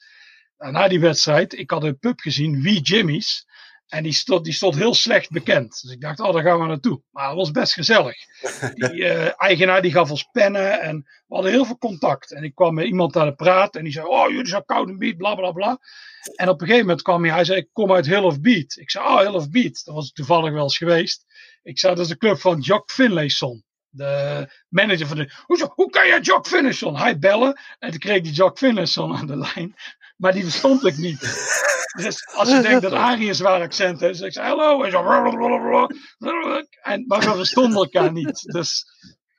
Nou, 0.57 0.71
na 0.71 0.87
die 0.87 0.99
wedstrijd, 0.99 1.53
ik 1.53 1.71
had 1.71 1.83
een 1.83 1.99
pub 1.99 2.19
gezien, 2.19 2.61
Wie 2.61 2.81
Jimmy's. 2.81 3.47
En 3.89 4.03
die 4.03 4.13
stond, 4.13 4.43
die 4.43 4.53
stond 4.53 4.75
heel 4.75 4.93
slecht 4.93 5.29
bekend. 5.29 5.81
Dus 5.81 5.91
ik 5.91 6.01
dacht, 6.01 6.19
oh, 6.19 6.33
daar 6.33 6.43
gaan 6.43 6.59
we 6.59 6.65
naartoe. 6.65 7.01
Maar 7.11 7.27
het 7.27 7.37
was 7.37 7.51
best 7.51 7.73
gezellig. 7.73 8.15
Die 8.73 8.93
uh, 8.93 9.41
eigenaar 9.41 9.81
die 9.81 9.91
gaf 9.91 10.11
ons 10.11 10.23
pennen 10.31 10.81
en 10.81 10.97
we 11.27 11.35
hadden 11.35 11.51
heel 11.51 11.65
veel 11.65 11.77
contact. 11.77 12.33
En 12.33 12.43
ik 12.43 12.55
kwam 12.55 12.73
met 12.73 12.85
iemand 12.85 13.17
aan 13.17 13.25
het 13.25 13.35
praten 13.35 13.79
en 13.79 13.83
die 13.83 13.93
zei, 13.93 14.05
oh, 14.05 14.29
jullie 14.29 14.47
zijn 14.47 14.65
koud 14.65 14.87
en 14.87 14.97
beat, 14.97 15.17
bla 15.17 15.35
bla 15.35 15.51
bla. 15.51 15.79
En 16.35 16.49
op 16.49 16.61
een 16.61 16.67
gegeven 16.67 16.85
moment 16.85 17.01
kwam 17.01 17.23
hij, 17.23 17.33
hij 17.33 17.45
zei, 17.45 17.59
ik 17.59 17.69
kom 17.73 17.91
uit 17.91 18.05
Hill 18.05 18.23
of 18.23 18.41
Beat. 18.41 18.77
Ik 18.77 18.91
zei, 18.91 19.05
oh, 19.05 19.19
Hill 19.19 19.33
of 19.33 19.49
Beat. 19.49 19.81
Dat 19.85 19.95
was 19.95 20.11
toevallig 20.11 20.51
wel 20.51 20.63
eens 20.63 20.77
geweest. 20.77 21.25
Ik 21.63 21.79
zei, 21.79 21.95
dat 21.95 22.03
is 22.03 22.09
de 22.09 22.17
club 22.17 22.39
van 22.39 22.59
Jock 22.59 22.91
Finlayson. 22.91 23.63
De 23.89 24.45
manager 24.67 25.07
van 25.07 25.17
de. 25.17 25.31
Hoe, 25.75 25.89
kan 25.89 26.07
je 26.07 26.19
Jock 26.21 26.47
Finlayson? 26.47 26.97
Hij 26.97 27.19
bellen. 27.19 27.59
En 27.79 27.89
toen 27.89 27.99
kreeg 27.99 28.21
die 28.21 28.31
Jock 28.31 28.57
Finlayson 28.57 29.15
aan 29.15 29.27
de 29.27 29.37
lijn. 29.37 29.75
Maar 30.17 30.31
die 30.31 30.43
verstond 30.43 30.85
ik 30.85 30.97
niet. 30.97 31.19
Dus 31.97 32.27
als 32.35 32.49
je 32.49 32.61
denkt 32.61 32.81
dat 32.81 32.91
Arie 32.91 33.27
een 33.27 33.35
zwaar 33.35 33.61
accent 33.61 33.99
heeft, 33.99 34.17
dus 34.17 34.27
ik 34.27 34.33
zei 34.33 34.47
hallo. 34.47 34.83
En, 34.83 34.91
zo, 34.91 35.03
en, 36.81 37.03
maar 37.07 37.19
we 37.19 37.35
verstonden 37.35 37.77
elkaar 37.77 38.11
niet. 38.11 38.41
Dus 38.41 38.85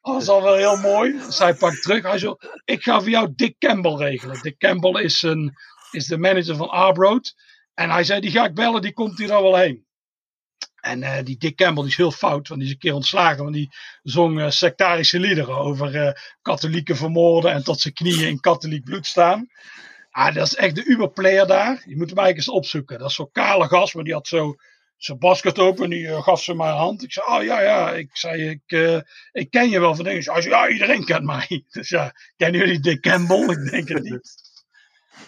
dat 0.01 0.23
is 0.23 0.29
al 0.29 0.43
wel 0.43 0.55
heel 0.55 0.77
mooi. 0.77 1.21
Hij 1.39 1.55
pakt 1.55 1.83
terug. 1.83 2.03
Hij 2.03 2.19
zo, 2.19 2.37
ik 2.65 2.83
ga 2.83 3.01
voor 3.01 3.11
jou 3.11 3.33
Dick 3.35 3.59
Campbell 3.59 3.95
regelen. 3.95 4.43
Dick 4.43 4.59
Campbell 4.59 5.03
is, 5.03 5.23
een, 5.23 5.53
is 5.91 6.07
de 6.07 6.19
manager 6.19 6.57
van 6.57 6.71
Arbroad. 6.71 7.35
En 7.75 7.91
hij 7.91 8.05
zei, 8.05 8.21
die 8.21 8.31
ga 8.31 8.45
ik 8.45 8.55
bellen, 8.55 8.83
die 8.83 8.93
komt 8.93 9.19
hier 9.19 9.33
al 9.33 9.43
wel 9.43 9.57
heen. 9.57 9.87
En 10.81 11.03
uh, 11.03 11.16
die 11.24 11.39
Dick 11.39 11.57
Campbell 11.57 11.83
die 11.83 11.93
is 11.93 11.99
heel 11.99 12.12
fout, 12.12 12.49
want 12.49 12.61
die 12.61 12.68
is 12.68 12.74
een 12.74 12.81
keer 12.81 12.95
ontslagen. 12.95 13.43
Want 13.43 13.55
die 13.55 13.68
zong 14.03 14.39
uh, 14.39 14.51
sectarische 14.51 15.18
liederen 15.20 15.57
over 15.57 15.95
uh, 15.95 16.12
katholieken 16.43 16.97
vermoorden 16.97 17.53
en 17.53 17.64
tot 17.64 17.81
zijn 17.81 17.95
knieën 17.95 18.28
in 18.28 18.41
katholiek 18.41 18.85
bloed 18.85 19.07
staan. 19.07 19.49
Ah, 20.11 20.35
dat 20.35 20.47
is 20.47 20.55
echt 20.55 20.74
de 20.74 20.85
uberplayer 20.87 21.47
daar. 21.47 21.83
Je 21.85 21.97
moet 21.97 22.09
hem 22.09 22.18
eigenlijk 22.18 22.37
eens 22.37 22.49
opzoeken. 22.49 22.99
Dat 22.99 23.09
is 23.09 23.14
zo'n 23.14 23.33
kale 23.33 23.68
gast, 23.68 23.95
maar 23.95 24.05
die 24.05 24.12
had 24.12 24.26
zo 24.26 24.55
zijn 24.97 25.18
basket 25.18 25.59
open 25.59 25.85
en 25.85 25.91
die 25.91 26.22
gaf 26.22 26.43
ze 26.43 26.55
mijn 26.55 26.74
hand. 26.74 27.03
Ik 27.03 27.12
zei, 27.12 27.26
oh 27.26 27.45
ja, 27.45 27.61
ja. 27.61 27.93
Ik 27.93 28.09
zei, 28.12 28.49
ik, 28.49 29.03
ik 29.33 29.51
ken 29.51 29.70
je 29.70 29.81
wel 29.81 29.95
van 29.95 30.05
dingen. 30.05 30.33
Hij 30.33 30.43
zei, 30.43 30.55
ja, 30.55 30.68
iedereen 30.68 31.05
kent 31.05 31.24
mij. 31.24 31.64
Dus 31.70 31.89
ja, 31.89 32.12
kennen 32.37 32.61
jullie 32.61 32.81
Dick 32.81 33.01
Campbell? 33.01 33.49
Ik 33.49 33.70
denk 33.70 33.89
het 33.89 34.03
niet. 34.03 34.28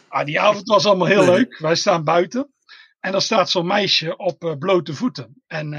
Ah, 0.09 0.25
die 0.25 0.41
avond 0.41 0.69
was 0.69 0.87
allemaal 0.87 1.07
heel 1.07 1.25
leuk. 1.25 1.59
Wij 1.59 1.75
staan 1.75 2.05
buiten. 2.05 2.53
En 3.03 3.15
er 3.15 3.23
staat 3.23 3.51
zo'n 3.51 3.67
meisje 3.67 4.17
op 4.17 4.45
uh, 4.45 4.53
blote 4.59 4.95
voeten. 4.95 5.43
En 5.47 5.71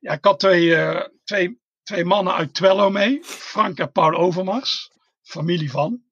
ja, 0.00 0.12
ik 0.12 0.24
had 0.24 0.38
twee, 0.38 0.76
twee, 1.24 1.60
twee 1.82 2.04
mannen 2.04 2.34
uit 2.34 2.54
Twello 2.54 2.90
mee. 2.90 3.18
Frank 3.24 3.78
en 3.78 3.92
Paul 3.92 4.14
Overmars. 4.14 4.90
Familie 5.22 5.70
van. 5.70 6.02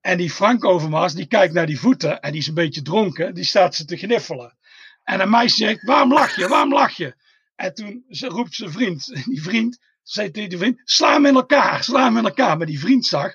En 0.00 0.16
die 0.16 0.30
Frank 0.30 0.64
Overmars, 0.64 1.12
die 1.12 1.26
kijkt 1.26 1.54
naar 1.54 1.66
die 1.66 1.80
voeten 1.80 2.20
en 2.20 2.30
die 2.30 2.40
is 2.40 2.46
een 2.46 2.54
beetje 2.54 2.82
dronken. 2.82 3.34
Die 3.34 3.44
staat 3.44 3.74
ze 3.74 3.84
te 3.84 3.96
gniffelen. 3.96 4.56
En 5.04 5.20
een 5.20 5.30
meisje 5.30 5.56
zegt, 5.56 5.82
waarom 5.82 6.12
lach 6.12 6.36
je, 6.36 6.48
waarom 6.48 6.72
lach 6.72 6.96
je? 6.96 7.14
En 7.54 7.74
toen 7.74 8.04
ze 8.08 8.26
roept 8.26 8.54
zijn 8.54 8.70
vriend, 8.70 9.06
die 9.32 9.42
vriend, 9.42 9.78
zei 10.02 10.30
tegen 10.30 10.48
die 10.48 10.58
vriend, 10.58 10.80
sla 10.84 11.12
hem 11.12 11.26
in 11.26 11.34
elkaar, 11.34 11.84
sla 11.84 12.04
hem 12.04 12.16
in 12.16 12.24
elkaar. 12.24 12.56
Maar 12.56 12.66
die 12.66 12.80
vriend 12.80 13.06
zag, 13.06 13.32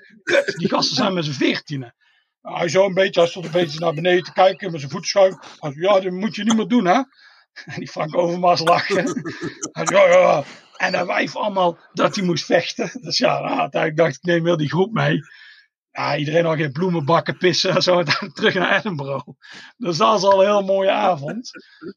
die 0.58 0.70
gasten 0.70 0.96
zijn 0.96 1.14
met 1.14 1.26
z'n 1.26 1.32
veertienen. 1.32 1.96
Hij 2.56 2.70
zo 2.70 2.86
een 2.86 2.94
beetje, 2.94 3.20
hij 3.20 3.30
stond 3.30 3.46
een 3.46 3.52
beetje 3.52 3.80
naar 3.80 3.94
beneden 3.94 4.24
te 4.24 4.34
kijken 4.34 4.72
met 4.72 4.80
zijn 4.80 4.92
voet 4.92 5.08
schuin. 5.08 5.38
Hij 5.60 5.72
zei, 5.72 5.82
ja, 5.82 6.00
dat 6.00 6.12
moet 6.12 6.36
je 6.36 6.44
niet 6.44 6.56
meer 6.56 6.68
doen, 6.68 6.86
hè? 6.86 7.02
En 7.66 7.76
die 7.76 7.88
Frank 7.88 8.18
Overmars 8.18 8.62
lachte. 8.62 8.94
Hij 9.72 9.86
zei, 9.86 10.10
ja, 10.10 10.20
ja. 10.20 10.44
En 10.78 10.92
dan 10.92 11.08
wijf 11.08 11.36
allemaal 11.36 11.78
dat 11.94 12.16
hij 12.16 12.26
moest 12.26 12.46
vechten. 12.46 12.92
Dus 13.02 13.18
ja, 13.18 13.42
uiteindelijk 13.42 13.98
dacht 13.98 14.16
ik, 14.16 14.24
neem 14.24 14.44
wel 14.44 14.58
die 14.58 14.70
groep 14.70 14.94
mee 14.94 15.22
ja, 15.98 16.18
iedereen 16.18 16.46
al 16.46 16.56
geen 16.56 16.72
bloemenbakken 16.72 17.38
pissen 17.38 17.76
en 17.76 17.82
zo 17.82 18.04
terug 18.34 18.54
naar 18.54 18.78
Edinburgh. 18.78 19.28
Dus 19.78 19.98
dat 19.98 20.18
is 20.18 20.24
al 20.24 20.42
een 20.42 20.48
heel 20.48 20.64
mooie 20.64 20.92
avond. 20.92 21.52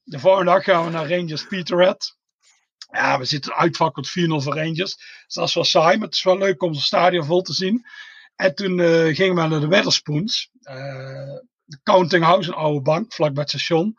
De 0.05 0.19
volgende 0.19 0.51
dag 0.51 0.65
gaan 0.65 0.85
we 0.85 0.91
naar 0.91 1.11
Rangers 1.11 1.47
Peterhead. 1.47 2.19
Ja, 2.91 3.19
we 3.19 3.25
zitten 3.25 3.55
uitvakkeld 3.55 4.09
4-0 4.09 4.13
voor 4.13 4.55
Rangers. 4.55 4.97
Dus 4.97 5.35
dat 5.35 5.49
is 5.49 5.55
wel 5.55 5.65
saai, 5.65 5.97
maar 5.97 6.07
het 6.07 6.17
is 6.17 6.23
wel 6.23 6.39
leuk 6.39 6.63
om 6.63 6.71
het 6.71 6.81
stadion 6.81 7.25
vol 7.25 7.43
te 7.43 7.53
zien. 7.53 7.87
En 8.41 8.55
toen 8.55 8.79
uh, 8.79 9.15
gingen 9.17 9.35
we 9.35 9.47
naar 9.47 9.61
de 9.61 9.69
Wetherspoons. 9.69 10.51
Uh, 10.63 10.75
de 11.65 11.81
Counting 11.83 12.25
House, 12.25 12.49
een 12.49 12.55
oude 12.55 12.81
bank, 12.81 13.13
vlakbij 13.13 13.43
het 13.43 13.51
station. 13.51 13.97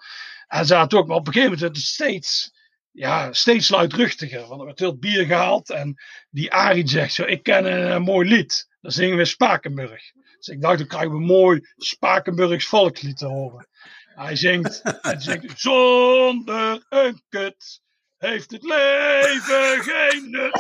En 0.48 0.66
zaten 0.66 0.98
ook, 0.98 1.08
maar 1.08 1.18
op 1.18 1.28
een 1.28 1.34
gegeven 1.34 1.58
moment 1.60 1.78
steeds, 1.78 2.52
ja, 2.92 3.34
steeds 3.34 3.70
luidruchtiger. 3.70 4.48
Want 4.48 4.60
er 4.60 4.66
werd 4.66 4.80
heel 4.80 4.98
bier 4.98 5.26
gehaald. 5.26 5.70
En 5.70 5.96
die 6.30 6.52
Arie 6.52 6.88
zegt 6.88 7.14
zo, 7.14 7.24
ik 7.24 7.44
ken 7.44 7.66
een, 7.66 7.92
een 7.92 8.02
mooi 8.02 8.30
lied. 8.30 8.68
Dan 8.82 8.92
zingen 8.92 9.18
we 9.18 9.26
Spakenburg. 9.26 10.12
Dus 10.38 10.48
ik 10.48 10.62
dacht, 10.62 10.78
dan 10.78 10.88
krijgen 10.88 11.12
we 11.12 11.16
een 11.16 11.24
mooi 11.24 11.60
Spakenburgs 11.76 12.66
volkslied 12.66 13.18
te 13.18 13.26
horen. 13.26 13.68
Hij 14.16 14.36
zingt, 14.36 14.82
hij 15.02 15.20
zingt 15.20 15.60
zonder 15.60 16.86
een 16.90 17.22
kut 17.30 17.82
heeft 18.22 18.52
het 18.52 18.64
leven 18.64 19.84
geen 19.84 20.30
nut. 20.30 20.52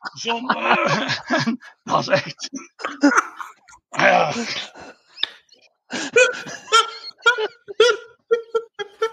Zonder... 0.00 0.76
dat 1.82 2.00
is 2.00 2.08
echt... 2.08 2.50
Ah 3.88 4.02
ja. 4.02 4.32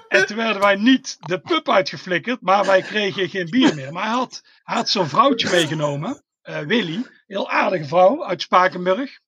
En 0.08 0.26
toen 0.26 0.38
werden 0.38 0.62
wij 0.62 0.76
niet 0.76 1.18
de 1.20 1.40
pub 1.40 1.70
uitgeflikkerd, 1.70 2.42
maar 2.42 2.66
wij 2.66 2.82
kregen 2.82 3.30
geen 3.30 3.50
bier 3.50 3.76
meer. 3.76 3.94
Maar 3.94 4.04
hij 4.04 4.14
had, 4.14 4.42
had 4.64 4.90
zo'n 4.90 5.08
vrouwtje 5.08 5.50
meegenomen, 5.50 6.24
uh, 6.44 6.60
Willy, 6.60 7.06
heel 7.26 7.50
aardige 7.50 7.86
vrouw 7.86 8.26
uit 8.26 8.42
Spakenburg. 8.42 9.20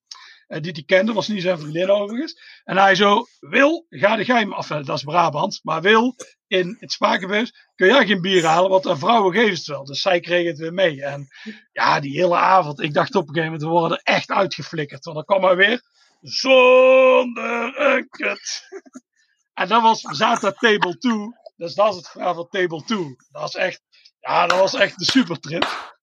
Uh, 0.49 0.61
die 0.61 0.73
die 0.73 0.85
kende, 0.85 1.13
was 1.13 1.27
niet 1.27 1.41
zijn 1.41 1.59
vriendin 1.59 1.89
overigens. 1.89 2.61
En 2.63 2.77
hij 2.77 2.95
zo, 2.95 3.25
Wil, 3.39 3.85
ga 3.89 4.15
de 4.15 4.25
geheim, 4.25 4.53
af, 4.53 4.67
dat 4.67 4.89
is 4.89 5.03
Brabant, 5.03 5.59
maar 5.63 5.81
Wil, 5.81 6.15
in 6.47 6.77
het 6.79 6.91
Spakenburg 6.91 7.51
kun 7.75 7.87
jij 7.87 8.05
geen 8.05 8.21
bier 8.21 8.45
halen, 8.45 8.69
want 8.69 8.83
de 8.83 8.97
vrouwen 8.97 9.33
geven 9.33 9.53
het 9.53 9.65
wel. 9.65 9.85
Dus 9.85 10.01
zij 10.01 10.19
kregen 10.19 10.49
het 10.49 10.59
weer 10.59 10.73
mee. 10.73 11.03
En 11.03 11.27
ja, 11.71 11.99
die 11.99 12.19
hele 12.19 12.35
avond, 12.35 12.81
ik 12.81 12.93
dacht 12.93 13.15
op 13.15 13.27
een 13.27 13.33
gegeven 13.33 13.51
moment, 13.51 13.71
we 13.71 13.79
worden 13.79 14.01
echt 14.03 14.31
uitgeflikkerd. 14.31 15.05
Want 15.05 15.15
dan 15.15 15.25
kwam 15.25 15.43
hij 15.43 15.55
weer, 15.55 15.81
zonder 16.21 17.79
een 17.79 18.09
kut. 18.09 18.67
En 19.53 19.67
dan 19.67 19.83
was, 19.83 20.01
we 20.01 20.15
zaten 20.15 20.47
at 20.47 20.59
table 20.59 20.97
2. 20.97 21.13
Dus 21.55 21.75
dat 21.75 21.89
is 21.89 21.95
het 21.95 22.09
verhaal 22.09 22.33
van 22.33 22.47
table 22.49 22.83
2. 22.83 23.15
Dat 23.31 23.47
is 23.47 23.55
echt, 23.55 23.81
ja, 24.19 24.47
dat 24.47 24.59
was 24.59 24.73
echt 24.73 24.99
de 24.99 25.05
supertrip. 25.05 25.97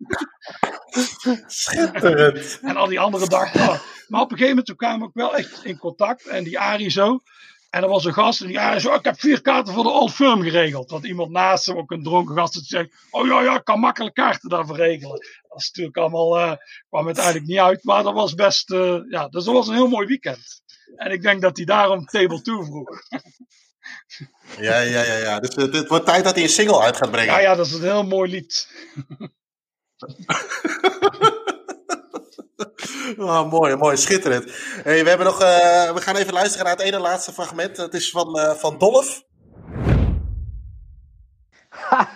Schitterend. 1.46 2.58
en 2.62 2.76
al 2.76 2.86
die 2.86 3.00
andere 3.00 3.28
dagen. 3.28 3.60
Oh. 3.60 3.80
Maar 4.08 4.20
op 4.20 4.30
een 4.30 4.38
gegeven 4.38 4.48
moment 4.48 4.66
toen 4.66 4.76
kwamen 4.76 4.98
we 4.98 5.04
ook 5.04 5.14
wel 5.14 5.36
echt 5.36 5.64
in 5.64 5.78
contact. 5.78 6.26
En 6.26 6.44
die 6.44 6.58
Arie 6.58 6.90
zo. 6.90 7.20
En 7.70 7.82
er 7.82 7.88
was 7.88 8.04
een 8.04 8.12
gast 8.12 8.40
en 8.40 8.46
die 8.46 8.60
Arie 8.60 8.80
zo, 8.80 8.94
ik 8.94 9.04
heb 9.04 9.20
vier 9.20 9.40
kaarten 9.40 9.74
voor 9.74 9.82
de 9.82 9.90
Old 9.90 10.12
Firm 10.12 10.42
geregeld. 10.42 10.90
Want 10.90 11.04
iemand 11.04 11.30
naast 11.30 11.66
hem, 11.66 11.76
ook 11.76 11.90
een 11.90 12.02
dronken 12.02 12.36
gast, 12.36 12.66
zegt, 12.66 13.06
oh 13.10 13.26
ja, 13.26 13.42
ja, 13.42 13.56
ik 13.56 13.64
kan 13.64 13.80
makkelijk 13.80 14.14
kaarten 14.14 14.48
daarvoor 14.48 14.76
regelen. 14.76 15.18
Dat 15.48 15.60
is 15.60 15.66
natuurlijk 15.66 15.96
allemaal, 15.96 16.38
uh, 16.38 16.52
kwam 16.88 17.06
uiteindelijk 17.06 17.46
niet 17.46 17.58
uit. 17.58 17.84
Maar 17.84 18.02
dat 18.02 18.14
was 18.14 18.34
best, 18.34 18.70
uh, 18.70 18.98
ja, 19.08 19.28
dus 19.28 19.44
dat 19.44 19.54
was 19.54 19.68
een 19.68 19.74
heel 19.74 19.88
mooi 19.88 20.06
weekend. 20.06 20.62
En 20.96 21.10
ik 21.10 21.22
denk 21.22 21.42
dat 21.42 21.56
hij 21.56 21.66
daarom 21.66 22.04
Table 22.04 22.42
2 22.42 22.64
vroeg. 22.64 22.88
Ja, 24.58 24.80
ja, 24.80 25.02
ja, 25.02 25.16
ja. 25.16 25.40
Dus 25.40 25.54
het, 25.54 25.74
het, 25.74 25.88
wordt 25.88 26.06
tijd 26.06 26.24
dat 26.24 26.34
hij 26.34 26.42
een 26.42 26.48
single 26.48 26.80
uit 26.80 26.96
gaat 26.96 27.10
brengen. 27.10 27.34
Ja, 27.34 27.40
ja, 27.40 27.54
dat 27.54 27.66
is 27.66 27.72
een 27.72 27.82
heel 27.82 28.04
mooi 28.04 28.30
lied. 28.30 28.68
Oh, 33.18 33.50
mooi, 33.50 33.76
mooi, 33.76 33.96
schitterend. 33.96 34.44
Hey, 34.82 35.02
we, 35.02 35.08
hebben 35.08 35.26
nog, 35.26 35.42
uh, 35.42 35.92
we 35.92 36.00
gaan 36.00 36.16
even 36.16 36.32
luisteren 36.32 36.66
naar 36.66 36.76
het 36.76 36.84
ene 36.84 36.98
laatste 36.98 37.32
fragment. 37.32 37.76
Dat 37.76 37.94
is 37.94 38.10
van, 38.10 38.38
uh, 38.38 38.50
van 38.50 38.78
Dolf. 38.78 39.22
Ha, 41.68 42.08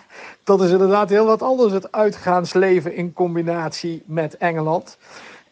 dat 0.45 0.63
is 0.63 0.71
inderdaad 0.71 1.09
heel 1.09 1.25
wat 1.25 1.43
anders, 1.43 1.73
het 1.73 1.93
uitgaansleven 1.93 2.95
in 2.95 3.13
combinatie 3.13 4.03
met 4.07 4.37
Engeland. 4.37 4.99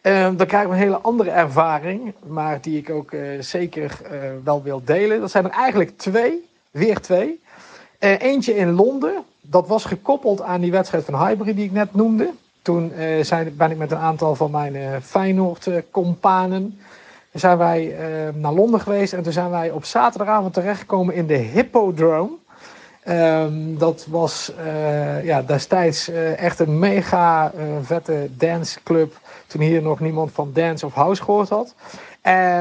Uh, 0.03 0.29
dan 0.37 0.47
krijgen 0.47 0.69
we 0.69 0.75
een 0.75 0.81
hele 0.81 0.99
andere 0.99 1.29
ervaring, 1.29 2.13
maar 2.27 2.61
die 2.61 2.77
ik 2.77 2.89
ook 2.89 3.11
zeker 3.39 4.01
wel 4.43 4.63
wil 4.63 4.81
delen. 4.85 5.19
Dat 5.19 5.31
zijn 5.31 5.45
er 5.45 5.51
eigenlijk 5.51 5.97
twee, 5.97 6.49
weer 6.71 6.99
twee. 6.99 7.39
eentje 7.99 8.55
in 8.55 8.71
Londen, 8.71 9.23
dat 9.41 9.67
was 9.67 9.85
gekoppeld 9.85 10.41
aan 10.41 10.61
die 10.61 10.71
wedstrijd 10.71 11.05
van 11.05 11.27
Highbury 11.27 11.53
die 11.53 11.65
ik 11.65 11.71
net 11.71 11.95
noemde. 11.95 12.29
Toen 12.61 12.91
zijn, 13.21 13.53
ben 13.57 13.71
ik 13.71 13.77
met 13.77 13.91
een 13.91 13.97
aantal 13.97 14.35
van 14.35 14.51
mijn 14.51 15.01
Feyenoord-companen 15.01 16.79
zijn 17.33 17.57
wij 17.57 17.95
naar 18.33 18.53
Londen 18.53 18.79
geweest. 18.79 19.13
En 19.13 19.23
toen 19.23 19.33
zijn 19.33 19.49
wij 19.49 19.71
op 19.71 19.85
zaterdagavond 19.85 20.53
terechtgekomen 20.53 21.15
in 21.15 21.27
de 21.27 21.37
Hippodrome. 21.37 22.31
Um, 23.07 23.77
dat 23.77 24.05
was 24.09 24.51
ja, 25.23 25.41
destijds 25.41 26.09
echt 26.35 26.59
een 26.59 26.79
mega 26.79 27.51
vette 27.81 28.29
danceclub. 28.37 29.19
Toen 29.47 29.61
hier 29.61 29.81
nog 29.81 29.99
niemand 29.99 30.31
van 30.31 30.51
dance 30.53 30.85
of 30.85 30.93
house 30.93 31.23
gehoord 31.23 31.49
had. 31.49 31.75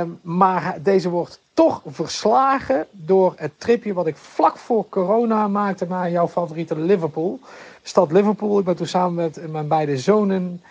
Um, 0.01 0.19
maar 0.23 0.77
deze 0.83 1.09
wordt 1.09 1.41
toch 1.55 1.83
verslagen 1.87 2.87
door 2.91 3.33
het 3.37 3.53
tripje 3.57 3.93
wat 3.93 4.07
ik 4.07 4.17
vlak 4.17 4.57
voor 4.57 4.89
corona 4.89 5.49
maakte 5.49 5.87
naar 5.89 6.11
jouw 6.11 6.29
favoriete 6.29 6.79
Liverpool 6.79 7.41
stad 7.83 8.13
Liverpool. 8.13 8.59
Ik 8.59 8.65
ben 8.65 8.77
toen 8.77 8.87
samen 8.87 9.15
met 9.15 9.51
mijn 9.53 9.69
beide 9.69 9.99
zonen 9.99 10.63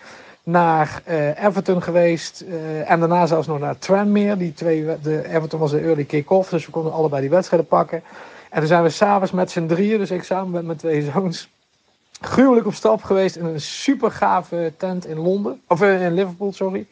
naar 0.44 1.02
Everton 1.44 1.82
geweest. 1.82 2.44
En 2.86 3.00
daarna 3.00 3.26
zelfs 3.26 3.48
nog 3.48 3.60
naar 3.60 3.78
Tranmere. 3.78 4.38
Die 4.38 4.54
twee, 4.54 4.86
de, 5.02 5.28
Everton 5.30 5.60
was 5.60 5.72
de 5.72 5.80
early 5.80 6.04
kick-off, 6.04 6.50
dus 6.50 6.66
we 6.66 6.72
konden 6.72 6.92
allebei 6.94 7.22
die 7.22 7.30
wedstrijden 7.30 7.68
pakken. 7.68 8.04
En 8.50 8.60
toen 8.60 8.68
zijn 8.68 8.84
we 8.84 8.90
s'avonds 8.90 9.32
met 9.32 9.52
z'n 9.52 9.66
drieën, 9.66 9.98
dus 9.98 10.12
ik 10.12 10.24
samen 10.24 10.52
met 10.52 10.66
mijn 10.66 10.78
twee 10.78 11.10
zoons, 11.14 11.50
gruwelijk 12.22 12.68
op 12.68 12.74
stap 12.74 13.04
geweest 13.04 13.36
in 13.36 13.46
een 13.46 13.62
super 13.62 14.12
gave 14.12 14.74
tent 14.78 15.06
in 15.06 15.18
Londen. 15.18 15.62
Of 15.68 15.82
uh, 15.82 16.06
in 16.06 16.14
Liverpool, 16.14 16.54
sorry. 16.54 16.88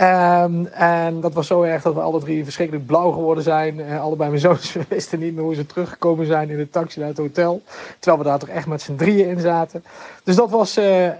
Um, 0.00 0.66
en 0.66 1.20
dat 1.20 1.32
was 1.32 1.46
zo 1.46 1.62
erg 1.62 1.82
dat 1.82 1.94
we 1.94 2.00
alle 2.00 2.20
drie 2.20 2.44
verschrikkelijk 2.44 2.86
blauw 2.86 3.10
geworden 3.10 3.44
zijn. 3.44 3.78
Uh, 3.78 4.00
allebei 4.00 4.30
mijn 4.30 4.42
zoons 4.48 4.76
wisten 4.88 5.18
niet 5.18 5.34
meer 5.34 5.44
hoe 5.44 5.54
ze 5.54 5.66
teruggekomen 5.66 6.26
zijn 6.26 6.50
in 6.50 6.56
de 6.56 6.70
taxi 6.70 6.98
naar 6.98 7.08
het 7.08 7.18
hotel. 7.18 7.62
Terwijl 7.98 8.22
we 8.22 8.28
daar 8.28 8.38
toch 8.38 8.48
echt 8.48 8.66
met 8.66 8.82
z'n 8.82 8.94
drieën 8.94 9.28
in 9.28 9.40
zaten. 9.40 9.84
Dus 10.24 10.36
dat 10.36 10.50
was, 10.50 10.78
uh, 10.78 11.10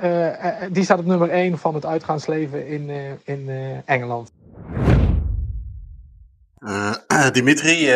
die 0.70 0.84
staat 0.84 0.98
op 0.98 1.04
nummer 1.06 1.30
1 1.30 1.58
van 1.58 1.74
het 1.74 1.86
uitgaansleven 1.86 2.66
in, 2.66 2.90
in 3.24 3.50
Engeland. 3.84 4.30
Dimitri, 7.32 7.90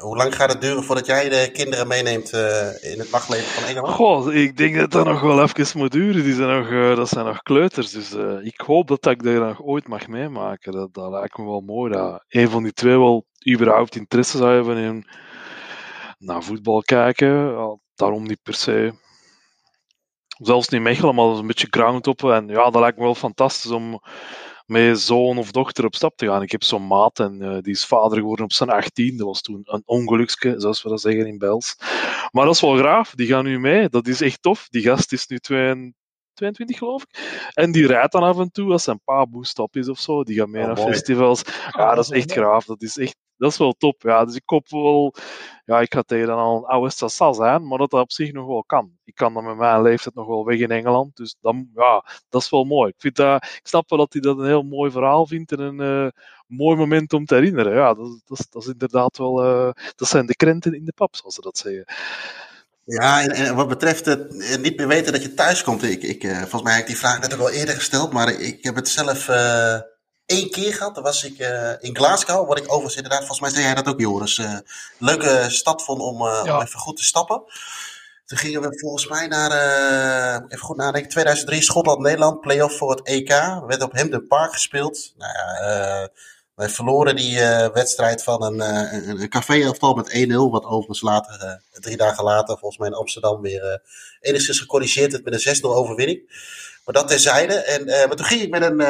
hoe 0.00 0.16
lang 0.16 0.34
gaat 0.34 0.52
het 0.52 0.60
duren 0.60 0.84
voordat 0.84 1.06
jij 1.06 1.28
de 1.28 1.50
kinderen 1.52 1.88
meeneemt 1.88 2.32
uh, 2.32 2.92
in 2.92 2.98
het 2.98 3.10
nachtleven 3.10 3.46
van 3.46 3.64
Engeland? 3.64 3.94
Goh, 3.94 4.34
ik 4.34 4.56
denk 4.56 4.76
dat 4.76 4.90
dat 4.90 5.04
nog 5.04 5.20
wel 5.20 5.42
even 5.42 5.78
moet 5.78 5.92
duren. 5.92 6.22
Die 6.22 6.34
zijn 6.34 6.58
nog, 6.58 6.68
uh, 6.68 6.96
dat 6.96 7.08
zijn 7.08 7.24
nog 7.24 7.42
kleuters. 7.42 7.90
Dus 7.90 8.12
uh, 8.14 8.44
ik 8.44 8.60
hoop 8.60 8.88
dat 8.88 9.06
ik 9.06 9.22
dat 9.22 9.34
nog 9.34 9.62
ooit 9.62 9.88
mag 9.88 10.06
meemaken. 10.08 10.72
Dat, 10.72 10.94
dat 10.94 11.10
lijkt 11.10 11.38
me 11.38 11.44
wel 11.44 11.60
mooi. 11.60 11.92
Dat 11.92 12.24
een 12.28 12.48
van 12.48 12.62
die 12.62 12.72
twee 12.72 12.98
wel 12.98 13.26
überhaupt 13.50 13.96
interesse 13.96 14.36
zou 14.36 14.54
hebben 14.54 14.76
in 14.76 15.06
naar 16.18 16.42
voetbal 16.42 16.82
kijken. 16.82 17.54
Daarom 17.94 18.22
niet 18.22 18.42
per 18.42 18.54
se. 18.54 18.94
Zelfs 20.28 20.68
niet 20.68 20.82
Mechelen, 20.82 21.14
maar 21.14 21.24
een 21.24 21.46
beetje 21.46 21.66
ground 21.70 22.06
op. 22.06 22.24
En 22.24 22.48
ja, 22.48 22.70
dat 22.70 22.80
lijkt 22.80 22.98
me 22.98 23.04
wel 23.04 23.14
fantastisch 23.14 23.70
om 23.70 24.00
met 24.66 25.00
zoon 25.00 25.38
of 25.38 25.50
dochter 25.50 25.84
op 25.84 25.94
stap 25.94 26.16
te 26.16 26.26
gaan. 26.26 26.42
Ik 26.42 26.50
heb 26.50 26.62
zo'n 26.62 26.86
maat 26.86 27.18
en 27.18 27.42
uh, 27.42 27.58
die 27.60 27.72
is 27.72 27.86
vader 27.86 28.18
geworden 28.18 28.44
op 28.44 28.52
zijn 28.52 28.70
18. 28.70 29.16
Dat 29.16 29.26
was 29.26 29.40
toen 29.40 29.60
een 29.64 29.82
ongelukske, 29.84 30.54
zoals 30.56 30.82
we 30.82 30.88
dat 30.88 31.00
zeggen 31.00 31.26
in 31.26 31.38
Bels. 31.38 31.76
Maar 32.30 32.44
dat 32.44 32.54
is 32.54 32.60
wel 32.60 32.76
graaf. 32.76 33.10
Die 33.14 33.26
gaan 33.26 33.44
nu 33.44 33.60
mee. 33.60 33.88
Dat 33.88 34.06
is 34.06 34.20
echt 34.20 34.42
tof. 34.42 34.68
Die 34.68 34.82
gast 34.82 35.12
is 35.12 35.26
nu 35.26 35.38
22, 35.38 36.78
geloof 36.78 37.02
ik. 37.02 37.48
En 37.54 37.72
die 37.72 37.86
rijdt 37.86 38.12
dan 38.12 38.22
af 38.22 38.38
en 38.38 38.50
toe 38.50 38.72
als 38.72 38.82
zijn 38.82 39.00
pa 39.04 39.26
boost 39.26 39.58
op 39.58 39.76
is 39.76 39.88
of 39.88 39.98
zo. 39.98 40.22
Die 40.22 40.36
gaat 40.36 40.48
mee 40.48 40.62
oh, 40.62 40.66
naar 40.66 40.76
festivals. 40.76 41.42
Ja, 41.70 41.94
dat 41.94 42.04
is 42.04 42.10
echt 42.10 42.32
graaf. 42.32 42.64
Dat 42.64 42.82
is 42.82 42.96
echt 42.96 43.16
dat 43.44 43.52
is 43.52 43.58
wel 43.58 43.72
top. 43.72 44.02
Ja, 44.02 44.24
dus 44.24 44.34
ik 44.34 44.42
hoop 44.46 44.68
wel, 44.68 45.14
ja, 45.64 45.80
ik 45.80 45.94
ga 45.94 46.02
tegen 46.02 46.26
dan 46.26 46.38
al 46.38 46.56
een 46.56 46.64
oude 46.64 46.90
Sassa 46.90 47.32
zijn, 47.32 47.66
maar 47.66 47.78
dat 47.78 47.90
dat 47.90 48.00
op 48.00 48.12
zich 48.12 48.32
nog 48.32 48.46
wel 48.46 48.64
kan. 48.64 48.90
Ik 49.04 49.14
kan 49.14 49.34
dan 49.34 49.44
met 49.44 49.56
mijn 49.56 49.82
leeftijd 49.82 50.14
nog 50.14 50.26
wel 50.26 50.44
weg 50.44 50.58
in 50.58 50.70
Engeland, 50.70 51.16
dus 51.16 51.36
dan, 51.40 51.68
ja, 51.74 52.04
dat 52.28 52.42
is 52.42 52.50
wel 52.50 52.64
mooi. 52.64 52.88
Ik, 52.88 52.94
vind 52.98 53.16
dat, 53.16 53.44
ik 53.44 53.60
snap 53.62 53.90
wel 53.90 53.98
dat 53.98 54.12
hij 54.12 54.22
dat 54.22 54.38
een 54.38 54.46
heel 54.46 54.62
mooi 54.62 54.90
verhaal 54.90 55.26
vindt 55.26 55.52
en 55.52 55.60
een 55.60 56.04
uh, 56.04 56.10
mooi 56.46 56.76
moment 56.76 57.12
om 57.12 57.24
te 57.24 57.34
herinneren. 57.34 57.74
Ja, 57.74 57.94
dat, 57.94 58.20
dat, 58.24 58.62
is 58.62 58.66
inderdaad 58.66 59.18
wel, 59.18 59.44
uh, 59.44 59.72
dat 59.96 60.08
zijn 60.08 60.26
de 60.26 60.36
krenten 60.36 60.74
in 60.74 60.84
de 60.84 60.92
pap, 60.92 61.16
zoals 61.16 61.34
ze 61.34 61.40
dat 61.40 61.58
zeggen. 61.58 61.84
Ja, 62.84 63.26
en, 63.26 63.54
wat 63.54 63.68
betreft 63.68 64.04
het 64.04 64.58
niet 64.60 64.76
meer 64.76 64.88
weten 64.88 65.12
dat 65.12 65.22
je 65.22 65.34
thuis 65.34 65.62
komt. 65.62 65.82
Ik, 65.82 66.02
ik, 66.02 66.22
volgens 66.26 66.62
mij 66.62 66.72
heb 66.72 66.80
ik 66.80 66.86
die 66.86 66.96
vraag 66.96 67.20
net 67.20 67.34
ook 67.34 67.40
al 67.40 67.50
eerder 67.50 67.74
gesteld, 67.74 68.12
maar 68.12 68.40
ik 68.40 68.64
heb 68.64 68.74
het 68.74 68.88
zelf 68.88 69.28
één 70.26 70.50
keer 70.50 70.74
gehad. 70.74 70.94
Dan 70.94 71.04
was 71.04 71.24
ik 71.24 71.38
uh, 71.38 71.70
in 71.80 71.96
Glasgow, 71.96 72.48
wat 72.48 72.58
ik 72.58 72.64
overigens 72.64 72.96
inderdaad, 72.96 73.26
volgens 73.26 73.40
mij 73.40 73.50
zei 73.50 73.64
jij 73.64 73.74
dat 73.74 73.88
ook 73.88 74.00
Joris, 74.00 74.38
uh, 74.38 74.58
leuke 74.98 75.46
stad 75.48 75.84
vond 75.84 76.00
om, 76.00 76.22
uh, 76.22 76.40
ja. 76.44 76.56
om 76.56 76.62
even 76.62 76.78
goed 76.78 76.96
te 76.96 77.04
stappen. 77.04 77.42
Toen 78.26 78.38
gingen 78.38 78.60
we 78.60 78.78
volgens 78.78 79.08
mij 79.08 79.26
naar, 79.26 79.50
even 80.44 80.66
goed 80.66 80.76
nadenken, 80.76 81.10
2003 81.10 81.62
Schotland-Nederland, 81.62 82.40
playoff 82.40 82.76
voor 82.76 82.90
het 82.90 83.02
EK. 83.02 83.28
We 83.28 83.64
werd 83.66 83.82
op 83.82 83.96
Hampden 83.96 84.26
Park 84.26 84.52
gespeeld. 84.52 85.12
Nou 85.16 85.32
ja, 85.32 86.08
Wij 86.54 86.68
verloren 86.68 87.16
die 87.16 87.38
wedstrijd 87.72 88.22
van 88.22 88.42
een, 88.42 88.60
een, 88.60 89.20
een 89.20 89.28
café-elftal 89.28 89.94
met 89.94 90.26
1-0. 90.28 90.32
Wat 90.34 90.64
overigens 90.64 91.00
later, 91.00 91.60
drie 91.72 91.96
dagen 91.96 92.24
later, 92.24 92.58
volgens 92.58 92.78
mij 92.78 92.88
in 92.88 92.94
Amsterdam 92.94 93.40
weer 93.40 93.82
enigszins 94.20 94.58
gecorrigeerd 94.58 95.12
heeft 95.12 95.24
met 95.24 95.46
een 95.46 95.56
6-0 95.56 95.60
overwinning. 95.60 96.22
Maar 96.84 96.94
dat 96.94 97.08
terzijde. 97.08 97.54
En, 97.54 97.84
maar 97.84 98.16
toen 98.16 98.26
ging 98.26 98.42
ik 98.42 98.50
met 98.50 98.62
een, 98.62 98.80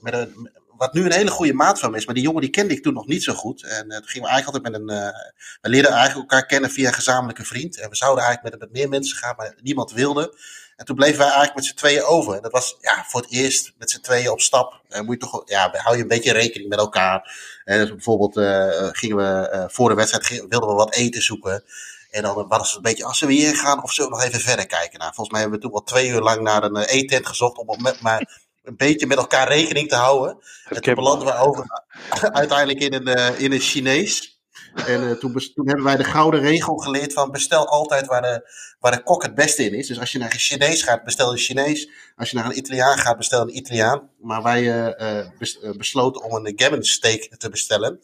met 0.00 0.12
een, 0.12 0.50
wat 0.76 0.92
nu 0.92 1.04
een 1.04 1.12
hele 1.12 1.30
goede 1.30 1.52
maat 1.52 1.80
van 1.80 1.96
is. 1.96 2.06
Maar 2.06 2.14
die 2.14 2.24
jongen 2.24 2.40
die 2.40 2.50
kende 2.50 2.74
ik 2.74 2.82
toen 2.82 2.94
nog 2.94 3.06
niet 3.06 3.22
zo 3.22 3.32
goed. 3.32 3.62
En 3.62 3.88
toen 3.88 4.06
gingen 4.06 4.28
we 4.28 4.34
eigenlijk 4.34 4.46
altijd 4.46 4.62
met 4.62 4.74
een, 4.74 5.12
we 5.60 5.68
leerden 5.68 5.92
eigenlijk 5.92 6.30
elkaar 6.30 6.46
kennen 6.46 6.70
via 6.70 6.88
een 6.88 6.94
gezamenlijke 6.94 7.44
vriend. 7.44 7.80
En 7.80 7.88
we 7.88 7.96
zouden 7.96 8.24
eigenlijk 8.24 8.54
met, 8.54 8.62
met 8.68 8.78
meer 8.78 8.88
mensen 8.88 9.16
gaan, 9.16 9.34
maar 9.36 9.54
niemand 9.62 9.92
wilde. 9.92 10.34
En 10.76 10.84
toen 10.84 10.96
bleven 10.96 11.18
wij 11.18 11.26
eigenlijk 11.26 11.54
met 11.54 11.64
z'n 11.64 11.74
tweeën 11.74 12.02
over. 12.02 12.34
En 12.34 12.42
dat 12.42 12.52
was 12.52 12.76
ja, 12.80 13.04
voor 13.08 13.20
het 13.20 13.30
eerst 13.30 13.72
met 13.78 13.90
z'n 13.90 14.00
tweeën 14.00 14.30
op 14.30 14.40
stap. 14.40 14.80
Uh, 14.88 15.00
moet 15.00 15.20
je 15.20 15.28
toch, 15.28 15.42
ja, 15.44 15.70
hou 15.72 15.96
je 15.96 16.02
een 16.02 16.08
beetje 16.08 16.32
rekening 16.32 16.68
met 16.68 16.78
elkaar. 16.78 17.36
En 17.64 17.78
dus 17.78 17.88
bijvoorbeeld 17.88 18.36
uh, 18.36 18.88
gingen 18.92 19.16
we 19.16 19.50
uh, 19.52 19.64
voor 19.68 19.88
de 19.88 19.94
wedstrijd 19.94 20.28
wilden 20.48 20.68
we 20.68 20.74
wat 20.74 20.94
eten 20.94 21.22
zoeken. 21.22 21.64
En 22.10 22.22
dan 22.22 22.48
was 22.48 22.68
het 22.68 22.76
een 22.76 22.82
beetje, 22.82 23.04
als 23.04 23.20
we 23.20 23.32
hier 23.32 23.56
gaan 23.56 23.82
of 23.82 23.92
zullen 23.92 24.10
we 24.10 24.16
nog 24.16 24.26
even 24.26 24.40
verder 24.40 24.66
kijken. 24.66 24.98
Nou, 24.98 25.14
volgens 25.14 25.30
mij 25.30 25.40
hebben 25.40 25.58
we 25.58 25.64
toen 25.64 25.74
wel 25.74 25.84
twee 25.84 26.08
uur 26.08 26.20
lang 26.20 26.40
naar 26.40 26.62
een 26.62 26.76
eettent 26.76 27.26
gezocht 27.26 27.58
om 27.58 27.82
met, 27.82 28.00
maar 28.00 28.45
een 28.66 28.76
beetje 28.76 29.06
met 29.06 29.16
elkaar 29.16 29.48
rekening 29.48 29.88
te 29.88 29.94
houden. 29.94 30.38
En 30.68 30.82
toen 30.82 30.94
belanden 30.94 31.26
we 31.26 31.36
over, 31.38 31.64
uiteindelijk 32.32 32.80
in 32.80 32.94
een, 32.94 33.38
in 33.38 33.52
een 33.52 33.60
Chinees. 33.60 34.36
En 34.74 35.02
uh, 35.02 35.10
toen, 35.10 35.32
toen, 35.54 35.66
hebben 35.66 35.84
wij 35.84 35.96
de 35.96 36.04
gouden 36.04 36.40
regel 36.40 36.76
geleerd 36.76 37.12
van 37.12 37.30
bestel 37.30 37.68
altijd 37.68 38.06
waar 38.06 38.22
de, 38.22 38.50
waar 38.80 38.92
de 38.92 39.02
kok 39.02 39.22
het 39.22 39.34
beste 39.34 39.64
in 39.64 39.74
is. 39.74 39.86
Dus 39.86 40.00
als 40.00 40.12
je 40.12 40.18
naar 40.18 40.32
een 40.32 40.38
Chinees 40.38 40.82
gaat, 40.82 41.04
bestel 41.04 41.30
een 41.32 41.38
Chinees. 41.38 41.90
Als 42.16 42.30
je 42.30 42.36
naar 42.36 42.44
een 42.44 42.58
Italiaan 42.58 42.98
gaat, 42.98 43.16
bestel 43.16 43.40
een 43.40 43.56
Italiaan. 43.56 44.10
Maar 44.20 44.42
wij 44.42 44.62
uh, 44.62 45.28
bes, 45.38 45.58
besloten 45.76 46.22
om 46.22 46.46
een 46.46 46.52
gammon 46.56 46.82
steak 46.82 47.20
te 47.20 47.48
bestellen. 47.48 48.00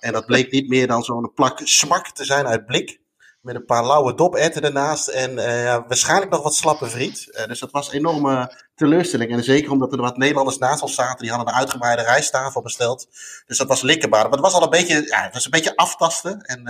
En 0.00 0.12
dat 0.12 0.26
bleek 0.26 0.50
niet 0.50 0.68
meer 0.68 0.86
dan 0.86 1.02
zo'n 1.02 1.32
plak 1.34 1.60
smak 1.64 2.10
te 2.10 2.24
zijn 2.24 2.46
uit 2.46 2.66
blik. 2.66 3.00
Met 3.40 3.54
een 3.54 3.64
paar 3.64 3.86
lauwe 3.86 4.14
dopetten 4.14 4.62
ernaast. 4.62 5.08
En 5.08 5.34
ja, 5.34 5.84
waarschijnlijk 5.86 6.30
nog 6.30 6.42
wat 6.42 6.54
slappe 6.54 6.86
friet. 6.86 7.26
Uh, 7.30 7.46
dus 7.46 7.58
dat 7.58 7.70
was 7.70 7.88
een 7.88 7.94
enorme 7.98 8.52
teleurstelling. 8.74 9.32
En 9.32 9.44
zeker 9.44 9.70
omdat 9.70 9.92
er 9.92 10.00
wat 10.00 10.16
Nederlanders 10.16 10.58
naast 10.58 10.82
ons 10.82 10.94
zaten. 10.94 11.18
Die 11.18 11.30
hadden 11.30 11.48
een 11.48 11.60
uitgebreide 11.60 12.02
rijsttafel 12.02 12.62
besteld. 12.62 13.08
Dus 13.46 13.58
dat 13.58 13.68
was 13.68 13.82
likkerbaar. 13.82 14.22
Maar 14.22 14.32
het 14.32 14.40
was 14.40 14.52
al 14.52 14.62
een 14.62 14.70
beetje, 14.70 15.06
ja, 15.06 15.22
het 15.22 15.34
was 15.34 15.44
een 15.44 15.50
beetje 15.50 15.76
aftasten. 15.76 16.40
En 16.40 16.60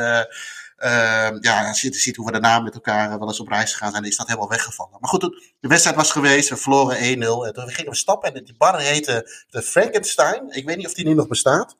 uh, 0.78 1.30
ja, 1.40 1.68
als 1.68 1.80
je 1.80 1.94
ziet 1.94 2.16
hoe 2.16 2.26
we 2.26 2.32
daarna 2.32 2.60
met 2.60 2.74
elkaar 2.74 3.18
wel 3.18 3.28
eens 3.28 3.40
op 3.40 3.48
reis 3.48 3.74
gaan 3.74 3.90
zijn, 3.90 4.04
is 4.04 4.16
dat 4.16 4.26
helemaal 4.26 4.48
weggevallen. 4.48 4.96
Maar 5.00 5.10
goed, 5.10 5.20
de 5.60 5.68
wedstrijd 5.68 5.96
was 5.96 6.12
geweest. 6.12 6.48
We 6.48 6.56
verloren 6.56 6.96
1-0. 6.96 7.00
En 7.00 7.52
toen 7.52 7.70
gingen 7.70 7.90
we 7.90 7.96
stappen. 7.96 8.34
En 8.34 8.44
die 8.44 8.54
bar 8.58 8.80
heette 8.80 9.44
de 9.50 9.62
Frankenstein. 9.62 10.50
Ik 10.50 10.66
weet 10.66 10.76
niet 10.76 10.86
of 10.86 10.94
die 10.94 11.04
nu 11.04 11.14
nog 11.14 11.28
bestaat. 11.28 11.76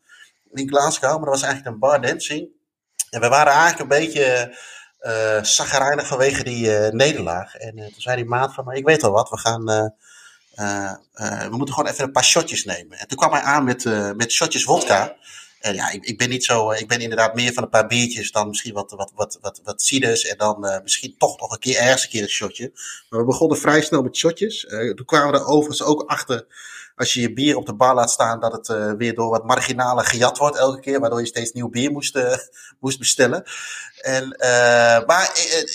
In 0.53 0.69
Glasgow. 0.69 1.11
Maar 1.11 1.31
dat 1.31 1.41
was 1.41 1.43
eigenlijk 1.43 1.75
een 1.75 1.81
bar 1.81 2.01
dancing. 2.01 2.49
En 3.11 3.21
we 3.21 3.29
waren 3.29 3.53
eigenlijk 3.53 3.81
een 3.81 3.99
beetje 3.99 4.57
uh, 5.03 5.43
zagrijnig 5.43 6.07
vanwege 6.07 6.45
die 6.45 6.67
uh, 6.67 6.89
nederlaag. 6.89 7.55
En 7.55 7.79
uh, 7.79 7.85
toen 7.85 8.01
zei 8.01 8.17
die 8.17 8.25
maat 8.25 8.55
van, 8.55 8.65
maar 8.65 8.77
ik 8.77 8.85
weet 8.85 9.03
al 9.03 9.13
wat, 9.13 9.31
we 9.31 9.39
gaan, 9.39 9.65
we 11.49 11.57
moeten 11.57 11.75
gewoon 11.75 11.91
even 11.91 12.05
een 12.05 12.13
paar 12.13 12.25
shotjes 12.25 12.65
nemen. 12.65 12.99
En 12.99 13.09
toen 13.09 13.19
kwam 13.19 13.33
hij 13.33 13.41
aan 13.41 13.65
met, 13.65 13.85
met 14.17 14.33
shotjes 14.33 14.65
vodka. 14.65 15.17
En 15.61 15.75
ja, 15.75 15.91
ik, 15.91 16.05
ik 16.05 16.19
ben 16.19 16.29
niet 16.29 16.45
zo, 16.45 16.71
ik 16.71 16.89
ben 16.89 17.01
inderdaad 17.01 17.35
meer 17.35 17.53
van 17.53 17.63
een 17.63 17.69
paar 17.69 17.87
biertjes 17.87 18.33
dan 18.33 18.49
misschien 18.49 18.75
wat, 18.75 18.91
wat, 18.91 19.13
wat, 19.15 19.39
wat, 19.41 19.61
wat 19.65 19.83
ciders 19.83 20.25
en 20.25 20.39
dan 20.39 20.81
misschien 20.83 21.15
toch 21.19 21.41
nog 21.41 21.53
een 21.53 21.59
keer 21.59 21.77
ergens 21.77 22.03
een 22.03 22.11
keer 22.11 22.23
een 22.23 22.29
shotje. 22.29 22.73
Maar 23.09 23.21
we 23.21 23.27
begonnen 23.27 23.59
vrij 23.59 23.83
snel 23.83 24.03
met 24.03 24.17
shotjes. 24.17 24.67
toen 24.69 25.07
kwamen 25.07 25.33
we 25.33 25.39
er 25.39 25.47
overigens 25.47 25.83
ook 25.83 26.03
achter 26.03 26.47
als 26.99 27.15
je 27.15 27.21
je 27.21 27.33
bier 27.33 27.57
op 27.57 27.67
de 27.67 27.75
bar 27.75 27.95
laat 27.95 28.11
staan, 28.11 28.41
dat 28.41 28.53
het 28.53 28.69
uh, 28.69 28.93
weer 28.93 29.15
door 29.15 29.31
wat 29.31 29.45
marginalen 29.45 30.05
gejat 30.05 30.39
wordt 30.39 30.57
elke 30.57 30.81
keer, 30.81 31.01
waardoor 31.01 31.21
je 31.21 31.27
steeds 31.27 31.53
nieuw 31.53 31.69
bier 31.69 31.91
moest, 31.91 32.17
uh, 32.17 32.35
moest 32.81 32.99
bestellen. 32.99 33.43
En, 34.01 34.25
uh, 34.25 35.07
maar 35.07 35.31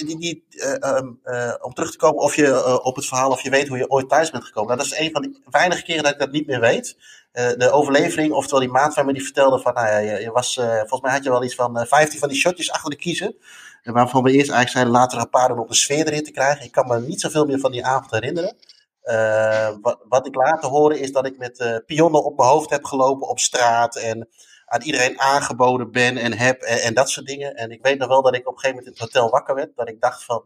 die, 0.05 0.17
die, 0.17 0.43
um, 0.79 1.19
om 1.61 1.73
terug 1.73 1.91
te 1.91 1.97
komen 1.97 2.21
of 2.21 2.35
je, 2.35 2.81
op 2.83 2.95
het 2.95 3.05
verhaal 3.05 3.31
of 3.31 3.41
je 3.41 3.49
weet 3.49 3.67
hoe 3.67 3.77
je 3.77 3.89
ooit 3.89 4.09
thuis 4.09 4.29
bent 4.31 4.45
gekomen. 4.45 4.77
Nou, 4.77 4.89
dat 4.89 4.97
is 4.97 5.05
een 5.05 5.11
van 5.11 5.21
de 5.21 5.39
weinige 5.49 5.83
keren 5.83 6.03
dat 6.03 6.11
ik 6.11 6.19
dat 6.19 6.31
niet 6.31 6.47
meer 6.47 6.59
weet. 6.59 6.97
de 7.31 7.71
overlevering, 7.71 8.31
oftewel 8.31 8.59
die 8.59 8.69
maat 8.69 8.93
van 8.93 9.13
die 9.13 9.23
vertelde 9.23 9.59
van, 9.59 9.73
nou 9.73 9.87
ja, 9.87 10.17
je, 10.17 10.31
was, 10.31 10.53
volgens 10.55 11.01
mij 11.01 11.11
had 11.11 11.23
je 11.23 11.29
wel 11.29 11.43
iets 11.43 11.55
van 11.55 11.85
15 11.87 12.19
van 12.19 12.29
die 12.29 12.37
shotjes 12.37 12.71
achter 12.71 12.89
de 12.89 12.95
kiezen. 12.95 13.35
En 13.83 13.93
waarvan 13.93 14.23
we 14.23 14.31
eerst 14.31 14.51
eigenlijk 14.51 14.69
zeiden 14.69 14.93
later 14.93 15.19
een 15.19 15.29
paar 15.29 15.51
om 15.51 15.59
op 15.59 15.67
de 15.67 15.75
sfeer 15.75 16.07
erin 16.07 16.23
te 16.23 16.31
krijgen. 16.31 16.65
Ik 16.65 16.71
kan 16.71 16.87
me 16.87 16.99
niet 16.99 17.21
zoveel 17.21 17.45
meer 17.45 17.59
van 17.59 17.71
die 17.71 17.85
avond 17.85 18.11
herinneren. 18.11 18.55
Uh, 19.03 19.69
wat, 19.81 19.99
wat, 20.07 20.27
ik 20.27 20.35
later 20.35 20.69
hoorde 20.69 20.99
is 20.99 21.11
dat 21.11 21.25
ik 21.25 21.37
met 21.37 21.59
uh, 21.59 21.77
pionnen 21.85 22.23
op 22.23 22.37
mijn 22.37 22.49
hoofd 22.49 22.69
heb 22.69 22.83
gelopen 22.83 23.27
op 23.27 23.39
straat. 23.39 23.95
En 23.95 24.29
aan 24.65 24.81
iedereen 24.81 25.19
aangeboden 25.19 25.91
ben 25.91 26.17
en 26.17 26.37
heb 26.37 26.61
en, 26.61 26.93
dat 26.93 27.09
soort 27.09 27.25
dingen. 27.25 27.55
En 27.55 27.71
ik 27.71 27.81
weet 27.81 27.97
nog 27.97 28.07
wel 28.07 28.21
dat 28.21 28.35
ik 28.35 28.47
op 28.47 28.53
een 28.53 28.59
gegeven 28.59 28.77
moment 28.77 28.95
in 28.95 29.03
het 29.03 29.13
hotel 29.13 29.31
wakker 29.31 29.55
werd. 29.55 29.75
Dat 29.75 29.89
ik 29.89 30.01
dacht 30.01 30.23
van, 30.23 30.43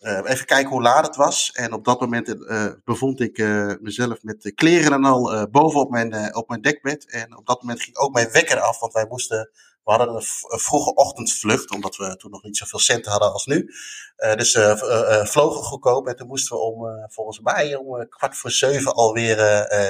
uh, 0.00 0.20
even 0.24 0.46
kijken 0.46 0.70
hoe 0.70 0.82
laat 0.82 1.06
het 1.06 1.16
was. 1.16 1.50
En 1.52 1.72
op 1.72 1.84
dat 1.84 2.00
moment 2.00 2.36
bevond 2.84 3.20
ik 3.20 3.38
mezelf 3.80 4.22
met 4.22 4.52
kleren 4.54 4.92
en 4.92 5.04
al 5.04 5.48
boven 5.50 5.80
op 5.80 5.90
mijn, 5.90 6.36
op 6.36 6.48
mijn 6.48 6.62
dekbed. 6.62 7.10
En 7.10 7.36
op 7.36 7.46
dat 7.46 7.62
moment 7.62 7.82
ging 7.82 7.96
ook 7.96 8.12
mijn 8.14 8.30
wekker 8.32 8.60
af, 8.60 8.80
want 8.80 8.92
wij 8.92 9.06
moesten 9.08 9.50
we 9.88 9.94
hadden 9.94 10.14
een, 10.14 10.58
vroege 10.58 10.94
ochtendvlucht, 10.94 11.70
omdat 11.70 11.96
we 11.96 12.16
toen 12.16 12.30
nog 12.30 12.42
niet 12.42 12.56
zoveel 12.56 12.78
centen 12.78 13.10
hadden 13.10 13.32
als 13.32 13.46
nu. 13.46 13.74
Uh, 14.18 14.34
dus 14.34 14.54
uh, 14.54 14.64
uh, 14.82 15.24
vlogen 15.24 15.62
goedkoop 15.62 16.06
en 16.06 16.16
toen 16.16 16.26
moesten 16.26 16.56
we 16.56 16.62
om, 16.62 17.06
volgens 17.08 17.40
mij 17.40 17.74
om 17.74 18.08
kwart 18.08 18.36
voor 18.36 18.50
zeven 18.50 18.94
alweer 18.94 19.36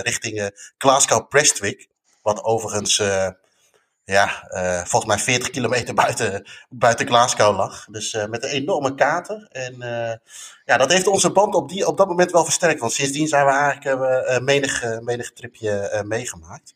richting 0.02 0.50
Glasgow 0.78 1.28
Prestwick. 1.28 1.88
Wat 2.22 2.44
overigens, 2.44 2.96
ja, 4.04 4.48
volgens 4.84 5.04
mij 5.04 5.18
40 5.18 5.50
kilometer 5.50 5.94
buiten, 5.94 6.48
buiten 6.68 7.06
Glasgow 7.06 7.56
lag. 7.56 7.84
Dus 7.84 8.12
met 8.28 8.42
een 8.42 8.50
enorme 8.50 8.94
kater. 8.94 9.48
En 9.50 9.76
ja, 10.64 10.76
dat 10.76 10.92
heeft 10.92 11.06
onze 11.06 11.32
band 11.32 11.54
op, 11.54 11.68
die, 11.68 11.86
op 11.86 11.96
dat 11.96 12.08
moment 12.08 12.30
wel 12.30 12.44
versterkt. 12.44 12.80
Want 12.80 12.92
sindsdien 12.92 13.28
zijn 13.28 13.46
we 13.46 13.52
eigenlijk 13.52 14.42
menig, 14.42 15.00
menig 15.00 15.32
tripje 15.32 16.02
meegemaakt. 16.06 16.74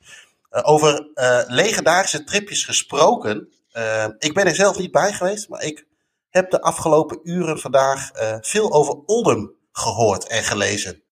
Uh, 0.53 0.61
over 0.63 1.11
uh, 1.15 1.39
legendarische 1.47 2.25
tripjes 2.25 2.65
gesproken. 2.65 3.49
Uh, 3.77 4.05
ik 4.19 4.35
ben 4.35 4.47
er 4.47 4.55
zelf 4.55 4.79
niet 4.79 4.91
bij 4.93 5.13
geweest, 5.13 5.49
maar 5.49 5.63
ik 5.63 5.87
heb 6.31 6.51
de 6.51 6.61
afgelopen 6.61 7.19
uren 7.23 7.59
vandaag 7.59 8.11
veel 8.41 8.73
over 8.73 8.95
Oldham 9.07 9.53
gehoord 9.73 10.29
en 10.29 10.43
gelezen. 10.43 11.03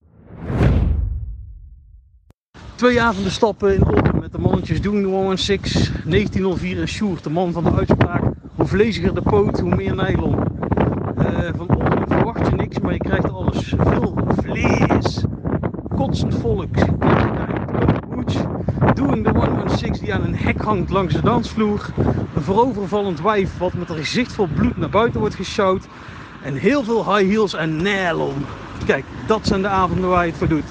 Twee 2.74 3.00
avonden 3.00 3.32
stappen 3.32 3.74
in 3.74 3.86
Oldham 3.86 4.20
met 4.20 4.32
de 4.32 4.38
mannetjes 4.38 4.80
Doing 4.80 5.02
the 5.02 5.10
116, 5.10 5.80
1904 5.80 6.80
en 6.80 6.88
Sjoerd, 6.88 7.24
de 7.24 7.30
man 7.30 7.52
van 7.52 7.64
de 7.64 7.72
uitspraak. 7.72 8.22
Hoe 8.56 8.66
vleesiger 8.66 9.14
de 9.14 9.22
poot, 9.22 9.60
hoe 9.60 9.74
meer 9.74 9.94
nylon. 9.94 10.36
van 11.56 11.76
Oldham 11.76 12.06
verwacht 12.08 12.48
je 12.48 12.54
niks, 12.56 12.78
maar 12.78 12.92
je 12.92 12.98
krijgt 12.98 13.30
alles. 13.32 13.74
Veel 13.78 14.14
vlees, 14.36 15.24
kotsend 15.96 16.34
volk, 16.34 16.76
Doing 18.94 19.24
the 19.24 19.30
116 19.30 20.04
die 20.04 20.14
aan 20.14 20.24
een 20.24 20.36
hek 20.36 20.60
hangt 20.60 20.90
langs 20.90 21.14
de 21.14 21.20
dansvloer. 21.20 21.92
Een 22.34 22.42
voorovervallend 22.42 23.20
wijf 23.20 23.58
wat 23.58 23.72
met 23.72 23.88
een 23.88 23.96
gezicht 23.96 24.32
vol 24.32 24.48
bloed 24.54 24.76
naar 24.76 24.90
buiten 24.90 25.20
wordt 25.20 25.34
gesjouwd. 25.34 25.84
En 26.44 26.54
heel 26.54 26.84
veel 26.84 27.16
high 27.16 27.30
heels 27.30 27.54
en 27.54 27.82
nylon. 27.82 28.46
Kijk, 28.86 29.04
dat 29.26 29.46
zijn 29.46 29.62
de 29.62 29.68
avonden 29.68 30.10
waar 30.10 30.24
je 30.24 30.30
het 30.30 30.38
voor 30.38 30.48
doet. 30.48 30.64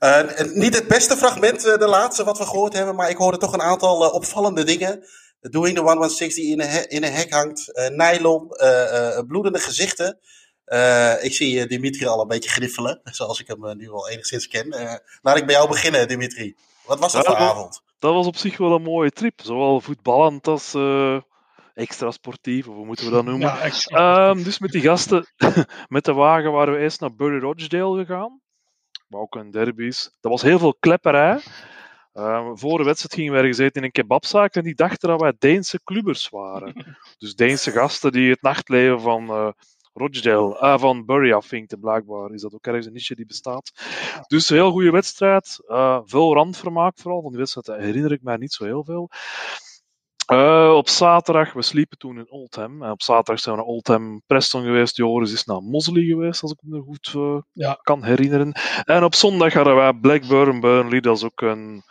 Uh, 0.00 0.54
niet 0.54 0.74
het 0.74 0.88
beste 0.88 1.16
fragment, 1.16 1.66
uh, 1.66 1.76
de 1.76 1.86
laatste 1.86 2.24
wat 2.24 2.38
we 2.38 2.44
gehoord 2.44 2.72
hebben, 2.72 2.94
maar 2.94 3.10
ik 3.10 3.16
hoorde 3.16 3.38
toch 3.38 3.52
een 3.52 3.62
aantal 3.62 4.04
uh, 4.04 4.14
opvallende 4.14 4.64
dingen. 4.64 5.04
Doing 5.40 5.76
the 5.76 5.82
116 5.82 6.42
die 6.42 6.52
in 6.52 6.60
een, 6.60 6.88
in 6.88 7.04
een 7.04 7.12
hek 7.12 7.32
hangt, 7.32 7.90
nylon, 7.92 8.48
bloedende 9.26 9.58
gezichten. 9.58 10.18
Uh, 10.72 11.24
ik 11.24 11.34
zie 11.34 11.66
Dimitri 11.66 12.06
al 12.06 12.20
een 12.20 12.28
beetje 12.28 12.50
griffelen, 12.50 13.00
zoals 13.18 13.40
ik 13.40 13.46
hem 13.46 13.76
nu 13.76 13.90
al 13.90 14.08
enigszins 14.08 14.48
ken. 14.48 14.66
Uh, 14.66 14.94
laat 15.22 15.36
ik 15.36 15.46
bij 15.46 15.54
jou 15.54 15.68
beginnen, 15.68 16.08
Dimitri. 16.08 16.56
Wat 16.86 16.98
was 16.98 17.12
dat 17.12 17.26
voor 17.26 17.36
avond? 17.36 17.82
Dat 17.98 18.14
was 18.14 18.26
op 18.26 18.36
zich 18.36 18.56
wel 18.56 18.72
een 18.72 18.82
mooie 18.82 19.10
trip. 19.10 19.40
Zowel 19.42 19.80
voetballend 19.80 20.46
als 20.46 20.74
uh, 20.74 21.20
extra 21.74 22.10
sportief, 22.10 22.68
of 22.68 22.74
hoe 22.74 22.86
moeten 22.86 23.04
we 23.04 23.10
dat 23.10 23.24
noemen. 23.24 23.72
Ja, 23.84 24.28
um, 24.28 24.42
dus 24.42 24.58
met 24.58 24.70
die 24.70 24.82
gasten, 24.82 25.26
met 25.88 26.04
de 26.04 26.12
wagen 26.12 26.52
waren 26.52 26.74
we 26.74 26.80
eerst 26.80 27.00
naar 27.00 27.14
Bury 27.14 27.38
Rochdale 27.38 28.04
gegaan. 28.04 28.40
Waar 29.08 29.20
ook 29.20 29.34
een 29.34 29.50
derby 29.50 29.84
is. 29.84 30.10
Dat 30.20 30.30
was 30.30 30.42
heel 30.42 30.58
veel 30.58 30.74
klepperij. 30.74 31.40
Uh, 32.14 32.50
voor 32.54 32.78
de 32.78 32.84
wedstrijd 32.84 33.14
gingen 33.14 33.32
we 33.32 33.38
ergens 33.38 33.58
eten 33.58 33.80
in 33.80 33.82
een 33.82 33.92
kebabzaak 33.92 34.54
en 34.54 34.62
die 34.62 34.74
dachten 34.74 35.08
dat 35.08 35.20
wij 35.20 35.32
Deense 35.38 35.80
clubbers 35.84 36.28
waren. 36.28 36.96
dus 37.18 37.34
Deense 37.34 37.70
gasten 37.70 38.12
die 38.12 38.30
het 38.30 38.42
nachtleven 38.42 39.00
van 39.00 39.24
uh, 39.24 39.48
Rochdale, 39.92 40.58
ah, 40.58 40.80
van 40.80 41.04
Bury 41.04 41.32
afvinkte 41.32 41.76
blijkbaar. 41.76 42.32
Is 42.32 42.42
dat 42.42 42.54
ook 42.54 42.66
ergens 42.66 42.86
een 42.86 42.92
niche 42.92 43.14
die 43.14 43.26
bestaat. 43.26 43.72
Dus 44.26 44.50
een 44.50 44.56
heel 44.56 44.70
goede 44.70 44.90
wedstrijd. 44.90 45.60
Uh, 45.68 46.00
veel 46.04 46.34
randvermaak 46.34 46.98
vooral. 46.98 47.22
Van 47.22 47.30
die 47.30 47.38
wedstrijd 47.38 47.80
herinner 47.80 48.12
ik 48.12 48.22
mij 48.22 48.36
niet 48.36 48.52
zo 48.52 48.64
heel 48.64 48.84
veel. 48.84 49.10
Uh, 50.32 50.72
op 50.76 50.88
zaterdag, 50.88 51.52
we 51.52 51.62
sliepen 51.62 51.98
toen 51.98 52.18
in 52.18 52.30
Oldham. 52.30 52.82
En 52.82 52.90
op 52.90 53.02
zaterdag 53.02 53.40
zijn 53.40 53.56
we 53.56 53.60
naar 53.60 53.70
Oldham 53.70 54.22
Preston 54.26 54.62
geweest. 54.62 54.96
Joris 54.96 55.32
is 55.32 55.44
naar 55.44 55.62
Mosley 55.62 56.02
geweest, 56.02 56.42
als 56.42 56.52
ik 56.52 56.58
me 56.60 56.80
goed 56.80 57.12
uh, 57.16 57.40
ja. 57.52 57.78
kan 57.82 58.04
herinneren. 58.04 58.52
En 58.84 59.04
op 59.04 59.14
zondag 59.14 59.52
hadden 59.52 59.74
wij 59.74 59.92
Blackburn 59.92 60.60
Burnley. 60.60 61.00
Dat 61.00 61.16
is 61.16 61.24
ook 61.24 61.40
een, 61.40 61.82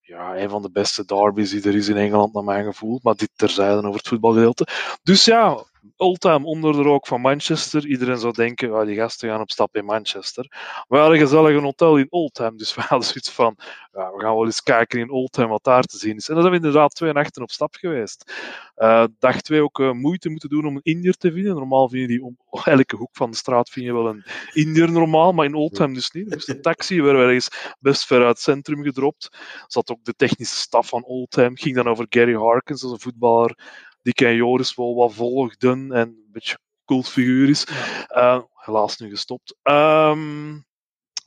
ja, 0.00 0.36
een 0.36 0.50
van 0.50 0.62
de 0.62 0.70
beste 0.70 1.04
derbies 1.04 1.50
die 1.50 1.62
er 1.62 1.74
is 1.74 1.88
in 1.88 1.96
Engeland, 1.96 2.32
naar 2.32 2.44
mijn 2.44 2.64
gevoel. 2.64 3.00
Maar 3.02 3.14
dit 3.14 3.30
terzijde 3.36 3.76
over 3.76 3.98
het 3.98 4.08
voetbalgedeelte. 4.08 4.66
Dus 5.02 5.24
ja, 5.24 5.64
Oldham 5.96 6.46
onder 6.46 6.72
de 6.72 6.82
rook 6.82 7.06
van 7.06 7.20
Manchester. 7.20 7.86
Iedereen 7.86 8.18
zou 8.18 8.32
denken, 8.32 8.74
oh, 8.74 8.86
die 8.86 8.96
gasten 8.96 9.28
gaan 9.28 9.40
op 9.40 9.50
stap 9.50 9.76
in 9.76 9.84
Manchester. 9.84 10.46
We 10.88 10.96
hadden 10.96 11.18
gezellig 11.18 11.56
een 11.56 11.62
hotel 11.62 11.96
in 11.96 12.06
Oldham, 12.10 12.56
dus 12.56 12.74
we 12.74 12.80
hadden 12.88 13.08
zoiets 13.08 13.30
van, 13.30 13.56
ja, 13.92 14.12
we 14.12 14.20
gaan 14.20 14.34
wel 14.34 14.44
eens 14.44 14.62
kijken 14.62 15.00
in 15.00 15.10
Oldham 15.10 15.48
wat 15.48 15.64
daar 15.64 15.82
te 15.82 15.96
zien 15.96 16.16
is. 16.16 16.28
En 16.28 16.34
dan 16.34 16.42
zijn 16.42 16.60
we 16.60 16.66
inderdaad 16.66 16.94
twee 16.94 17.12
nachten 17.12 17.42
op 17.42 17.50
stap 17.50 17.74
geweest. 17.74 18.32
Uh, 18.76 19.04
dag 19.18 19.40
twee 19.40 19.62
ook 19.62 19.78
uh, 19.78 19.92
moeite 19.92 20.28
moeten 20.28 20.48
doen 20.48 20.66
om 20.66 20.76
een 20.76 20.82
Indiër 20.82 21.16
te 21.16 21.32
vinden. 21.32 21.54
Normaal 21.54 21.88
vind 21.88 22.02
je 22.02 22.08
die 22.08 22.24
om 22.24 22.36
elke 22.64 22.96
hoek 22.96 23.10
van 23.12 23.30
de 23.30 23.36
straat 23.36 23.70
vind 23.70 23.86
je 23.86 23.92
wel 23.92 24.08
een 24.08 24.24
Indiër 24.52 24.92
normaal, 24.92 25.32
maar 25.32 25.44
in 25.44 25.54
Oldham 25.54 25.94
dus 25.94 26.10
niet. 26.10 26.30
Dus 26.30 26.44
de 26.44 26.60
taxi 26.60 27.02
werd 27.02 27.18
ergens 27.18 27.74
best 27.78 28.06
ver 28.06 28.18
uit 28.18 28.28
het 28.28 28.40
centrum 28.40 28.82
gedropt. 28.82 29.28
Zat 29.66 29.90
ook 29.90 30.04
de 30.04 30.14
technische 30.14 30.56
staf 30.56 30.88
van 30.88 31.04
Oldham. 31.04 31.56
Ging 31.56 31.74
dan 31.74 31.88
over 31.88 32.06
Gary 32.08 32.34
Harkins, 32.34 32.82
is 32.82 32.90
een 32.90 33.00
voetballer 33.00 33.56
die 34.02 34.12
ken 34.12 34.34
Joris 34.34 34.74
wel 34.74 34.94
wat 34.94 35.14
volgden 35.14 35.92
en 35.92 36.08
een 36.08 36.28
beetje 36.32 36.58
cultfiguur 36.84 37.48
is. 37.48 37.66
Uh, 38.08 38.38
helaas 38.54 38.96
nu 38.96 39.08
gestopt. 39.08 39.56
Um, 39.62 40.64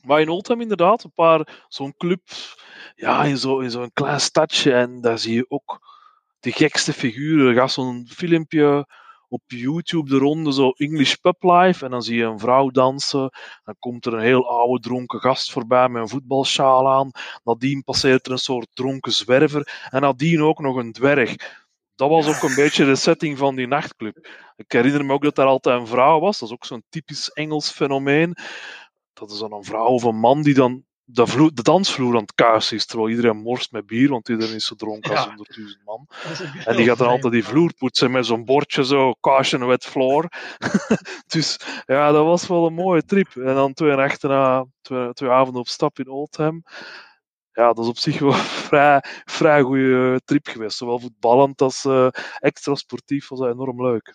maar 0.04 0.20
in 0.20 0.28
Oldham 0.28 0.60
inderdaad, 0.60 1.04
een 1.04 1.12
paar, 1.12 1.64
zo'n 1.68 1.94
club, 1.96 2.22
ja, 2.94 3.24
in 3.24 3.38
zo'n 3.38 3.62
in 3.62 3.70
zo'n 3.70 3.92
klein 3.92 4.20
stadje. 4.20 4.72
En 4.72 5.00
daar 5.00 5.18
zie 5.18 5.34
je 5.34 5.44
ook 5.48 5.80
de 6.40 6.52
gekste 6.52 6.92
figuren. 6.92 7.48
Er 7.48 7.54
gaat 7.54 7.72
zo'n 7.72 8.08
filmpje 8.08 8.86
op 9.28 9.42
YouTube 9.46 10.10
de 10.10 10.18
ronde, 10.18 10.52
zo 10.52 10.70
English 10.70 11.14
Pub 11.14 11.42
Life. 11.42 11.84
En 11.84 11.90
dan 11.90 12.02
zie 12.02 12.16
je 12.16 12.24
een 12.24 12.38
vrouw 12.38 12.70
dansen. 12.70 13.30
Dan 13.64 13.76
komt 13.78 14.06
er 14.06 14.14
een 14.14 14.20
heel 14.20 14.48
oude 14.48 14.80
dronken 14.80 15.20
gast 15.20 15.52
voorbij 15.52 15.88
met 15.88 16.02
een 16.02 16.08
voetbalsjaal 16.08 16.88
aan. 16.92 17.10
Nadien 17.44 17.82
passeert 17.84 18.26
er 18.26 18.32
een 18.32 18.38
soort 18.38 18.68
dronken 18.74 19.12
zwerver. 19.12 19.88
En 19.90 20.00
nadien 20.00 20.42
ook 20.42 20.58
nog 20.60 20.76
een 20.76 20.92
dwerg 20.92 21.62
dat 21.94 22.08
was 22.08 22.26
ook 22.26 22.42
een 22.42 22.54
beetje 22.54 22.84
de 22.84 22.96
setting 22.96 23.38
van 23.38 23.54
die 23.54 23.66
nachtclub. 23.66 24.28
Ik 24.56 24.72
herinner 24.72 25.04
me 25.04 25.12
ook 25.12 25.22
dat 25.22 25.34
daar 25.34 25.46
altijd 25.46 25.80
een 25.80 25.86
vrouw 25.86 26.20
was. 26.20 26.38
Dat 26.38 26.48
is 26.48 26.54
ook 26.54 26.64
zo'n 26.64 26.84
typisch 26.88 27.30
Engels 27.30 27.70
fenomeen. 27.70 28.36
Dat 29.12 29.30
is 29.30 29.38
dan 29.38 29.52
een 29.52 29.64
vrouw 29.64 29.86
of 29.86 30.02
een 30.02 30.18
man 30.18 30.42
die 30.42 30.54
dan 30.54 30.84
de, 31.04 31.26
vloer, 31.26 31.54
de 31.54 31.62
dansvloer 31.62 32.14
aan 32.14 32.20
het 32.20 32.34
kaarsen 32.34 32.76
is, 32.76 32.86
terwijl 32.86 33.10
iedereen 33.10 33.36
morst 33.36 33.72
met 33.72 33.86
bier, 33.86 34.08
want 34.08 34.28
iedereen 34.28 34.54
is 34.54 34.66
zo 34.66 34.74
dronken 34.74 35.10
als 35.10 35.26
honderdduizend 35.26 35.84
man. 35.84 36.08
En 36.64 36.76
die 36.76 36.86
gaat 36.86 36.98
dan 36.98 37.08
altijd 37.08 37.32
die 37.32 37.44
vloer 37.44 37.74
poetsen 37.74 38.10
met 38.10 38.26
zo'n 38.26 38.44
bordje 38.44 38.84
zo, 38.84 39.14
caution 39.20 39.66
wet 39.66 39.84
floor. 39.84 40.28
dus 41.34 41.60
ja, 41.86 42.12
dat 42.12 42.24
was 42.24 42.46
wel 42.46 42.66
een 42.66 42.74
mooie 42.74 43.04
trip. 43.04 43.36
En 43.36 43.54
dan 43.54 43.72
twee 43.72 43.96
nachten 43.96 44.28
na, 44.28 44.66
twee, 44.82 45.12
twee 45.12 45.30
avonden 45.30 45.60
op 45.60 45.68
stap 45.68 45.98
in 45.98 46.08
Oldham 46.08 46.62
ja, 47.54 47.72
dat 47.72 47.78
is 47.78 47.90
op 47.90 47.98
zich 47.98 48.18
wel 48.18 48.32
een 48.32 48.38
vrij, 48.68 49.04
vrij 49.24 49.62
goede 49.62 50.12
eh, 50.12 50.16
trip 50.24 50.46
geweest. 50.46 50.76
Zowel 50.76 50.98
voetballend 50.98 51.60
als 51.60 51.84
uh, 51.84 52.08
extra 52.38 52.74
sportief 52.74 53.28
was 53.28 53.38
dat 53.38 53.52
enorm 53.52 53.82
leuk. 53.82 54.14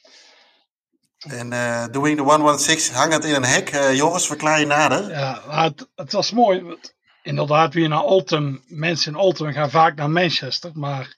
En 1.17 1.51
uh, 1.51 1.85
Doing 1.91 2.17
the 2.17 2.23
116 2.23 2.95
hangend 2.95 3.25
in 3.25 3.35
een 3.35 3.45
hek. 3.45 3.73
Uh, 3.73 3.95
Joris, 3.95 4.25
verklaar 4.25 4.59
je 4.59 4.65
nader. 4.65 5.09
Ja, 5.09 5.63
het, 5.63 5.89
het 5.95 6.11
was 6.11 6.31
mooi. 6.31 6.77
Inderdaad, 7.23 7.73
wie 7.73 7.87
naar 7.87 7.99
Alton, 7.99 8.63
mensen 8.67 9.11
in 9.11 9.17
Alton 9.17 9.53
gaan 9.53 9.69
vaak 9.69 9.95
naar 9.95 10.09
Manchester. 10.09 10.71
Maar 10.73 11.15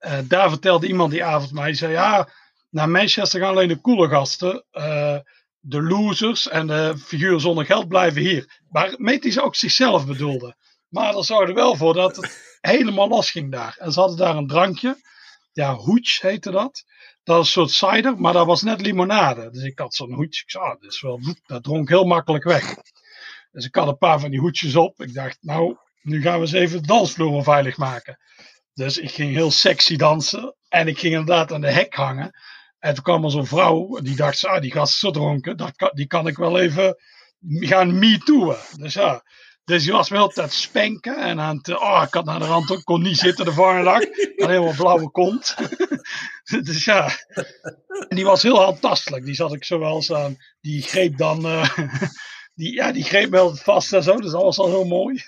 uh, 0.00 0.18
daar 0.24 0.48
vertelde 0.48 0.86
iemand 0.86 1.10
die 1.10 1.24
avond 1.24 1.52
mij, 1.52 1.66
die 1.66 1.74
zei 1.74 1.92
ja, 1.92 2.28
naar 2.70 2.88
Manchester 2.88 3.40
gaan 3.40 3.50
alleen 3.50 3.68
de 3.68 3.80
coole 3.80 4.08
gasten. 4.08 4.64
de 5.60 5.82
losers 5.82 6.48
en 6.48 6.66
de 6.66 6.94
figuren 6.98 7.40
zonder 7.40 7.64
geld 7.64 7.88
blijven 7.88 8.20
hier. 8.20 8.60
Maar 8.68 8.94
meet 8.96 9.22
die 9.22 9.32
ze 9.32 9.42
ook 9.42 9.54
zichzelf 9.54 10.06
bedoelde. 10.06 10.56
Maar 10.92 11.16
er 11.16 11.24
zorgde 11.24 11.52
wel 11.52 11.76
voor 11.76 11.94
dat 11.94 12.16
het 12.16 12.56
helemaal 12.60 13.08
los 13.08 13.30
ging 13.30 13.52
daar. 13.52 13.76
En 13.78 13.92
ze 13.92 14.00
hadden 14.00 14.18
daar 14.18 14.36
een 14.36 14.46
drankje. 14.46 14.96
Ja, 15.52 15.74
hoets 15.74 16.20
heette 16.20 16.50
dat. 16.50 16.84
Dat 17.22 17.40
is 17.40 17.46
een 17.46 17.52
soort 17.52 17.70
cider, 17.70 18.20
maar 18.20 18.32
dat 18.32 18.46
was 18.46 18.62
net 18.62 18.80
limonade. 18.80 19.50
Dus 19.50 19.62
ik 19.62 19.78
had 19.78 19.94
zo'n 19.94 20.12
hoedje. 20.12 20.42
Ik 20.42 20.50
zei, 20.50 20.64
ah, 20.64 20.80
dat, 20.80 20.92
is 20.92 21.00
wel, 21.00 21.20
dat 21.46 21.62
dronk 21.62 21.88
heel 21.88 22.04
makkelijk 22.04 22.44
weg. 22.44 22.74
Dus 23.52 23.64
ik 23.64 23.74
had 23.74 23.88
een 23.88 23.98
paar 23.98 24.20
van 24.20 24.30
die 24.30 24.40
hoedjes 24.40 24.76
op. 24.76 25.02
Ik 25.02 25.14
dacht, 25.14 25.38
nou, 25.40 25.76
nu 26.02 26.22
gaan 26.22 26.34
we 26.34 26.40
eens 26.40 26.52
even 26.52 26.80
de 26.80 26.86
dansvloer 26.86 27.42
veilig 27.42 27.76
maken. 27.76 28.18
Dus 28.74 28.98
ik 28.98 29.10
ging 29.10 29.34
heel 29.34 29.50
sexy 29.50 29.96
dansen. 29.96 30.56
En 30.68 30.88
ik 30.88 30.98
ging 30.98 31.12
inderdaad 31.12 31.52
aan 31.52 31.60
de 31.60 31.70
hek 31.70 31.94
hangen. 31.94 32.30
En 32.78 32.94
toen 32.94 33.04
kwam 33.04 33.24
er 33.24 33.30
zo'n 33.30 33.46
vrouw. 33.46 33.98
Die 34.00 34.16
dacht, 34.16 34.46
ah, 34.46 34.60
die 34.60 34.72
gast 34.72 34.92
is 34.92 34.98
zo 34.98 35.10
dronken. 35.10 35.56
Dat 35.56 35.90
die 35.94 36.06
kan 36.06 36.26
ik 36.26 36.36
wel 36.36 36.60
even 36.60 36.96
gaan 37.40 37.98
me 37.98 38.18
tooen. 38.18 38.56
Dus 38.76 38.94
ja, 38.94 39.22
dus 39.64 39.84
je 39.84 39.92
was 39.92 40.08
wel 40.08 40.28
te 40.28 40.46
spenken 40.48 41.16
en 41.16 41.40
aan 41.40 41.56
het, 41.56 41.68
oh, 41.68 42.02
ik 42.06 42.14
had 42.14 42.24
naar 42.24 42.38
de 42.38 42.46
rand 42.46 42.70
ook, 42.70 42.84
kon 42.84 43.02
niet 43.02 43.18
zitten 43.18 43.44
de 43.44 43.52
volgende 43.52 43.84
dag. 43.84 44.00
Had 44.36 44.48
helemaal 44.48 44.74
blauwe 44.74 45.10
kont. 45.10 45.56
dus 46.64 46.84
ja, 46.84 47.10
en 48.08 48.16
die 48.16 48.24
was 48.24 48.42
heel 48.42 48.62
handtastelijk. 48.62 49.24
Die 49.24 49.34
zat 49.34 49.54
ik 49.54 49.64
zo 49.64 49.78
wel 49.78 49.94
eens 49.94 50.12
aan, 50.12 50.36
die 50.60 50.82
greep 50.82 51.16
dan, 51.16 51.46
uh, 51.46 51.76
die, 52.54 52.74
ja, 52.74 52.92
die 52.92 53.04
greep 53.04 53.34
altijd 53.34 53.62
vast 53.62 53.92
en 53.92 54.02
zo. 54.02 54.16
Dus 54.16 54.30
dat 54.30 54.42
was 54.42 54.58
al 54.58 54.68
heel 54.68 54.84
mooi. 54.84 55.22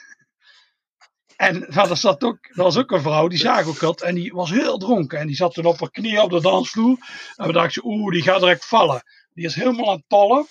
En 1.37 1.67
nou, 1.69 1.97
zat 1.97 2.25
ook, 2.25 2.39
er 2.43 2.63
was 2.63 2.77
ook 2.77 2.91
een 2.91 3.03
vrouw, 3.03 3.29
die 3.29 3.39
zag 3.39 3.67
ook 3.67 3.81
dat, 3.81 4.03
en 4.03 4.15
die 4.15 4.33
was 4.33 4.51
heel 4.51 4.79
dronken. 4.79 5.19
En 5.19 5.27
die 5.27 5.37
zat 5.37 5.55
toen 5.55 5.65
op 5.65 5.81
haar 5.81 5.91
knieën 5.91 6.21
op 6.21 6.31
de 6.31 6.41
dansvloer. 6.41 6.99
En 7.37 7.47
we 7.47 7.53
dachten, 7.53 7.85
oeh, 7.85 8.13
die 8.13 8.23
gaat 8.23 8.41
direct 8.41 8.67
vallen. 8.67 9.03
Die 9.33 9.45
is 9.45 9.55
helemaal 9.55 9.91
aan 9.91 9.97
het 9.97 10.09
tollen. 10.09 10.47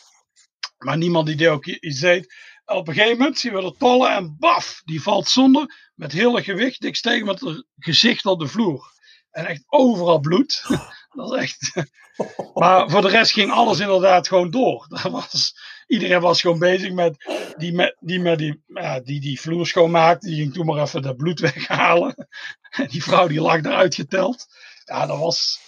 Maar 0.78 0.98
niemand 0.98 1.28
die 1.28 1.36
deed 1.36 1.48
ook 1.48 1.66
iets 1.66 2.00
deed 2.00 2.34
op 2.65 2.88
een 2.88 2.94
gegeven 2.94 3.18
moment 3.18 3.40
zien 3.40 3.53
we 3.53 3.61
de 3.61 3.76
tollen 3.77 4.11
en 4.11 4.35
baf, 4.40 4.81
die 4.85 5.02
valt 5.02 5.27
zonder 5.27 5.91
met 5.95 6.11
hele 6.11 6.44
gewicht. 6.44 6.84
Ik 6.84 6.95
steeg 6.95 7.23
met 7.23 7.40
het 7.40 7.65
gezicht 7.77 8.26
op 8.26 8.40
de 8.40 8.48
vloer. 8.48 8.91
En 9.31 9.45
echt 9.45 9.64
overal 9.68 10.19
bloed. 10.19 10.64
dat 11.15 11.34
is 11.34 11.40
echt. 11.40 11.73
maar 12.53 12.90
voor 12.90 13.02
de 13.02 13.07
rest 13.07 13.31
ging 13.31 13.52
alles 13.52 13.80
inderdaad 13.80 14.27
gewoon 14.27 14.52
door. 14.52 14.85
Dat 14.90 15.11
was, 15.11 15.56
iedereen 15.88 16.22
was 16.22 16.41
gewoon 16.41 16.60
bezig 16.60 16.91
met 16.91 17.26
die, 17.57 17.73
met, 17.73 17.95
die, 17.99 18.19
met 18.19 18.38
die, 18.38 18.64
ja, 18.68 18.99
die, 18.99 19.22
die 19.22 19.41
vloer 19.41 19.68
schoonmaakte. 19.68 20.27
Die 20.27 20.35
ging 20.35 20.53
toen 20.53 20.65
maar 20.65 20.81
even 20.81 21.02
dat 21.02 21.18
bloed 21.18 21.40
weghalen. 21.40 22.27
En 22.69 22.88
die 22.88 23.03
vrouw 23.03 23.27
die 23.27 23.41
lag 23.41 23.57
eruit 23.57 23.95
geteld. 23.95 24.45
Ja, 24.85 25.06
dat 25.06 25.19
was. 25.19 25.60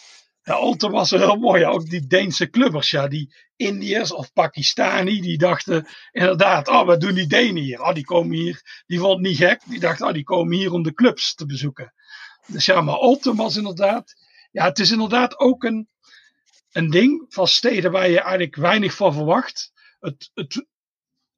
Ja, 0.44 0.90
was 0.90 1.10
heel 1.10 1.36
mooi. 1.36 1.66
Ook 1.66 1.90
die 1.90 2.08
Deense 2.08 2.50
clubbers, 2.50 2.90
ja, 2.90 3.08
die 3.08 3.34
Indiërs 3.56 4.12
of 4.12 4.34
Pakistani, 4.34 5.22
die 5.22 5.38
dachten 5.38 5.88
inderdaad, 6.12 6.68
oh, 6.68 6.86
wat 6.86 7.02
doen 7.02 7.14
die 7.14 7.28
Denen 7.28 7.64
hier? 7.64 7.82
Oh, 7.82 7.94
die 7.94 8.06
komen 8.06 8.36
hier, 8.36 8.84
die 8.86 9.00
vond 9.00 9.14
het 9.14 9.28
niet 9.28 9.38
gek. 9.38 9.62
Die 9.66 9.80
dachten, 9.80 10.08
oh, 10.08 10.14
die 10.14 10.24
komen 10.24 10.58
hier 10.58 10.72
om 10.72 10.84
de 10.84 10.94
clubs 10.94 11.36
te 11.36 11.46
bezoeken. 11.46 11.94
Dus 12.48 12.66
ja, 12.66 12.82
maar 12.82 12.96
Alten 12.96 13.36
was 13.36 13.56
inderdaad, 13.56 14.16
ja, 14.52 14.66
het 14.66 14.80
is 14.80 14.92
inderdaad 14.92 15.40
ook 15.40 15.64
een, 15.64 15.90
een 16.72 16.90
ding 16.90 17.26
van 17.30 17.48
steden 17.48 17.92
waar 17.92 18.10
je 18.10 18.20
eigenlijk 18.20 18.56
weinig 18.56 18.94
van 18.94 19.14
verwacht. 19.14 19.72
Het, 20.00 20.32
het, 20.34 20.66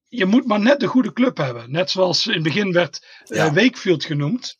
je 0.07 0.25
moet 0.25 0.47
maar 0.47 0.59
net 0.59 0.79
de 0.79 0.87
goede 0.87 1.13
club 1.13 1.37
hebben. 1.37 1.71
Net 1.71 1.89
zoals 1.89 2.27
in 2.27 2.33
het 2.33 2.43
begin 2.43 2.71
werd 2.71 3.23
uh, 3.27 3.53
Wakefield 3.53 4.05
genoemd. 4.05 4.57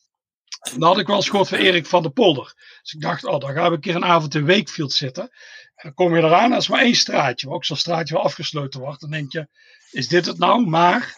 Dan 0.59 0.88
had 0.88 0.99
ik 0.99 1.07
wel 1.07 1.15
eens 1.15 1.29
gehoord 1.29 1.47
van 1.47 1.57
Erik 1.57 1.85
van 1.85 2.01
der 2.01 2.11
Polder. 2.11 2.53
Dus 2.81 2.93
ik 2.93 3.01
dacht, 3.01 3.25
oh, 3.25 3.39
dan 3.39 3.53
gaan 3.53 3.69
we 3.69 3.75
een 3.75 3.81
keer 3.81 3.95
een 3.95 4.05
avond 4.05 4.35
in 4.35 4.45
Wakefield 4.45 4.93
zitten. 4.93 5.23
En 5.23 5.84
dan 5.84 5.93
kom 5.93 6.15
je 6.15 6.21
eraan, 6.21 6.49
dat 6.49 6.61
is 6.61 6.67
maar 6.67 6.81
één 6.81 6.95
straatje. 6.95 7.47
Waar 7.47 7.55
ook 7.55 7.65
zo'n 7.65 7.77
straatje 7.77 8.13
wel 8.13 8.23
afgesloten 8.23 8.79
wordt. 8.79 9.01
Dan 9.01 9.09
denk 9.09 9.31
je, 9.31 9.47
is 9.91 10.07
dit 10.07 10.25
het 10.25 10.38
nou? 10.38 10.67
Maar 10.67 11.15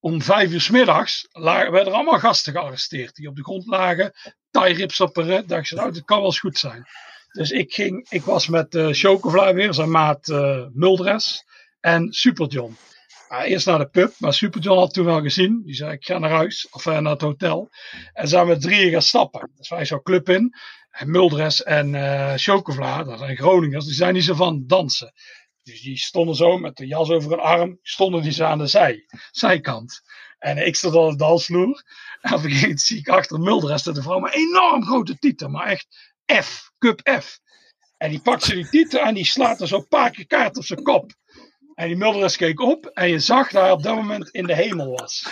om 0.00 0.22
vijf 0.22 0.50
uur 0.50 0.60
s 0.60 0.70
middags 0.70 1.28
werden 1.32 1.86
er 1.86 1.92
allemaal 1.92 2.18
gasten 2.18 2.52
gearresteerd. 2.52 3.14
Die 3.14 3.28
op 3.28 3.36
de 3.36 3.44
grond 3.44 3.66
lagen, 3.66 4.12
tie 4.50 4.74
rips 4.74 5.00
op 5.00 5.16
een 5.16 5.24
red. 5.24 5.48
dacht 5.48 5.68
je, 5.68 5.74
nou, 5.74 5.92
dit 5.92 6.04
kan 6.04 6.16
wel 6.16 6.26
eens 6.26 6.40
goed 6.40 6.58
zijn. 6.58 6.86
Dus 7.32 7.50
ik, 7.50 7.72
ging, 7.72 8.06
ik 8.08 8.22
was 8.22 8.48
met 8.48 8.74
uh, 8.74 9.50
weer, 9.52 9.74
zijn 9.74 9.90
maat 9.90 10.28
uh, 10.28 10.66
Muldres 10.72 11.44
en 11.80 12.12
Super 12.12 12.46
John 12.46 12.76
eerst 13.38 13.66
naar 13.66 13.78
de 13.78 13.88
pub, 13.88 14.14
maar 14.18 14.34
Super 14.34 14.60
John 14.60 14.78
had 14.78 14.94
toen 14.94 15.04
wel 15.04 15.22
gezien. 15.22 15.62
Die 15.64 15.74
zei: 15.74 15.92
Ik 15.92 16.04
ga 16.04 16.18
naar 16.18 16.30
huis 16.30 16.68
of 16.70 16.86
uh, 16.86 16.98
naar 16.98 17.12
het 17.12 17.20
hotel. 17.20 17.70
En 18.12 18.28
zijn 18.28 18.46
we 18.46 18.58
drieën 18.58 18.90
gaan 18.90 19.02
stappen. 19.02 19.50
Dus 19.56 19.68
wij 19.68 19.84
zo 19.84 20.00
club 20.00 20.28
in. 20.28 20.54
En 20.90 21.10
Muldres 21.10 21.62
en 21.62 21.94
uh, 21.94 22.34
dat 23.04 23.18
zijn 23.18 23.36
Groningers, 23.36 23.84
die 23.84 23.94
zijn 23.94 24.14
niet 24.14 24.24
zo 24.24 24.34
van 24.34 24.66
dansen. 24.66 25.12
Dus 25.62 25.80
die 25.80 25.98
stonden 25.98 26.34
zo 26.34 26.58
met 26.58 26.76
de 26.76 26.86
jas 26.86 27.10
over 27.10 27.30
hun 27.30 27.40
arm, 27.40 27.78
stonden 27.82 28.22
die 28.22 28.32
zo 28.32 28.44
aan 28.44 28.58
de 28.58 28.66
zij, 28.66 29.06
zijkant. 29.30 30.00
En 30.38 30.66
ik 30.66 30.76
stond 30.76 30.94
op 30.94 31.10
de 31.10 31.16
dansvloer. 31.16 31.84
En 32.20 32.34
op 32.34 32.40
zie 32.74 32.98
ik 32.98 33.08
achter 33.08 33.40
Muldres 33.40 33.82
de 33.82 34.02
vrouw 34.02 34.18
een 34.18 34.32
enorm 34.32 34.84
grote 34.84 35.18
titel, 35.18 35.48
maar 35.48 35.66
echt 35.66 35.86
F, 36.42 36.70
cup 36.78 37.00
F. 37.20 37.38
En 37.96 38.10
die 38.10 38.20
pakt 38.20 38.42
ze 38.42 38.54
die 38.54 38.68
titel 38.68 39.00
en 39.00 39.14
die 39.14 39.24
slaat 39.24 39.60
er 39.60 39.68
zo 39.68 39.76
een 39.76 39.88
paar 39.88 40.10
keer 40.10 40.26
kaart 40.26 40.56
op 40.56 40.64
zijn 40.64 40.82
kop. 40.82 41.12
En 41.80 41.88
die 41.88 41.96
Mulderes 41.96 42.36
keek 42.36 42.60
op 42.60 42.86
en 42.86 43.08
je 43.08 43.18
zag 43.18 43.50
dat 43.50 43.62
hij 43.62 43.70
op 43.70 43.82
dat 43.82 43.94
moment 43.94 44.30
in 44.30 44.46
de 44.46 44.54
hemel 44.54 44.90
was. 44.90 45.24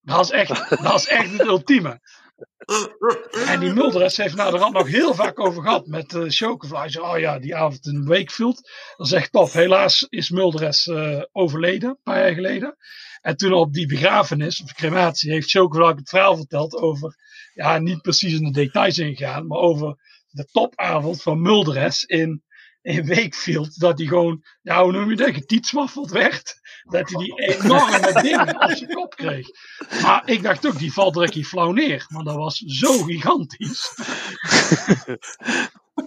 Dat 0.00 0.16
was 0.16 0.30
echt, 0.30 0.70
dat 0.70 0.80
was 0.80 1.06
echt 1.06 1.32
het 1.32 1.40
ultieme. 1.40 2.00
En 3.46 3.60
die 3.60 3.72
Mulderes 3.72 4.16
heeft 4.16 4.34
naar 4.34 4.50
de 4.50 4.56
rand 4.56 4.74
nog 4.74 4.88
heel 4.88 5.14
vaak 5.14 5.40
over 5.40 5.62
gehad 5.62 5.86
met 5.86 6.12
uh, 6.12 7.02
oh 7.02 7.18
ja, 7.18 7.38
die 7.38 7.56
avond 7.56 7.86
in 7.86 8.06
Wakefield. 8.06 8.70
Dan 8.96 9.06
zegt 9.06 9.32
Tof, 9.32 9.52
helaas 9.52 10.06
is 10.08 10.30
Mulderes 10.30 10.86
uh, 10.86 11.22
overleden, 11.32 11.88
een 11.88 12.02
paar 12.02 12.18
jaar 12.18 12.34
geleden. 12.34 12.76
En 13.20 13.36
toen 13.36 13.52
op 13.52 13.72
die 13.72 13.86
begrafenis, 13.86 14.62
of 14.62 14.72
crematie, 14.72 15.32
heeft 15.32 15.50
Chocofly 15.50 15.94
het 15.96 16.08
verhaal 16.08 16.36
verteld 16.36 16.74
over, 16.76 17.16
ja, 17.54 17.78
niet 17.78 18.02
precies 18.02 18.32
in 18.32 18.44
de 18.44 18.50
details 18.50 18.98
ingegaan, 18.98 19.46
maar 19.46 19.58
over 19.58 19.96
de 20.28 20.44
topavond 20.44 21.22
van 21.22 21.42
Mulderes 21.42 22.04
in 22.04 22.42
in 22.88 23.06
Wakefield, 23.06 23.80
dat 23.80 23.98
hij 23.98 24.06
gewoon, 24.06 24.44
ja, 24.62 24.82
hoe 24.82 24.92
noem 24.92 25.10
je 25.10 25.16
dat, 25.16 25.34
getietswaffeld 25.34 26.10
werd. 26.10 26.60
Dat 26.82 27.10
hij 27.10 27.24
die 27.24 27.34
enorme 27.34 28.12
dingen 28.22 28.62
op 28.62 28.70
zijn 28.70 28.90
kop 28.90 29.14
kreeg. 29.14 29.46
Maar 30.02 30.22
ik 30.24 30.42
dacht 30.42 30.66
ook, 30.66 30.78
die 30.78 30.92
valt 30.92 31.14
direct 31.14 31.46
flauw 31.46 31.72
neer. 31.72 32.06
Maar 32.08 32.24
dat 32.24 32.34
was 32.34 32.56
zo 32.56 33.02
gigantisch. 33.02 33.90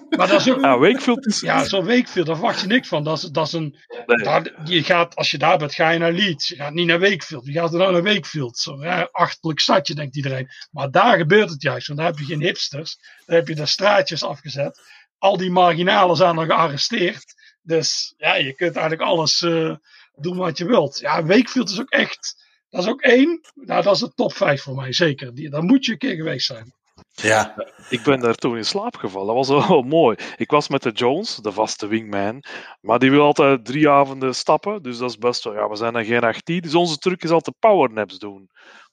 Maar 0.09 0.27
dat 0.27 0.39
is 0.39 0.49
ook. 0.49 0.61
Ja, 0.61 0.77
Wakefield 0.77 1.27
is. 1.27 1.39
Ja, 1.39 1.63
zo'n 1.63 1.85
Wakefield, 1.85 2.25
daar 2.25 2.35
verwacht 2.35 2.61
je 2.61 2.67
niks 2.67 2.87
van. 2.87 3.03
Dat 3.03 3.17
is, 3.17 3.23
dat 3.23 3.47
is 3.47 3.53
een. 3.53 3.77
Daar, 4.05 4.51
je 4.63 4.83
gaat, 4.83 5.15
als 5.15 5.31
je 5.31 5.37
daar 5.37 5.57
bent, 5.57 5.73
ga 5.73 5.89
je 5.89 5.99
naar 5.99 6.11
Leeds. 6.11 6.47
Je 6.47 6.55
gaat 6.55 6.73
niet 6.73 6.87
naar 6.87 6.99
Wakefield. 6.99 7.45
Je 7.45 7.51
gaat 7.51 7.73
er 7.73 7.79
dan 7.79 7.93
naar 7.93 8.03
Wakefield. 8.03 8.57
Zo'n 8.57 8.79
ja, 8.79 9.09
achterlijk 9.11 9.59
stadje, 9.59 9.95
denkt 9.95 10.15
iedereen. 10.15 10.49
Maar 10.71 10.91
daar 10.91 11.17
gebeurt 11.17 11.49
het 11.49 11.61
juist. 11.61 11.87
Want 11.87 11.99
daar 11.99 12.07
heb 12.07 12.19
je 12.19 12.25
geen 12.25 12.41
hipsters. 12.41 12.97
Daar 13.25 13.37
heb 13.37 13.47
je 13.47 13.55
de 13.55 13.65
straatjes 13.65 14.23
afgezet 14.23 14.79
al 15.21 15.37
die 15.37 15.51
marginalen 15.51 16.15
zijn 16.15 16.37
er 16.37 16.45
gearresteerd. 16.45 17.33
Dus 17.61 18.13
ja, 18.17 18.35
je 18.35 18.53
kunt 18.53 18.75
eigenlijk 18.75 19.09
alles 19.09 19.41
uh, 19.41 19.75
doen 20.15 20.37
wat 20.37 20.57
je 20.57 20.65
wilt. 20.65 20.99
Ja, 20.99 21.25
Wakefield 21.25 21.69
is 21.69 21.79
ook 21.79 21.89
echt. 21.89 22.45
Dat 22.69 22.83
is 22.83 22.89
ook 22.89 23.01
één. 23.01 23.41
Nou, 23.53 23.83
dat 23.83 23.93
is 23.93 23.99
de 23.99 24.13
top 24.13 24.33
5 24.33 24.61
voor 24.61 24.75
mij, 24.75 24.93
zeker. 24.93 25.33
Die, 25.33 25.49
daar 25.49 25.63
moet 25.63 25.85
je 25.85 25.91
een 25.91 25.97
keer 25.97 26.15
geweest 26.15 26.45
zijn. 26.45 26.73
Ja. 27.11 27.55
Ik 27.89 28.03
ben 28.03 28.19
daar 28.19 28.35
toen 28.35 28.57
in 28.57 28.65
slaap 28.65 28.95
gevallen. 28.95 29.35
Dat 29.35 29.47
was 29.47 29.67
wel 29.67 29.81
mooi. 29.81 30.17
Ik 30.35 30.51
was 30.51 30.67
met 30.67 30.83
de 30.83 30.91
Jones, 30.91 31.35
de 31.35 31.51
vaste 31.51 31.87
wingman. 31.87 32.43
Maar 32.81 32.99
die 32.99 33.11
wil 33.11 33.23
altijd 33.23 33.65
drie 33.65 33.89
avonden 33.89 34.35
stappen. 34.35 34.83
Dus 34.83 34.97
dat 34.97 35.09
is 35.09 35.17
best 35.17 35.43
wel. 35.43 35.53
Ja, 35.53 35.69
we 35.69 35.75
zijn 35.75 35.95
er 35.95 36.05
geen 36.05 36.23
18. 36.23 36.61
Dus 36.61 36.75
onze 36.75 36.97
truc 36.97 37.23
is 37.23 37.31
altijd 37.31 37.59
powernaps 37.59 38.17
doen. 38.17 38.49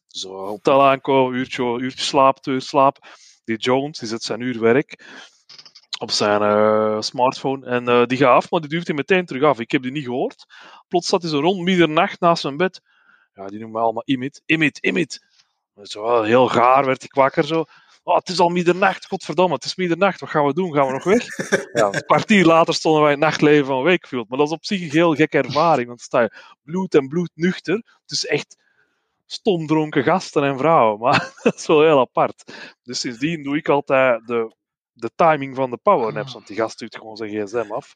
Zo, 0.07 0.47
hotel 0.47 0.87
aankomen, 0.87 1.39
uurtje, 1.39 1.79
uurtje 1.79 2.05
slaap, 2.05 2.39
twee 2.39 2.61
slaap. 2.61 3.07
Die 3.45 3.57
Jones, 3.57 3.99
die 3.99 4.09
zit 4.09 4.23
zijn 4.23 4.41
uur 4.41 4.61
werk 4.61 5.05
op 5.99 6.11
zijn 6.11 6.43
uh, 6.43 7.01
smartphone. 7.01 7.67
En 7.67 7.89
uh, 7.89 8.05
die 8.07 8.19
gaat 8.19 8.35
af, 8.35 8.51
maar 8.51 8.61
die 8.61 8.69
duwt 8.69 8.87
hij 8.87 8.97
meteen 8.97 9.27
terug 9.27 9.43
af. 9.43 9.59
Ik 9.59 9.71
heb 9.71 9.83
die 9.83 9.93
niet 9.93 10.05
gehoord. 10.05 10.47
Plots 10.89 11.09
zat 11.09 11.23
hij 11.23 11.31
zo 11.31 11.41
rond 11.41 11.61
middernacht 11.61 12.21
naast 12.21 12.41
zijn 12.41 12.57
bed. 12.57 12.81
Ja, 13.35 13.47
die 13.47 13.59
noemen 13.59 13.79
me 13.79 13.85
allemaal 13.85 14.03
Imit, 14.07 14.43
Imit, 14.47 14.79
Imit. 14.79 15.27
Zo 15.83 16.23
heel 16.23 16.49
gaar 16.49 16.85
werd 16.85 17.05
ik 17.05 17.15
wakker 17.15 17.45
zo. 17.45 17.65
Oh, 18.03 18.17
het 18.17 18.29
is 18.29 18.39
al 18.39 18.49
middernacht, 18.49 19.07
godverdomme, 19.07 19.55
het 19.55 19.65
is 19.65 19.77
middernacht. 19.77 20.21
Wat 20.21 20.31
gaan 20.31 20.47
we 20.47 20.55
doen? 20.55 20.75
Gaan 20.75 20.87
we 20.87 20.93
nog 20.93 21.05
weg? 21.05 21.27
ja, 21.73 21.87
een 21.93 22.05
kwartier 22.05 22.45
later 22.45 22.75
stonden 22.75 23.03
wij 23.03 23.13
in 23.13 23.21
het 23.21 23.29
nachtleven 23.29 23.67
van 23.67 23.83
Wakefield. 23.83 24.29
Maar 24.29 24.39
dat 24.39 24.47
is 24.47 24.53
op 24.53 24.65
zich 24.65 24.81
een 24.81 24.91
heel 24.91 25.15
gekke 25.15 25.39
ervaring. 25.39 25.89
Want 25.89 26.01
sta 26.01 26.21
je 26.21 26.33
bloed 26.63 26.95
en 26.95 27.09
bloed 27.09 27.31
nuchter. 27.35 27.75
Het 27.75 28.11
is 28.11 28.27
echt 28.27 28.57
stomdronken 29.27 30.03
gasten 30.03 30.43
en 30.43 30.59
vrouwen. 30.59 30.99
Maar 30.99 31.33
dat 31.43 31.55
is 31.55 31.67
wel 31.67 31.83
heel 31.83 32.01
apart. 32.01 32.53
Dus 32.83 33.01
sindsdien 33.01 33.43
doe 33.43 33.57
ik 33.57 33.69
altijd 33.69 34.27
de 34.27 34.57
de 34.99 35.11
timing 35.15 35.55
van 35.55 35.71
de 35.71 35.77
powernaps, 35.77 36.29
ah. 36.29 36.35
want 36.35 36.47
die 36.47 36.57
gast 36.57 36.73
stuurt 36.73 36.97
gewoon 36.97 37.17
zijn 37.17 37.31
gsm 37.31 37.73
af. 37.73 37.95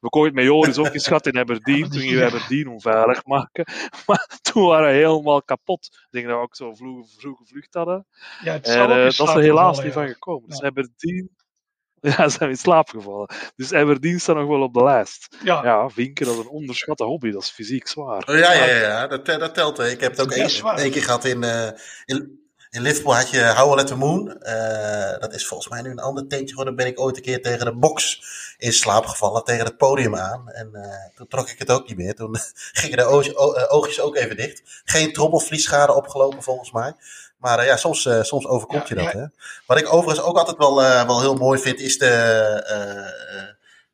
We 0.00 0.08
konden 0.08 0.30
het 0.30 0.38
met 0.38 0.48
Joris 0.48 0.78
ook 0.78 0.94
eens 0.94 1.06
gehad 1.06 1.26
in 1.26 1.38
Aberdeen, 1.38 1.90
toen 1.90 2.02
je 2.02 2.24
Aberdeen 2.24 2.68
onveilig 2.68 3.24
maken. 3.24 3.64
Maar 4.06 4.38
toen 4.42 4.66
waren 4.66 4.88
we 4.88 4.94
helemaal 4.94 5.42
kapot. 5.42 5.88
Ik 5.92 6.06
denk 6.10 6.26
dat 6.26 6.36
we 6.36 6.42
ook 6.42 6.56
zo 6.56 6.74
vroeg, 6.74 7.08
vroeg 7.18 7.38
gevlucht 7.38 7.74
hadden. 7.74 8.06
Ja, 8.44 8.52
het 8.52 8.66
en 8.66 8.82
uh, 8.82 8.88
dat 8.88 9.12
is 9.12 9.18
er 9.18 9.40
helaas 9.40 9.82
niet 9.82 9.92
van 9.92 10.08
gekomen. 10.08 10.48
Dus 10.48 10.62
Aberdeen... 10.62 11.36
Ja, 12.00 12.28
zijn 12.28 12.38
we 12.38 12.48
in 12.48 12.56
slaap 12.56 12.88
gevallen. 12.88 13.28
Dus 13.56 13.72
Aberdeen 13.72 14.20
staat 14.20 14.36
nog 14.36 14.48
wel 14.48 14.62
op 14.62 14.74
de 14.74 14.82
lijst. 14.82 15.36
Ja, 15.44 15.64
ja 15.64 15.88
vinken, 15.88 16.26
dat 16.26 16.34
is 16.34 16.40
een 16.40 16.48
onderschatte 16.48 17.04
hobby. 17.04 17.30
Dat 17.30 17.42
is 17.42 17.50
fysiek 17.50 17.86
zwaar. 17.86 18.28
Oh, 18.28 18.38
ja, 18.38 18.52
ja, 18.52 18.64
ja, 18.64 19.06
dat, 19.06 19.26
dat 19.26 19.54
telt. 19.54 19.78
Ik 19.78 20.00
heb 20.00 20.16
het 20.16 20.20
ook 20.20 20.30
één 20.78 20.90
keer 20.90 21.02
gehad 21.02 21.24
in, 21.24 21.42
uh, 21.42 21.70
in 22.04 22.47
in 22.70 22.82
Liverpool 22.82 23.14
had 23.14 23.30
je 23.30 23.52
Howell 23.56 23.78
at 23.78 23.86
the 23.86 23.94
Moon. 23.94 24.36
Uh, 24.42 25.18
dat 25.18 25.34
is 25.34 25.46
volgens 25.46 25.68
mij 25.68 25.82
nu 25.82 25.90
een 25.90 26.00
ander 26.00 26.26
tentje 26.26 26.48
geworden. 26.48 26.76
ben 26.76 26.86
ik 26.86 27.00
ooit 27.00 27.16
een 27.16 27.22
keer 27.22 27.42
tegen 27.42 27.64
de 27.64 27.76
box 27.76 28.22
in 28.58 28.72
slaap 28.72 29.06
gevallen, 29.06 29.44
tegen 29.44 29.64
het 29.64 29.76
podium 29.76 30.16
aan. 30.16 30.48
En 30.50 30.70
uh, 30.72 30.82
toen 31.14 31.26
trok 31.26 31.48
ik 31.48 31.58
het 31.58 31.70
ook 31.70 31.88
niet 31.88 31.96
meer. 31.96 32.14
Toen 32.14 32.36
gingen 32.80 32.96
de 32.96 33.02
eh, 33.02 33.72
oogjes 33.72 34.00
ook 34.00 34.16
even 34.16 34.36
dicht. 34.36 34.62
Geen 34.84 35.12
trommelvliesschade 35.12 35.92
opgelopen 35.94 36.42
volgens 36.42 36.72
mij. 36.72 36.94
Maar 37.38 37.58
uh, 37.58 37.66
ja, 37.66 37.76
soms, 37.76 38.04
uh, 38.04 38.22
soms 38.22 38.46
overkomt 38.46 38.88
ja, 38.88 38.96
je 38.96 39.02
dat. 39.02 39.12
Ja. 39.12 39.18
Hè? 39.18 39.26
Wat 39.66 39.78
ik 39.78 39.92
overigens 39.92 40.26
ook 40.26 40.38
altijd 40.38 40.56
wel, 40.56 40.82
uh, 40.82 41.06
wel 41.06 41.20
heel 41.20 41.34
mooi 41.34 41.60
vind, 41.60 41.80
is 41.80 41.98
de, 41.98 42.14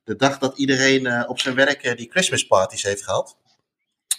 de 0.05 0.17
dag 0.17 0.39
dat 0.39 0.59
iedereen 0.59 1.29
op 1.29 1.41
zijn 1.41 1.55
werk 1.55 1.97
die 1.97 2.11
Christmas 2.11 2.47
parties 2.47 2.83
heeft 2.83 3.03
gehad. 3.05 3.37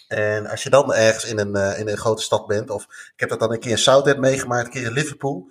En 0.07 0.47
als 0.47 0.63
je 0.63 0.69
dan 0.69 0.93
ergens 0.93 1.25
in 1.25 1.39
een, 1.39 1.57
uh, 1.57 1.79
in 1.79 1.87
een 1.87 1.97
grote 1.97 2.21
stad 2.21 2.47
bent, 2.47 2.69
of 2.69 2.83
ik 2.83 3.19
heb 3.19 3.29
dat 3.29 3.39
dan 3.39 3.51
een 3.51 3.59
keer 3.59 3.71
in 3.71 3.77
Southend 3.77 4.17
meegemaakt, 4.17 4.65
een 4.65 4.71
keer 4.71 4.85
in 4.85 4.91
Liverpool. 4.91 5.47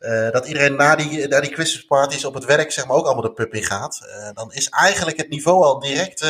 Uh, 0.00 0.30
dat 0.30 0.46
iedereen 0.46 0.76
na 0.76 0.96
die, 0.96 1.28
na 1.28 1.40
die 1.40 1.52
Christmas 1.52 1.84
parties 1.84 2.24
op 2.24 2.34
het 2.34 2.44
werk 2.44 2.72
zeg 2.72 2.86
maar, 2.86 2.96
ook 2.96 3.04
allemaal 3.04 3.22
de 3.22 3.32
pub 3.32 3.54
in 3.54 3.62
gaat. 3.62 4.00
Uh, 4.06 4.30
dan 4.34 4.52
is 4.52 4.68
eigenlijk 4.68 5.16
het 5.16 5.28
niveau 5.28 5.64
al 5.64 5.78
direct, 5.78 6.22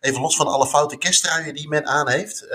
even 0.00 0.20
los 0.20 0.36
van 0.36 0.46
alle 0.46 0.66
foute 0.66 0.96
kerstruien 0.96 1.54
die 1.54 1.68
men 1.68 1.86
aan 1.86 2.08
heeft, 2.08 2.46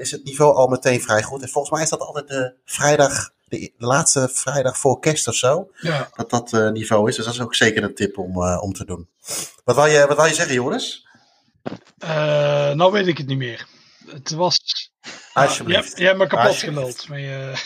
is 0.00 0.10
het 0.10 0.24
niveau 0.24 0.54
al 0.54 0.68
meteen 0.68 1.00
vrij 1.00 1.22
goed. 1.22 1.42
En 1.42 1.48
volgens 1.48 1.74
mij 1.74 1.82
is 1.82 1.90
dat 1.90 2.00
altijd 2.00 2.28
de 2.28 2.54
vrijdag, 2.64 3.30
de 3.48 3.72
laatste 3.78 4.28
vrijdag 4.32 4.78
voor 4.78 5.00
kerst 5.00 5.28
of 5.28 5.34
zo. 5.34 5.70
Ja. 5.76 6.08
Dat 6.16 6.30
dat 6.30 6.72
niveau 6.72 7.08
is. 7.08 7.16
Dus 7.16 7.24
dat 7.24 7.34
is 7.34 7.40
ook 7.40 7.54
zeker 7.54 7.82
een 7.82 7.94
tip 7.94 8.18
om, 8.18 8.44
om 8.44 8.72
te 8.72 8.84
doen. 8.84 9.08
Wat 9.64 9.74
wil 9.74 9.86
je, 9.86 10.06
wat 10.06 10.16
wil 10.16 10.26
je 10.26 10.34
zeggen, 10.34 10.54
Joris? 10.54 11.08
Uh, 12.04 12.72
nou 12.72 12.92
weet 12.92 13.06
ik 13.06 13.18
het 13.18 13.26
niet 13.26 13.38
meer. 13.38 13.66
Het 14.06 14.30
was. 14.30 14.90
Alsjeblieft. 15.32 15.98
je, 15.98 16.04
hebt 16.04 16.18
me 16.18 16.26
kapot 16.26 16.56
gemeld. 16.56 17.08
Maar, 17.08 17.20
uh, 17.20 17.56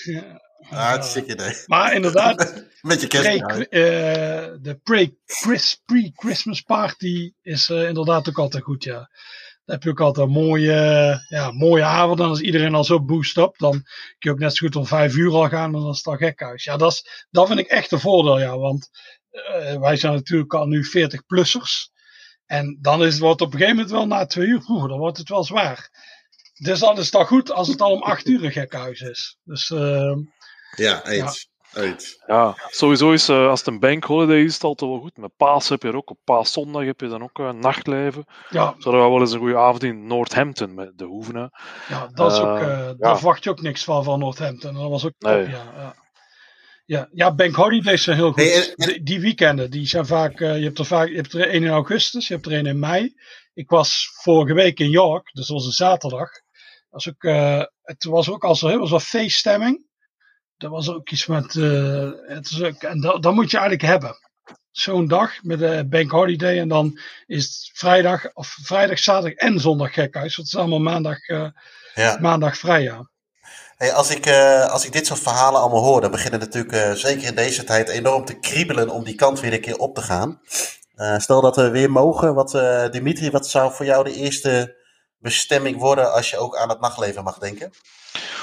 ah, 0.71 1.17
idee. 1.27 1.55
Maar 1.67 1.95
inderdaad. 1.95 2.65
Met 2.81 3.01
je 3.01 3.07
kerst. 3.07 3.29
Uh, 3.29 3.61
de 4.61 4.81
pre-Christmas 5.85 6.61
party 6.61 7.33
is 7.43 7.71
inderdaad 7.71 8.29
ook 8.29 8.39
altijd 8.39 8.63
goed, 8.63 8.85
ja. 8.85 9.11
Dan 9.65 9.75
heb 9.75 9.83
je 9.83 9.91
ook 9.91 10.01
altijd 10.01 10.27
een 10.27 10.33
mooie, 10.33 11.25
ja, 11.29 11.51
mooie 11.51 11.85
avond. 11.85 12.21
En 12.21 12.27
als 12.27 12.41
iedereen 12.41 12.75
al 12.75 12.85
zo 12.85 13.05
boost 13.05 13.37
up, 13.37 13.59
dan 13.59 13.73
kun 13.73 14.17
je 14.19 14.31
ook 14.31 14.39
net 14.39 14.57
zo 14.57 14.67
goed 14.67 14.77
om 14.77 14.87
vijf 14.87 15.17
uur 15.17 15.33
al 15.33 15.49
gaan. 15.49 15.75
En 15.75 15.81
dan 15.81 15.91
is 15.91 15.97
het 15.97 16.07
al 16.07 16.17
gekhuis. 16.17 16.65
Ja, 16.65 16.77
dat, 16.77 16.93
is, 16.93 17.27
dat 17.31 17.47
vind 17.47 17.59
ik 17.59 17.67
echt 17.67 17.93
een 17.93 18.01
voordeel, 18.01 18.39
ja. 18.39 18.59
Want 18.59 18.91
wij 19.81 19.97
zijn 19.97 20.13
natuurlijk 20.13 20.55
al 20.55 20.67
nu 20.67 20.85
40-plussers. 20.87 21.94
En 22.55 22.79
dan 22.81 23.03
is 23.05 23.13
het, 23.13 23.23
wordt 23.23 23.41
op 23.41 23.53
een 23.53 23.59
gegeven 23.59 23.77
moment 23.77 23.93
wel 23.93 24.07
na 24.07 24.27
twee 24.27 24.47
uur 24.47 24.63
vroeger, 24.63 24.89
dan 24.89 24.99
wordt 24.99 25.19
het 25.19 25.29
wel 25.29 25.45
zwaar. 25.45 25.91
Dus 26.55 26.81
dan 26.81 26.99
is 26.99 27.05
het 27.05 27.15
al 27.15 27.25
goed 27.25 27.51
als 27.51 27.69
het 27.69 27.81
al 27.81 27.93
om 27.93 28.03
acht 28.03 28.29
uur 28.29 28.45
een 28.45 28.53
gekhuis 28.53 29.01
is. 29.01 29.39
Dus, 29.45 29.71
uh, 29.71 30.17
ja, 30.77 31.05
eens. 31.05 31.53
Ja. 31.73 31.97
ja, 32.27 32.55
sowieso 32.69 33.13
is 33.13 33.29
uh, 33.29 33.49
als 33.49 33.59
het 33.59 33.69
een 33.69 33.81
bank 33.81 34.05
holiday 34.05 34.43
is, 34.43 34.55
het 34.55 34.65
altijd 34.65 34.91
wel 34.91 35.01
goed. 35.01 35.17
Met 35.17 35.37
paas 35.37 35.69
heb 35.69 35.83
je 35.83 35.89
er 35.89 35.97
ook, 35.97 36.11
op 36.11 36.19
paaszondag 36.25 36.85
heb 36.85 37.01
je 37.01 37.09
dan 37.09 37.23
ook 37.23 37.39
een 37.39 37.57
uh, 37.57 37.63
nachtleven. 37.63 38.25
Ja. 38.51 38.75
Zo 38.79 38.91
we 38.91 38.97
wel 38.97 39.21
eens 39.21 39.33
een 39.33 39.39
goede 39.39 39.57
avond 39.57 39.83
in 39.83 40.07
Northampton 40.07 40.75
met 40.75 40.99
de 40.99 41.05
Hoevenen. 41.05 41.51
Ja, 41.89 42.07
dat 42.07 42.33
is 42.33 42.39
ook, 42.39 42.59
uh, 42.59 42.91
daar 42.97 43.17
verwacht 43.17 43.45
je 43.45 43.51
ook 43.51 43.61
niks 43.61 43.85
van 43.85 44.05
van 44.05 44.19
Northampton. 44.19 44.75
Dat 44.75 44.91
was 44.91 45.05
ook 45.05 45.15
top, 45.19 45.31
nee. 45.31 45.49
ja. 45.49 45.95
Ja, 46.85 47.09
ja 47.13 47.35
Bank 47.35 47.55
Holidays 47.55 48.03
zijn 48.03 48.17
heel 48.17 48.33
goed. 48.33 48.75
Die, 49.03 49.21
weekenden, 49.21 49.71
die 49.71 49.87
zijn 49.87 50.07
vaak, 50.07 50.41
uh, 50.41 50.59
je 50.59 50.65
hebt 50.65 50.79
er 50.79 50.85
vaak, 50.85 51.09
je 51.09 51.15
hebt 51.15 51.33
er 51.33 51.49
één 51.49 51.63
in 51.63 51.71
augustus, 51.71 52.29
je 52.29 52.35
hebt 52.35 52.47
er 52.47 52.53
één 52.53 52.67
in 52.67 52.79
mei. 52.79 53.15
Ik 53.55 53.71
was 53.71 54.11
vorige 54.13 54.55
week 54.55 54.81
in 54.81 54.91
York, 54.91 55.31
dus 55.33 55.47
dat 55.47 55.57
was 55.57 55.67
een 55.67 55.73
zaterdag. 55.73 56.31
Was 56.91 57.09
ook, 57.09 57.23
uh, 57.23 57.63
het 57.83 58.05
was 58.05 58.31
ook 58.31 58.45
als 58.45 58.63
er 58.63 58.69
heel 58.69 58.89
was 58.89 59.05
feeststemming. 59.05 59.87
Dat 60.57 60.71
was 60.71 60.89
ook 60.89 61.11
iets 61.11 61.27
met, 61.27 61.55
uh, 61.55 62.11
het 62.27 62.51
is 62.51 62.63
ook, 62.63 62.83
en 62.83 63.01
dat, 63.01 63.23
dat 63.23 63.35
moet 63.35 63.51
je 63.51 63.59
eigenlijk 63.59 63.89
hebben. 63.89 64.17
Zo'n 64.71 65.09
dag 65.09 65.43
met 65.43 65.59
de 65.59 65.87
Bank 65.89 66.11
Holiday 66.11 66.59
en 66.59 66.69
dan 66.69 67.01
is 67.27 67.45
het 67.45 67.71
vrijdag, 67.79 68.33
of 68.33 68.57
vrijdag, 68.63 68.99
zaterdag 68.99 69.39
en 69.39 69.61
zondag 69.61 69.93
gekhuis. 69.93 70.37
Het 70.37 70.47
is 70.47 70.57
allemaal 70.57 70.79
maandag, 70.79 71.27
ja. 71.95 72.19
maandag 72.21 72.59
vrij, 72.59 72.83
ja. 72.83 73.09
Als, 73.79 74.11
ik, 74.11 74.27
uh, 74.27 74.71
als 74.71 74.87
ik 74.87 74.93
dit 74.93 75.07
soort 75.07 75.21
verhalen 75.21 75.61
allemaal 75.61 75.83
hoor, 75.83 76.01
dan 76.01 76.11
beginnen 76.11 76.41
natuurlijk 76.41 76.75
uh, 76.75 76.93
zeker 76.93 77.27
in 77.27 77.35
deze 77.35 77.65
tijd 77.65 77.89
enorm 77.89 78.25
te 78.25 78.39
kriebelen 78.39 78.89
om 78.89 79.05
die 79.05 79.15
kant 79.15 79.41
weer 79.41 79.53
een 79.53 79.61
keer 79.61 79.77
op 79.79 79.95
te 79.95 80.03
gaan. 80.03 80.41
Uh, 80.97 81.19
stel 81.19 81.41
dat 81.41 81.57
we 81.57 81.71
weer 81.71 81.91
mogen, 81.91 82.35
wat, 82.35 82.51
Dimitri, 82.93 83.31
wat 83.31 83.49
zou 83.49 83.73
voor 83.73 83.87
jou 83.87 84.05
de 84.05 84.15
eerste 84.15 84.77
bestemming 85.19 85.79
worden 85.79 86.13
als 86.13 86.31
je 86.31 86.39
ook 86.39 86.57
aan 86.57 86.69
het 86.69 86.81
nachtleven 86.81 87.25
mag 87.25 87.39
denken? 87.39 87.71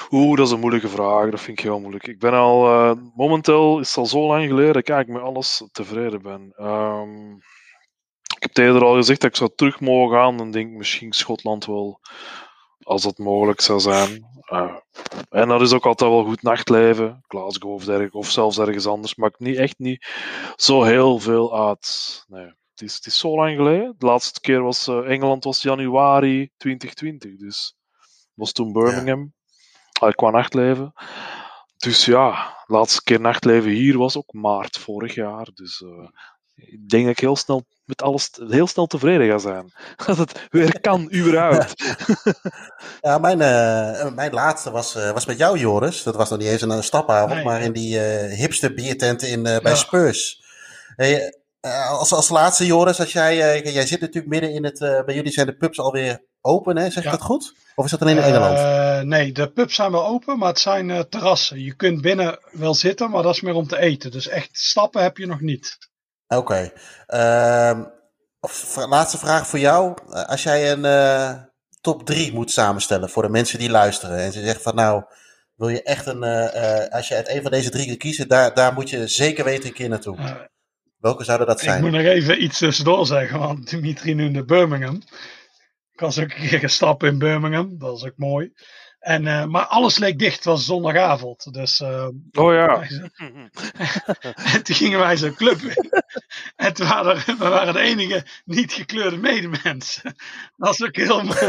Oeh, 0.09 0.37
dat 0.37 0.45
is 0.45 0.51
een 0.51 0.59
moeilijke 0.59 0.89
vraag. 0.89 1.29
Dat 1.29 1.39
vind 1.39 1.57
ik 1.57 1.63
heel 1.63 1.79
moeilijk. 1.79 2.07
Ik 2.07 2.19
ben 2.19 2.33
al, 2.33 2.95
momenteel 3.15 3.79
is 3.79 3.87
het 3.87 3.97
al 3.97 4.05
zo 4.05 4.27
lang 4.27 4.47
geleden 4.47 4.73
dat 4.73 4.99
ik 4.99 5.07
met 5.07 5.21
alles 5.21 5.67
tevreden 5.71 6.21
ben. 6.21 6.53
Um, 6.67 7.41
ik 8.35 8.43
heb 8.55 8.57
eerder 8.57 8.83
al 8.83 8.95
gezegd 8.95 9.21
dat 9.21 9.29
ik 9.29 9.35
zou 9.35 9.51
terug 9.55 9.79
mogen 9.79 10.17
gaan. 10.17 10.37
Dan 10.37 10.51
denk 10.51 10.71
ik 10.71 10.77
misschien 10.77 11.13
Schotland 11.13 11.65
wel 11.65 11.99
als 12.83 13.01
dat 13.01 13.17
mogelijk 13.17 13.61
zou 13.61 13.79
zijn. 13.79 14.25
Uh, 14.52 14.76
en 15.30 15.48
dat 15.48 15.61
is 15.61 15.73
ook 15.73 15.86
altijd 15.86 16.11
wel 16.11 16.23
goed 16.23 16.41
nachtleven. 16.41 17.23
Glasgow 17.28 17.72
of, 17.72 18.11
of 18.11 18.30
zelfs 18.30 18.57
ergens 18.57 18.88
anders. 18.88 19.15
Maakt 19.15 19.40
niet, 19.40 19.57
echt 19.57 19.80
niet 19.80 20.07
zo 20.56 20.84
heel 20.84 21.19
veel 21.19 21.68
uit. 21.68 22.23
Nee. 22.28 22.45
Het 22.45 22.82
is, 22.90 22.95
het 22.95 23.06
is 23.06 23.18
zo 23.18 23.36
lang 23.36 23.56
geleden. 23.56 23.95
De 23.98 24.06
laatste 24.06 24.40
keer 24.40 24.64
was 24.64 24.88
uh, 24.88 25.10
Engeland 25.10 25.44
was 25.44 25.61
januari 25.61 26.52
2020. 26.57 27.36
Dus 27.36 27.76
was 28.34 28.52
toen 28.52 28.73
Birmingham. 28.73 29.34
Ja. 29.99 30.07
Uh, 30.07 30.14
qua 30.14 30.30
nachtleven. 30.30 30.94
Dus 31.78 32.06
ja, 32.06 32.56
de 32.68 32.73
laatste 32.73 33.03
keer 33.03 33.19
nachtleven 33.19 33.72
hier 33.72 33.98
was 33.98 34.18
ook 34.18 34.34
maart 34.34 34.78
vorig 34.78 35.15
jaar. 35.15 35.48
Dus 35.53 35.82
uh, 35.82 36.07
ik 36.56 36.90
denk 36.90 37.03
dat 37.03 37.11
ik 37.11 37.19
heel 37.19 37.36
snel 37.36 37.65
met 37.91 38.02
alles 38.02 38.30
heel 38.48 38.68
snel 38.68 38.88
tevreden 38.88 39.28
ga 39.28 39.38
zijn. 39.38 39.73
Dat 40.06 40.18
het 40.18 40.48
weer 40.49 40.80
kan, 40.80 41.14
überhaupt. 41.14 41.84
ja, 43.02 43.18
mijn, 43.18 43.40
uh, 43.40 44.14
mijn 44.14 44.34
laatste 44.34 44.72
was, 44.72 44.95
uh, 44.95 45.11
was 45.11 45.26
met 45.26 45.38
jou, 45.38 45.57
Joris. 45.57 46.03
Dat 46.03 46.15
was 46.15 46.30
nog 46.30 46.40
niet 46.40 46.48
eens 46.48 46.61
een 46.61 46.84
stapavond, 46.84 47.34
nee, 47.34 47.44
maar 47.44 47.61
in 47.61 47.72
die 47.72 47.95
uh, 47.95 48.34
hipster 48.38 48.73
biertent 48.73 49.22
in, 49.22 49.44
bij 49.44 49.60
ja. 49.64 49.76
Spurs. 49.76 50.41
Hey, 50.95 51.36
als, 51.90 52.14
als 52.14 52.30
laatste, 52.30 52.65
Joris, 52.65 52.99
als 52.99 53.11
jij, 53.11 53.61
jij 53.64 53.86
zit 53.86 53.99
natuurlijk 53.99 54.34
midden 54.34 54.52
in 54.52 54.64
het. 54.64 54.80
bij 54.80 55.15
jullie 55.15 55.32
zijn 55.32 55.45
de 55.45 55.56
pubs 55.56 55.80
alweer 55.80 56.23
open, 56.41 56.78
hè? 56.78 56.84
zeg 56.84 56.98
ik 56.98 57.03
ja. 57.03 57.11
dat 57.11 57.22
goed? 57.22 57.53
Of 57.76 57.86
is 57.86 57.91
dat 57.91 58.02
alleen 58.02 58.18
in 58.18 58.23
Engeland? 58.23 59.07
nee, 59.07 59.32
de 59.32 59.52
pubs 59.52 59.76
zijn 59.76 59.91
wel 59.91 60.06
open, 60.06 60.38
maar 60.38 60.49
het 60.49 60.60
zijn 60.60 61.10
terrassen. 61.10 61.64
Je 61.64 61.76
kunt 61.76 62.02
binnen 62.02 62.40
wel 62.52 62.73
zitten, 62.73 63.10
maar 63.10 63.23
dat 63.23 63.36
is 63.36 63.41
meer 63.41 63.53
om 63.53 63.68
te 63.68 63.78
eten. 63.80 64.11
Dus 64.11 64.28
echt 64.28 64.49
stappen 64.52 65.02
heb 65.02 65.18
je 65.18 65.26
nog 65.26 65.41
niet. 65.41 65.78
Oké. 66.37 66.37
Okay. 66.37 66.73
Uh, 67.07 68.89
laatste 68.89 69.17
vraag 69.17 69.47
voor 69.47 69.59
jou. 69.59 69.97
Als 70.09 70.43
jij 70.43 70.71
een 70.71 70.83
uh, 70.85 71.43
top 71.81 72.05
3 72.05 72.33
moet 72.33 72.51
samenstellen 72.51 73.09
voor 73.09 73.23
de 73.23 73.29
mensen 73.29 73.59
die 73.59 73.69
luisteren. 73.69 74.17
En 74.17 74.31
ze 74.31 74.43
zeggen 74.43 74.61
van 74.61 74.75
nou, 74.75 75.03
wil 75.55 75.69
je 75.69 75.83
echt 75.83 76.05
een. 76.05 76.23
Uh, 76.23 76.87
als 76.89 77.07
je 77.07 77.15
uit 77.15 77.29
een 77.29 77.41
van 77.41 77.51
deze 77.51 77.69
drie 77.69 77.85
kunt 77.85 77.97
kiezen, 77.97 78.27
daar, 78.27 78.53
daar 78.53 78.73
moet 78.73 78.89
je 78.89 79.07
zeker 79.07 79.43
weten 79.43 79.65
een 79.65 79.73
keer 79.73 79.89
naartoe. 79.89 80.49
Welke 80.99 81.23
zouden 81.23 81.47
dat 81.47 81.59
zijn? 81.59 81.77
Ik 81.77 81.81
moet 81.83 81.91
nog 81.91 82.01
even 82.01 82.43
iets 82.43 82.57
tussendoor 82.57 83.05
zeggen, 83.05 83.39
want 83.39 83.69
Dimitri 83.69 84.13
noemde 84.13 84.45
Birmingham. 84.45 84.95
Ik 85.91 85.99
was 85.99 86.19
ook 86.19 86.31
een 86.31 86.47
keer 86.47 86.59
gestapt 86.59 87.03
in 87.03 87.17
Birmingham, 87.17 87.77
dat 87.77 87.97
is 87.97 88.03
ook 88.03 88.17
mooi. 88.17 88.51
En, 89.02 89.26
uh, 89.26 89.45
maar 89.45 89.65
alles 89.65 89.98
leek 89.98 90.19
dicht, 90.19 90.36
het 90.36 90.44
was 90.44 90.65
zondagavond. 90.65 91.53
Dus, 91.53 91.80
uh, 91.80 92.07
oh 92.32 92.53
ja. 92.53 92.82
en 94.53 94.64
toen 94.64 94.76
gingen 94.76 94.99
wij 94.99 95.18
zo'n 95.18 95.36
club 95.36 95.61
in. 95.61 96.02
en 96.65 96.73
toen 96.73 96.88
waren 96.88 97.38
we 97.38 97.49
waren 97.49 97.73
de 97.73 97.80
enige 97.80 98.26
niet 98.45 98.73
gekleurde 98.73 99.18
medemensen. 99.18 100.03
Dat 100.03 100.78
was 100.78 100.84
ook 100.84 100.95
heel 100.95 101.23
mooi. 101.23 101.45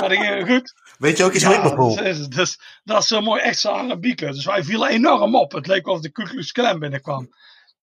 maar 0.00 0.08
dat 0.08 0.18
ging 0.18 0.46
goed. 0.46 0.74
Weet 0.98 1.16
je 1.16 1.24
ook 1.24 1.32
iets 1.32 1.42
ja, 1.42 1.50
Liverpool? 1.50 1.94
Dus, 1.94 2.28
dus, 2.28 2.60
dat 2.84 3.02
is 3.02 3.08
zo 3.08 3.20
mooi, 3.20 3.40
echt 3.40 3.58
zo 3.58 3.70
Arabieke. 3.70 4.26
Dus 4.26 4.44
wij 4.44 4.64
vielen 4.64 4.88
enorm 4.88 5.36
op. 5.36 5.52
Het 5.52 5.66
leek 5.66 5.86
of 5.86 6.00
de 6.00 6.10
Ku 6.10 6.22
Klux 6.22 6.52
Klan 6.52 6.78
binnenkwam. 6.78 7.28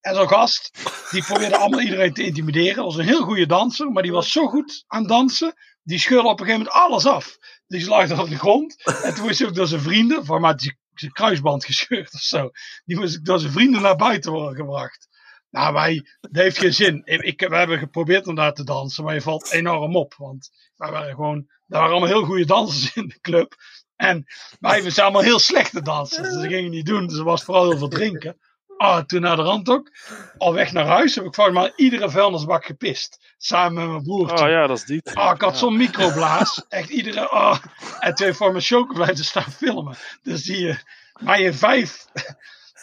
En 0.01 0.15
zo'n 0.15 0.27
gast, 0.27 0.71
die 1.09 1.23
probeerde 1.23 1.57
allemaal 1.57 1.81
iedereen 1.81 2.13
te 2.13 2.23
intimideren. 2.23 2.75
Dat 2.75 2.85
was 2.85 2.95
een 2.95 3.05
heel 3.05 3.23
goede 3.23 3.45
danser, 3.45 3.91
maar 3.91 4.03
die 4.03 4.11
was 4.11 4.31
zo 4.31 4.47
goed 4.47 4.83
aan 4.87 5.07
dansen. 5.07 5.53
Die 5.83 5.99
scheurde 5.99 6.27
op 6.27 6.39
een 6.39 6.45
gegeven 6.45 6.65
moment 6.65 6.83
alles 6.83 7.05
af. 7.05 7.37
Die 7.71 7.93
er 7.93 8.21
op 8.21 8.29
de 8.29 8.37
grond. 8.37 8.83
En 9.03 9.13
toen 9.15 9.25
moest 9.25 9.45
ook 9.45 9.55
door 9.55 9.67
zijn 9.67 9.81
vrienden, 9.81 10.25
voor 10.25 10.39
mij 10.39 10.53
zijn 10.93 11.11
kruisband 11.11 11.65
gescheurd 11.65 12.13
of 12.13 12.19
zo. 12.19 12.49
Die 12.85 12.99
moest 12.99 13.25
door 13.25 13.39
zijn 13.39 13.51
vrienden 13.51 13.81
naar 13.81 13.95
buiten 13.95 14.31
worden 14.31 14.55
gebracht. 14.55 15.07
Nou, 15.49 15.73
wij, 15.73 16.05
dat 16.19 16.43
heeft 16.43 16.57
geen 16.57 16.73
zin. 16.73 17.01
Ik, 17.05 17.39
we 17.39 17.55
hebben 17.55 17.77
geprobeerd 17.77 18.27
om 18.27 18.35
daar 18.35 18.53
te 18.53 18.63
dansen, 18.63 19.03
maar 19.03 19.13
je 19.13 19.21
valt 19.21 19.51
enorm 19.51 19.95
op. 19.95 20.13
Want 20.17 20.49
wij 20.75 20.91
waren 20.91 21.15
gewoon, 21.15 21.37
er 21.37 21.45
waren 21.67 21.89
allemaal 21.89 22.09
heel 22.09 22.25
goede 22.25 22.45
dansers 22.45 22.95
in 22.95 23.07
de 23.07 23.19
club. 23.19 23.55
En 23.95 24.23
wij 24.59 24.81
zijn 24.81 25.05
allemaal 25.05 25.23
heel 25.23 25.39
slechte 25.39 25.81
dansers. 25.81 26.27
Dus 26.27 26.33
dat 26.33 26.51
gingen 26.51 26.71
niet 26.71 26.85
doen. 26.85 27.07
Dus 27.07 27.17
er 27.17 27.23
was 27.23 27.43
vooral 27.43 27.69
heel 27.69 27.77
veel 27.77 27.87
drinken. 27.87 28.39
Ah, 28.81 29.03
toen 29.03 29.21
naar 29.21 29.35
de 29.35 29.41
rand 29.41 29.69
ook. 29.69 29.91
Al 30.37 30.53
weg 30.53 30.71
naar 30.71 30.85
huis 30.85 31.15
heb 31.15 31.25
ik 31.25 31.35
volgens 31.35 31.57
mij 31.57 31.73
iedere 31.75 32.09
vuilnisbak 32.09 32.65
gepist. 32.65 33.19
Samen 33.37 33.81
met 33.81 33.91
mijn 33.91 34.03
broertje. 34.03 34.45
Oh 34.45 34.51
ja, 34.51 34.67
dat 34.67 34.77
is 34.77 34.83
dit. 34.83 35.15
Ah, 35.15 35.35
ik 35.35 35.41
had 35.41 35.51
ja. 35.51 35.57
zo'n 35.57 35.77
microblaas. 35.77 36.65
Echt 36.69 36.89
iedere. 36.89 37.31
Oh. 37.31 37.57
En 37.99 38.15
twee 38.15 38.33
voor 38.33 38.51
mijn 38.51 38.63
chocolade 38.63 39.13
te 39.13 39.23
staan 39.23 39.51
filmen. 39.51 39.95
Dus 40.23 40.43
die. 40.43 40.67
Uh, 40.67 40.75
maar 41.19 41.41
je 41.41 41.53
vijf 41.53 42.05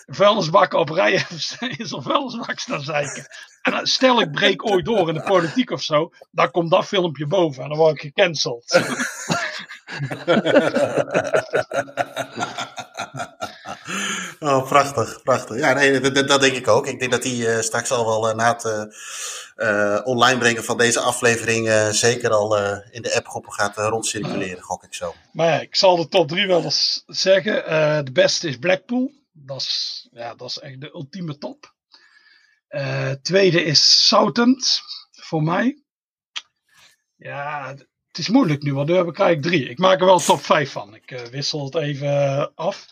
vuilnisbakken 0.07 0.79
op 0.79 0.89
rij 0.89 1.13
in 1.79 1.87
zo'n 1.87 2.03
vuilnisbak 2.03 2.59
staan 2.59 2.83
zeiken. 2.83 3.27
En 3.63 3.87
stel 3.87 4.21
ik 4.21 4.31
breek 4.31 4.71
ooit 4.71 4.85
door 4.85 5.09
in 5.09 5.15
de 5.15 5.23
politiek 5.23 5.71
of 5.71 5.83
zo. 5.83 6.11
Dan 6.31 6.51
komt 6.51 6.71
dat 6.71 6.87
filmpje 6.87 7.27
boven 7.27 7.63
en 7.63 7.69
dan 7.69 7.79
word 7.79 7.95
ik 7.95 8.01
gecanceld. 8.01 8.65
Oh, 14.41 14.67
prachtig, 14.69 15.23
prachtig. 15.23 15.59
Ja, 15.59 15.73
nee, 15.73 16.01
dat, 16.01 16.29
dat, 16.29 16.41
denk 16.41 16.57
ik 16.57 16.69
ook. 16.69 16.87
Ik 16.87 16.99
denk 16.99 17.11
dat 17.11 17.23
die 17.23 17.47
uh, 17.47 17.61
straks 17.61 17.91
al 17.91 18.07
wel 18.07 18.29
uh, 18.29 18.35
na 18.35 18.57
het 18.57 18.95
uh, 19.57 20.01
online 20.05 20.39
brengen 20.39 20.65
van 20.65 20.79
deze 20.79 21.01
aflevering 21.01 21.95
zeker 21.95 22.31
al 22.31 22.57
in 22.91 23.03
de 23.03 23.15
appgroepen 23.15 23.53
gaat 23.53 23.77
rondcirculeren, 23.77 24.63
gok 24.63 24.85
ik 24.85 24.95
zo. 24.95 25.15
Maar 25.33 25.47
ja, 25.47 25.61
ik 25.61 25.77
zal 25.77 25.97
de 25.97 26.09
top 26.09 26.29
3 26.29 26.47
wel 26.47 26.65
eens 26.65 27.03
zeggen. 27.07 27.55
de 28.05 28.13
beste 28.13 28.49
is 28.49 28.59
Blackpool. 28.59 29.13
Dat 29.33 29.61
is, 29.61 30.09
ja, 30.13 30.35
dat 30.35 30.49
is 30.49 30.59
echt 30.59 30.81
de 30.81 30.91
ultieme 30.95 31.39
top. 31.39 31.75
tweede 33.23 33.63
is 33.63 34.07
Southend, 34.07 34.81
voor 35.11 35.43
mij. 35.43 35.83
Ja, 37.17 37.75
het 38.09 38.19
is 38.19 38.29
moeilijk 38.29 38.63
nu, 38.63 38.75
want 38.75 38.89
nu 38.89 38.95
heb 38.95 39.07
ik 39.07 39.19
eigenlijk 39.19 39.55
drie. 39.55 39.71
Ik 39.71 39.79
maak 39.79 40.01
er 40.01 40.07
wel 40.07 40.19
top 40.19 40.41
5 40.41 40.71
van. 40.71 40.95
Ik 40.95 41.29
wissel 41.31 41.65
het 41.65 41.75
even 41.75 42.53
af. 42.55 42.87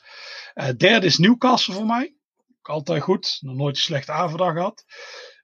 Uh, 0.57 0.69
derde 0.77 1.07
is 1.07 1.19
Newcastle 1.19 1.75
voor 1.75 1.87
mij. 1.87 2.15
Altijd 2.63 3.03
goed. 3.03 3.39
Nog 3.41 3.55
nooit 3.55 3.77
een 3.77 3.83
slechte 3.83 4.13
avond 4.13 4.41
gehad. 4.41 4.85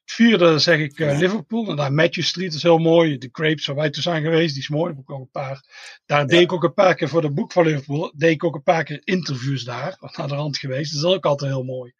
Het 0.04 0.12
vierde 0.12 0.58
zeg 0.58 0.78
ik 0.78 0.98
uh, 0.98 1.18
Liverpool. 1.18 1.68
En 1.68 1.76
daar 1.76 1.92
Matthew 1.92 2.24
Street 2.24 2.54
is 2.54 2.62
heel 2.62 2.78
mooi. 2.78 3.18
De 3.18 3.28
Grapes 3.32 3.66
waar 3.66 3.76
wij 3.76 3.90
toen 3.90 4.02
zijn 4.02 4.22
geweest, 4.22 4.54
die 4.54 4.62
is 4.62 4.68
mooi. 4.68 4.94
Daar, 4.94 5.02
ook 5.06 5.20
een 5.20 5.30
paar. 5.30 5.64
daar 6.06 6.20
ja. 6.20 6.26
deed 6.26 6.40
ik 6.40 6.52
ook 6.52 6.64
een 6.64 6.74
paar 6.74 6.94
keer 6.94 7.08
voor 7.08 7.20
de 7.20 7.32
boek 7.32 7.52
van 7.52 7.64
Liverpool. 7.64 8.12
Deed 8.16 8.30
ik 8.30 8.44
ook 8.44 8.54
een 8.54 8.62
paar 8.62 8.84
keer 8.84 9.00
interviews 9.04 9.64
daar. 9.64 9.96
Naar 10.16 10.28
de 10.28 10.34
rand 10.34 10.58
geweest. 10.58 10.92
Dat 10.92 11.02
is 11.02 11.16
ook 11.16 11.26
altijd 11.26 11.50
heel 11.50 11.64
mooi. 11.64 11.94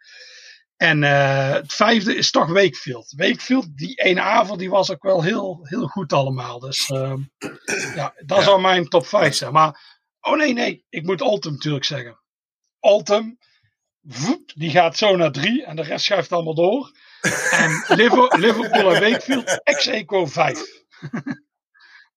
En 0.76 1.02
uh, 1.02 1.50
het 1.50 1.72
vijfde 1.72 2.14
is 2.14 2.30
toch 2.30 2.46
Wakefield. 2.46 3.12
Wakefield, 3.16 3.76
die 3.76 3.94
ene 3.94 4.20
avond, 4.20 4.58
die 4.58 4.70
was 4.70 4.90
ook 4.90 5.02
wel 5.02 5.22
heel, 5.22 5.60
heel 5.62 5.86
goed 5.86 6.12
allemaal. 6.12 6.58
Dus 6.58 6.88
uh, 6.88 7.14
ja, 7.94 8.14
dat 8.24 8.38
ja. 8.38 8.44
zou 8.44 8.60
mijn 8.60 8.88
top 8.88 9.06
5 9.06 9.34
zijn. 9.34 9.52
Maar, 9.52 10.00
oh 10.20 10.36
nee, 10.36 10.52
nee, 10.52 10.84
ik 10.88 11.02
moet 11.02 11.22
Altum 11.22 11.52
natuurlijk 11.52 11.84
zeggen. 11.84 12.21
Altum, 12.82 13.38
voep, 14.08 14.52
die 14.54 14.70
gaat 14.70 14.96
zo 14.96 15.16
naar 15.16 15.32
drie 15.32 15.64
en 15.64 15.76
de 15.76 15.82
rest 15.82 16.04
schuift 16.04 16.32
allemaal 16.32 16.54
door. 16.54 16.92
En 17.50 17.84
Liverpool 18.38 18.94
en 18.94 19.00
Wakefield, 19.00 19.62
ex-eco 19.62 20.26
5. 20.26 20.80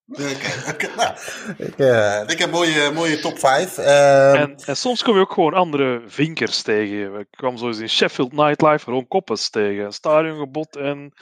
Okay, 0.08 0.36
okay, 0.74 0.90
nou, 0.96 1.16
ik, 1.58 1.78
uh, 1.78 2.22
ik 2.28 2.40
heb 2.40 2.48
een 2.48 2.50
mooie, 2.50 2.92
mooie 2.92 3.20
top 3.20 3.40
5. 3.40 3.78
Uh, 3.78 4.40
en, 4.40 4.56
en, 4.66 4.78
soms 4.78 5.04
kom 5.04 5.16
je 5.16 5.22
ook 5.22 5.34
gewoon 5.34 5.54
andere 5.54 6.02
vinkers 6.06 6.62
tegen. 6.62 7.20
Ik 7.20 7.28
kwam 7.30 7.58
zo 7.58 7.68
eens 7.68 7.80
in 7.80 7.90
Sheffield 7.90 8.32
Nightlife 8.32 8.92
Ron 8.92 9.08
Koppes 9.08 9.50
tegen. 9.50 9.94
Stadiongebod 9.94 10.76
en 10.76 11.14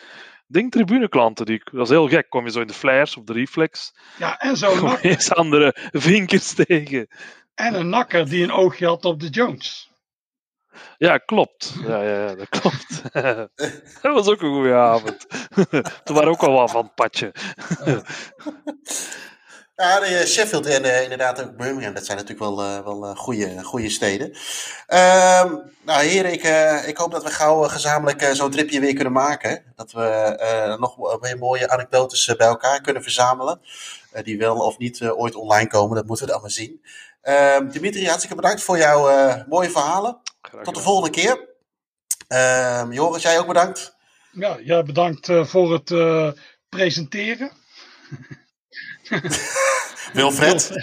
ding 0.47 0.71
tribuneklanten. 0.71 1.45
Die, 1.45 1.61
dat 1.71 1.83
is 1.83 1.89
heel 1.89 2.07
gek. 2.07 2.29
Kom 2.29 2.45
je 2.45 2.51
zo 2.51 2.61
in 2.61 2.67
de 2.67 2.73
Flares 2.73 3.17
of 3.17 3.23
de 3.23 3.33
Reflex. 3.33 3.93
Ja, 4.17 4.37
en 4.37 4.57
zo. 4.57 4.75
Kom 4.75 4.89
je 4.89 5.09
eens 5.09 5.33
andere 5.33 5.75
vinkers 5.91 6.53
tegen. 6.53 7.07
En 7.55 7.73
een 7.73 7.89
nakker 7.89 8.29
die 8.29 8.43
een 8.43 8.51
oogje 8.51 8.85
had 8.85 9.05
op 9.05 9.19
de 9.19 9.29
Jones. 9.29 9.91
Ja, 10.97 11.17
klopt. 11.17 11.73
Ja, 11.87 12.03
ja, 12.03 12.27
ja 12.27 12.35
dat 12.35 12.49
klopt. 12.49 13.01
dat 14.01 14.13
was 14.13 14.27
ook 14.27 14.41
een 14.41 14.53
goede 14.53 14.73
avond. 14.73 15.25
Toen 16.03 16.15
waren 16.15 16.31
ook 16.31 16.43
al 16.43 16.53
wel 16.53 16.67
van 16.67 16.83
het 16.83 16.95
padje. 16.95 17.31
Ja, 19.75 19.99
de 19.99 20.23
Sheffield 20.27 20.65
en 20.65 20.85
uh, 20.85 21.03
inderdaad 21.03 21.41
ook 21.41 21.57
Birmingham, 21.57 21.93
dat 21.93 22.05
zijn 22.05 22.17
natuurlijk 22.17 22.49
wel, 22.49 22.65
uh, 22.65 22.83
wel 22.83 23.05
uh, 23.05 23.15
goede, 23.15 23.63
goede 23.63 23.89
steden. 23.89 24.29
Uh, 24.87 25.53
nou 25.81 26.03
heren, 26.03 26.31
ik, 26.31 26.43
ik 26.87 26.97
hoop 26.97 27.11
dat 27.11 27.23
we 27.23 27.29
gauw 27.29 27.61
gezamenlijk 27.61 28.29
zo'n 28.33 28.51
tripje 28.51 28.79
weer 28.79 28.93
kunnen 28.93 29.13
maken. 29.13 29.73
Dat 29.75 29.91
we 29.91 30.75
nog 30.79 31.19
weer 31.19 31.37
mooie 31.37 31.69
anekdotes 31.69 32.35
bij 32.37 32.47
elkaar 32.47 32.81
kunnen 32.81 33.03
verzamelen. 33.03 33.61
die 34.23 34.37
wel 34.37 34.57
of 34.57 34.77
niet 34.77 35.03
ooit 35.03 35.35
online 35.35 35.69
komen, 35.69 35.95
dat 35.95 36.05
moeten 36.05 36.25
we 36.25 36.31
dan 36.31 36.41
maar 36.41 36.51
zien. 36.51 36.81
Ehm, 37.23 37.67
Dimitri, 37.67 38.05
hartstikke 38.05 38.35
bedankt 38.35 38.61
voor 38.63 38.77
jouw 38.77 39.45
mooie 39.47 39.69
verhalen. 39.69 40.21
Tot 40.63 40.75
de 40.75 40.81
volgende 40.81 41.09
keer. 41.09 41.49
Ehm, 42.27 42.91
Joris, 42.91 43.23
jij 43.23 43.39
ook 43.39 43.47
bedankt. 43.47 43.95
Ja, 44.31 44.57
jij 44.59 44.83
bedankt 44.83 45.29
voor 45.31 45.73
het 45.73 45.91
presenteren. 46.69 47.51
Wilfred. 50.13 50.71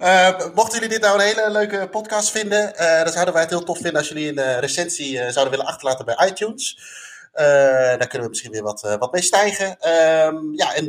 uh, 0.00 0.52
mochten 0.54 0.74
jullie 0.74 0.88
dit 0.88 1.00
nou 1.00 1.14
een 1.14 1.26
hele 1.26 1.50
leuke 1.50 1.88
podcast 1.90 2.30
vinden, 2.30 2.72
uh, 2.74 3.02
dan 3.02 3.12
zouden 3.12 3.34
wij 3.34 3.42
het 3.42 3.50
heel 3.50 3.64
tof 3.64 3.76
vinden 3.76 3.96
als 3.96 4.08
jullie 4.08 4.28
een 4.28 4.38
uh, 4.38 4.58
recensie 4.58 5.16
zouden 5.16 5.50
willen 5.50 5.66
achterlaten 5.66 6.04
bij 6.04 6.28
iTunes. 6.28 6.78
Daar 7.98 8.06
kunnen 8.06 8.22
we 8.22 8.28
misschien 8.28 8.50
weer 8.50 8.62
wat, 8.62 8.96
wat 8.98 9.12
mee 9.12 9.22
stijgen. 9.22 9.78
Ehm, 9.80 10.54
ja, 10.54 10.74
en 10.74 10.86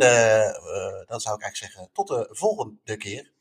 dan 1.07 1.19
zou 1.19 1.35
ik 1.35 1.41
eigenlijk 1.41 1.55
zeggen, 1.55 1.89
tot 1.93 2.07
de 2.07 2.27
volgende 2.29 2.97
keer. 2.97 3.31